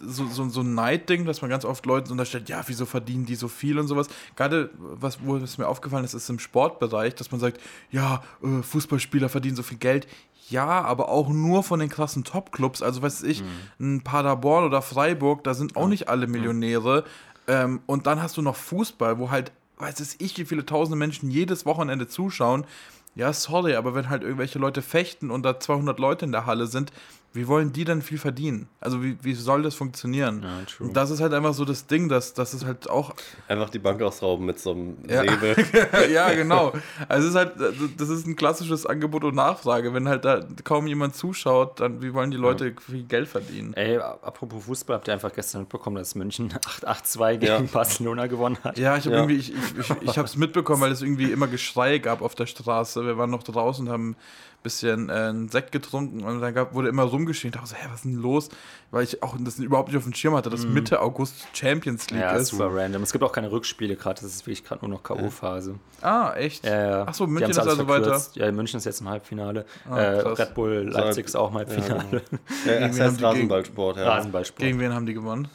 so, 0.00 0.26
so, 0.26 0.48
so 0.48 0.60
ein 0.60 0.74
Neidding, 0.74 1.24
dass 1.24 1.42
man 1.42 1.50
ganz 1.50 1.64
oft 1.64 1.84
Leuten 1.86 2.10
unterstellt, 2.12 2.48
ja, 2.48 2.62
wieso 2.66 2.86
verdienen 2.86 3.26
die 3.26 3.34
so 3.34 3.48
viel 3.48 3.78
und 3.78 3.86
sowas. 3.86 4.08
Gerade, 4.36 4.70
was, 4.78 5.18
wo 5.24 5.36
es 5.36 5.58
mir 5.58 5.68
aufgefallen 5.68 6.04
ist, 6.04 6.14
ist 6.14 6.28
im 6.30 6.38
Sportbereich, 6.38 7.14
dass 7.14 7.30
man 7.30 7.40
sagt, 7.40 7.60
ja, 7.90 8.22
äh, 8.42 8.62
Fußballspieler 8.62 9.28
verdienen 9.28 9.56
so 9.56 9.62
viel 9.62 9.78
Geld. 9.78 10.06
Ja, 10.48 10.82
aber 10.82 11.08
auch 11.08 11.28
nur 11.28 11.62
von 11.62 11.80
den 11.80 11.88
krassen 11.88 12.24
Top-Clubs. 12.24 12.82
Also, 12.82 13.00
weiß 13.00 13.22
ich, 13.22 13.42
ein 13.80 14.02
Paderborn 14.02 14.64
oder 14.64 14.82
Freiburg, 14.82 15.44
da 15.44 15.54
sind 15.54 15.76
auch 15.76 15.88
nicht 15.88 16.08
alle 16.08 16.26
Millionäre. 16.26 17.04
Ähm, 17.46 17.80
und 17.86 18.06
dann 18.06 18.22
hast 18.22 18.36
du 18.36 18.42
noch 18.42 18.56
Fußball, 18.56 19.18
wo 19.18 19.30
halt, 19.30 19.52
weiß 19.78 20.16
ich, 20.18 20.38
wie 20.38 20.44
viele 20.44 20.66
tausende 20.66 20.96
Menschen 20.96 21.30
jedes 21.30 21.64
Wochenende 21.64 22.06
zuschauen. 22.08 22.66
Ja, 23.14 23.32
sorry, 23.32 23.74
aber 23.74 23.94
wenn 23.94 24.08
halt 24.08 24.22
irgendwelche 24.22 24.58
Leute 24.58 24.80
fechten 24.80 25.30
und 25.30 25.42
da 25.42 25.60
200 25.60 25.98
Leute 25.98 26.24
in 26.24 26.32
der 26.32 26.46
Halle 26.46 26.66
sind, 26.66 26.92
wie 27.34 27.48
wollen 27.48 27.72
die 27.72 27.84
denn 27.84 28.02
viel 28.02 28.18
verdienen? 28.18 28.68
Also 28.80 29.02
wie, 29.02 29.16
wie 29.22 29.34
soll 29.34 29.62
das 29.62 29.74
funktionieren? 29.74 30.42
Ja, 30.42 30.88
das 30.92 31.10
ist 31.10 31.20
halt 31.20 31.32
einfach 31.32 31.54
so 31.54 31.64
das 31.64 31.86
Ding, 31.86 32.08
dass 32.08 32.34
das 32.34 32.52
ist 32.52 32.64
halt 32.66 32.90
auch 32.90 33.14
Einfach 33.48 33.70
die 33.70 33.78
Bank 33.78 34.02
ausrauben 34.02 34.44
mit 34.46 34.58
so 34.58 34.72
einem 34.72 34.96
Ja. 35.08 35.20
Säbel. 35.22 35.56
ja, 36.12 36.32
genau. 36.34 36.72
Also 37.08 37.28
es 37.28 37.34
ist 37.34 37.36
halt, 37.36 37.52
das 37.98 38.08
ist 38.08 38.26
ein 38.26 38.36
klassisches 38.36 38.84
Angebot 38.86 39.24
und 39.24 39.34
Nachfrage. 39.34 39.94
Wenn 39.94 40.08
halt 40.08 40.24
da 40.24 40.40
kaum 40.64 40.86
jemand 40.86 41.16
zuschaut, 41.16 41.80
dann 41.80 42.02
wie 42.02 42.12
wollen 42.12 42.30
die 42.30 42.36
Leute 42.36 42.74
viel 42.86 43.04
Geld 43.04 43.28
verdienen? 43.28 43.72
Ey, 43.74 43.96
apropos 43.96 44.64
Fußball, 44.64 44.96
habt 44.96 45.08
ihr 45.08 45.14
einfach 45.14 45.32
gestern 45.32 45.62
mitbekommen, 45.62 45.96
dass 45.96 46.14
München 46.14 46.52
8-2 46.82 47.32
gegen 47.38 47.46
Ja. 47.46 47.60
Barcelona 47.72 48.26
gewonnen 48.26 48.58
hat? 48.62 48.76
Ja, 48.78 48.96
ich 48.96 49.04
habe 49.06 49.14
Ja. 49.16 49.22
irgendwie, 49.22 49.36
ich, 49.36 49.54
ich, 49.54 49.78
ich, 49.78 50.02
ich 50.02 50.18
habe 50.18 50.26
es 50.26 50.36
mitbekommen, 50.36 50.82
weil 50.82 50.92
es 50.92 51.00
irgendwie 51.02 51.30
immer 51.32 51.46
Geschrei 51.46 51.98
gab 51.98 52.20
auf 52.20 52.34
der 52.34 52.46
Straße. 52.46 53.04
Wir 53.06 53.16
waren 53.16 53.30
noch 53.30 53.42
draußen 53.42 53.86
und 53.86 53.92
haben 53.92 54.16
bisschen 54.62 55.08
äh, 55.08 55.12
einen 55.12 55.48
Sekt 55.48 55.72
getrunken 55.72 56.22
und 56.24 56.40
dann 56.40 56.54
gab, 56.54 56.74
wurde 56.74 56.88
immer 56.88 57.02
rumgeschrien. 57.02 57.52
Ich 57.52 57.54
dachte 57.54 57.68
so, 57.68 57.76
hä, 57.76 57.86
was 57.88 57.96
ist 57.96 58.04
denn 58.04 58.14
los? 58.14 58.48
Weil 58.90 59.04
ich 59.04 59.22
auch 59.22 59.36
das 59.40 59.58
überhaupt 59.58 59.88
nicht 59.88 59.96
auf 59.96 60.04
dem 60.04 60.14
Schirm 60.14 60.34
hatte, 60.34 60.50
dass 60.50 60.64
Mitte 60.64 61.00
August 61.00 61.34
Champions 61.52 62.10
League. 62.10 62.20
Ja, 62.20 62.32
ist. 62.32 62.48
super 62.48 62.68
random. 62.72 63.02
Es 63.02 63.12
gibt 63.12 63.24
auch 63.24 63.32
keine 63.32 63.50
Rückspiele 63.50 63.96
gerade, 63.96 64.20
das 64.20 64.30
ist 64.30 64.46
wirklich 64.46 64.64
gerade 64.64 64.84
nur 64.86 64.96
noch 64.96 65.02
K.O.-Phase. 65.02 65.74
Ah, 66.00 66.32
echt? 66.34 66.64
Ja, 66.64 66.88
ja. 66.88 67.04
Ach 67.08 67.14
so, 67.14 67.26
Die 67.26 67.32
München 67.32 67.50
ist 67.50 67.58
alles 67.58 67.72
also 67.72 67.88
weiter. 67.88 68.04
verkürzt. 68.04 68.36
Ja, 68.36 68.52
München 68.52 68.78
ist 68.78 68.84
jetzt 68.84 69.00
im 69.00 69.08
Halbfinale. 69.08 69.64
Ah, 69.88 69.98
äh. 69.98 70.20
Red 70.20 70.54
Bull 70.54 70.90
Leipzig 70.90 71.26
ist 71.26 71.36
auch 71.36 71.50
im 71.50 71.56
Halbfinale. 71.58 72.22
Ja, 72.66 72.80
heißt 72.80 73.20
die 73.20 73.24
Rasenballsport, 73.24 73.96
ja. 73.96 74.04
Rasenballsport. 74.04 74.60
Gegen 74.60 74.78
wen 74.78 74.92
haben 74.94 75.06
die 75.06 75.14
gewonnen? 75.14 75.48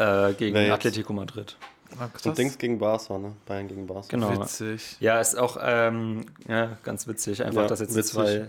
äh, 0.00 0.32
gegen 0.34 0.56
jetzt? 0.56 0.72
Atletico 0.72 1.12
Madrid. 1.12 1.56
Ah. 1.98 2.08
Und 2.24 2.38
Dings 2.38 2.56
gegen 2.58 2.78
Barca, 2.78 3.18
ne? 3.18 3.32
Bayern 3.46 3.68
gegen 3.68 3.86
Barca. 3.86 4.06
Genau. 4.08 4.40
Witzig. 4.40 4.96
Ja, 5.00 5.20
ist 5.20 5.36
auch 5.38 5.56
ähm, 5.60 6.24
ja, 6.48 6.78
ganz 6.82 7.06
witzig, 7.06 7.42
einfach, 7.44 7.62
Ja, 7.62 7.68
dass 7.68 7.80
jetzt 7.80 7.94
witzig. 7.96 8.12
zwei. 8.14 8.48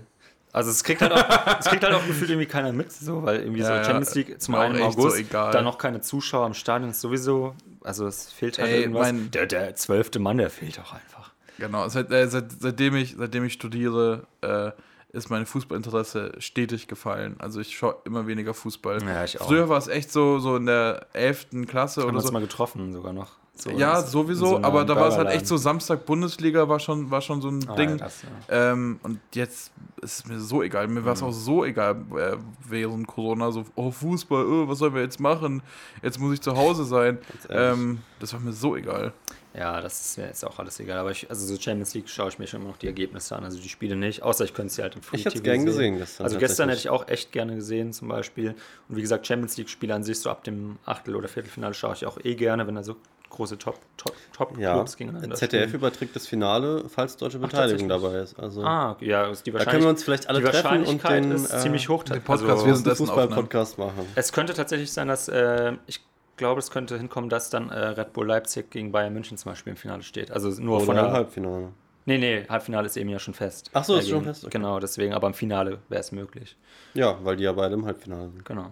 Also 0.53 0.69
es 0.69 0.83
kriegt 0.83 1.01
halt 1.01 1.13
auch, 1.13 1.59
es 1.59 1.65
kriegt 1.67 1.83
halt 1.83 1.93
auch 1.95 2.05
gefühlt 2.05 2.29
irgendwie 2.29 2.47
keiner 2.47 2.73
mit, 2.73 2.91
so, 2.91 3.23
weil 3.23 3.39
irgendwie 3.39 3.61
Ja, 3.61 3.77
so 3.83 3.89
Champions 3.89 4.15
League 4.15 4.41
zum 4.41 4.55
einen 4.55 4.75
im 4.75 4.81
so 4.91 4.99
August, 4.99 5.17
egal. 5.17 5.51
dann 5.53 5.63
noch 5.63 5.77
keine 5.77 6.01
Zuschauer 6.01 6.45
im 6.45 6.53
Stadion 6.53 6.91
ist 6.91 6.99
sowieso, 6.99 7.55
also 7.83 8.05
es 8.05 8.31
fehlt 8.33 8.59
halt 8.59 8.69
Ey, 8.69 8.81
irgendwas. 8.81 9.01
mein- 9.13 9.31
der, 9.31 9.45
der 9.45 9.75
zwölfte 9.75 10.19
Mann, 10.19 10.37
der 10.37 10.49
fehlt 10.49 10.77
auch 10.79 10.93
einfach. 10.93 11.31
Genau, 11.57 11.87
seit, 11.87 12.11
äh, 12.11 12.27
seit, 12.27 12.51
seitdem, 12.59 12.95
ich, 12.95 13.15
seitdem 13.17 13.45
ich 13.45 13.53
studiere, 13.53 14.23
äh, 14.41 14.71
ist 15.13 15.29
mein 15.29 15.45
Fußballinteresse 15.45 16.33
stetig 16.39 16.87
gefallen. 16.87 17.35
Also 17.39 17.59
ich 17.59 17.75
schaue 17.77 17.95
immer 18.05 18.27
weniger 18.27 18.53
Fußball. 18.53 19.03
Ja, 19.03 19.23
ich 19.23 19.39
auch. 19.41 19.47
Früher 19.47 19.67
war 19.69 19.77
es 19.77 19.87
echt 19.87 20.11
so, 20.11 20.39
so 20.39 20.55
in 20.55 20.65
der 20.65 21.05
11. 21.13 21.47
Klasse 21.67 22.01
Haben 22.01 22.07
wir 22.07 22.09
oder 22.09 22.17
uns 22.17 22.27
so. 22.27 22.31
mal 22.33 22.41
getroffen 22.41 22.93
sogar 22.93 23.13
noch. 23.13 23.31
So, 23.53 23.69
Ja, 23.71 24.01
sowieso, 24.01 24.45
so 24.45 24.63
aber 24.63 24.85
da 24.85 24.95
war 24.95 25.09
es 25.09 25.17
halt 25.17 25.29
echt 25.29 25.45
so, 25.45 25.57
Samstag 25.57 26.05
Bundesliga 26.05 26.67
war 26.69 26.79
schon, 26.79 27.11
war 27.11 27.19
schon 27.21 27.41
so 27.41 27.49
ein 27.49 27.67
Ah, 27.67 27.75
Ding. 27.75 27.89
ja, 27.91 27.95
das, 27.97 28.21
ja. 28.23 28.71
Ähm, 28.71 28.99
und 29.03 29.19
jetzt 29.33 29.71
ist 30.01 30.19
es 30.19 30.25
mir 30.25 30.39
so 30.39 30.63
egal. 30.63 30.87
Mir 30.87 31.01
Mhm. 31.01 31.05
war 31.05 31.13
es 31.13 31.21
auch 31.21 31.33
so 31.33 31.65
egal 31.65 31.97
äh, 32.17 32.37
während 32.67 33.05
Corona. 33.07 33.51
So, 33.51 33.65
oh, 33.75 33.91
Fußball, 33.91 34.45
oh, 34.45 34.67
was 34.69 34.77
sollen 34.79 34.95
wir 34.95 35.01
jetzt 35.01 35.19
machen? 35.19 35.61
Jetzt 36.01 36.17
muss 36.19 36.33
ich 36.33 36.41
zu 36.41 36.55
Hause 36.55 36.85
sein. 36.85 37.17
Ähm, 37.49 37.99
das 38.19 38.31
war 38.33 38.39
mir 38.39 38.53
so 38.53 38.77
egal. 38.77 39.11
Ja, 39.53 39.81
das 39.81 39.99
ist 39.99 40.17
mir 40.17 40.27
jetzt 40.27 40.45
auch 40.45 40.59
alles 40.59 40.79
egal. 40.79 40.97
Aber 40.99 41.11
ich, 41.11 41.29
also 41.29 41.45
so 41.45 41.59
Champions 41.61 41.93
League 41.93 42.07
schaue 42.07 42.29
ich 42.29 42.39
mir 42.39 42.47
schon 42.47 42.61
immer 42.61 42.69
noch 42.69 42.77
die 42.77 42.87
Ergebnisse 42.87 43.35
an. 43.35 43.43
Also 43.43 43.59
die 43.59 43.67
Spiele 43.69 43.95
nicht, 43.97 44.23
außer 44.23 44.45
ich 44.45 44.53
könnte 44.53 44.73
sie 44.73 44.81
halt 44.81 44.95
im 44.95 45.01
Free 45.01 45.17
Ich 45.17 45.25
hätte 45.25 45.37
es 45.37 45.41
TV 45.41 45.43
gern 45.43 45.59
sehen. 45.59 45.65
gesehen 45.65 45.97
gestern. 45.97 46.23
Also 46.25 46.37
gestern 46.39 46.69
hätte 46.69 46.79
ich 46.79 46.89
auch 46.89 47.07
echt 47.09 47.31
gerne 47.33 47.55
gesehen 47.55 47.91
zum 47.91 48.07
Beispiel. 48.07 48.55
Und 48.87 48.95
wie 48.95 49.01
gesagt, 49.01 49.27
Champions 49.27 49.57
League-Spiele 49.57 49.93
an 49.93 50.03
sich, 50.03 50.19
so 50.19 50.29
ab 50.29 50.43
dem 50.45 50.77
Achtel- 50.85 51.15
oder 51.15 51.27
Viertelfinale 51.27 51.73
schaue 51.73 51.93
ich 51.95 52.05
auch 52.05 52.17
eh 52.23 52.35
gerne, 52.35 52.65
wenn 52.65 52.75
da 52.75 52.83
so 52.83 52.95
große 53.29 53.57
Top-Clubs 53.57 54.15
Top, 54.33 54.49
Top 54.51 54.57
Ja, 54.57 54.83
gegeneinander 54.97 55.35
ZDF 55.35 55.63
spielen. 55.69 55.75
überträgt 55.79 56.15
das 56.17 56.27
Finale, 56.27 56.83
falls 56.89 57.15
deutsche 57.15 57.39
Beteiligung 57.39 57.87
tatsächlich? 57.87 58.11
dabei 58.11 58.23
ist. 58.23 58.39
Also 58.39 58.63
Ah, 58.63 58.97
ja, 58.99 59.27
ist 59.29 59.45
die 59.45 59.51
da 59.51 59.59
Wahrscheinlichkeit, 59.59 59.71
können 59.71 59.83
wir 59.83 59.89
uns 59.89 60.03
vielleicht 60.03 60.27
alle 60.29 60.39
die 60.39 60.45
treffen 60.45 60.83
und 60.85 61.03
den, 61.07 61.31
ist 61.31 61.53
äh, 61.53 61.59
ziemlich 61.59 61.87
hoch. 61.87 62.03
den 62.03 62.21
Podcast 62.21 62.41
also, 62.51 62.63
einen 62.63 62.71
Währenddessen 62.73 63.07
Fußball-Podcast 63.07 63.77
machen. 63.77 64.05
es 64.15 64.33
könnte 64.33 64.53
tatsächlich 64.53 64.91
sein, 64.91 65.07
dass 65.07 65.29
äh, 65.29 65.73
ich 65.87 66.01
glaube, 66.41 66.59
es 66.59 66.71
könnte 66.71 66.97
hinkommen, 66.97 67.29
dass 67.29 67.51
dann 67.51 67.69
äh, 67.69 67.77
Red 67.79 68.13
Bull 68.13 68.25
Leipzig 68.25 68.71
gegen 68.71 68.91
Bayern 68.91 69.13
München 69.13 69.37
zum 69.37 69.51
Beispiel 69.51 69.71
im 69.71 69.77
Finale 69.77 70.01
steht. 70.01 70.31
Also 70.31 70.49
nur 70.59 70.79
von 70.79 70.89
Oder 70.89 70.99
im 71.01 71.05
der 71.05 71.13
Halbfinale. 71.13 71.69
Nee, 72.05 72.17
nee, 72.17 72.45
Halbfinale 72.49 72.87
ist 72.87 72.97
eben 72.97 73.09
ja 73.09 73.19
schon 73.19 73.35
fest. 73.35 73.69
Ach 73.73 73.83
so, 73.83 73.95
ist 73.95 74.09
schon 74.09 74.23
fest, 74.23 74.43
okay. 74.43 74.57
Genau, 74.57 74.79
deswegen, 74.79 75.13
aber 75.13 75.27
im 75.27 75.35
Finale 75.35 75.77
wäre 75.87 76.01
es 76.01 76.11
möglich. 76.11 76.57
Ja, 76.95 77.19
weil 77.23 77.35
die 77.35 77.43
ja 77.43 77.53
beide 77.53 77.75
im 77.75 77.85
Halbfinale 77.85 78.31
sind. 78.31 78.43
Genau. 78.43 78.71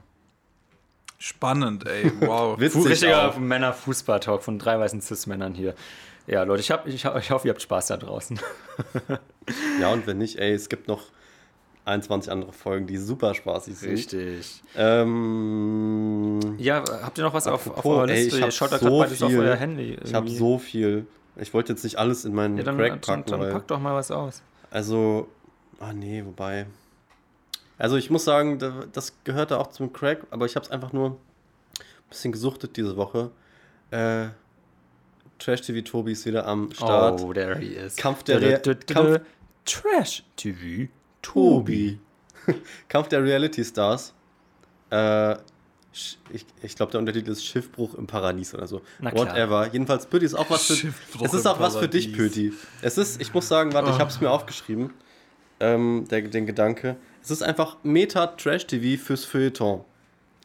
Spannend, 1.19 1.87
ey. 1.87 2.11
Wow. 2.21 2.59
Witzig 2.59 2.87
Richtiger. 2.87 3.37
Männer-Fußball-Talk 3.37 4.41
von 4.41 4.57
drei 4.57 4.79
weißen 4.79 4.99
Cis-Männern 4.99 5.53
hier. 5.53 5.75
Ja, 6.25 6.41
Leute, 6.41 6.61
ich, 6.61 6.71
hab, 6.71 6.87
ich, 6.87 6.95
ich 7.05 7.31
hoffe, 7.31 7.47
ihr 7.47 7.51
habt 7.51 7.61
Spaß 7.61 7.87
da 7.87 7.97
draußen. 7.97 8.39
Ja, 9.79 9.91
und 9.93 10.07
wenn 10.07 10.17
nicht, 10.17 10.39
ey, 10.39 10.53
es 10.53 10.69
gibt 10.69 10.87
noch 10.87 11.03
21 11.89 12.31
andere 12.31 12.53
Folgen, 12.53 12.87
die 12.87 12.97
super 12.97 13.33
spaßig 13.35 13.75
sind. 13.77 13.91
Richtig. 13.91 14.61
Ähm, 14.77 16.39
Ja, 16.57 16.83
habt 17.03 17.17
ihr 17.17 17.23
noch 17.23 17.33
was 17.33 17.47
auf, 17.47 17.67
auf 17.67 17.77
Apropos, 17.77 17.97
eurer 17.99 18.09
ey, 18.09 18.23
Liste? 18.23 18.35
ich 18.37 18.41
ihr 18.41 18.45
hab 18.47 18.53
schaut 18.53 18.71
da 18.71 18.79
so 18.79 18.85
gerade 18.85 18.97
beides 18.99 19.21
auf 19.23 19.29
viel. 19.29 19.39
euer 19.39 19.55
Handy. 19.55 19.97
ich 20.03 20.13
habe 20.13 20.27
irgendwie. 20.27 20.37
so 20.37 20.57
viel. 20.57 21.07
Ich 21.35 21.53
wollte 21.53 21.73
jetzt 21.73 21.83
nicht 21.83 21.97
alles 21.97 22.25
in 22.25 22.33
meinen 22.33 22.57
Ja, 22.57 22.63
dann, 22.63 22.77
Crack 22.77 23.01
dann, 23.01 23.01
packen, 23.01 23.31
dann 23.31 23.39
weil, 23.39 23.51
pack 23.51 23.67
doch 23.67 23.79
mal 23.79 23.95
was 23.95 24.11
aus. 24.11 24.41
also, 24.71 25.27
ah 25.79 25.93
nee, 25.93 26.23
wobei. 26.25 26.65
Also 27.77 27.95
ich 27.95 28.09
muss 28.09 28.25
sagen, 28.25 28.59
da- 28.59 28.83
das 28.91 29.13
gehört 29.23 29.51
da 29.51 29.57
auch 29.57 29.67
zum 29.67 29.93
Crack, 29.93 30.19
aber 30.31 30.45
ich 30.45 30.55
habe 30.55 30.65
es 30.65 30.71
einfach 30.71 30.91
nur 30.91 31.11
ein 31.11 31.15
bisschen 32.09 32.31
gesuchtet 32.31 32.75
diese 32.77 32.97
Woche. 32.97 33.31
Äh, 33.91 34.27
Trash 35.39 35.61
TV 35.61 35.81
Tobi 35.89 36.11
ist 36.11 36.25
wieder 36.25 36.45
am 36.45 36.71
Start. 36.73 37.21
Oh, 37.21 37.31
there 37.33 37.57
he 37.57 37.67
is. 37.67 37.95
Kampf 37.95 38.23
der. 38.23 38.59
Kampf- 38.59 39.21
Trash 39.63 40.23
TV. 40.35 40.89
Tobi. 41.21 41.99
Kampf 42.87 43.09
der 43.09 43.23
Reality 43.23 43.63
Stars. 43.63 44.13
Äh, 44.91 45.35
ich 46.31 46.45
ich 46.61 46.75
glaube, 46.75 46.91
der 46.91 46.99
Untertitel 46.99 47.31
ist 47.31 47.45
Schiffbruch 47.45 47.95
im 47.95 48.07
Paradies 48.07 48.53
oder 48.53 48.67
so. 48.67 48.81
Whatever. 48.99 49.69
Jedenfalls, 49.71 50.05
Pöti 50.05 50.25
ist 50.25 50.35
auch 50.35 50.49
was 50.49 50.65
für. 50.67 50.75
Schiffbruch 50.75 51.25
es 51.25 51.33
ist 51.33 51.45
auch 51.45 51.59
was 51.59 51.77
für 51.77 51.87
dich. 51.87 52.13
Pöti. 52.13 52.53
Es 52.81 52.97
ist, 52.97 53.19
ich 53.21 53.33
muss 53.33 53.47
sagen, 53.47 53.73
warte, 53.73 53.89
ich 53.89 53.99
habe 53.99 54.09
es 54.09 54.21
mir 54.21 54.29
aufgeschrieben. 54.29 54.93
Ähm, 55.59 56.05
der, 56.09 56.21
den 56.21 56.45
Gedanke. 56.45 56.95
Es 57.21 57.31
ist 57.31 57.41
einfach 57.41 57.77
Meta-Trash-TV 57.83 59.01
fürs 59.01 59.25
Feuilleton. 59.25 59.83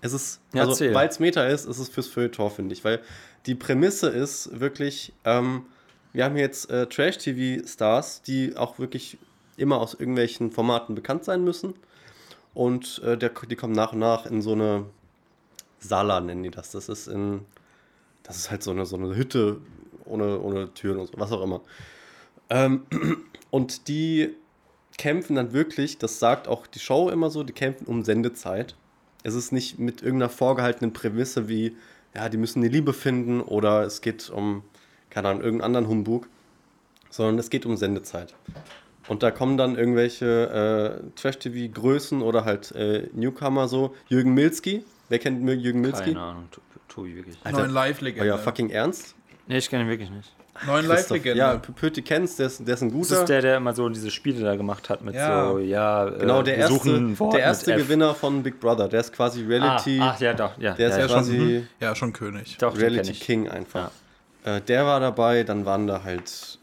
Es 0.00 0.12
ist, 0.12 0.40
also, 0.52 0.92
weil 0.92 1.08
es 1.08 1.20
Meta 1.20 1.46
ist, 1.46 1.66
ist 1.66 1.78
es 1.78 1.88
fürs 1.88 2.08
Feuilleton, 2.08 2.50
finde 2.50 2.74
ich. 2.74 2.84
Weil 2.84 3.00
die 3.46 3.54
Prämisse 3.54 4.08
ist 4.08 4.58
wirklich, 4.58 5.12
ähm, 5.24 5.66
wir 6.12 6.24
haben 6.24 6.36
jetzt 6.36 6.68
äh, 6.68 6.86
Trash-TV-Stars, 6.86 8.22
die 8.22 8.56
auch 8.56 8.78
wirklich 8.78 9.18
immer 9.56 9.80
aus 9.80 9.94
irgendwelchen 9.94 10.50
Formaten 10.50 10.94
bekannt 10.94 11.24
sein 11.24 11.44
müssen. 11.44 11.74
Und 12.54 13.02
äh, 13.04 13.18
der, 13.18 13.30
die 13.30 13.56
kommen 13.56 13.72
nach 13.72 13.92
und 13.92 13.98
nach 13.98 14.26
in 14.26 14.42
so 14.42 14.52
eine 14.52 14.86
Sala, 15.80 16.20
nennen 16.20 16.42
die 16.42 16.50
das. 16.50 16.70
Das 16.70 16.88
ist 16.88 17.08
in, 17.08 17.40
das 18.22 18.36
ist 18.36 18.50
halt 18.50 18.62
so 18.62 18.70
eine, 18.70 18.86
so 18.86 18.96
eine 18.96 19.14
Hütte 19.16 19.60
ohne, 20.04 20.40
ohne 20.40 20.72
Türen 20.74 20.98
und 20.98 21.06
so, 21.06 21.12
was 21.16 21.32
auch 21.32 21.42
immer. 21.42 21.60
Ähm, 22.50 22.86
und 23.50 23.88
die 23.88 24.34
kämpfen 24.96 25.36
dann 25.36 25.52
wirklich, 25.52 25.98
das 25.98 26.18
sagt 26.18 26.48
auch 26.48 26.66
die 26.66 26.78
Show 26.78 27.10
immer 27.10 27.30
so, 27.30 27.42
die 27.42 27.52
kämpfen 27.52 27.86
um 27.86 28.04
Sendezeit. 28.04 28.76
Es 29.22 29.34
ist 29.34 29.52
nicht 29.52 29.78
mit 29.78 30.02
irgendeiner 30.02 30.30
vorgehaltenen 30.30 30.92
Prämisse 30.92 31.48
wie, 31.48 31.76
ja, 32.14 32.28
die 32.28 32.36
müssen 32.36 32.62
die 32.62 32.68
Liebe 32.68 32.92
finden 32.92 33.40
oder 33.40 33.82
es 33.82 34.00
geht 34.00 34.30
um, 34.30 34.62
keine 35.10 35.28
Ahnung, 35.28 35.42
irgendeinen 35.42 35.76
anderen 35.76 35.88
Humbug, 35.88 36.28
sondern 37.10 37.38
es 37.38 37.50
geht 37.50 37.66
um 37.66 37.76
Sendezeit. 37.76 38.34
Und 39.08 39.22
da 39.22 39.30
kommen 39.30 39.56
dann 39.56 39.76
irgendwelche 39.76 41.00
äh, 41.04 41.20
Trash-TV-Größen 41.20 42.22
oder 42.22 42.44
halt 42.44 42.72
äh, 42.72 43.08
Newcomer 43.12 43.68
so. 43.68 43.94
Jürgen 44.08 44.34
Milski. 44.34 44.84
Wer 45.08 45.18
kennt 45.18 45.46
Jürgen 45.48 45.80
Milski? 45.80 46.12
Keine 46.12 46.20
Ahnung, 46.20 46.48
To- 46.50 46.60
Tobi 46.88 47.16
wirklich. 47.16 47.36
Alter, 47.44 47.58
Neuen 47.58 47.70
Live-Legende. 47.70 48.30
Euer 48.30 48.38
fucking 48.38 48.70
Ernst? 48.70 49.14
Nee, 49.46 49.58
ich 49.58 49.68
kenne 49.68 49.84
ihn 49.84 49.90
wirklich 49.90 50.10
nicht. 50.10 50.32
Neuen. 50.66 50.86
Live-Legende. 50.86 51.36
Ja, 51.38 51.56
Pöti 51.56 52.00
kennst, 52.02 52.38
der 52.38 52.46
ist, 52.46 52.66
der 52.66 52.74
ist 52.74 52.82
ein 52.82 52.88
Das 52.88 52.96
guter. 53.08 53.20
ist 53.22 53.28
der, 53.28 53.42
der 53.42 53.56
immer 53.56 53.74
so 53.74 53.88
diese 53.88 54.10
Spiele 54.10 54.40
da 54.44 54.54
gemacht 54.54 54.88
hat 54.88 55.02
mit 55.02 55.14
Ja. 55.16 55.48
so, 55.50 55.58
ja, 55.58 56.04
genau, 56.08 56.40
äh, 56.40 56.44
der 56.44 56.58
wir 56.58 56.68
suchen 56.68 57.10
erste, 57.10 57.24
der 57.24 57.32
mit 57.32 57.40
erste 57.40 57.72
F. 57.74 57.78
Gewinner 57.82 58.14
von 58.14 58.42
Big 58.44 58.60
Brother. 58.60 58.88
Der 58.88 59.00
ist 59.00 59.12
quasi 59.12 59.42
Ah, 59.42 59.48
Reality, 59.48 59.98
ach, 60.00 60.20
ja, 60.20 60.32
doch, 60.32 60.56
ja. 60.58 60.74
der 60.74 60.88
ist 60.88 60.94
ja, 60.94 61.00
ja 61.00 61.06
ja, 61.08 61.12
quasi 61.12 61.36
Hm? 61.36 61.68
Ja, 61.80 61.94
schon 61.96 62.12
König. 62.12 62.56
Doch, 62.58 62.78
Reality. 62.78 63.12
King 63.12 63.48
einfach. 63.48 63.90
Äh, 64.44 64.60
der 64.60 64.86
war 64.86 65.00
dabei, 65.00 65.42
dann 65.42 65.66
waren 65.66 65.86
da 65.88 66.04
halt. 66.04 66.58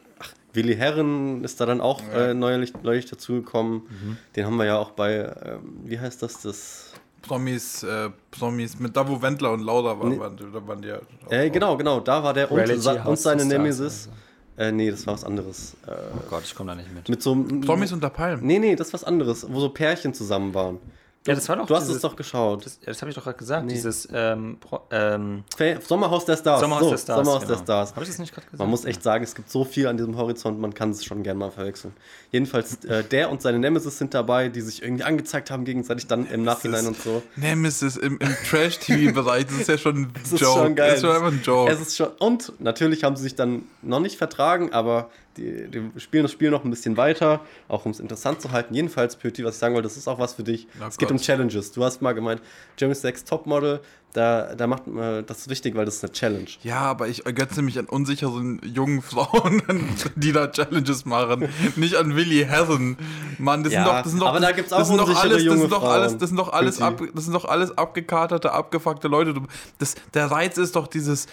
Willi 0.53 0.75
Herren 0.75 1.43
ist 1.43 1.59
da 1.61 1.65
dann 1.65 1.79
auch 1.81 2.01
äh, 2.13 2.33
neulich, 2.33 2.73
neulich 2.83 3.05
dazugekommen. 3.05 3.83
Mhm. 3.89 4.17
Den 4.35 4.45
haben 4.45 4.57
wir 4.57 4.65
ja 4.65 4.77
auch 4.77 4.91
bei, 4.91 5.33
ähm, 5.45 5.79
wie 5.85 5.99
heißt 5.99 6.21
das? 6.21 6.41
Das. 6.41 6.93
Promis, 7.21 7.83
äh, 7.83 8.09
Promis, 8.31 8.79
mit 8.79 8.97
da 8.97 9.07
wo 9.07 9.21
Wendler 9.21 9.51
und 9.51 9.61
Lauda 9.61 9.99
waren, 9.99 10.09
Nee. 10.09 10.19
waren, 10.19 10.35
da 10.37 10.67
waren 10.67 10.81
die 10.81 10.87
ja. 10.87 10.99
Äh, 11.29 11.51
genau, 11.51 11.77
genau, 11.77 11.99
da 11.99 12.23
war 12.23 12.33
der 12.33 12.51
und, 12.51 12.81
sa- 12.81 13.03
und 13.03 13.19
seine 13.19 13.45
Nemesis. 13.45 14.09
Äh, 14.57 14.71
nee, 14.71 14.89
das 14.89 15.05
war 15.05 15.13
was 15.13 15.23
anderes. 15.23 15.75
Äh, 15.85 15.91
Oh 15.91 16.23
Gott, 16.29 16.41
ich 16.43 16.55
komme 16.55 16.71
da 16.71 16.75
nicht 16.75 16.91
mit. 16.93 17.07
mit 17.07 17.21
so 17.21 17.33
einem. 17.33 17.61
Promis 17.61 17.93
unter 17.93 18.09
Palmen. 18.09 18.43
Nee, 18.45 18.57
nee, 18.57 18.75
das 18.75 18.87
ist 18.87 18.93
was 18.93 19.03
anderes, 19.03 19.45
wo 19.49 19.59
so 19.59 19.69
Pärchen 19.69 20.13
zusammen 20.15 20.53
waren. 20.55 20.79
Ja, 21.27 21.35
das 21.35 21.47
war 21.49 21.55
doch 21.55 21.67
Du 21.67 21.75
hast 21.75 21.83
dieses- 21.83 21.97
es 21.97 22.01
doch 22.01 22.15
geschaut. 22.15 22.65
Das, 22.65 22.79
das 22.79 22.99
habe 23.01 23.09
ich 23.11 23.15
doch 23.15 23.23
gerade 23.23 23.37
gesagt. 23.37 23.65
Nee. 23.67 23.73
Dieses 23.73 24.07
ähm, 24.11 24.57
ähm, 24.89 25.43
Sommerhaus 25.87 26.25
der 26.25 26.35
Stars. 26.35 26.61
Sommerhaus 26.61 26.83
so, 26.83 26.89
der 26.89 26.97
Stars. 26.97 27.17
Sommerhaus 27.19 27.41
genau. 27.43 27.55
der 27.55 27.63
Stars. 27.63 27.91
Habe 27.91 28.03
ich 28.03 28.09
das 28.09 28.17
nicht 28.17 28.33
gerade 28.33 28.45
gesagt? 28.47 28.59
Man 28.59 28.69
muss 28.69 28.85
echt 28.85 29.03
sagen, 29.03 29.23
es 29.23 29.35
gibt 29.35 29.51
so 29.51 29.63
viel 29.63 29.85
an 29.85 29.97
diesem 29.97 30.17
Horizont, 30.17 30.59
man 30.59 30.73
kann 30.73 30.89
es 30.89 31.05
schon 31.05 31.21
gerne 31.21 31.37
mal 31.37 31.51
verwechseln. 31.51 31.93
Jedenfalls, 32.31 32.83
äh, 32.85 33.03
der 33.03 33.29
und 33.29 33.41
seine 33.43 33.59
Nemesis 33.59 33.99
sind 33.99 34.15
dabei, 34.15 34.49
die 34.49 34.61
sich 34.61 34.81
irgendwie 34.81 35.03
angezeigt 35.03 35.51
haben 35.51 35.63
gegenseitig 35.63 36.07
dann 36.07 36.25
im 36.27 36.43
Nachhinein 36.43 36.87
und 36.87 36.99
so. 36.99 37.21
Nemesis 37.35 37.97
im, 37.97 38.17
im 38.19 38.35
Trash-TV-Bereich, 38.49 39.45
das 39.45 39.55
ist 39.57 39.69
ja 39.69 39.77
schon 39.77 39.97
ein 39.97 40.13
Das 40.23 40.31
ist 40.33 40.41
Joke. 40.41 40.59
schon 40.59 40.75
geil. 40.75 40.89
Das 40.89 40.97
ist 40.97 41.01
schon 41.05 41.15
einfach 41.15 41.31
ein 41.31 41.41
Joke. 41.43 41.71
Es 41.71 41.81
ist 41.81 41.97
schon, 41.97 42.07
und 42.19 42.53
natürlich 42.59 43.03
haben 43.03 43.15
sie 43.15 43.23
sich 43.23 43.35
dann 43.35 43.65
noch 43.83 43.99
nicht 43.99 44.17
vertragen, 44.17 44.73
aber 44.73 45.11
die, 45.37 45.67
die 45.69 45.99
spielen 45.99 46.23
das 46.23 46.31
Spiel 46.31 46.51
noch 46.51 46.63
ein 46.63 46.69
bisschen 46.69 46.97
weiter, 46.97 47.41
auch 47.67 47.85
um 47.85 47.91
es 47.91 47.99
interessant 47.99 48.41
zu 48.41 48.51
halten. 48.51 48.73
Jedenfalls, 48.73 49.15
Pöti, 49.15 49.43
was 49.43 49.55
ich 49.55 49.59
sagen 49.59 49.73
wollte, 49.73 49.87
das 49.87 49.97
ist 49.97 50.07
auch 50.07 50.19
was 50.19 50.33
für 50.33 50.43
dich. 50.43 50.67
Oh 50.79 50.85
es 50.87 50.97
geht 50.97 51.09
Gott. 51.09 51.17
um 51.17 51.23
Challenges. 51.23 51.71
Du 51.71 51.83
hast 51.83 52.01
mal 52.01 52.13
gemeint, 52.13 52.41
Jeremy 52.77 52.95
Sex 52.95 53.23
Topmodel, 53.23 53.79
da, 54.13 54.55
da 54.55 54.67
macht 54.67 54.87
äh, 54.87 55.23
das 55.23 55.39
ist 55.39 55.49
wichtig, 55.49 55.75
weil 55.75 55.85
das 55.85 55.95
ist 55.95 56.03
eine 56.03 56.11
Challenge. 56.11 56.47
ja, 56.63 56.79
aber 56.81 57.07
ich 57.07 57.25
ergötze 57.25 57.61
mich 57.61 57.79
an 57.79 57.85
unsicheren 57.85 58.59
jungen 58.63 59.01
Frauen, 59.01 59.61
die 60.15 60.31
da 60.33 60.47
Challenges 60.47 61.05
machen. 61.05 61.47
Nicht 61.77 61.95
an 61.95 62.15
Willi 62.15 62.43
Herren. 62.45 62.97
Mann, 63.37 63.63
das 63.63 63.71
Ja, 63.73 63.83
sind 63.83 63.87
doch, 63.93 64.01
das 64.03 64.11
sind 64.11 64.21
doch, 64.21 64.27
aber 64.27 64.39
da 64.39 64.51
gibt's 64.51 64.73
auch 64.73 64.79
das 64.79 64.87
sind 64.89 64.97
doch 64.99 65.07
alles, 65.23 65.43
das 65.45 65.59
sind 65.59 65.71
doch 65.71 65.83
alles, 65.83 66.17
das 66.17 66.29
sind 66.29 66.37
doch 66.37 66.51
alles, 66.53 66.81
ab, 66.81 67.01
das 67.13 67.23
sind 67.25 67.33
doch 67.33 67.45
alles 67.45 67.77
abgekaterte, 67.77 68.51
abgefuckte 68.51 69.07
Leute. 69.07 69.33
Das, 69.79 69.95
der 70.13 70.29
Reiz 70.29 70.57
ist 70.57 70.75
doch 70.75 70.87
dieses 70.87 71.27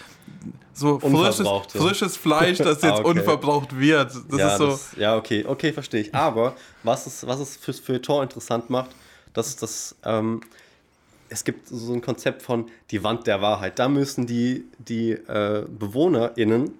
so 0.73 0.99
frisches, 0.99 1.47
frisches 1.73 2.15
Fleisch, 2.17 2.59
das 2.59 2.67
jetzt 2.81 2.85
Ah, 2.85 2.99
okay. 2.99 3.09
unverbraucht 3.09 3.77
wird. 3.77 4.11
Das 4.29 4.39
ja, 4.39 4.47
ist 4.51 4.57
so. 4.57 4.67
das, 4.67 4.89
ja, 4.97 5.17
okay, 5.17 5.43
okay, 5.45 5.73
verstehe 5.73 6.01
ich. 6.01 6.15
Aber 6.15 6.53
was 6.83 7.05
es, 7.07 7.27
was 7.27 7.39
es 7.39 7.57
fürs 7.57 7.79
Feuilleton 7.79 8.23
interessant 8.23 8.69
macht, 8.69 8.91
das 9.33 9.47
ist 9.49 9.61
das, 9.61 9.95
ähm, 10.05 10.39
es 11.29 11.43
gibt 11.43 11.67
so 11.67 11.93
ein 11.93 12.01
Konzept 12.01 12.41
von 12.41 12.69
die 12.91 13.03
Wand 13.03 13.27
der 13.27 13.41
Wahrheit. 13.41 13.79
Da 13.79 13.87
müssen 13.89 14.25
die, 14.27 14.65
die 14.79 15.11
äh, 15.11 15.65
BewohnerInnen 15.67 16.71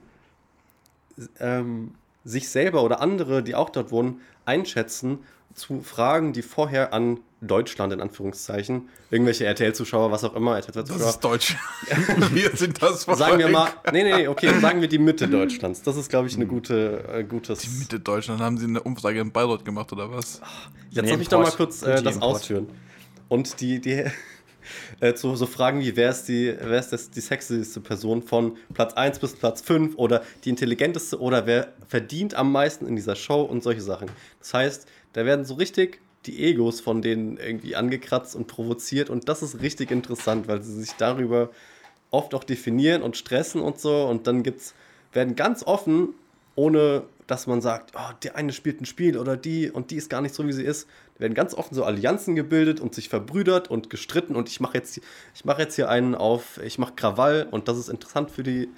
ähm, 1.40 1.96
sich 2.24 2.50
selber 2.50 2.84
oder 2.84 3.02
andere, 3.02 3.44
die 3.44 3.56
auch 3.56 3.70
dort 3.70 3.92
wohnen, 3.92 4.22
einschätzen 4.46 5.20
zu 5.54 5.82
Fragen, 5.82 6.34
die 6.34 6.42
vorher 6.42 6.94
an 6.94 7.20
Deutschland 7.42 7.94
in 7.94 8.02
Anführungszeichen, 8.02 8.90
irgendwelche 9.10 9.46
RTL-Zuschauer, 9.46 10.12
was 10.12 10.24
auch 10.24 10.36
immer, 10.36 10.56
Das 10.58 10.68
RTL-Zuschauer, 10.68 11.10
ist 11.10 11.20
Deutsch. 11.22 11.56
Wir 12.34 12.52
sind 12.56 12.82
das 12.82 13.04
sagen 13.04 13.40
wir 13.40 13.50
Volk. 13.50 13.52
mal, 13.52 13.72
nee, 13.94 14.04
nee, 14.04 14.14
nee, 14.14 14.28
okay, 14.28 14.60
sagen 14.60 14.82
wir 14.82 14.90
die 14.90 15.00
Mitte 15.00 15.28
Deutschlands. 15.28 15.82
Das 15.82 15.96
ist, 15.96 16.10
glaube 16.10 16.28
ich, 16.28 16.36
eine 16.36 16.46
gute, 16.46 17.04
äh, 17.12 17.24
gutes. 17.24 17.60
Die 17.60 17.70
Mitte 17.80 18.00
Deutschland, 18.00 18.42
haben 18.42 18.58
sie 18.58 18.66
eine 18.66 18.82
Umfrage 18.82 19.22
in 19.22 19.32
Bayreuth 19.32 19.64
gemacht 19.64 19.92
oder 19.94 20.12
was? 20.12 20.42
Jetzt 20.90 21.06
Nee, 21.06 21.12
darf 21.12 21.22
ich 21.22 21.30
doch 21.30 21.42
mal 21.42 21.52
kurz 21.52 21.82
äh, 21.82 22.02
das 22.04 22.22
ausführen. 22.22 22.68
Und 23.30 23.62
die, 23.62 23.80
die 23.80 24.06
äh, 25.00 25.16
so, 25.16 25.36
so 25.36 25.46
Fragen 25.46 25.82
wie, 25.82 25.96
wer 25.96 26.10
ist, 26.10 26.26
die, 26.26 26.56
wer 26.60 26.80
ist 26.80 26.90
das, 26.90 27.10
die 27.10 27.22
sexyste 27.22 27.80
Person 27.80 28.22
von 28.24 28.58
Platz 28.74 28.94
1 28.94 29.20
bis 29.20 29.34
Platz 29.34 29.62
5 29.62 29.96
oder 29.98 30.24
die 30.44 30.50
intelligenteste 30.50 31.20
oder 31.20 31.46
wer 31.46 31.74
verdient 31.88 32.34
am 32.34 32.52
meisten 32.52 32.88
in 32.88 32.96
dieser 32.96 33.16
Show 33.16 33.42
und 33.42 33.64
solche 33.64 33.82
Sachen. 33.82 34.10
Das 34.40 34.54
heißt, 34.54 34.88
da 35.14 35.26
werden 35.26 35.46
so 35.46 35.56
richtig 35.56 36.00
die 36.26 36.44
Egos 36.44 36.82
von 36.82 37.02
denen 37.02 37.38
irgendwie 37.38 37.76
angekratzt 37.76 38.36
und 38.36 38.48
provoziert 38.48 39.10
und 39.10 39.30
das 39.30 39.42
ist 39.42 39.62
richtig 39.62 39.92
interessant, 39.92 40.48
weil 40.48 40.62
sie 40.62 40.80
sich 40.80 40.92
darüber 40.98 41.50
oft 42.12 42.34
auch 42.34 42.44
definieren 42.44 43.02
und 43.02 43.18
stressen 43.18 43.62
und 43.62 43.80
so 43.80 44.06
und 44.06 44.28
dann 44.28 44.44
gibt's, 44.44 44.74
werden 45.14 45.36
ganz 45.36 45.64
offen, 45.64 46.10
ohne 46.56 47.04
dass 47.30 47.46
man 47.46 47.62
sagt, 47.62 47.92
oh, 47.96 48.14
der 48.24 48.36
eine 48.36 48.52
spielt 48.52 48.82
ein 48.82 48.86
Spiel 48.86 49.18
oder 49.18 49.38
die 49.38 49.70
und 49.70 49.92
die 49.92 49.98
ist 49.98 50.10
gar 50.10 50.22
nicht 50.22 50.34
so, 50.34 50.48
wie 50.48 50.52
sie 50.52 50.64
ist, 50.64 50.90
werden 51.20 51.36
ganz 51.36 51.54
offen 51.54 51.76
so 51.76 51.84
Allianzen 51.84 52.36
gebildet 52.36 52.80
und 52.80 52.96
sich 52.96 53.08
verbrüdert 53.08 53.70
und 53.70 53.92
gestritten 53.92 54.36
und 54.36 54.50
ich 54.50 54.60
mache 54.60 54.76
jetzt, 54.76 55.00
ich 55.36 55.46
mache 55.46 55.62
jetzt 55.62 55.76
hier 55.76 55.90
einen 55.90 56.16
auf, 56.16 56.60
ich 56.64 56.80
mache 56.80 56.94
Krawall 56.96 57.48
und 57.52 57.68
das 57.68 57.78
ist 57.78 57.88
interessant 57.90 58.32
für 58.32 58.42
die 58.42 58.70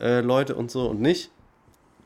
äh, 0.00 0.20
Leute 0.20 0.54
und 0.54 0.70
so 0.70 0.88
und 0.88 1.00
nicht. 1.00 1.30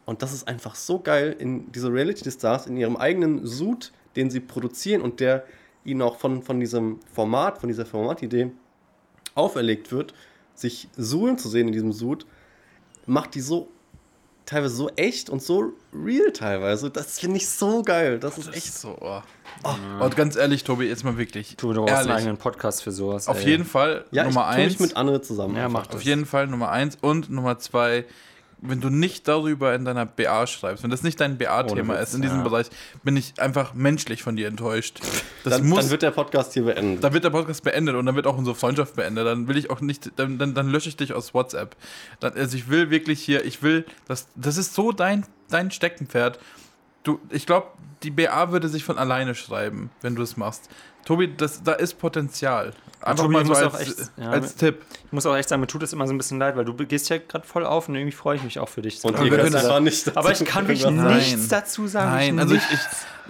Und 0.05 0.23
das 0.23 0.33
ist 0.33 0.49
einfach 0.49 0.75
so 0.75 0.99
geil 0.99 1.37
in 1.39 1.71
diese 1.71 1.93
Reality-Stars 1.93 2.67
in 2.67 2.77
ihrem 2.77 2.97
eigenen 2.97 3.47
Sud, 3.47 3.93
den 4.17 4.31
sie 4.31 4.41
produzieren 4.41 5.01
und 5.01 5.21
der 5.21 5.45
ihnen 5.85 6.03
auch 6.03 6.17
von, 6.17 6.43
von 6.43 6.59
diesem 6.59 6.99
Format, 7.13 7.59
von 7.59 7.69
dieser 7.69 7.87
Formatidee 7.87 8.51
auferlegt 9.37 9.93
wird, 9.93 10.13
sich 10.55 10.89
suhlen 10.97 11.39
zu 11.39 11.49
sehen 11.49 11.69
in 11.69 11.73
diesem 11.73 11.93
Sud, 11.93 12.27
macht 13.07 13.35
die 13.37 13.41
so 13.41 13.69
teilweise 14.49 14.75
so 14.75 14.89
echt 14.97 15.29
und 15.31 15.43
so 15.43 15.73
real 15.93 16.33
teilweise. 16.33 16.91
Das 16.91 17.19
finde 17.21 17.37
ich 17.37 17.49
so 17.49 17.83
geil. 17.83 18.19
Das 18.19 18.39
ist 18.39 18.49
Das 18.49 18.57
echt 18.57 18.67
ist 18.67 18.81
so. 18.81 18.97
Oh. 19.01 19.21
Und 20.01 20.17
ganz 20.17 20.37
ehrlich, 20.37 20.65
Tobi, 20.65 20.87
jetzt 20.87 21.05
mal 21.05 21.19
wirklich. 21.19 21.57
Du, 21.57 21.73
du 21.73 21.85
brauchst 21.85 22.03
einen 22.03 22.11
eigenen 22.11 22.37
Podcast 22.39 22.83
für 22.83 22.93
sowas. 22.93 23.29
Auf 23.29 23.41
ey. 23.41 23.51
jeden 23.51 23.65
Fall 23.65 24.05
Ja, 24.11 24.25
Nummer 24.25 24.49
ich 24.53 24.57
eins. 24.73 24.79
mit 24.81 24.97
Anne 24.97 25.21
zusammen. 25.21 25.57
Ja, 25.57 25.67
einfach. 25.67 25.81
mach 25.81 25.87
das. 25.89 25.97
Auf 25.97 26.03
jeden 26.03 26.25
Fall 26.27 26.47
Nummer 26.47 26.71
eins 26.71 26.97
und 27.01 27.29
Nummer 27.31 27.59
zwei, 27.59 28.05
wenn 28.61 28.81
du 28.81 28.91
nicht 28.91 29.29
darüber 29.29 29.75
in 29.75 29.85
deiner 29.85 30.07
BA 30.07 30.47
schreibst, 30.47 30.83
wenn 30.83 30.91
das 30.91 31.03
nicht 31.03 31.21
dein 31.21 31.39
BA-Thema 31.39 31.95
ist 31.97 32.15
in 32.15 32.23
diesem 32.23 32.39
ja. 32.39 32.43
Bereich, 32.45 32.69
bin 33.03 33.17
ich 33.17 33.35
einfach 33.39 33.75
menschlich 33.75 34.23
von 34.23 34.37
dir 34.37 34.49
enttäuscht. 34.49 35.01
Das 35.45 35.55
Dann, 35.55 35.69
muss, 35.69 35.81
dann 35.81 35.91
wird 35.91 36.03
der 36.03 36.11
Podcast 36.11 36.55
hier 36.55 36.65
beendet. 36.65 37.03
dann 37.05 37.13
wird 37.13 37.25
der 37.25 37.31
Podcast 37.31 37.63
beendet 37.63 37.95
und 37.95 38.07
dann 38.07 38.17
wird 38.17 38.27
auch 38.27 38.37
unsere 38.37 38.57
Freundschaft 38.57 38.97
beendet. 38.97 39.27
Dann 39.27 39.49
will 39.49 39.57
ich 39.57 39.71
auch 39.71 39.81
nicht, 39.81 40.13
dann, 40.17 40.39
dann, 40.39 40.55
dann 40.55 40.69
lösche 40.69 40.89
ich 40.89 40.97
dich 40.97 41.15
aus 41.15 41.35
WhatsApp. 41.35 41.77
Dann, 42.21 42.33
also 42.35 42.57
ich 42.57 42.69
will 42.69 42.91
wirklich 42.91 43.23
hier, 43.23 43.45
ich 43.45 43.63
will, 43.63 43.85
das, 44.07 44.27
das 44.35 44.57
ist 44.57 44.75
so 44.75 44.93
dein, 44.93 45.25
dein 45.51 45.71
Steckenpferd. 45.71 46.39
Du, 47.05 47.21
ich 47.31 47.47
glaube, 47.47 47.69
die 48.03 48.11
BA 48.11 48.51
würde 48.53 48.69
sich 48.69 48.85
von 48.85 48.99
alleine 48.99 49.35
schreiben, 49.35 49.91
wenn 50.03 50.15
du 50.15 50.23
es 50.23 50.37
machst. 50.37 50.69
Tobi, 51.09 51.35
das, 51.35 51.63
da 51.63 51.73
ist 51.73 51.95
Potenzial. 51.99 52.75
Einfach 53.01 53.23
Tobi, 53.25 53.33
mal 53.33 53.43
so 53.45 53.49
muss 53.49 53.59
als, 53.63 53.75
auch 53.75 53.81
echt- 53.81 54.11
ja, 54.19 54.29
als 54.29 54.57
Tipp. 54.57 54.83
Ich 55.07 55.13
muss 55.13 55.25
auch 55.25 55.35
echt 55.35 55.49
sagen, 55.49 55.61
mir 55.61 55.67
tut 55.67 55.83
es 55.83 55.95
immer 55.95 56.07
so 56.07 56.13
ein 56.13 56.19
bisschen 56.19 56.39
leid, 56.39 56.55
weil 56.55 56.67
du 56.67 56.75
gehst 56.75 57.09
ja 57.09 57.17
gerade 57.17 57.47
voll 57.47 57.65
auf 57.65 57.89
und 57.89 57.95
irgendwie 57.95 58.13
freue 58.15 58.37
ich 58.37 58.43
mich 58.43 58.59
auch 58.59 58.69
für 58.69 58.83
dich. 58.83 59.03
und 59.03 59.15
Aber 59.17 59.25
aber 60.17 60.33
ich 60.33 60.45
kann 60.45 60.69
wirklich 60.69 60.85
Nein. 60.85 61.17
nichts 61.17 61.49
dazu 61.49 61.87
sagen. 61.87 62.11
Nein, 62.11 62.39
also 62.39 62.55
ich, 62.57 62.63
ich, 62.71 62.81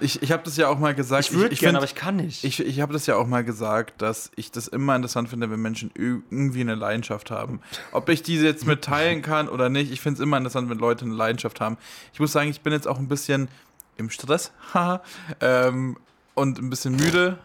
ich, 0.01 0.23
ich 0.23 0.31
habe 0.33 0.43
das 0.43 0.57
ja 0.57 0.67
auch 0.67 0.77
mal 0.77 0.93
gesagt. 0.93 1.23
ich 1.29 1.33
würde 1.33 1.53
ich 1.53 1.61
gerne, 1.61 1.77
find- 1.77 1.77
aber 1.77 1.85
ich 1.85 1.95
kann 1.95 2.17
nicht. 2.17 2.43
Ich, 2.43 2.59
ich 2.59 2.81
habe 2.81 2.91
das 2.91 3.05
ja 3.05 3.15
auch 3.15 3.27
mal 3.27 3.45
gesagt, 3.45 4.01
dass 4.01 4.29
ich 4.35 4.51
das 4.51 4.67
immer 4.67 4.93
interessant 4.97 5.29
finde, 5.29 5.49
wenn 5.49 5.61
Menschen 5.61 5.89
irgendwie 5.95 6.59
eine 6.61 6.75
Leidenschaft 6.75 7.31
haben. 7.31 7.61
Ob 7.93 8.09
ich 8.09 8.23
diese 8.23 8.45
jetzt 8.45 8.65
mitteilen 8.65 9.21
kann 9.21 9.47
oder 9.47 9.69
nicht, 9.69 9.89
ich 9.93 10.01
finde 10.01 10.17
es 10.17 10.19
immer 10.21 10.35
interessant, 10.37 10.69
wenn 10.69 10.79
Leute 10.79 11.05
eine 11.05 11.13
Leidenschaft 11.13 11.61
haben. 11.61 11.77
Ich 12.11 12.19
muss 12.19 12.33
sagen, 12.33 12.49
ich 12.49 12.59
bin 12.59 12.73
jetzt 12.73 12.89
auch 12.89 12.99
ein 12.99 13.07
bisschen 13.07 13.47
im 13.95 14.09
Stress 14.09 14.51
haha, 14.73 15.01
ähm, 15.39 15.95
und 16.33 16.57
ein 16.59 16.69
bisschen 16.69 16.95
müde. 16.97 17.37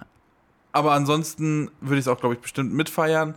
Aber 0.75 0.93
ansonsten 0.93 1.71
würde 1.81 1.95
ich 2.01 2.05
es 2.05 2.09
auch, 2.09 2.19
glaube 2.19 2.35
ich, 2.35 2.41
bestimmt 2.41 2.75
mitfeiern. 2.75 3.37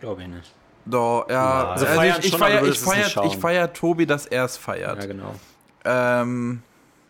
Glaube 0.00 0.22
ich 0.22 0.28
nicht. 0.28 0.54
Doch, 0.86 1.26
ja. 1.28 1.72
Also 1.72 1.84
Also, 1.86 2.02
ich, 2.02 2.24
ich 2.24 2.36
feiere 2.36 2.64
ich 2.66 2.78
feier, 2.78 3.24
ich 3.24 3.36
feier 3.36 3.72
Tobi, 3.74 4.06
dass 4.06 4.24
er 4.26 4.46
es 4.46 4.56
feiert. 4.56 5.02
Ja, 5.02 5.06
genau. 5.06 5.34
ähm, 5.84 6.62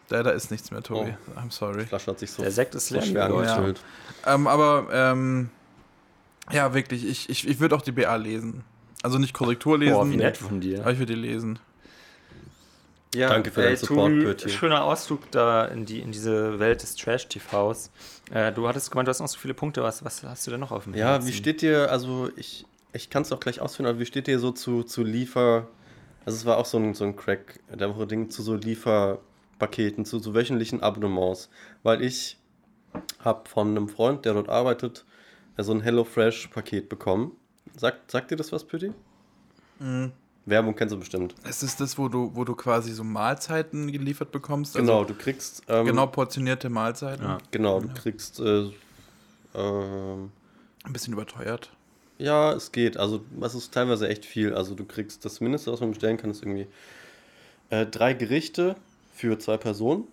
da, 0.09 0.25
da 0.25 0.31
ist 0.31 0.51
nichts 0.51 0.73
mehr, 0.73 0.83
Tobi. 0.83 1.15
I'm 1.37 1.51
sorry. 1.53 1.83
Die 1.83 1.87
Flasche 1.87 2.11
hat 2.11 2.19
sich 2.19 2.33
so, 2.33 2.43
Der 2.43 2.51
Sekt 2.51 2.75
ist 2.75 2.91
leer. 2.91 3.03
schwer 3.03 3.27
angefüllt. 3.27 3.81
Ähm, 4.27 4.49
aber 4.49 4.89
ähm, 4.93 5.51
ja, 6.51 6.75
wirklich, 6.75 7.07
ich, 7.07 7.31
ich, 7.31 7.47
ich 7.49 7.61
würde 7.61 7.77
auch 7.77 7.83
die 7.83 7.93
BA 7.93 8.17
lesen. 8.17 8.65
Also 9.05 9.19
nicht 9.19 9.33
Korrektur 9.33 9.79
lesen, 9.79 9.95
Boah, 9.95 10.11
wie 10.11 10.17
nett 10.17 10.37
von 10.37 10.61
dir. 10.61 10.81
aber 10.81 10.91
ich 10.91 10.99
würde 10.99 11.15
die 11.15 11.21
lesen. 11.21 11.61
Ja, 13.15 13.29
Danke 13.29 13.51
für 13.51 13.63
deinen 13.63 13.77
Support, 13.77 14.13
Pötti. 14.21 14.49
Schöner 14.51 14.85
Ausflug 14.85 15.31
da 15.33 15.65
in, 15.65 15.85
die, 15.85 15.99
in 16.01 16.13
diese 16.13 16.61
Welt 16.61 16.83
des 16.83 16.95
Trash-TVs. 16.95 17.91
Äh, 18.33 18.53
du 18.53 18.69
hattest 18.69 18.91
gemeint, 18.93 19.09
du 19.09 19.11
hast 19.11 19.19
noch 19.19 19.27
so 19.27 19.39
viele 19.39 19.55
Punkte. 19.55 19.83
Was, 19.83 20.05
was 20.05 20.23
hast 20.23 20.47
du 20.47 20.53
denn 20.53 20.61
noch 20.61 20.71
auf 20.71 20.85
dem 20.85 20.95
Ja, 20.95 21.13
Herzen? 21.15 21.27
wie 21.29 21.33
steht 21.33 21.61
dir, 21.61 21.91
also 21.91 22.31
ich, 22.37 22.67
ich 22.93 23.11
kann 23.11 23.23
es 23.23 23.33
auch 23.33 23.41
gleich 23.41 23.61
ausführen, 23.61 23.87
aber 23.89 23.99
wie 23.99 24.07
steht 24.07 24.29
dir 24.29 24.39
so 24.39 24.53
zu, 24.53 24.85
zu 24.85 25.03
Liefer, 25.03 25.67
also 26.25 26.37
es 26.37 26.45
war 26.47 26.59
auch 26.59 26.67
so 26.67 26.79
ein, 26.79 26.95
so 26.95 27.03
ein 27.05 27.17
Crack 27.17 27.59
der 27.69 27.93
Woche 27.93 28.07
Ding, 28.07 28.31
zu 28.31 28.43
so 28.43 28.55
Lieferpaketen, 28.55 30.05
zu 30.05 30.21
so 30.21 30.33
wöchentlichen 30.33 30.81
Abonnements, 30.81 31.51
weil 31.83 32.03
ich 32.03 32.37
habe 33.19 33.49
von 33.49 33.71
einem 33.71 33.89
Freund, 33.89 34.25
der 34.25 34.35
dort 34.35 34.49
arbeitet, 34.49 35.05
so 35.59 35.73
ein 35.73 35.81
HelloFresh-Paket 35.81 36.89
bekommen. 36.89 37.33
Sagt, 37.77 38.11
sagt 38.11 38.31
dir 38.31 38.37
das 38.37 38.53
was, 38.53 38.65
Pütti? 38.65 38.93
Werbung 40.47 40.75
kennst 40.75 40.95
du 40.95 40.99
bestimmt. 40.99 41.35
Es 41.45 41.63
ist 41.63 41.81
das, 41.81 41.99
wo 41.99 42.09
du, 42.09 42.31
wo 42.35 42.45
du 42.45 42.55
quasi 42.55 42.93
so 42.93 43.05
Mahlzeiten 43.05 43.93
geliefert 43.93 44.33
bekommst. 44.33 44.75
Genau, 44.75 45.01
Also 45.01 45.13
du 45.13 45.19
kriegst 45.19 45.63
ähm, 45.69 45.87
genau 45.87 46.07
portionierte 46.07 46.69
Mahlzeiten. 46.71 47.25
Ja. 47.25 47.39
genau, 47.51 47.81
du 47.81 47.89
kriegst 47.89 48.41
äh, 48.41 48.71
ähm, 49.55 50.31
Ein 50.85 50.93
bisschen 50.93 51.13
überteuert. 51.13 51.71
Ja, 52.19 52.53
es 52.53 52.73
geht. 52.73 52.97
Also, 52.99 53.23
es 53.41 53.55
ist 53.55 53.73
teilweise 53.73 54.09
echt 54.09 54.27
viel. 54.27 54.55
Also, 54.55 54.75
du 54.75 54.85
kriegst 54.85 55.25
das 55.25 55.41
Mindeste, 55.41 55.73
was 55.73 55.81
man 55.81 55.91
bestellen 55.91 56.17
kann, 56.19 56.31
ist 56.31 56.43
irgendwie 56.43 56.67
äh, 57.71 57.87
drei 57.87 58.13
Gerichte 58.13 58.77
für 59.15 59.39
zwei 59.39 59.57
Personen. 59.57 60.05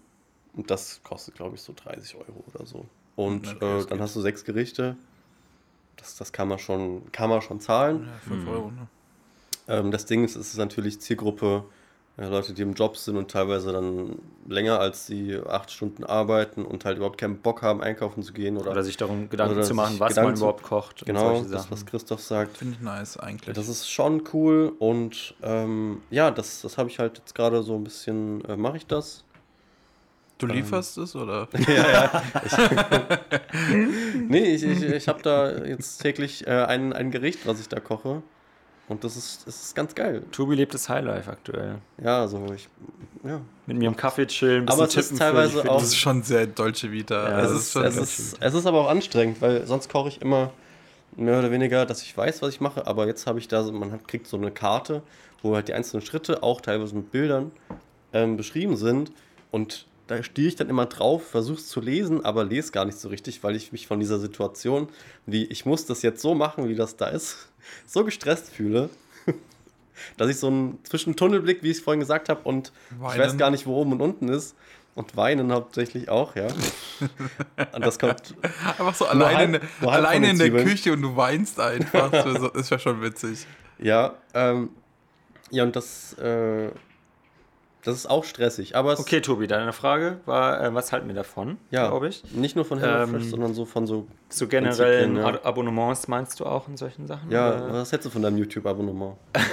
Und 0.54 0.72
das 0.72 1.02
kostet, 1.04 1.36
glaube 1.36 1.56
ich, 1.56 1.62
so 1.62 1.74
30 1.76 2.16
Euro 2.16 2.44
oder 2.54 2.66
so. 2.66 2.86
Und 3.16 3.48
Okay, 3.48 3.56
äh, 3.58 3.80
dann 3.82 3.88
geht. 3.88 4.00
hast 4.00 4.16
du 4.16 4.22
sechs 4.22 4.44
Gerichte. 4.46 4.96
Das, 5.98 6.16
das 6.16 6.32
kann, 6.32 6.48
man 6.48 6.60
schon, 6.60 7.12
kann 7.12 7.30
man 7.30 7.42
schon 7.42 7.60
zahlen. 7.60 8.08
Ja, 8.08 8.30
5 8.30 8.48
Euro, 8.48 8.72
ne? 8.72 8.88
Ähm, 9.68 9.92
das 9.92 10.06
Ding 10.06 10.24
ist, 10.24 10.36
es 10.36 10.50
ist 10.52 10.58
natürlich 10.58 11.02
Zielgruppe 11.02 11.66
äh, 12.18 12.28
Leute, 12.28 12.54
die 12.54 12.64
im 12.64 12.74
Job 12.74 12.98
sind 12.98 13.16
und 13.16 13.30
teilweise 13.30 13.72
dann 13.72 14.18
länger 14.48 14.80
als 14.80 15.06
sie 15.06 15.40
acht 15.48 15.72
Stunden 15.72 16.04
arbeiten 16.04 16.66
und 16.66 16.84
halt 16.84 16.98
überhaupt 16.98 17.20
keinen 17.20 17.38
Bock 17.38 17.62
haben, 17.62 17.82
einkaufen 17.82 18.24
zu 18.24 18.34
gehen. 18.34 18.58
Oder, 18.58 18.72
Oder 18.72 18.84
sich 18.84 18.98
darum 18.98 19.30
Gedanken 19.30 19.62
zu 19.64 19.76
machen, 19.76 20.00
was 20.00 20.10
Gedanken 20.10 20.32
man 20.32 20.38
überhaupt 20.38 20.64
kocht. 20.64 21.06
genau, 21.06 21.44
das, 21.44 21.70
was 21.70 21.86
Christoph 21.86 22.22
sagt. 22.22 22.58
Finde 22.58 22.76
ich 22.76 22.82
nice 22.82 23.18
eigentlich. 23.18 23.56
Das 23.56 23.68
ist 23.68 23.90
schon 23.90 24.24
cool 24.34 24.74
und 24.80 25.36
ähm, 25.44 26.02
ja, 26.10 26.32
das, 26.32 26.62
das 26.62 26.78
habe 26.78 26.90
ich 26.90 26.98
halt 26.98 27.20
jetzt 27.20 27.36
gerade 27.36 27.62
so 27.62 27.76
ein 27.76 27.84
bisschen, 27.84 28.44
äh, 28.46 28.58
mache 28.58 28.78
ich 28.78 28.88
das? 28.88 29.24
du 30.40 30.46
lieferst 30.46 30.98
es 31.00 31.16
oder? 31.16 31.48
Nee, 34.30 34.54
ich, 34.54 34.64
ich, 34.64 34.84
ich 34.84 35.08
habe 35.08 35.22
da 35.24 35.66
jetzt 35.66 35.98
täglich 36.00 36.46
äh, 36.46 36.52
ein, 36.66 36.94
ein 36.94 37.10
Gericht, 37.12 37.48
was 37.48 37.60
ich 37.60 37.70
da 37.70 37.80
koche 37.80 38.22
und 38.90 39.04
das 39.04 39.16
ist, 39.18 39.46
das 39.46 39.62
ist 39.64 39.76
ganz 39.76 39.94
geil. 39.96 40.24
Tobi 40.32 40.56
lebt 40.56 40.74
das 40.74 40.88
Highlife 40.90 41.30
aktuell. 41.30 41.76
Ja, 42.02 42.22
also 42.22 42.46
ich, 42.56 42.70
ja. 43.24 43.42
Mit 43.66 43.78
mir 43.78 43.88
im 43.90 43.96
Kaffee 43.96 44.26
chillen, 44.28 44.66
bisschen 44.66 44.80
Aber 44.80 44.88
es 44.88 44.96
ist 44.96 45.04
tippen 45.08 45.20
teilweise 45.20 45.62
für, 45.62 45.72
auch- 45.72 45.80
Das 45.80 45.90
ist 45.90 45.98
schon 45.98 46.24
sehr 46.24 46.48
Dolce 46.48 46.92
Vita. 46.92 47.30
Ja, 47.30 47.40
es, 47.42 47.52
es 47.52 47.58
ist, 47.60 47.72
schon 47.74 47.84
es, 47.84 47.98
ist, 47.98 48.38
es 48.40 48.54
ist 48.54 48.66
aber 48.66 48.82
auch 48.82 48.90
anstrengend, 48.90 49.42
weil 49.42 49.66
sonst 49.68 49.90
koche 49.90 50.10
ich 50.10 50.22
immer 50.22 50.52
mehr 51.16 51.40
oder 51.40 51.52
weniger, 51.52 51.86
dass 51.86 52.02
ich 52.04 52.16
weiß, 52.16 52.42
was 52.42 52.54
ich 52.54 52.62
mache, 52.62 52.86
aber 52.88 53.08
jetzt 53.08 53.26
habe 53.28 53.40
ich 53.40 53.48
da, 53.48 53.64
so, 53.64 53.72
man 53.72 53.92
hat, 53.92 54.08
kriegt 54.08 54.28
so 54.28 54.38
eine 54.38 54.52
Karte, 54.52 55.02
wo 55.42 55.56
halt 55.56 55.68
die 55.68 55.74
einzelnen 55.74 56.06
Schritte 56.06 56.44
auch 56.44 56.62
teilweise 56.62 56.96
mit 56.96 57.12
Bildern 57.12 57.52
ähm, 58.14 58.38
beschrieben 58.38 58.78
sind 58.78 59.12
und 59.52 59.88
da 60.06 60.24
stehe 60.24 60.48
ich 60.48 60.56
dann 60.56 60.70
immer 60.70 60.86
drauf, 60.86 61.28
versuche 61.28 61.58
es 61.58 61.68
zu 61.68 61.82
lesen, 61.82 62.24
aber 62.24 62.46
lese 62.46 62.72
gar 62.72 62.86
nicht 62.86 62.98
so 62.98 63.10
richtig, 63.10 63.44
weil 63.44 63.56
ich 63.58 63.74
mich 63.74 63.88
von 63.88 64.00
dieser 64.00 64.20
Situation, 64.20 64.88
wie 65.26 65.44
ich 65.46 65.66
muss 65.66 65.86
das 65.86 66.02
jetzt 66.02 66.22
so 66.22 66.34
machen, 66.34 66.70
wie 66.70 66.76
das 66.76 66.96
da 66.96 67.08
ist, 67.08 67.50
so 67.86 68.04
gestresst 68.04 68.50
fühle, 68.50 68.90
dass 70.18 70.30
ich 70.30 70.38
so 70.38 70.48
einen 70.48 70.80
Zwischentunnelblick, 70.84 71.64
wie 71.64 71.72
ich 71.72 71.78
es 71.78 71.84
vorhin 71.84 72.00
gesagt 72.00 72.30
habe, 72.30 72.42
und 72.44 72.72
ich 72.92 73.00
weiß 73.02 73.18
Weinen. 73.20 73.38
gar 73.38 73.52
nicht, 73.52 73.66
wo 73.66 73.76
oben 73.76 73.94
und 73.94 74.02
unten 74.02 74.30
ist. 74.30 74.56
Und 74.96 75.16
weinen 75.16 75.52
hauptsächlich 75.52 76.10
auch, 76.10 76.36
ja. 76.36 76.48
Und 77.72 77.86
das 77.86 78.00
kommt. 78.00 78.34
Einfach 78.66 78.96
so 78.96 79.06
alleine, 79.06 79.60
halb- 79.60 79.82
halb 79.82 79.92
alleine 79.94 80.32
in 80.32 80.40
der. 80.40 80.50
Küche 80.50 80.92
und 80.92 81.04
du 81.04 81.16
weinst 81.16 81.60
einfach. 81.60 82.10
Das 82.10 82.26
ist 82.56 82.72
ja 82.72 82.80
schon 82.80 83.00
witzig. 83.04 83.46
Ja, 83.78 84.16
ähm, 84.34 84.70
ja, 85.52 85.62
und 85.62 85.76
das, 85.76 86.14
äh, 86.14 86.72
Das 87.88 87.96
ist 87.96 88.06
auch 88.10 88.26
stressig. 88.26 88.76
Aber 88.76 89.00
Okay, 89.00 89.22
Tobi, 89.22 89.48
deine 89.48 89.72
Frage 89.72 90.20
war, 90.26 90.62
äh, 90.62 90.74
was 90.74 90.92
halten 90.92 91.08
wir 91.08 91.16
davon, 91.16 91.58
ja, 91.72 91.88
glaube 91.88 92.10
ich? 92.10 92.22
nicht 92.34 92.56
nur 92.58 92.66
von 92.66 92.80
HelloFresh, 92.80 93.24
Ähm, 93.24 93.30
sondern 93.30 93.54
so 93.54 93.64
von 93.66 93.88
so. 93.88 94.08
So 94.30 94.48
generellen 94.48 95.16
ja. 95.16 95.26
Ab- 95.26 95.46
Abonnements 95.46 96.10
meinst 96.10 96.40
du 96.42 96.46
auch 96.46 96.68
in 96.68 96.76
solchen 96.76 97.08
Sachen? 97.08 97.32
Ja, 97.32 97.50
Oder? 97.56 97.74
was 97.74 97.92
hältst 97.94 98.06
du 98.06 98.10
von 98.10 98.22
deinem 98.22 98.38
YouTube-Abonnement? 98.38 99.16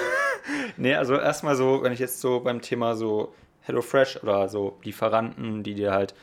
Nee, 0.76 0.94
also 0.96 1.14
erstmal 1.14 1.54
so, 1.56 1.82
wenn 1.82 1.92
ich 1.92 2.00
jetzt 2.00 2.20
so 2.20 2.40
beim 2.40 2.60
Thema 2.60 2.96
so 2.96 3.32
HelloFresh 3.62 4.22
oder 4.22 4.48
so 4.48 4.76
Lieferanten, 4.82 5.62
die 5.62 5.74
dir 5.74 5.92
halt 5.92 6.14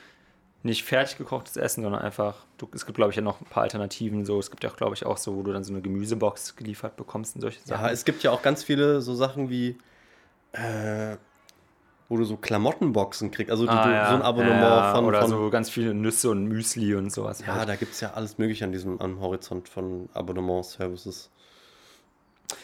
nicht 0.63 0.83
fertig 0.83 1.17
gekochtes 1.17 1.55
Essen, 1.57 1.81
sondern 1.83 2.01
einfach, 2.01 2.45
du, 2.57 2.67
es 2.73 2.85
gibt 2.85 2.97
glaube 2.97 3.11
ich 3.11 3.15
ja 3.15 3.21
noch 3.23 3.39
ein 3.41 3.45
paar 3.45 3.63
Alternativen, 3.63 4.25
so, 4.25 4.37
es 4.37 4.51
gibt 4.51 4.63
ja 4.63 4.69
auch 4.69 4.75
glaube 4.75 4.93
ich 4.95 5.05
auch 5.05 5.17
so, 5.17 5.35
wo 5.37 5.41
du 5.43 5.53
dann 5.53 5.63
so 5.63 5.71
eine 5.73 5.81
Gemüsebox 5.81 6.55
geliefert 6.57 6.97
bekommst 6.97 7.35
und 7.35 7.41
solche 7.41 7.61
Sachen. 7.61 7.83
Ja, 7.85 7.89
es 7.91 8.03
gibt 8.05 8.21
ja 8.23 8.31
auch 8.31 8.41
ganz 8.43 8.63
viele 8.63 9.01
so 9.01 9.15
Sachen 9.15 9.49
wie, 9.49 9.77
äh, 10.51 11.15
wo 12.11 12.17
du 12.17 12.25
so 12.25 12.35
Klamottenboxen 12.35 13.31
kriegst. 13.31 13.49
Also 13.49 13.65
Ah, 13.69 13.85
du, 13.85 13.89
ja. 13.93 14.09
so 14.09 14.15
ein 14.15 14.21
Abonnement 14.21 14.61
ja, 14.61 14.93
von. 14.93 15.05
Oder 15.05 15.21
von 15.21 15.29
so 15.29 15.49
ganz 15.49 15.69
viele 15.69 15.93
Nüsse 15.93 16.29
und 16.29 16.45
Müsli 16.45 16.93
und 16.93 17.09
sowas. 17.09 17.39
ja, 17.39 17.55
halt. 17.55 17.69
da 17.69 17.77
gibt 17.77 17.93
es 17.93 18.01
ja 18.01 18.11
alles 18.11 18.37
Mögliche 18.37 18.65
an 18.65 18.73
diesem 18.73 18.99
am 18.99 19.21
Horizont 19.21 19.69
von 19.69 20.09
Abonnement-Services. 20.13 21.29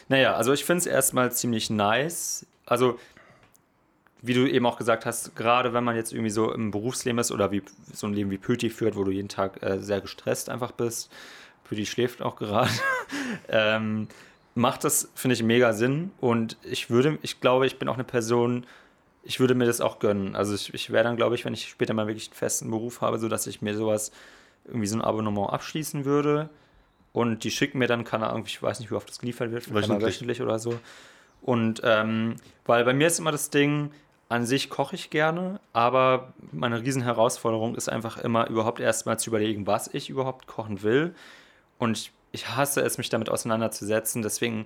Naja, 0.08 0.34
also 0.34 0.52
ich 0.52 0.66
finde 0.66 0.80
es 0.80 0.86
erstmal 0.86 1.32
ziemlich 1.32 1.70
nice. 1.70 2.44
Also, 2.66 2.98
wie 4.20 4.34
du 4.34 4.46
eben 4.46 4.66
auch 4.66 4.76
gesagt 4.76 5.06
hast, 5.06 5.34
gerade 5.34 5.72
wenn 5.72 5.82
man 5.82 5.96
jetzt 5.96 6.12
irgendwie 6.12 6.30
so 6.30 6.52
im 6.52 6.70
Berufsleben 6.70 7.18
ist 7.18 7.30
oder 7.32 7.50
wie 7.50 7.62
so 7.90 8.06
ein 8.06 8.12
Leben 8.12 8.30
wie 8.30 8.36
Pöti 8.36 8.68
führt, 8.68 8.96
wo 8.96 9.04
du 9.04 9.10
jeden 9.10 9.28
Tag 9.30 9.62
äh, 9.62 9.78
sehr 9.78 10.02
gestresst 10.02 10.50
einfach 10.50 10.72
bist. 10.72 11.10
Pöti 11.64 11.86
schläft 11.86 12.20
auch 12.20 12.36
gerade. 12.36 12.70
ähm, 13.48 14.08
macht 14.54 14.84
das, 14.84 15.10
finde 15.14 15.34
ich, 15.34 15.42
mega 15.42 15.72
Sinn. 15.72 16.10
Und 16.20 16.58
ich 16.62 16.90
würde, 16.90 17.18
ich 17.22 17.40
glaube, 17.40 17.66
ich 17.66 17.78
bin 17.78 17.88
auch 17.88 17.94
eine 17.94 18.04
Person, 18.04 18.66
ich 19.28 19.40
würde 19.40 19.54
mir 19.54 19.66
das 19.66 19.82
auch 19.82 19.98
gönnen. 19.98 20.34
Also 20.34 20.54
ich, 20.54 20.72
ich 20.72 20.90
wäre 20.90 21.04
dann, 21.04 21.16
glaube 21.16 21.34
ich, 21.34 21.44
wenn 21.44 21.52
ich 21.52 21.68
später 21.68 21.92
mal 21.92 22.06
wirklich 22.06 22.28
einen 22.28 22.34
festen 22.34 22.70
Beruf 22.70 23.02
habe, 23.02 23.18
so 23.18 23.28
dass 23.28 23.46
ich 23.46 23.60
mir 23.60 23.76
sowas, 23.76 24.10
irgendwie 24.64 24.86
so 24.86 24.96
ein 24.96 25.02
Abonnement 25.02 25.52
abschließen 25.52 26.06
würde. 26.06 26.48
Und 27.12 27.44
die 27.44 27.50
schicken 27.50 27.78
mir 27.78 27.88
dann, 27.88 28.04
keine 28.04 28.30
Ahnung, 28.30 28.44
ich 28.46 28.62
weiß 28.62 28.80
nicht, 28.80 28.90
wie 28.90 28.94
oft 28.94 29.06
das 29.06 29.18
geliefert 29.18 29.50
wird, 29.52 29.72
Wöchentlich. 29.72 30.02
wöchentlich 30.02 30.40
oder 30.40 30.58
so. 30.58 30.80
Und 31.42 31.82
ähm, 31.84 32.36
weil 32.64 32.84
bei 32.86 32.94
mir 32.94 33.06
ist 33.06 33.18
immer 33.18 33.30
das 33.30 33.50
Ding, 33.50 33.90
an 34.30 34.46
sich 34.46 34.70
koche 34.70 34.94
ich 34.94 35.10
gerne, 35.10 35.60
aber 35.74 36.32
meine 36.50 36.80
riesen 36.80 37.02
Herausforderung 37.02 37.74
ist 37.74 37.90
einfach 37.90 38.16
immer 38.16 38.48
überhaupt 38.48 38.80
erstmal 38.80 39.18
zu 39.18 39.28
überlegen, 39.28 39.66
was 39.66 39.92
ich 39.92 40.08
überhaupt 40.08 40.46
kochen 40.46 40.82
will. 40.82 41.14
Und 41.78 41.98
ich, 41.98 42.12
ich 42.32 42.48
hasse 42.56 42.80
es, 42.80 42.96
mich 42.96 43.10
damit 43.10 43.28
auseinanderzusetzen. 43.28 44.22
Deswegen 44.22 44.64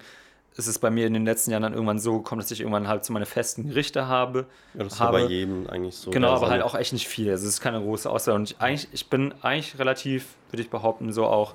ist 0.57 0.67
es 0.67 0.79
bei 0.79 0.91
mir 0.91 1.07
in 1.07 1.15
den 1.15 1.25
letzten 1.25 1.51
Jahren 1.51 1.63
dann 1.63 1.73
irgendwann 1.73 1.99
so 1.99 2.19
gekommen, 2.19 2.41
dass 2.41 2.51
ich 2.51 2.61
irgendwann 2.61 2.87
halt 2.89 3.05
so 3.05 3.13
meine 3.13 3.27
festen 3.27 3.69
Gerichte 3.69 4.07
habe. 4.07 4.47
Ja, 4.75 4.85
das 4.85 5.01
habe. 5.01 5.21
bei 5.23 5.25
jedem 5.27 5.67
eigentlich 5.71 5.95
so. 5.97 6.11
Genau, 6.11 6.29
aber 6.29 6.43
halt 6.43 6.51
seine- 6.61 6.65
auch 6.67 6.75
echt 6.75 6.93
nicht 6.93 7.09
viel. 7.09 7.31
Also 7.31 7.47
es 7.47 7.55
ist 7.55 7.61
keine 7.61 7.81
große 7.81 8.09
Auswahl. 8.11 8.35
Und 8.35 8.51
ich, 8.51 8.61
eigentlich, 8.61 8.89
ich 8.93 9.09
bin 9.09 9.33
eigentlich 9.43 9.79
relativ, 9.79 10.27
würde 10.51 10.63
ich 10.63 10.69
behaupten, 10.71 11.11
so 11.13 11.25
auch, 11.27 11.55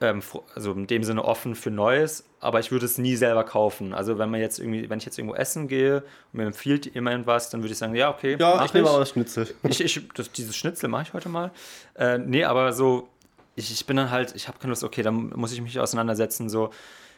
ähm, 0.00 0.22
also 0.56 0.72
in 0.72 0.86
dem 0.88 1.04
Sinne 1.04 1.24
offen 1.24 1.54
für 1.54 1.70
Neues, 1.70 2.24
aber 2.40 2.58
ich 2.58 2.72
würde 2.72 2.84
es 2.84 2.98
nie 2.98 3.14
selber 3.14 3.44
kaufen. 3.44 3.94
Also 3.94 4.18
wenn 4.18 4.28
man 4.28 4.40
jetzt 4.40 4.58
irgendwie, 4.58 4.90
wenn 4.90 4.98
ich 4.98 5.04
jetzt 5.04 5.16
irgendwo 5.18 5.36
essen 5.36 5.68
gehe 5.68 5.98
und 6.32 6.38
mir 6.38 6.46
empfiehlt 6.46 6.92
jemand 6.94 7.26
was, 7.28 7.48
dann 7.50 7.62
würde 7.62 7.72
ich 7.72 7.78
sagen, 7.78 7.94
ja, 7.94 8.10
okay, 8.10 8.36
Ja, 8.40 8.64
ich 8.64 8.74
nehme 8.74 8.88
aber 8.88 8.98
das 8.98 9.10
Schnitzel. 9.10 9.46
ich, 9.62 9.80
ich, 9.80 10.08
das, 10.14 10.32
dieses 10.32 10.56
Schnitzel 10.56 10.88
mache 10.88 11.04
ich 11.04 11.12
heute 11.12 11.28
mal. 11.28 11.52
Äh, 11.94 12.18
nee, 12.18 12.42
aber 12.44 12.72
so, 12.72 13.08
ich, 13.54 13.70
ich 13.70 13.86
bin 13.86 13.96
dann 13.96 14.10
halt, 14.10 14.34
ich 14.34 14.48
habe 14.48 14.58
keine 14.58 14.70
Lust, 14.70 14.82
okay, 14.82 15.02
dann 15.02 15.30
muss 15.36 15.52
ich 15.52 15.60
mich 15.62 15.78
auseinandersetzen, 15.78 16.48
so, 16.48 16.70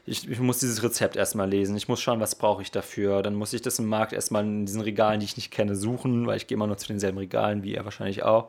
ich, 0.07 0.31
ich 0.31 0.39
muss 0.39 0.61
dieses 0.61 0.83
Rezept 0.83 1.17
erstmal 1.17 1.49
lesen, 1.49 1.77
ich 1.77 1.89
muss 1.89 2.01
schauen, 2.01 2.21
was 2.21 2.37
brauche 2.37 2.63
ich 2.63 2.71
dafür, 2.71 3.23
dann 3.23 3.35
muss 3.35 3.53
ich 3.53 3.63
das 3.63 3.79
im 3.81 3.87
Markt 3.87 4.13
erstmal 4.13 4.45
in 4.45 4.65
diesen 4.65 4.81
Regalen, 4.81 5.21
die 5.21 5.27
ich 5.27 5.37
nicht 5.37 5.51
kenne, 5.51 5.75
suchen, 5.75 6.27
weil 6.27 6.37
ich 6.37 6.47
gehe 6.47 6.55
immer 6.57 6.69
nur 6.69 6.79
zu 6.79 6.87
denselben 6.87 7.19
Regalen, 7.19 7.65
wie 7.65 7.75
er 7.75 7.85
wahrscheinlich 7.85 8.23
auch. 8.23 8.49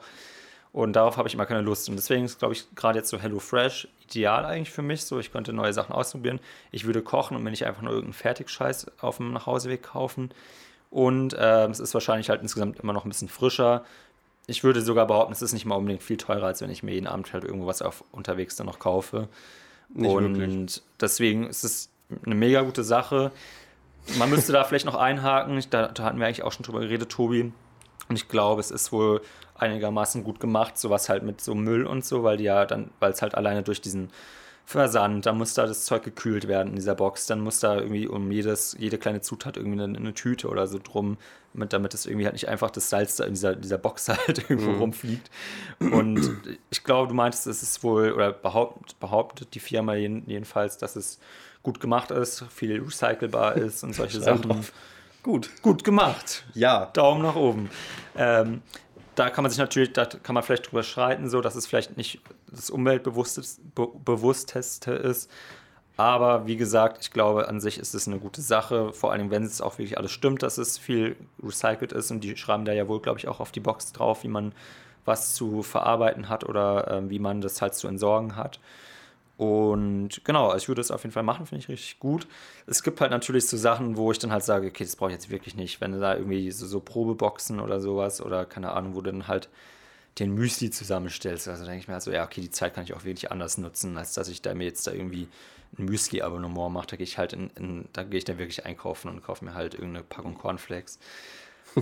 Und 0.71 0.93
darauf 0.93 1.17
habe 1.17 1.27
ich 1.27 1.33
immer 1.33 1.47
keine 1.47 1.61
Lust. 1.61 1.89
Und 1.89 1.95
deswegen 1.95 2.25
ist, 2.25 2.37
glaube 2.37 2.53
ich, 2.53 2.65
gerade 2.75 2.99
jetzt 2.99 3.09
so 3.09 3.19
HelloFresh 3.19 3.87
ideal 4.05 4.45
eigentlich 4.45 4.69
für 4.69 4.83
mich. 4.83 5.05
So, 5.05 5.17
ich 5.17 5.31
könnte 5.31 5.51
neue 5.51 5.73
Sachen 5.73 5.93
ausprobieren. 5.93 6.39
Ich 6.71 6.85
würde 6.85 7.01
kochen 7.01 7.35
und 7.35 7.41
mir 7.41 7.49
nicht 7.49 7.65
einfach 7.65 7.81
nur 7.81 7.93
irgendeinen 7.93 8.13
Fertigscheiß 8.13 8.91
auf 8.99 9.17
dem 9.17 9.33
Nachhauseweg 9.33 9.81
kaufen. 9.81 10.29
Und 10.91 11.35
ähm, 11.39 11.71
es 11.71 11.79
ist 11.79 11.95
wahrscheinlich 11.95 12.29
halt 12.29 12.43
insgesamt 12.43 12.79
immer 12.79 12.93
noch 12.93 13.05
ein 13.05 13.09
bisschen 13.09 13.29
frischer. 13.29 13.85
Ich 14.45 14.63
würde 14.63 14.81
sogar 14.81 15.07
behaupten, 15.07 15.33
es 15.33 15.41
ist 15.41 15.53
nicht 15.53 15.65
mal 15.65 15.75
unbedingt 15.75 16.03
viel 16.03 16.17
teurer, 16.17 16.45
als 16.45 16.61
wenn 16.61 16.69
ich 16.69 16.83
mir 16.83 16.93
jeden 16.93 17.07
Abend 17.07 17.33
halt 17.33 17.43
irgendwo 17.43 17.69
auf 17.69 18.03
unterwegs 18.11 18.55
dann 18.55 18.67
noch 18.67 18.77
kaufe. 18.77 19.29
Nicht 19.89 20.09
und 20.09 20.37
wirklich. 20.37 20.81
deswegen 20.99 21.47
ist 21.47 21.63
es 21.63 21.89
eine 22.25 22.35
mega 22.35 22.61
gute 22.61 22.83
Sache. 22.83 23.31
Man 24.17 24.29
müsste 24.29 24.53
da 24.53 24.63
vielleicht 24.65 24.85
noch 24.85 24.95
einhaken. 24.95 25.61
Da, 25.69 25.87
da 25.87 26.03
hatten 26.03 26.19
wir 26.19 26.25
eigentlich 26.25 26.43
auch 26.43 26.51
schon 26.51 26.63
drüber 26.63 26.79
geredet, 26.81 27.09
Tobi. 27.09 27.51
Und 28.09 28.15
ich 28.15 28.27
glaube, 28.27 28.61
es 28.61 28.71
ist 28.71 28.91
wohl 28.91 29.21
einigermaßen 29.55 30.23
gut 30.23 30.39
gemacht, 30.39 30.77
sowas 30.77 31.09
halt 31.09 31.23
mit 31.23 31.41
so 31.41 31.55
Müll 31.55 31.85
und 31.85 32.05
so, 32.05 32.23
weil 32.23 32.37
die 32.37 32.45
ja 32.45 32.65
dann, 32.65 32.91
weil 32.99 33.11
es 33.11 33.21
halt 33.21 33.35
alleine 33.35 33.63
durch 33.63 33.81
diesen 33.81 34.11
Versand, 34.69 35.25
dann 35.25 35.37
muss 35.37 35.53
da 35.53 35.65
das 35.65 35.85
Zeug 35.85 36.03
gekühlt 36.03 36.49
werden 36.49 36.71
in 36.71 36.75
dieser 36.75 36.93
Box, 36.93 37.25
dann 37.25 37.39
muss 37.39 37.61
da 37.61 37.77
irgendwie 37.77 38.05
um 38.05 38.29
jedes, 38.33 38.75
jede 38.77 38.97
kleine 38.97 39.21
Zutat 39.21 39.55
irgendwie 39.55 39.81
eine, 39.81 39.97
eine 39.97 40.13
Tüte 40.13 40.49
oder 40.49 40.67
so 40.67 40.77
drum, 40.77 41.15
mit, 41.53 41.71
damit 41.71 41.93
es 41.93 42.05
irgendwie 42.05 42.25
halt 42.25 42.33
nicht 42.33 42.49
einfach 42.49 42.69
das 42.69 42.89
Salz 42.89 43.15
da 43.15 43.23
in 43.23 43.33
dieser, 43.33 43.55
dieser 43.55 43.77
Box 43.77 44.09
halt 44.27 44.49
irgendwo 44.49 44.73
rumfliegt. 44.73 45.31
Und 45.79 46.41
ich 46.69 46.83
glaube, 46.83 47.07
du 47.07 47.13
meintest, 47.13 47.47
es 47.47 47.63
ist 47.63 47.81
wohl, 47.81 48.11
oder 48.11 48.33
behaupt, 48.33 48.99
behauptet 48.99 49.55
die 49.55 49.61
Firma 49.61 49.95
jeden, 49.95 50.29
jedenfalls, 50.29 50.77
dass 50.77 50.97
es 50.97 51.17
gut 51.63 51.79
gemacht 51.79 52.11
ist, 52.11 52.43
viel 52.53 52.81
recycelbar 52.81 53.55
ist 53.55 53.85
und 53.85 53.95
solche 53.95 54.19
Sachen. 54.19 54.65
Gut. 55.23 55.49
Gut 55.61 55.85
gemacht. 55.85 56.43
Ja. 56.55 56.87
Daumen 56.87 57.21
nach 57.21 57.37
oben. 57.37 57.69
Ähm, 58.17 58.61
da 59.17 59.31
kann 59.31 59.43
man 59.43 59.49
sich 59.49 59.57
natürlich, 59.57 59.93
da 59.93 60.05
kann 60.05 60.35
man 60.35 60.43
vielleicht 60.43 60.71
drüber 60.71 60.83
schreiten, 60.83 61.27
so 61.27 61.41
dass 61.41 61.55
es 61.55 61.65
vielleicht 61.65 61.97
nicht 61.97 62.21
das 62.51 62.69
umweltbewussteste 62.69 63.61
be 63.73 63.87
bewussteste 64.05 64.91
ist. 64.91 65.29
Aber 65.97 66.45
wie 66.45 66.57
gesagt, 66.57 66.99
ich 67.01 67.11
glaube, 67.11 67.47
an 67.47 67.59
sich 67.59 67.79
ist 67.79 67.95
es 67.95 68.07
eine 68.07 68.19
gute 68.19 68.41
Sache. 68.41 68.93
Vor 68.93 69.11
allem, 69.11 69.31
wenn 69.31 69.41
es 69.41 69.59
auch 69.59 69.79
wirklich 69.79 69.97
alles 69.97 70.11
stimmt, 70.11 70.43
dass 70.43 70.59
es 70.59 70.77
viel 70.77 71.15
recycelt 71.41 71.91
ist. 71.93 72.11
Und 72.11 72.23
die 72.23 72.37
schreiben 72.37 72.65
da 72.65 72.73
ja 72.73 72.87
wohl, 72.87 73.01
glaube 73.01 73.17
ich, 73.17 73.27
auch 73.27 73.39
auf 73.39 73.51
die 73.51 73.59
Box 73.59 73.91
drauf, 73.93 74.23
wie 74.23 74.27
man 74.27 74.53
was 75.05 75.33
zu 75.33 75.63
verarbeiten 75.63 76.29
hat 76.29 76.43
oder 76.43 76.87
ähm, 76.91 77.09
wie 77.09 77.17
man 77.17 77.41
das 77.41 77.59
halt 77.63 77.73
zu 77.73 77.87
entsorgen 77.87 78.35
hat. 78.35 78.59
Und 79.37 80.23
genau, 80.23 80.47
also 80.47 80.63
ich 80.63 80.67
würde 80.67 80.81
es 80.81 80.89
auf 80.89 81.03
jeden 81.03 81.13
Fall 81.13 81.23
machen, 81.23 81.45
finde 81.45 81.63
ich 81.63 81.69
richtig 81.69 81.99
gut. 81.99 82.27
Es 82.65 82.81
gibt 82.81 82.99
halt 83.01 83.11
natürlich 83.11 83.47
so 83.47 83.55
Sachen, 83.55 83.95
wo 83.95 84.11
ich 84.11 84.17
dann 84.17 84.31
halt 84.31 84.43
sage, 84.43 84.67
okay, 84.67 84.83
das 84.83 84.95
brauche 84.95 85.11
ich 85.11 85.15
jetzt 85.15 85.29
wirklich 85.29 85.55
nicht. 85.55 85.79
Wenn 85.79 85.91
du 85.91 85.99
da 85.99 86.15
irgendwie 86.15 86.49
so, 86.49 86.65
so 86.65 86.79
Probeboxen 86.79 87.59
oder 87.59 87.79
sowas 87.79 88.19
oder 88.19 88.45
keine 88.45 88.71
Ahnung, 88.71 88.95
wo 88.95 89.01
du 89.01 89.11
dann 89.11 89.27
halt 89.27 89.47
den 90.17 90.33
Müsli 90.33 90.71
zusammenstellst. 90.71 91.47
Also 91.47 91.65
denke 91.65 91.79
ich 91.79 91.87
mir 91.87 91.93
halt 91.93 92.03
so, 92.03 92.11
ja, 92.11 92.25
okay, 92.25 92.41
die 92.41 92.49
Zeit 92.49 92.73
kann 92.73 92.83
ich 92.83 92.95
auch 92.95 93.03
wirklich 93.03 93.31
anders 93.31 93.59
nutzen, 93.59 93.95
als 93.97 94.13
dass 94.13 94.27
ich 94.27 94.41
da 94.41 94.55
mir 94.55 94.65
jetzt 94.65 94.87
da 94.87 94.91
irgendwie 94.91 95.27
ein 95.77 95.85
Müsli-Abonnement 95.85 96.73
mache. 96.73 96.87
Da 96.87 96.95
gehe 96.97 97.03
ich 97.03 97.19
halt 97.19 97.33
in, 97.33 97.51
in 97.51 97.87
da 97.93 98.03
gehe 98.03 98.17
ich 98.17 98.25
dann 98.25 98.39
wirklich 98.39 98.65
einkaufen 98.65 99.09
und 99.09 99.23
kaufe 99.23 99.45
mir 99.45 99.53
halt 99.53 99.75
irgendeine 99.75 100.03
Packung 100.03 100.35
Cornflakes. 100.35 100.97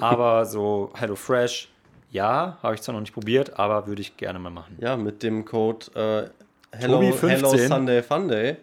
Aber 0.02 0.46
so 0.46 0.92
HelloFresh, 0.96 1.70
ja, 2.12 2.58
habe 2.62 2.76
ich 2.76 2.82
zwar 2.82 2.94
noch 2.94 3.02
nicht 3.02 3.14
probiert, 3.14 3.58
aber 3.58 3.88
würde 3.88 4.02
ich 4.02 4.18
gerne 4.18 4.40
mal 4.40 4.50
machen. 4.50 4.78
Ja, 4.82 4.98
mit 4.98 5.24
dem 5.24 5.46
Code 5.46 6.32
äh, 6.36 6.45
Hello, 6.80 6.96
Tobi 6.96 7.12
15. 7.12 7.30
Hello 7.30 7.68
Sunday 7.68 8.04
Funday 8.04 8.58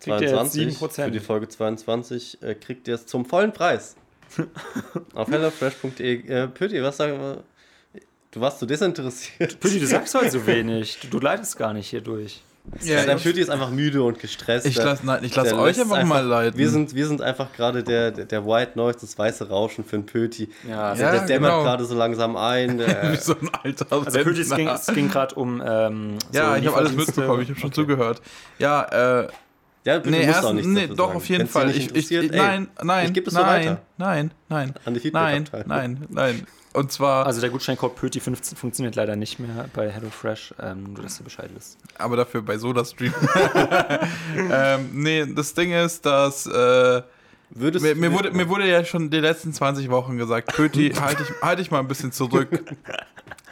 Kriegt 0.00 0.20
ihr 0.20 0.30
jetzt 0.30 0.54
7%. 0.54 1.04
für 1.04 1.10
die 1.10 1.20
Folge 1.20 1.48
22 1.48 2.42
äh, 2.42 2.54
kriegt 2.54 2.86
ihr 2.88 2.94
es 2.94 3.06
zum 3.06 3.24
vollen 3.24 3.52
Preis. 3.52 3.96
Auf 5.14 5.28
hellofresh.de. 5.28 6.28
Äh, 6.28 6.48
Pöti, 6.48 6.82
was 6.82 6.96
sagen 6.96 7.18
wir? 7.18 7.44
Du 8.30 8.40
warst 8.40 8.58
so 8.58 8.66
desinteressiert. 8.66 9.58
Pütti, 9.60 9.80
du 9.80 9.86
sagst 9.86 10.14
heute 10.14 10.30
so 10.30 10.46
wenig. 10.46 10.98
Du, 11.00 11.08
du 11.08 11.20
leitest 11.20 11.56
gar 11.56 11.72
nicht 11.72 11.88
hier 11.88 12.02
durch. 12.02 12.42
Ja, 12.82 13.04
der 13.04 13.16
ich, 13.16 13.22
Pöti 13.22 13.40
ist 13.40 13.50
einfach 13.50 13.70
müde 13.70 14.02
und 14.02 14.18
gestresst. 14.18 14.66
ich 14.66 14.76
lasse 14.76 15.06
nein, 15.06 15.22
ich 15.24 15.34
lass 15.34 15.52
euch 15.52 15.76
lässt 15.76 15.92
einfach 15.92 16.04
mal 16.04 16.24
leiten. 16.24 16.58
Wir 16.58 16.68
sind, 16.68 16.94
wir 16.94 17.06
sind 17.06 17.22
einfach 17.22 17.52
gerade 17.52 17.82
der, 17.82 18.10
der, 18.10 18.46
White 18.46 18.72
Noise, 18.74 18.98
das 19.00 19.18
weiße 19.18 19.48
Rauschen 19.48 19.84
für 19.84 19.96
einen 19.96 20.06
Pöti. 20.06 20.48
Ja, 20.68 20.94
der, 20.94 21.04
Ja, 21.06 21.12
der 21.12 21.26
dämmert 21.26 21.52
genau. 21.52 21.62
gerade 21.62 21.84
so 21.84 21.94
langsam 21.94 22.36
ein. 22.36 22.78
wie 23.12 23.16
so 23.16 23.34
ein 23.40 23.50
alter 23.62 23.86
Also 23.90 24.18
Pütti, 24.22 24.40
es 24.40 24.54
ging, 24.54 24.68
ging 24.94 25.08
gerade 25.08 25.34
um. 25.36 25.62
Ähm, 25.64 26.18
Ja, 26.32 26.54
so 26.54 26.60
ich 26.60 26.66
habe 26.66 26.76
alles 26.76 26.92
mitbekommen, 26.92 27.42
ich 27.42 27.48
habe 27.50 27.60
schon 27.60 27.66
Okay. 27.70 27.74
zugehört. 27.74 28.20
Ja, 28.58 29.22
äh, 29.22 29.28
ja, 29.86 29.98
Pöti 30.00 30.10
nee, 30.10 30.24
erst, 30.24 30.44
auch 30.44 30.52
nichts 30.52 30.68
nee 30.68 30.86
doch, 30.88 31.06
sagen. 31.06 31.16
auf 31.16 31.28
jeden 31.28 31.40
Wenn's 31.42 31.52
Fall. 31.52 31.66
nicht 31.68 31.96
Ich, 31.96 32.10
ich, 32.10 32.12
ey, 32.12 32.28
nein, 32.28 32.68
nein, 32.82 33.12
ich 33.14 33.32
nein, 33.32 33.46
weiter. 33.46 33.82
nein, 33.96 34.30
nein, 34.48 34.74
An 34.84 34.94
die 34.94 35.10
nein, 35.10 35.44
nein, 35.66 36.06
nein. 36.10 36.46
Und 36.72 36.92
zwar, 36.92 37.24
Also 37.24 37.40
der 37.40 37.48
Gutscheincode 37.48 37.94
Pöti 37.96 38.20
15 38.20 38.58
funktioniert 38.58 38.96
leider 38.96 39.16
nicht 39.16 39.38
mehr 39.38 39.70
bei 39.72 39.90
HelloFresh, 39.90 40.54
ähm, 40.60 40.92
nur 40.92 41.02
dass 41.04 41.16
du 41.16 41.24
Bescheid 41.24 41.48
wisst. 41.54 41.78
aber 41.96 42.16
dafür 42.16 42.42
bei 42.42 42.58
SodaStream. 42.58 43.14
ähm, 44.52 44.90
nee, 44.92 45.24
das 45.34 45.54
Ding 45.54 45.72
ist, 45.72 46.04
dass, 46.04 46.46
äh, 46.46 47.02
Würdest 47.50 47.84
Mir, 47.84 47.94
mir, 47.94 48.12
wurde, 48.12 48.32
mir 48.32 48.48
wurde 48.48 48.68
ja 48.68 48.84
schon 48.84 49.10
die 49.10 49.20
letzten 49.20 49.52
20 49.52 49.90
Wochen 49.90 50.16
gesagt, 50.18 50.54
Pöti, 50.54 50.90
halt 51.00 51.20
dich, 51.20 51.28
halt 51.42 51.58
dich 51.58 51.70
mal 51.70 51.78
ein 51.78 51.88
bisschen 51.88 52.12
zurück. 52.12 52.48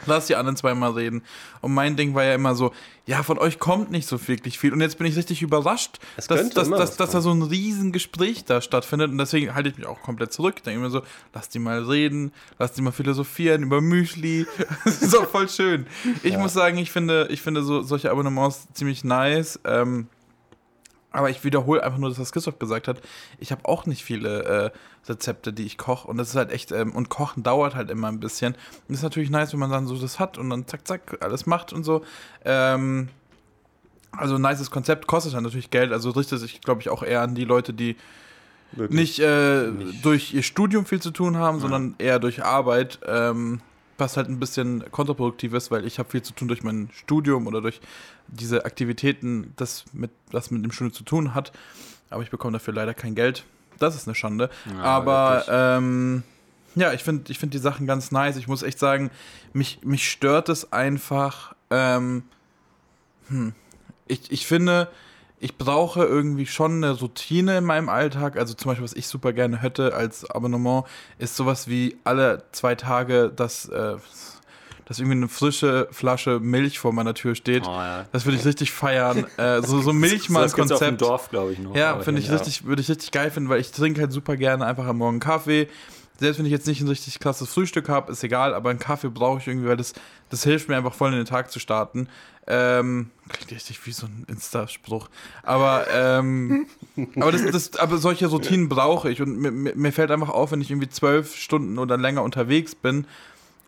Lass 0.06 0.26
die 0.26 0.36
anderen 0.36 0.56
zweimal 0.56 0.92
reden. 0.92 1.22
Und 1.60 1.72
mein 1.72 1.96
Ding 1.96 2.14
war 2.14 2.24
ja 2.24 2.34
immer 2.34 2.54
so, 2.54 2.72
ja, 3.06 3.22
von 3.22 3.38
euch 3.38 3.58
kommt 3.58 3.90
nicht 3.90 4.06
so 4.06 4.28
wirklich 4.28 4.58
viel. 4.58 4.72
Und 4.72 4.80
jetzt 4.80 4.98
bin 4.98 5.06
ich 5.06 5.16
richtig 5.16 5.40
überrascht, 5.40 5.98
Es 6.16 6.26
dass, 6.26 6.50
dass, 6.50 6.68
dass, 6.68 6.96
dass 6.96 7.10
da 7.10 7.20
so 7.20 7.30
ein 7.30 7.42
riesen 7.42 7.92
Gespräch 7.92 8.44
da 8.44 8.60
stattfindet. 8.60 9.10
Und 9.10 9.18
deswegen 9.18 9.54
halte 9.54 9.70
ich 9.70 9.78
mich 9.78 9.86
auch 9.86 10.02
komplett 10.02 10.32
zurück. 10.32 10.62
Denke 10.62 10.80
mir 10.80 10.90
so, 10.90 11.02
lass 11.32 11.48
die 11.48 11.58
mal 11.58 11.82
reden, 11.84 12.32
lass 12.58 12.72
die 12.72 12.82
mal 12.82 12.92
philosophieren 12.92 13.62
über 13.62 13.80
Müsli. 13.80 14.46
Das 14.84 15.00
ist 15.00 15.16
auch 15.16 15.28
voll 15.28 15.48
schön. 15.48 15.86
Ich 16.22 16.36
muss 16.36 16.52
sagen, 16.52 16.76
ich 16.78 16.90
finde, 16.90 17.28
ich 17.30 17.40
finde 17.40 17.62
so, 17.62 17.82
solche 17.82 18.10
Abonnements 18.10 18.66
ziemlich 18.74 19.04
nice. 19.04 19.58
Ähm, 19.64 20.08
aber 21.14 21.30
ich 21.30 21.44
wiederhole 21.44 21.82
einfach 21.82 21.98
nur 21.98 22.08
das, 22.08 22.18
was 22.18 22.32
Christoph 22.32 22.58
gesagt 22.58 22.88
hat. 22.88 23.00
Ich 23.38 23.52
habe 23.52 23.64
auch 23.66 23.86
nicht 23.86 24.02
viele 24.02 24.42
äh, 24.44 24.70
Rezepte, 25.08 25.52
die 25.52 25.64
ich 25.64 25.78
koche. 25.78 26.08
Und 26.08 26.16
das 26.16 26.30
ist 26.30 26.36
halt 26.36 26.50
echt, 26.50 26.72
ähm, 26.72 26.92
und 26.92 27.08
Kochen 27.08 27.42
dauert 27.42 27.74
halt 27.76 27.88
immer 27.88 28.08
ein 28.08 28.18
bisschen. 28.18 28.56
Und 28.88 28.94
ist 28.94 29.02
natürlich 29.02 29.30
nice, 29.30 29.52
wenn 29.52 29.60
man 29.60 29.70
dann 29.70 29.86
so 29.86 29.96
das 29.96 30.18
hat 30.18 30.38
und 30.38 30.50
dann 30.50 30.66
zack, 30.66 30.86
zack, 30.86 31.18
alles 31.20 31.46
macht 31.46 31.72
und 31.72 31.84
so. 31.84 32.04
Ähm, 32.44 33.08
also 34.10 34.34
ein 34.36 34.42
nices 34.42 34.70
Konzept, 34.70 35.06
kostet 35.06 35.34
dann 35.34 35.44
natürlich 35.44 35.70
Geld. 35.70 35.92
Also 35.92 36.10
richtet 36.10 36.40
sich, 36.40 36.60
glaube 36.60 36.80
ich, 36.80 36.88
auch 36.88 37.02
eher 37.02 37.22
an 37.22 37.34
die 37.34 37.44
Leute, 37.44 37.72
die 37.72 37.96
Wirklich. 38.72 39.00
nicht, 39.00 39.18
äh, 39.20 39.68
Nicht. 39.68 40.04
durch 40.04 40.34
ihr 40.34 40.42
Studium 40.42 40.84
viel 40.84 41.00
zu 41.00 41.12
tun 41.12 41.36
haben, 41.36 41.60
sondern 41.60 41.94
eher 41.98 42.18
durch 42.18 42.44
Arbeit. 42.44 42.98
Ähm, 43.06 43.60
was 43.98 44.16
halt 44.16 44.28
ein 44.28 44.40
bisschen 44.40 44.90
kontraproduktiv 44.90 45.52
ist, 45.52 45.70
weil 45.70 45.86
ich 45.86 45.98
habe 45.98 46.10
viel 46.10 46.22
zu 46.22 46.32
tun 46.32 46.48
durch 46.48 46.62
mein 46.62 46.88
Studium 46.92 47.46
oder 47.46 47.60
durch 47.60 47.80
diese 48.28 48.64
Aktivitäten, 48.64 49.52
das 49.56 49.84
mit, 49.92 50.10
das 50.30 50.50
mit 50.50 50.64
dem 50.64 50.72
Studium 50.72 50.92
zu 50.92 51.04
tun 51.04 51.34
hat. 51.34 51.52
Aber 52.10 52.22
ich 52.22 52.30
bekomme 52.30 52.54
dafür 52.54 52.74
leider 52.74 52.94
kein 52.94 53.14
Geld. 53.14 53.44
Das 53.78 53.94
ist 53.94 54.06
eine 54.06 54.14
Schande. 54.14 54.50
Aber 54.80 55.36
wirklich. 55.36 55.54
ähm, 55.56 56.22
ja, 56.76 56.92
ich 56.92 57.02
finde 57.02 57.30
ich 57.30 57.38
find 57.38 57.54
die 57.54 57.58
Sachen 57.58 57.86
ganz 57.86 58.10
nice. 58.10 58.36
Ich 58.36 58.48
muss 58.48 58.62
echt 58.62 58.78
sagen, 58.78 59.10
mich, 59.52 59.80
mich 59.82 60.10
stört 60.10 60.48
es 60.48 60.72
einfach. 60.72 61.54
Ähm, 61.70 62.24
hm, 63.28 63.54
ich, 64.06 64.30
ich 64.30 64.46
finde, 64.46 64.88
ich 65.44 65.58
brauche 65.58 66.02
irgendwie 66.02 66.46
schon 66.46 66.82
eine 66.82 66.92
Routine 66.92 67.58
in 67.58 67.64
meinem 67.64 67.90
Alltag. 67.90 68.38
Also 68.38 68.54
zum 68.54 68.70
Beispiel, 68.70 68.82
was 68.82 68.94
ich 68.94 69.06
super 69.06 69.34
gerne 69.34 69.60
hätte 69.60 69.92
als 69.92 70.24
Abonnement, 70.30 70.86
ist 71.18 71.36
sowas 71.36 71.68
wie 71.68 71.98
alle 72.02 72.44
zwei 72.52 72.74
Tage, 72.74 73.28
dass, 73.28 73.68
äh, 73.68 73.96
dass 74.86 75.00
irgendwie 75.00 75.18
eine 75.18 75.28
frische 75.28 75.86
Flasche 75.90 76.40
Milch 76.40 76.78
vor 76.78 76.94
meiner 76.94 77.12
Tür 77.12 77.34
steht. 77.34 77.66
Oh, 77.66 77.72
ja. 77.72 78.06
Das 78.10 78.24
würde 78.24 78.38
ich 78.38 78.46
richtig 78.46 78.72
feiern. 78.72 79.26
äh, 79.36 79.60
so, 79.60 79.82
so 79.82 79.92
Milchmann-Konzept. 79.92 81.02
Dorf, 81.02 81.28
glaube 81.28 81.52
ich, 81.52 81.58
noch. 81.58 81.76
Ja, 81.76 81.98
finde 81.98 82.22
ich 82.22 82.28
ja. 82.28 82.36
richtig, 82.36 82.64
würde 82.64 82.80
ich 82.80 82.88
richtig 82.88 83.10
geil 83.10 83.30
finden, 83.30 83.50
weil 83.50 83.60
ich 83.60 83.70
trinke 83.70 84.00
halt 84.00 84.12
super 84.12 84.38
gerne 84.38 84.64
einfach 84.64 84.86
am 84.86 84.96
Morgen 84.96 85.20
Kaffee. 85.20 85.68
Selbst 86.18 86.38
wenn 86.38 86.46
ich 86.46 86.52
jetzt 86.52 86.66
nicht 86.66 86.80
ein 86.80 86.88
richtig 86.88 87.18
krasses 87.18 87.52
Frühstück 87.52 87.88
habe, 87.88 88.12
ist 88.12 88.22
egal, 88.22 88.54
aber 88.54 88.70
einen 88.70 88.78
Kaffee 88.78 89.08
brauche 89.08 89.40
ich 89.40 89.48
irgendwie, 89.48 89.68
weil 89.68 89.76
das, 89.76 89.94
das 90.30 90.44
hilft 90.44 90.68
mir 90.68 90.76
einfach 90.76 90.94
voll 90.94 91.10
in 91.10 91.16
den 91.16 91.26
Tag 91.26 91.50
zu 91.50 91.58
starten. 91.58 92.08
Ähm, 92.46 93.10
klingt 93.28 93.50
richtig 93.52 93.84
wie 93.86 93.92
so 93.92 94.06
ein 94.06 94.24
Insta-Spruch. 94.28 95.08
Aber, 95.42 95.86
ähm, 95.92 96.66
aber, 97.16 97.32
das, 97.32 97.44
das, 97.50 97.76
aber 97.78 97.98
solche 97.98 98.26
Routinen 98.26 98.68
brauche 98.68 99.10
ich 99.10 99.22
und 99.22 99.38
mir, 99.38 99.50
mir 99.50 99.92
fällt 99.92 100.10
einfach 100.10 100.28
auf, 100.28 100.52
wenn 100.52 100.60
ich 100.60 100.70
irgendwie 100.70 100.88
zwölf 100.88 101.34
Stunden 101.34 101.78
oder 101.78 101.96
länger 101.96 102.22
unterwegs 102.22 102.74
bin 102.74 103.06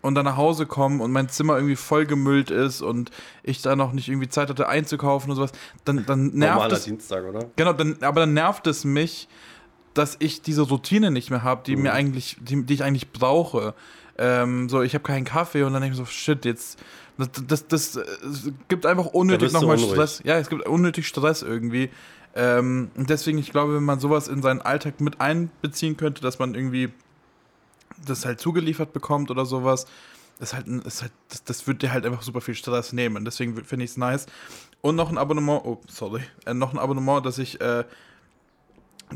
und 0.02 0.14
dann 0.14 0.24
nach 0.24 0.36
Hause 0.36 0.66
komme 0.66 1.02
und 1.02 1.10
mein 1.10 1.28
Zimmer 1.28 1.56
irgendwie 1.56 1.74
vollgemüllt 1.74 2.50
ist 2.52 2.80
und 2.80 3.10
ich 3.42 3.60
da 3.62 3.74
noch 3.74 3.92
nicht 3.92 4.08
irgendwie 4.08 4.28
Zeit 4.28 4.50
hatte 4.50 4.68
einzukaufen 4.68 5.30
und 5.30 5.36
sowas, 5.36 5.52
dann, 5.84 6.06
dann 6.06 6.26
nervt 6.34 6.54
Normaler 6.54 6.76
es. 6.76 6.84
Dienstag, 6.84 7.24
oder? 7.24 7.50
Genau, 7.56 7.72
dann, 7.72 7.96
aber 8.02 8.20
dann 8.20 8.34
nervt 8.34 8.66
es 8.68 8.84
mich, 8.84 9.26
dass 9.96 10.16
ich 10.18 10.42
diese 10.42 10.62
Routine 10.62 11.10
nicht 11.10 11.30
mehr 11.30 11.42
habe, 11.42 11.62
die 11.64 11.76
Mhm. 11.76 11.82
mir 11.82 11.92
eigentlich, 11.92 12.36
die, 12.40 12.62
die 12.64 12.74
ich 12.74 12.84
eigentlich 12.84 13.12
brauche. 13.12 13.74
Ähm, 14.18 14.68
so, 14.68 14.82
ich 14.82 14.94
habe 14.94 15.04
keinen 15.04 15.24
Kaffee 15.24 15.62
und 15.62 15.72
dann 15.72 15.82
denke 15.82 15.94
ich 15.94 15.98
so, 15.98 16.06
shit, 16.06 16.44
jetzt. 16.44 16.78
Das, 17.18 17.30
das, 17.46 17.66
das, 17.66 18.00
gibt 18.68 18.84
einfach 18.84 19.06
unnötig 19.06 19.52
nochmal. 19.52 19.78
Stress. 19.78 20.20
Ja, 20.24 20.36
es 20.38 20.50
gibt 20.50 20.66
unnötig 20.66 21.08
Stress 21.08 21.42
irgendwie. 21.42 21.88
Ähm, 22.34 22.90
und 22.94 23.08
deswegen, 23.08 23.38
ich 23.38 23.50
glaube, 23.50 23.74
wenn 23.74 23.84
man 23.84 24.00
sowas 24.00 24.28
in 24.28 24.42
seinen 24.42 24.60
Alltag 24.60 25.00
mit 25.00 25.20
einbeziehen 25.20 25.96
könnte, 25.96 26.20
dass 26.20 26.38
man 26.38 26.54
irgendwie 26.54 26.90
das 28.04 28.26
halt 28.26 28.38
zugeliefert 28.40 28.92
bekommt 28.92 29.30
oder 29.30 29.46
sowas, 29.46 29.86
ist 30.40 30.52
halt, 30.52 30.66
ist 30.68 31.00
halt 31.00 31.12
das, 31.30 31.44
das 31.44 31.66
wird 31.66 31.80
dir 31.80 31.92
halt 31.92 32.04
einfach 32.04 32.20
super 32.20 32.42
viel 32.42 32.54
Stress 32.54 32.92
nehmen. 32.92 33.16
Und 33.16 33.24
deswegen 33.24 33.56
finde 33.64 33.86
ich 33.86 33.92
es 33.92 33.96
nice. 33.96 34.26
Und 34.82 34.96
noch 34.96 35.10
ein 35.10 35.16
Abonnement, 35.16 35.62
oh, 35.64 35.80
sorry, 35.88 36.20
äh, 36.44 36.52
noch 36.52 36.74
ein 36.74 36.78
Abonnement, 36.78 37.24
das 37.24 37.38
ich 37.38 37.58
äh, 37.62 37.84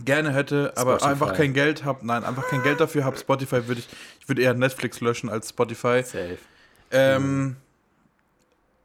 gerne 0.05 0.33
hätte, 0.33 0.73
aber 0.77 0.97
Spotify. 0.97 1.11
einfach 1.11 1.35
kein 1.35 1.55
Geld 1.55 1.85
habe. 1.85 2.07
Nein, 2.07 2.25
einfach 2.25 2.49
kein 2.49 2.63
Geld 2.63 2.81
dafür 2.81 3.05
habe. 3.05 3.17
Spotify 3.17 3.67
würde 3.67 3.81
ich, 3.81 3.89
ich 4.21 4.29
würde 4.29 4.43
eher 4.43 4.55
Netflix 4.55 5.01
löschen 5.01 5.29
als 5.29 5.51
Spotify. 5.51 6.03
Safe. 6.03 6.39
Ähm, 6.91 7.57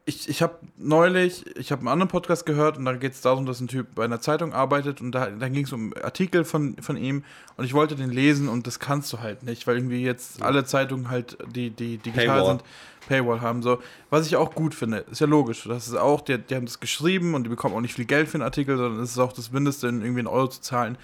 ich 0.08 0.30
ich 0.30 0.42
habe 0.44 0.60
neulich, 0.78 1.46
ich 1.58 1.72
habe 1.72 1.80
einen 1.80 1.88
anderen 1.88 2.10
Podcast 2.10 2.46
gehört 2.46 2.78
und 2.78 2.86
da 2.86 2.94
geht 2.94 3.14
es 3.14 3.22
darum, 3.22 3.46
dass 3.48 3.60
ein 3.60 3.68
Typ 3.68 3.96
bei 3.96 4.06
einer 4.06 4.22
Zeitung 4.22 4.54
arbeitet 4.54 5.02
und 5.02 5.12
da, 5.12 5.32
da 5.32 5.50
ging 5.50 5.66
es 5.66 5.74
um 5.74 5.94
Artikel 6.02 6.46
von, 6.46 6.76
von 6.78 6.96
ihm 6.96 7.24
und 7.58 7.66
ich 7.66 7.74
wollte 7.74 7.96
den 7.96 8.12
lesen 8.12 8.48
und 8.48 8.68
das 8.68 8.80
kannst 8.80 9.12
du 9.12 9.20
halt 9.20 9.42
nicht, 9.42 9.66
weil 9.66 9.78
irgendwie 9.78 10.04
jetzt 10.04 10.44
alle 10.44 10.64
Zeitungen 10.64 11.10
halt, 11.10 11.38
die, 11.56 11.72
die 11.72 11.98
digital 11.98 12.28
Paywall. 12.28 12.46
sind, 12.46 12.64
Paywall 13.08 13.42
haben. 13.42 13.64
So. 13.64 13.80
Was 14.12 14.28
ich 14.28 14.36
auch 14.36 14.54
gut 14.54 14.76
finde, 14.76 15.06
ist 15.10 15.22
ja 15.22 15.28
logisch. 15.28 15.64
Das 15.68 15.88
ist 15.88 15.96
auch, 15.96 16.22
die, 16.22 16.38
die 16.38 16.56
haben 16.56 16.66
das 16.66 16.80
geschrieben 16.80 17.34
und 17.34 17.44
die 17.44 17.50
bekommen 17.50 17.76
auch 17.76 17.82
nicht 17.82 17.96
viel 17.96 18.06
Geld 18.06 18.28
für 18.28 18.36
einen 18.36 18.44
Artikel, 18.44 18.78
sondern 18.78 19.02
es 19.02 19.12
ist 19.12 19.20
auch 19.20 19.34
das 19.34 19.52
Mindeste, 19.52 19.88
in 19.88 20.02
irgendwie 20.02 20.20
einen 20.20 20.28
Euro 20.28 20.48
zu 20.48 20.62
zahlen. 20.62 20.98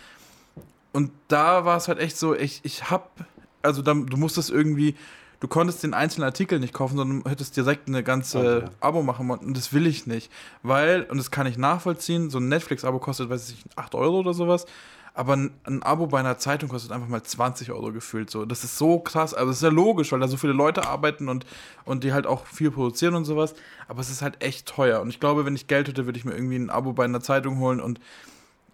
Und 0.94 1.12
da 1.28 1.66
war 1.66 1.78
es 1.78 1.88
halt 1.88 2.00
echt 2.00 2.18
so, 2.18 2.36
ich, 2.36 2.60
ich 2.64 2.92
hab, 2.92 3.26
also 3.62 3.82
dann, 3.82 4.06
du 4.06 4.18
musstest 4.18 4.52
irgendwie, 4.52 4.96
du 5.42 5.48
konntest 5.50 5.84
den 5.84 5.94
einzelnen 5.94 6.26
Artikel 6.26 6.60
nicht 6.60 6.74
kaufen, 6.74 6.96
sondern 6.96 7.30
hättest 7.30 7.58
direkt 7.58 7.90
eine 7.90 8.04
ganze 8.04 8.40
Oh, 8.40 8.66
ja. 8.66 8.72
Abo 8.80 9.02
machen 9.04 9.28
wollen. 9.28 9.42
Und 9.42 9.58
das 9.58 9.74
will 9.74 9.86
ich 9.86 10.08
nicht. 10.08 10.32
Weil, 10.64 11.04
und 11.04 11.18
das 11.18 11.32
kann 11.32 11.46
ich 11.48 11.58
nachvollziehen, 11.58 12.30
so 12.30 12.38
ein 12.38 12.48
Netflix-Abo 12.48 13.00
kostet, 13.00 13.30
weiß 13.30 13.50
ich 13.50 13.66
nicht, 13.66 13.78
8 13.78 13.96
Euro 13.96 14.20
oder 14.20 14.34
sowas. 14.34 14.66
Aber 15.14 15.36
ein, 15.36 15.52
ein 15.66 15.84
Abo 15.84 16.08
bei 16.08 16.20
einer 16.22 16.38
Zeitung 16.38 16.70
kostet 16.70 16.94
einfach 16.94 17.10
mal 17.10 17.22
20 17.22 17.72
Euro 17.72 17.92
gefühlt. 17.92 18.30
So. 18.30 18.46
Das 18.46 18.64
ist 18.64 18.78
so 18.78 19.00
krass. 19.00 19.34
Aber 19.34 19.50
es 19.50 19.58
ist 19.58 19.64
ja 19.64 19.70
logisch, 19.70 20.12
weil 20.14 20.22
da 20.22 20.28
so 20.30 20.38
viele 20.38 20.54
Leute 20.54 20.88
arbeiten 20.88 21.28
und, 21.28 21.46
und 21.84 22.06
die 22.06 22.14
halt 22.14 22.26
auch 22.26 22.46
viel 22.46 22.72
produzieren 22.72 23.16
und 23.16 23.26
sowas. 23.26 23.54
Aber 23.90 24.00
es 24.00 24.10
ist 24.10 24.22
halt 24.22 24.42
echt 24.42 24.68
teuer. 24.68 25.02
Und 25.02 25.10
ich 25.10 25.20
glaube, 25.20 25.44
wenn 25.46 25.56
ich 25.56 25.68
Geld 25.68 25.90
hätte, 25.90 26.06
würde 26.06 26.18
ich 26.18 26.24
mir 26.24 26.34
irgendwie 26.34 26.56
ein 26.56 26.70
Abo 26.70 26.94
bei 26.94 27.04
einer 27.04 27.20
Zeitung 27.20 27.60
holen 27.60 27.82
und 27.82 28.00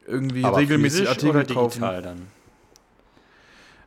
irgendwie 0.06 0.44
Aber 0.44 0.58
regelmäßig 0.58 1.10
Artikel 1.10 1.30
oder 1.32 1.46
kaufen. 1.46 1.80
digital 1.80 2.02
dann? 2.04 2.28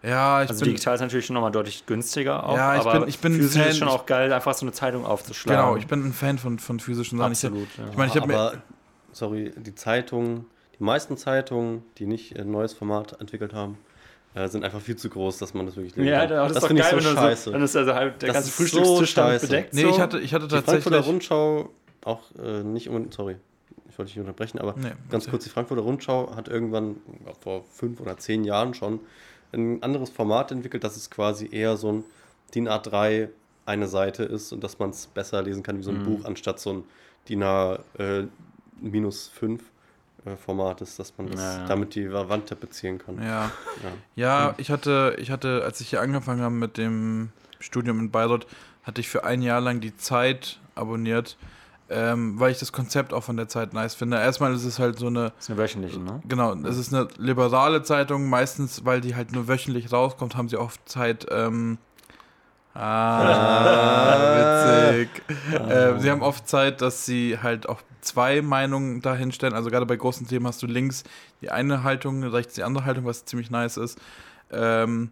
Ja, 0.02 0.42
ich 0.42 0.48
Also 0.48 0.64
bin, 0.64 0.72
digital 0.72 0.94
ist 0.94 1.00
natürlich 1.02 1.26
schon 1.26 1.34
nochmal 1.34 1.52
deutlich 1.52 1.84
günstiger 1.84 2.44
auch, 2.48 2.56
Ja, 2.56 2.74
ich 2.76 2.80
aber 2.80 3.00
bin- 3.00 3.08
ich 3.08 3.18
bin 3.18 3.34
physisch 3.34 3.60
Fan, 3.60 3.70
ist 3.70 3.78
schon 3.78 3.88
ich- 3.88 3.94
auch 3.94 4.06
geil, 4.06 4.32
einfach 4.32 4.54
so 4.54 4.64
eine 4.64 4.72
Zeitung 4.72 5.04
aufzuschlagen. 5.04 5.60
genau, 5.62 5.76
ich 5.76 5.86
bin 5.86 6.04
ein 6.06 6.12
Fan 6.14 6.38
von, 6.38 6.58
von 6.58 6.80
physischen 6.80 7.18
Sachen. 7.18 7.32
Ich, 7.32 7.44
Absolut, 7.44 7.68
ja. 7.76 7.84
ich 7.90 7.96
meine, 7.96 8.10
ich 8.10 8.16
habe 8.20 8.62
sorry, 9.12 9.52
die 9.56 9.74
Zeitungen, 9.74 10.46
die 10.78 10.82
meisten 10.84 11.16
Zeitungen, 11.18 11.82
die 11.98 12.06
nicht 12.06 12.38
ein 12.38 12.50
neues 12.50 12.72
Format 12.72 13.20
entwickelt 13.20 13.52
haben, 13.52 13.76
äh, 14.34 14.48
sind 14.48 14.64
einfach 14.64 14.80
viel 14.80 14.96
zu 14.96 15.10
groß, 15.10 15.36
dass 15.38 15.52
man 15.52 15.66
das 15.66 15.76
wirklich 15.76 15.96
lesen 15.96 16.08
Ja, 16.08 16.20
kann. 16.20 16.28
das, 16.30 16.52
ist 16.52 16.62
doch 16.62 16.68
finde 16.68 16.82
geil, 16.82 16.94
ich 16.96 17.02
so 17.04 17.08
wenn 17.10 17.14
du 17.16 17.20
scheiße. 17.20 17.42
so, 17.44 17.50
dann 17.52 17.62
ist 17.62 17.76
also 17.76 17.94
halt 17.94 18.22
der 18.22 18.28
Das 18.32 18.34
ganze 18.46 18.62
ist 18.64 18.72
so 18.72 19.00
bedeckt. 19.40 19.74
Nee, 19.74 19.82
so. 19.82 19.88
ich 19.90 20.00
hatte, 20.00 20.20
ich 20.20 20.32
hatte 20.32 20.46
die 20.46 20.50
Frankfurter 20.54 20.82
tatsächlich. 20.82 21.06
Rundschau, 21.08 21.70
auch 22.04 22.20
äh, 22.42 22.62
nicht 22.62 22.88
unbedingt, 22.88 23.12
sorry, 23.12 23.36
ich 23.88 23.98
wollte 23.98 24.08
dich 24.08 24.16
nicht 24.16 24.26
unterbrechen, 24.26 24.60
aber 24.60 24.74
Nee, 24.78 24.92
ganz 25.10 25.28
kurz, 25.28 25.44
die 25.44 25.50
Frankfurter 25.50 25.82
Rundschau 25.82 26.34
hat 26.36 26.48
irgendwann 26.48 26.96
ja, 27.26 27.32
vor 27.40 27.64
fünf 27.64 28.00
oder 28.00 28.16
zehn 28.16 28.44
Jahren 28.44 28.72
schon 28.72 29.00
ein 29.52 29.82
anderes 29.82 30.10
Format 30.10 30.52
entwickelt, 30.52 30.84
dass 30.84 30.96
es 30.96 31.10
quasi 31.10 31.48
eher 31.50 31.76
so 31.76 31.92
ein 31.92 32.04
DIN 32.54 32.68
A3 32.68 33.28
eine 33.66 33.86
Seite 33.88 34.24
ist 34.24 34.52
und 34.52 34.62
dass 34.64 34.78
man 34.78 34.90
es 34.90 35.06
besser 35.06 35.42
lesen 35.42 35.62
kann 35.62 35.78
wie 35.78 35.82
so 35.82 35.90
ein 35.90 35.98
Mhm. 36.00 36.04
Buch, 36.04 36.24
anstatt 36.24 36.58
so 36.60 36.72
ein 36.72 36.84
DIN 37.28 37.42
A 37.42 37.78
äh, 37.98 38.24
minus 38.80 39.28
5 39.28 39.62
äh, 40.24 40.36
Format 40.36 40.80
ist, 40.80 40.98
dass 40.98 41.12
man 41.18 41.30
das 41.30 41.40
Ja, 41.40 41.58
ja. 41.58 41.66
damit 41.66 41.94
die 41.94 42.10
Wand 42.12 42.58
beziehen 42.60 42.98
kann. 42.98 43.18
Ja, 43.22 43.50
Ja. 44.16 44.50
ja 44.50 44.54
ich, 44.58 44.70
hatte, 44.70 45.16
ich 45.18 45.30
hatte, 45.30 45.62
als 45.64 45.80
ich 45.80 45.90
hier 45.90 46.00
angefangen 46.00 46.40
habe 46.42 46.54
mit 46.54 46.76
dem 46.78 47.30
Studium 47.60 47.98
in 48.00 48.10
Bayreuth, 48.10 48.46
hatte 48.82 49.00
ich 49.00 49.08
für 49.08 49.24
ein 49.24 49.42
Jahr 49.42 49.60
lang 49.60 49.80
die 49.80 49.96
Zeit 49.96 50.58
abonniert, 50.74 51.36
ähm, 51.90 52.38
weil 52.38 52.52
ich 52.52 52.58
das 52.58 52.72
Konzept 52.72 53.12
auch 53.12 53.24
von 53.24 53.36
der 53.36 53.48
Zeit 53.48 53.74
nice 53.74 53.94
finde. 53.94 54.16
Erstmal 54.18 54.54
ist 54.54 54.64
es 54.64 54.78
halt 54.78 54.98
so 54.98 55.08
eine, 55.08 55.32
Das 55.36 55.44
ist 55.44 55.50
eine 55.50 55.58
wöchentliche, 55.58 55.98
ne? 55.98 56.22
genau, 56.28 56.54
es 56.54 56.78
ist 56.78 56.94
eine 56.94 57.08
liberale 57.18 57.82
Zeitung, 57.82 58.28
meistens, 58.28 58.84
weil 58.84 59.00
die 59.00 59.16
halt 59.16 59.32
nur 59.32 59.48
wöchentlich 59.48 59.92
rauskommt, 59.92 60.36
haben 60.36 60.48
sie 60.48 60.56
oft 60.56 60.88
Zeit, 60.88 61.26
ähm, 61.30 61.78
Ah, 62.72 64.36
witzig. 65.00 65.22
Äh, 65.52 65.98
sie 65.98 66.10
haben 66.10 66.22
oft 66.22 66.48
Zeit, 66.48 66.80
dass 66.80 67.04
sie 67.04 67.38
halt 67.42 67.68
auch 67.68 67.80
zwei 68.00 68.42
Meinungen 68.42 69.02
dahinstellen. 69.02 69.54
Also 69.54 69.70
gerade 69.70 69.86
bei 69.86 69.96
großen 69.96 70.28
Themen 70.28 70.46
hast 70.46 70.62
du 70.62 70.66
links 70.66 71.02
die 71.40 71.50
eine 71.50 71.82
Haltung, 71.82 72.22
rechts 72.22 72.54
die 72.54 72.62
andere 72.62 72.84
Haltung, 72.84 73.04
was 73.04 73.24
ziemlich 73.24 73.50
nice 73.50 73.76
ist. 73.76 73.98
Ähm, 74.52 75.10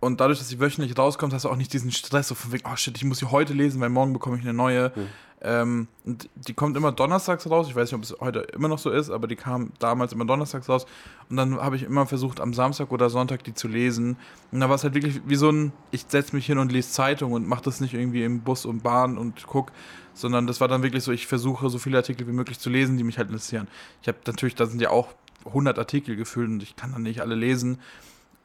und 0.00 0.20
dadurch, 0.20 0.38
dass 0.38 0.48
sie 0.48 0.60
wöchentlich 0.60 0.96
rauskommt, 0.96 1.32
hast 1.34 1.44
du 1.44 1.50
auch 1.50 1.56
nicht 1.56 1.72
diesen 1.72 1.90
Stress, 1.90 2.28
so 2.28 2.34
von 2.34 2.52
wegen, 2.52 2.64
oh 2.70 2.76
shit, 2.76 2.96
ich 2.96 3.04
muss 3.04 3.18
sie 3.18 3.30
heute 3.30 3.52
lesen, 3.52 3.80
weil 3.80 3.88
morgen 3.88 4.12
bekomme 4.12 4.36
ich 4.36 4.42
eine 4.42 4.54
neue. 4.54 4.94
Hm. 4.94 5.08
Ähm, 5.46 5.86
und 6.04 6.28
die 6.34 6.54
kommt 6.54 6.76
immer 6.76 6.90
donnerstags 6.90 7.48
raus. 7.48 7.68
Ich 7.68 7.76
weiß 7.76 7.92
nicht, 7.92 7.94
ob 7.94 8.02
es 8.02 8.16
heute 8.18 8.40
immer 8.52 8.66
noch 8.66 8.80
so 8.80 8.90
ist, 8.90 9.10
aber 9.10 9.28
die 9.28 9.36
kam 9.36 9.70
damals 9.78 10.12
immer 10.12 10.24
donnerstags 10.24 10.68
raus. 10.68 10.86
Und 11.30 11.36
dann 11.36 11.60
habe 11.60 11.76
ich 11.76 11.84
immer 11.84 12.04
versucht, 12.04 12.40
am 12.40 12.52
Samstag 12.52 12.90
oder 12.90 13.10
Sonntag 13.10 13.44
die 13.44 13.54
zu 13.54 13.68
lesen. 13.68 14.16
Und 14.50 14.58
da 14.58 14.68
war 14.68 14.74
es 14.74 14.82
halt 14.82 14.94
wirklich 14.94 15.20
wie 15.24 15.36
so 15.36 15.48
ein, 15.48 15.72
ich 15.92 16.04
setze 16.08 16.34
mich 16.34 16.46
hin 16.46 16.58
und 16.58 16.72
lese 16.72 16.90
Zeitung 16.90 17.32
und 17.32 17.46
mache 17.46 17.62
das 17.62 17.80
nicht 17.80 17.94
irgendwie 17.94 18.24
im 18.24 18.40
Bus 18.40 18.66
und 18.66 18.82
Bahn 18.82 19.16
und 19.16 19.46
guck, 19.46 19.70
sondern 20.14 20.48
das 20.48 20.60
war 20.60 20.66
dann 20.66 20.82
wirklich 20.82 21.04
so, 21.04 21.12
ich 21.12 21.28
versuche 21.28 21.70
so 21.70 21.78
viele 21.78 21.98
Artikel 21.98 22.26
wie 22.26 22.32
möglich 22.32 22.58
zu 22.58 22.68
lesen, 22.68 22.96
die 22.96 23.04
mich 23.04 23.16
halt 23.16 23.28
interessieren. 23.28 23.68
Ich 24.02 24.08
habe 24.08 24.18
natürlich, 24.26 24.56
da 24.56 24.66
sind 24.66 24.82
ja 24.82 24.90
auch 24.90 25.14
100 25.44 25.78
Artikel 25.78 26.16
gefüllt 26.16 26.48
und 26.48 26.62
ich 26.64 26.74
kann 26.74 26.90
dann 26.90 27.02
nicht 27.02 27.20
alle 27.20 27.36
lesen. 27.36 27.78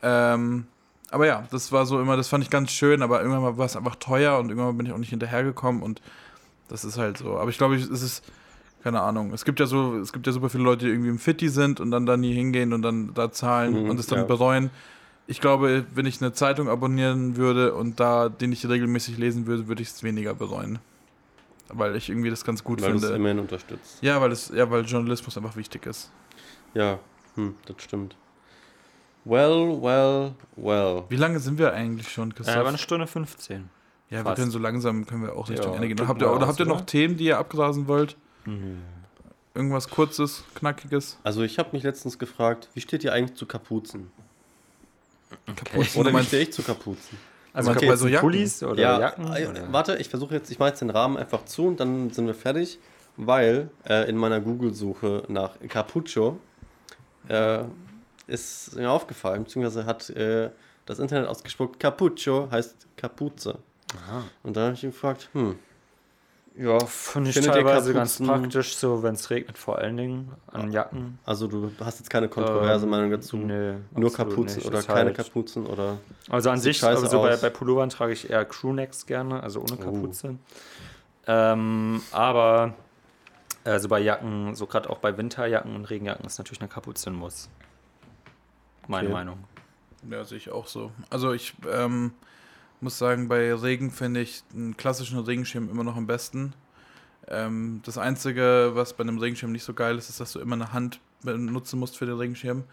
Ähm, 0.03 0.67
aber 1.09 1.25
ja, 1.25 1.47
das 1.49 1.71
war 1.71 1.87
so 1.87 1.99
immer, 1.99 2.15
das 2.15 2.27
fand 2.27 2.43
ich 2.43 2.51
ganz 2.51 2.69
schön, 2.71 3.01
aber 3.01 3.23
irgendwann 3.23 3.57
war 3.57 3.65
es 3.65 3.75
einfach 3.75 3.95
teuer 3.95 4.37
und 4.37 4.49
irgendwann 4.49 4.77
bin 4.77 4.85
ich 4.85 4.93
auch 4.93 4.99
nicht 4.99 5.09
hinterhergekommen 5.09 5.81
und 5.81 5.99
das 6.71 6.83
ist 6.85 6.97
halt 6.97 7.17
so. 7.17 7.37
Aber 7.37 7.49
ich 7.49 7.57
glaube, 7.57 7.75
es 7.75 7.87
ist, 7.89 8.23
keine 8.83 9.01
Ahnung, 9.01 9.31
es 9.33 9.45
gibt 9.45 9.59
ja 9.59 9.65
so, 9.67 9.97
es 9.99 10.11
gibt 10.11 10.25
ja 10.25 10.33
super 10.33 10.49
viele 10.49 10.63
Leute, 10.63 10.85
die 10.85 10.91
irgendwie 10.91 11.09
im 11.09 11.19
Fitti 11.19 11.49
sind 11.49 11.79
und 11.79 11.91
dann 11.91 12.05
da 12.05 12.17
nie 12.17 12.33
hingehen 12.33 12.73
und 12.73 12.81
dann 12.81 13.13
da 13.13 13.31
zahlen 13.31 13.83
Mhm, 13.83 13.89
und 13.89 13.99
es 13.99 14.07
dann 14.07 14.19
ja. 14.19 14.25
bereuen. 14.25 14.71
Ich 15.27 15.39
glaube, 15.39 15.85
wenn 15.93 16.05
ich 16.07 16.21
eine 16.21 16.33
Zeitung 16.33 16.67
abonnieren 16.67 17.37
würde 17.37 17.73
und 17.75 17.99
da 17.99 18.27
den 18.29 18.51
ich 18.51 18.67
regelmäßig 18.67 19.17
lesen 19.17 19.45
würde, 19.45 19.67
würde 19.67 19.81
ich 19.81 19.89
es 19.89 20.01
weniger 20.03 20.33
bereuen. 20.33 20.79
Weil 21.73 21.95
ich 21.95 22.09
irgendwie 22.09 22.29
das 22.29 22.43
ganz 22.43 22.63
gut 22.63 22.81
Weil 22.81 22.91
du 22.91 22.95
es 22.97 23.03
finde. 23.03 23.15
immerhin 23.17 23.39
unterstützt. 23.39 23.99
Ja, 24.01 24.19
weil 24.19 24.31
es, 24.31 24.49
ja, 24.49 24.69
weil 24.69 24.83
Journalismus 24.83 25.37
einfach 25.37 25.55
wichtig 25.55 25.85
ist. 25.85 26.11
Ja, 26.73 26.99
hm, 27.35 27.55
das 27.65 27.75
stimmt. 27.83 28.15
Well, 29.23 29.77
well, 29.81 30.33
well. 30.55 31.03
Wie 31.09 31.15
lange 31.15 31.39
sind 31.39 31.59
wir 31.59 31.73
eigentlich 31.73 32.09
schon, 32.11 32.31
Äh, 32.31 32.33
Christoph? 32.33 32.55
aber 32.57 32.69
eine 32.69 32.77
Stunde 32.79 33.07
15. 33.07 33.69
ja, 34.11 34.17
wir 34.19 34.23
fast. 34.25 34.35
können 34.39 34.51
so 34.51 34.59
langsam, 34.59 35.05
können 35.07 35.23
wir 35.23 35.35
auch 35.35 35.49
Richtung 35.49 35.71
Ja, 35.71 35.75
Ende 35.81 35.87
gehen. 35.87 36.07
Habt 36.07 36.21
ihr, 36.21 36.27
wir 36.27 36.35
oder 36.35 36.47
habt 36.47 36.59
ihr 36.59 36.65
noch? 36.67 36.81
Themen, 36.81 37.17
die 37.17 37.25
ihr 37.25 37.39
abgrasen 37.39 37.87
wollt? 37.87 38.15
Nö. 38.45 38.75
Irgendwas 39.55 39.89
kurzes, 39.89 40.43
knackiges? 40.55 41.17
Also 41.23 41.41
ich 41.41 41.57
habe 41.59 41.69
mich 41.73 41.83
letztens 41.83 42.17
gefragt, 42.19 42.69
wie 42.73 42.79
steht 42.81 43.03
ihr 43.03 43.11
eigentlich 43.11 43.35
zu 43.37 43.45
Kapuzen? 43.45 44.11
Kapuzen, 45.55 45.99
Oder 45.99 46.09
wie 46.09 46.13
meinst- 46.13 46.27
stehe 46.29 46.43
ich 46.43 46.53
zu 46.53 46.61
Kapuzen? 46.61 47.17
Also 47.53 47.71
Okay, 47.71 47.79
okay, 47.79 47.89
also 47.89 48.07
Jacken. 48.07 48.21
Pullis 48.29 48.63
oder 48.63 48.81
ja, 48.81 48.99
Jacken? 48.99 49.25
äh, 49.35 49.47
oder? 49.47 49.73
warte, 49.73 49.97
ich 49.97 50.07
versuche 50.07 50.33
jetzt, 50.35 50.49
ich 50.51 50.59
mache 50.59 50.69
jetzt 50.69 50.79
den 50.81 50.89
Rahmen 50.89 51.17
einfach 51.17 51.43
zu 51.45 51.67
und 51.67 51.79
dann 51.81 52.09
sind 52.11 52.27
wir 52.27 52.33
fertig, 52.33 52.79
weil 53.17 53.69
äh, 53.89 54.09
in 54.09 54.15
meiner 54.15 54.39
Google-Suche 54.39 55.23
nach 55.27 55.51
Cappuccio 55.67 56.39
äh, 57.27 57.63
ist 58.27 58.75
mir 58.77 58.89
aufgefallen, 58.89 59.43
beziehungsweise 59.43 59.85
hat 59.85 60.09
äh, 60.11 60.49
das 60.85 60.99
Internet 60.99 61.27
ausgespuckt, 61.27 61.77
Cappuccio 61.79 62.47
heißt 62.51 62.87
Kapuze. 62.95 63.59
Aha. 63.95 64.23
Und 64.43 64.55
da 64.57 64.65
habe 64.65 64.73
ich 64.73 64.83
ihn 64.83 64.91
gefragt, 64.91 65.29
hm, 65.33 65.57
Ja, 66.57 66.79
finde 66.85 67.29
ich 67.29 67.39
teilweise 67.39 67.93
ganz 67.93 68.19
praktisch, 68.21 68.75
so 68.75 69.03
wenn 69.03 69.13
es 69.15 69.29
regnet, 69.29 69.57
vor 69.57 69.77
allen 69.77 69.95
Dingen 69.97 70.31
an 70.47 70.71
Jacken. 70.71 71.17
also 71.25 71.47
du 71.47 71.71
hast 71.79 71.99
jetzt 71.99 72.09
keine 72.09 72.27
kontroverse 72.27 72.83
Ähm, 72.85 72.89
Meinung 72.91 73.09
dazu? 73.11 73.37
Nö, 73.37 73.75
Nur 73.95 74.11
Kapuzen 74.13 74.57
nicht. 74.57 74.67
oder 74.67 74.79
Ist 74.79 74.87
keine 74.87 75.05
halt- 75.05 75.15
Kapuzen 75.17 75.65
oder 75.65 75.97
Also 76.29 76.49
an 76.49 76.59
sich, 76.59 76.77
scheiße 76.77 77.03
also 77.03 77.21
bei, 77.21 77.37
bei 77.37 77.49
Pullovern 77.49 77.89
trage 77.89 78.11
ich 78.13 78.29
eher 78.29 78.43
Crewnecks 78.45 79.05
gerne, 79.05 79.41
also 79.41 79.61
ohne 79.61 79.73
Oh. 79.79 79.83
Kapuze. 79.83 80.35
Ähm, 81.27 82.01
aber 82.11 82.73
also 83.63 83.87
bei 83.87 83.99
Jacken, 83.99 84.55
so 84.55 84.65
gerade 84.67 84.89
auch 84.89 84.97
bei 84.97 85.17
Winterjacken 85.17 85.75
und 85.75 85.85
Regenjacken 85.85 86.25
ist 86.25 86.37
natürlich 86.37 86.59
eine 86.61 86.69
Kapuze 86.69 87.09
ein 87.09 87.13
Muss. 87.15 87.47
Meine 88.87 89.07
Okay. 89.07 89.13
Meinung. 89.13 89.43
Ja, 90.09 90.23
sehe 90.25 90.37
ich 90.37 90.49
auch 90.51 90.67
so. 90.67 90.91
Also 91.09 91.31
ich 91.31 91.53
ähm, 91.71 92.11
muss 92.81 92.97
sagen, 92.97 93.27
bei 93.27 93.53
Regen 93.53 93.91
finde 93.91 94.21
ich 94.21 94.43
einen 94.53 94.75
klassischen 94.77 95.19
Regenschirm 95.19 95.69
immer 95.69 95.83
noch 95.83 95.95
am 95.95 96.07
besten. 96.07 96.53
Ähm, 97.27 97.81
das 97.85 97.97
Einzige, 97.97 98.71
was 98.73 98.93
bei 98.93 99.01
einem 99.03 99.17
Regenschirm 99.19 99.51
nicht 99.51 99.63
so 99.63 99.73
geil 99.73 99.97
ist, 99.97 100.09
ist, 100.09 100.19
dass 100.19 100.33
du 100.33 100.39
immer 100.39 100.55
eine 100.55 100.73
Hand 100.73 100.99
benutzen 101.23 101.79
musst 101.79 101.97
für 101.97 102.05
den 102.05 102.17
Regenschirm. 102.17 102.63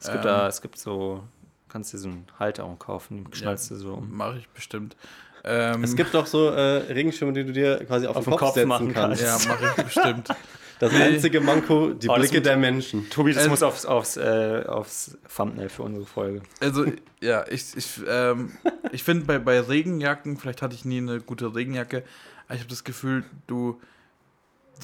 Es 0.00 0.06
gibt 0.06 0.18
Ähm, 0.18 0.22
da, 0.22 0.46
es 0.48 0.62
gibt 0.62 0.78
so, 0.78 1.24
kannst 1.68 1.92
dir 1.92 1.98
so 1.98 2.08
einen 2.08 2.26
Halter 2.38 2.64
auch 2.64 2.78
kaufen, 2.78 3.24
den 3.24 3.34
schnallst 3.34 3.70
du 3.70 3.76
so 3.76 3.94
um. 3.94 4.16
Mache 4.16 4.38
ich 4.38 4.48
bestimmt. 4.50 4.96
Ähm, 5.44 5.82
Es 5.84 5.96
gibt 5.96 6.14
auch 6.14 6.26
so 6.26 6.50
äh, 6.50 6.92
Regenschirme, 6.92 7.32
die 7.32 7.44
du 7.44 7.52
dir 7.52 7.84
quasi 7.84 8.06
auf, 8.06 8.16
Auf 8.16 8.24
den 8.24 8.32
den 8.32 8.38
Kopf, 8.38 8.48
Kopf 8.48 8.54
setzen 8.54 8.68
machen 8.68 8.92
kannst. 8.92 9.22
Ja, 9.22 9.38
mache 9.48 9.74
ich 9.76 9.84
bestimmt. 9.84 10.28
Das 10.80 10.92
Nee. 10.92 11.02
einzige 11.02 11.40
Manko, 11.40 11.90
die 11.94 12.08
Oh, 12.08 12.14
Blicke 12.14 12.36
mit- 12.36 12.46
der 12.46 12.56
Menschen. 12.56 13.08
Tobi, 13.10 13.30
das 13.32 13.38
Also- 13.38 13.50
muss 13.50 13.62
aufs, 13.62 13.84
aufs, 13.86 14.16
äh, 14.16 14.64
aufs 14.66 15.18
Thumbnail 15.34 15.68
für 15.68 15.82
unsere 15.82 16.06
Folge. 16.06 16.42
Also, 16.60 16.86
ja, 17.20 17.44
ich, 17.48 17.76
ich, 17.76 18.00
ähm, 18.06 18.52
ich 18.92 19.02
finde 19.02 19.24
bei, 19.26 19.38
bei 19.38 19.58
Regenjacken, 19.60 20.36
vielleicht 20.36 20.62
hatte 20.62 20.74
ich 20.74 20.84
nie 20.84 20.98
eine 20.98 21.20
gute 21.20 21.54
Regenjacke, 21.54 22.04
aber 22.46 22.54
ich 22.54 22.60
habe 22.60 22.70
das 22.70 22.84
Gefühl, 22.84 23.24
du, 23.48 23.80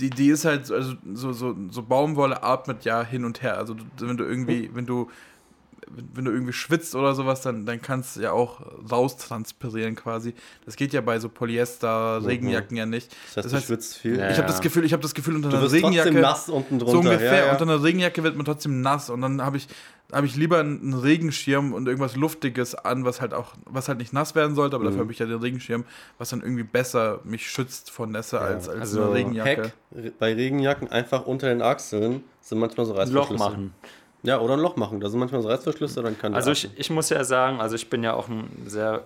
die, 0.00 0.10
die 0.10 0.28
ist 0.28 0.44
halt, 0.44 0.66
so- 0.66 0.74
also 0.74 0.94
so, 1.12 1.32
so, 1.32 1.56
so 1.70 1.82
Baumwolle 1.82 2.42
atmet 2.42 2.84
ja 2.84 3.04
hin 3.04 3.24
und 3.24 3.42
her. 3.42 3.56
Also, 3.58 3.76
wenn 4.00 4.16
du 4.16 4.24
irgendwie, 4.24 4.70
wenn 4.74 4.86
du, 4.86 5.08
wenn 5.88 6.08
wenn 6.14 6.24
du 6.24 6.30
irgendwie 6.32 6.52
schwitzt 6.52 6.94
oder 6.94 7.14
sowas, 7.14 7.42
dann, 7.42 7.66
dann 7.66 7.80
kannst 7.82 8.16
du 8.16 8.20
ja 8.22 8.32
auch 8.32 8.60
raustranspirieren 8.90 9.94
quasi. 9.94 10.34
Das 10.64 10.76
geht 10.76 10.92
ja 10.92 11.00
bei 11.00 11.18
so 11.18 11.28
Polyester-Regenjacken 11.28 12.76
ja 12.76 12.86
nicht. 12.86 13.10
Das 13.12 13.36
heißt, 13.36 13.36
Das 13.44 13.50
du 13.50 13.56
heißt, 13.58 13.66
schwitzt 13.66 13.96
viel. 13.98 14.18
Ja. 14.18 14.30
Ich 14.30 14.36
habe 14.38 14.46
das 14.46 14.60
Gefühl, 14.60 14.84
ich 14.84 14.92
habe 14.92 15.02
das 15.02 15.14
Gefühl 15.14 15.36
unter 15.36 15.50
Du 15.50 15.56
einer 15.56 15.70
Regenjacke 15.70 16.08
trotzdem 16.10 16.20
nass 16.22 16.48
unten 16.48 16.78
drunter. 16.78 16.92
so 16.92 16.98
ungefähr. 16.98 17.32
Ja, 17.38 17.46
ja. 17.46 17.52
Unter 17.52 17.62
einer 17.64 17.82
Regenjacke 17.82 18.22
wird 18.22 18.36
man 18.36 18.44
trotzdem 18.44 18.80
nass 18.80 19.10
und 19.10 19.20
dann 19.20 19.42
habe 19.42 19.56
ich, 19.56 19.68
hab 20.12 20.24
ich 20.24 20.36
lieber 20.36 20.60
einen 20.60 20.94
Regenschirm 20.94 21.72
und 21.72 21.86
irgendwas 21.88 22.16
Luftiges 22.16 22.74
an, 22.74 23.04
was 23.04 23.20
halt 23.20 23.34
auch, 23.34 23.54
was 23.64 23.88
halt 23.88 23.98
nicht 23.98 24.12
nass 24.12 24.34
werden 24.34 24.54
sollte, 24.54 24.76
aber 24.76 24.84
dafür 24.84 24.98
Mhm. 24.98 25.02
habe 25.02 25.12
ich 25.12 25.18
ja 25.18 25.26
den 25.26 25.40
Regenschirm, 25.40 25.84
was 26.18 26.30
dann 26.30 26.40
irgendwie 26.40 26.62
besser 26.64 27.20
mich 27.24 27.48
schützt 27.50 27.90
vor 27.90 28.06
Nässe 28.06 28.40
als, 28.40 28.68
als 28.68 28.80
Also 28.80 29.02
eine 29.04 29.12
Regenjacke. 29.14 29.62
Hack 29.64 29.72
re- 29.94 30.12
bei 30.18 30.34
Regenjacken 30.34 30.88
einfach 30.88 31.26
unter 31.26 31.48
den 31.48 31.62
Achseln 31.62 32.22
sind 32.40 32.58
manchmal 32.58 32.86
so 32.86 32.92
Ein 32.92 32.98
Reißverschlüsse. 33.00 33.32
Loch 33.32 33.38
machen. 33.38 33.74
Ja, 34.24 34.40
oder 34.40 34.54
ein 34.54 34.60
Loch 34.60 34.76
machen. 34.76 35.00
Da 35.00 35.08
sind 35.08 35.20
manchmal 35.20 35.42
so 35.42 35.48
Reißverschlüsse, 35.48 36.02
dann 36.02 36.18
kann 36.18 36.34
Also 36.34 36.50
ich, 36.50 36.68
ich 36.76 36.90
muss 36.90 37.10
ja 37.10 37.22
sagen, 37.24 37.60
also 37.60 37.76
ich 37.76 37.88
bin 37.90 38.02
ja 38.02 38.14
auch 38.14 38.28
ein 38.28 38.48
sehr, 38.66 39.02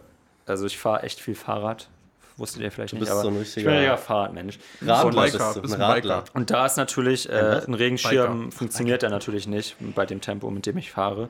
also 0.47 0.65
ich 0.67 0.79
fahre 0.79 1.03
echt 1.03 1.21
viel 1.21 1.35
Fahrrad. 1.35 1.89
Wusstet 2.37 2.63
ihr 2.63 2.71
vielleicht 2.71 2.93
Du 2.93 2.97
nicht, 2.97 3.01
bist 3.01 3.11
aber 3.13 3.23
so 3.23 3.29
ein 3.31 3.43
ich 3.43 3.53
bin 3.57 3.67
richtiger 3.67 3.97
Fahrradmensch. 3.99 4.61
Radler 4.81 5.23
ein 5.23 5.25
bist 5.25 5.39
Biker, 5.39 5.61
bist 5.61 5.75
ein 5.75 5.83
Radler. 5.83 6.17
Biker. 6.23 6.37
Und 6.37 6.51
da 6.53 6.67
ist 6.67 6.77
natürlich 6.77 7.29
Ein 7.29 7.37
äh, 7.37 7.63
ein 7.67 7.75
Regenschirm 7.75 8.39
Biker. 8.45 8.57
funktioniert 8.57 9.03
ja 9.03 9.09
natürlich 9.09 9.49
nicht 9.49 9.75
bei 9.97 10.07
dem 10.07 10.21
Tempo, 10.21 10.49
mit 10.51 10.65
dem 10.65 10.79
ich 10.79 10.91
fahre. 10.93 11.29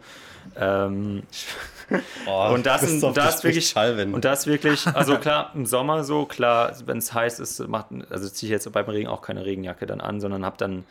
Ähm, 0.57 1.23
Oh, 2.27 2.51
Und 2.53 2.67
das 2.67 3.03
auf 3.03 3.15
das 3.15 3.41
dich 3.41 3.75
wirklich- 3.75 4.13
und 4.15 4.23
das 4.27 4.47
wirklich, 4.47 4.87
also 4.89 5.17
klar, 5.21 5.53
im 5.55 5.65
Sommer 5.65 6.05
so, 6.05 6.27
klar, 6.27 6.73
wenn 6.85 6.99
es 6.99 7.15
heiß 7.15 7.41
ist, 7.41 7.67
macht, 7.67 7.87
also 8.11 8.29
ziehe 8.29 8.49
ich 8.49 8.53
jetzt 8.53 8.71
beim 8.71 8.85
Regen 8.85 9.09
auch 9.09 9.23
keine 9.23 9.47
Regenjacke 9.47 9.87
dann 9.87 10.03
an, 10.03 10.21
sondern 10.21 10.45
habe 10.45 10.57
dann, 10.59 10.85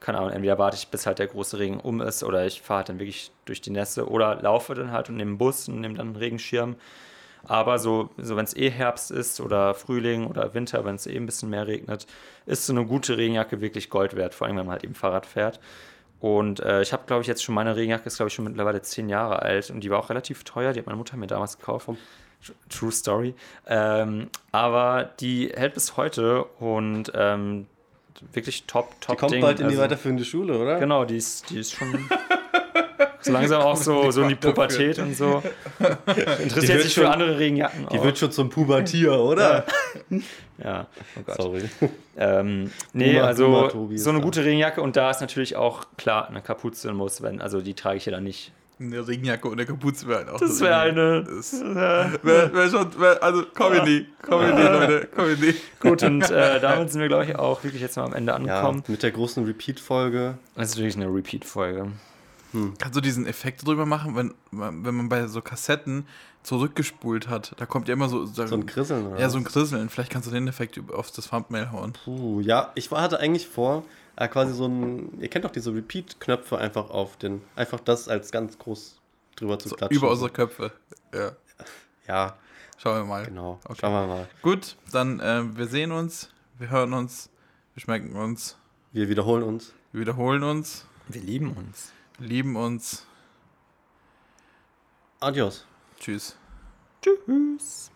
keine 0.00 0.18
Ahnung, 0.18 0.30
entweder 0.30 0.58
warte 0.58 0.76
ich, 0.76 0.88
bis 0.88 1.06
halt 1.06 1.18
der 1.18 1.26
große 1.26 1.58
Regen 1.58 1.78
um 1.78 2.00
ist 2.00 2.24
oder 2.24 2.46
ich 2.46 2.62
fahre 2.62 2.78
halt 2.78 2.88
dann 2.88 2.98
wirklich 2.98 3.30
durch 3.44 3.60
die 3.60 3.70
Nässe 3.70 4.08
oder 4.08 4.40
laufe 4.40 4.74
dann 4.74 4.92
halt 4.92 5.10
und 5.10 5.16
nehme 5.16 5.30
einen 5.30 5.38
Bus 5.38 5.68
und 5.68 5.80
nehme 5.80 5.94
dann 5.94 6.08
einen 6.08 6.16
Regenschirm. 6.16 6.76
Aber 7.44 7.78
so, 7.78 8.10
so 8.18 8.36
wenn 8.36 8.44
es 8.44 8.54
eh 8.56 8.70
Herbst 8.70 9.10
ist 9.10 9.40
oder 9.40 9.74
Frühling 9.74 10.26
oder 10.26 10.52
Winter, 10.54 10.84
wenn 10.84 10.96
es 10.96 11.06
eh 11.06 11.16
ein 11.16 11.26
bisschen 11.26 11.50
mehr 11.50 11.66
regnet, 11.66 12.06
ist 12.46 12.66
so 12.66 12.72
eine 12.72 12.84
gute 12.84 13.16
Regenjacke 13.16 13.60
wirklich 13.60 13.90
Gold 13.90 14.16
wert, 14.16 14.34
vor 14.34 14.46
allem 14.46 14.56
wenn 14.56 14.66
man 14.66 14.74
halt 14.74 14.84
eben 14.84 14.94
Fahrrad 14.94 15.26
fährt. 15.26 15.60
Und 16.20 16.60
äh, 16.60 16.82
ich 16.82 16.92
habe, 16.92 17.04
glaube 17.06 17.22
ich, 17.22 17.28
jetzt 17.28 17.42
schon 17.42 17.54
meine 17.54 17.76
Regenjacke, 17.76 18.06
ist, 18.06 18.16
glaube 18.16 18.28
ich, 18.28 18.34
schon 18.34 18.44
mittlerweile 18.44 18.82
zehn 18.82 19.08
Jahre 19.08 19.40
alt 19.40 19.70
und 19.70 19.80
die 19.80 19.90
war 19.90 19.98
auch 19.98 20.10
relativ 20.10 20.44
teuer. 20.44 20.72
Die 20.72 20.80
hat 20.80 20.86
meine 20.86 20.98
Mutter 20.98 21.16
mir 21.16 21.26
damals 21.26 21.58
gekauft. 21.58 21.88
True 22.68 22.92
Story. 22.92 23.34
Ähm, 23.66 24.28
aber 24.52 25.10
die 25.20 25.50
hält 25.54 25.74
bis 25.74 25.96
heute 25.96 26.44
und 26.44 27.10
ähm, 27.14 27.66
wirklich 28.32 28.64
top, 28.66 29.00
top 29.00 29.16
die 29.16 29.20
kommt 29.20 29.32
Ding. 29.32 29.40
bald 29.40 29.60
in 29.60 29.66
die 29.68 29.72
Also- 29.74 29.82
weiterführende 29.82 30.24
Schule, 30.24 30.58
oder? 30.58 30.78
Genau, 30.78 31.04
die 31.04 31.16
ist, 31.16 31.48
die 31.50 31.58
ist 31.58 31.72
schon 31.72 32.08
so 33.20 33.32
langsam 33.32 33.62
auch 33.62 33.76
so, 33.76 34.10
so 34.10 34.22
in 34.22 34.28
die 34.30 34.34
Pubertät 34.34 34.98
und 34.98 35.16
so. 35.16 35.42
Interessiert 36.42 36.82
sich 36.82 36.94
für 36.94 37.02
schon- 37.02 37.12
andere 37.12 37.38
Regenjacken 37.38 37.86
Die 37.92 37.98
auch. 37.98 38.04
wird 38.04 38.18
schon 38.18 38.32
zum 38.32 38.50
Pubertier, 38.50 39.12
oder? 39.18 39.64
ja, 40.62 40.86
oh 41.18 41.20
Gott. 41.24 41.36
Sorry. 41.42 41.62
Ähm, 42.22 42.70
nee, 42.92 43.14
Boomer- 43.14 43.24
also 43.26 43.68
Tobi 43.68 43.94
ist 43.94 44.04
so 44.04 44.10
eine 44.10 44.20
gute 44.20 44.44
Regenjacke 44.44 44.82
und 44.82 44.94
da 44.94 45.10
ist 45.10 45.22
natürlich 45.22 45.56
auch 45.56 45.86
klar 45.96 46.28
eine 46.28 46.42
Kapuze 46.42 46.92
muss, 46.92 47.22
wenn, 47.22 47.40
also 47.40 47.62
die 47.62 47.72
trage 47.72 47.96
ich 47.96 48.04
ja 48.04 48.12
dann 48.12 48.24
nicht. 48.24 48.52
Eine 48.80 49.06
Regenjacke 49.06 49.46
und 49.46 49.52
eine 49.54 49.66
Kapuze 49.66 50.06
wäre 50.08 50.20
halt 50.20 50.30
auch 50.30 50.40
Das 50.40 50.58
wäre 50.60 50.78
eine. 50.78 51.22
Das 51.24 51.52
wär, 51.62 52.18
wär 52.52 52.70
schon, 52.70 52.98
wär, 52.98 53.22
also 53.22 53.44
Comedy, 53.54 54.06
Comedy, 54.22 54.62
Leute, 54.62 55.06
Comedy. 55.14 55.54
Gut, 55.80 56.02
und 56.02 56.22
äh, 56.30 56.58
damit 56.60 56.90
sind 56.90 57.00
wir, 57.02 57.08
glaube 57.08 57.26
ich, 57.26 57.36
auch 57.36 57.62
wirklich 57.62 57.82
jetzt 57.82 57.96
mal 57.98 58.04
am 58.04 58.14
Ende 58.14 58.30
Ja, 58.32 58.36
angekommen. 58.36 58.82
mit 58.88 59.02
der 59.02 59.10
großen 59.10 59.44
Repeat-Folge. 59.44 60.38
Das 60.54 60.70
ist 60.70 60.76
natürlich 60.76 60.96
eine 60.96 61.06
Repeat-Folge. 61.14 61.88
Kannst 62.78 62.96
du 62.96 63.00
diesen 63.00 63.26
Effekt 63.26 63.64
drüber 63.64 63.86
machen, 63.86 64.16
wenn, 64.16 64.34
man- 64.50 64.84
wenn 64.84 64.94
man 64.96 65.08
bei 65.08 65.26
so 65.28 65.40
Kassetten 65.40 66.04
zurückgespult 66.42 67.28
hat? 67.28 67.52
Da 67.58 67.66
kommt 67.66 67.86
ja 67.86 67.94
immer 67.94 68.08
so, 68.08 68.24
So 68.26 68.42
ein 68.42 68.66
Krisseln, 68.66 69.06
oder? 69.06 69.20
ja, 69.20 69.28
so 69.30 69.38
ein 69.38 69.44
Krisseln. 69.44 69.88
Vielleicht 69.88 70.10
kannst 70.10 70.26
du 70.28 70.32
den 70.32 70.48
Effekt 70.48 70.80
auf 70.92 71.10
das 71.12 71.28
Thumbnail 71.28 71.70
hauen. 71.70 71.92
Puh, 72.04 72.40
ja, 72.40 72.72
ich 72.74 72.90
hatte 72.90 73.20
eigentlich 73.20 73.46
vor, 73.46 73.84
äh, 74.20 74.28
quasi 74.28 74.54
so 74.54 74.66
ein, 74.66 75.20
ihr 75.20 75.28
kennt 75.28 75.44
doch 75.44 75.50
diese 75.50 75.74
Repeat-Knöpfe 75.74 76.56
einfach 76.58 76.90
auf 76.90 77.16
den, 77.16 77.42
einfach 77.56 77.80
das 77.80 78.08
als 78.08 78.30
ganz 78.30 78.56
groß 78.58 79.00
drüber 79.36 79.58
zu 79.58 79.68
So, 79.70 79.76
klatschen. 79.76 79.96
über 79.96 80.10
unsere 80.10 80.30
Köpfe. 80.30 80.72
Ja, 81.12 81.32
Ja, 82.06 82.36
schauen 82.78 82.98
wir 82.98 83.04
mal. 83.04 83.24
genau. 83.24 83.58
Okay. 83.64 83.78
Schauen 83.80 83.92
wir 83.92 84.06
mal. 84.06 84.28
Gut, 84.42 84.76
dann 84.92 85.18
äh, 85.20 85.42
wir 85.56 85.66
sehen 85.66 85.90
uns. 85.92 86.30
Wir 86.58 86.70
hören 86.70 86.92
uns. 86.92 87.30
Wir 87.74 87.80
schmecken 87.82 88.14
uns. 88.16 88.56
Wir 88.92 89.08
wiederholen 89.08 89.42
uns. 89.42 89.72
Wir 89.92 90.02
wiederholen 90.02 90.42
uns. 90.42 90.84
Wir 91.08 91.22
lieben 91.22 91.52
uns. 91.56 91.92
Wir 92.18 92.28
lieben 92.28 92.56
uns. 92.56 93.06
Adios. 95.20 95.66
Tschüss. 95.98 96.36
Tschüss. 97.02 97.90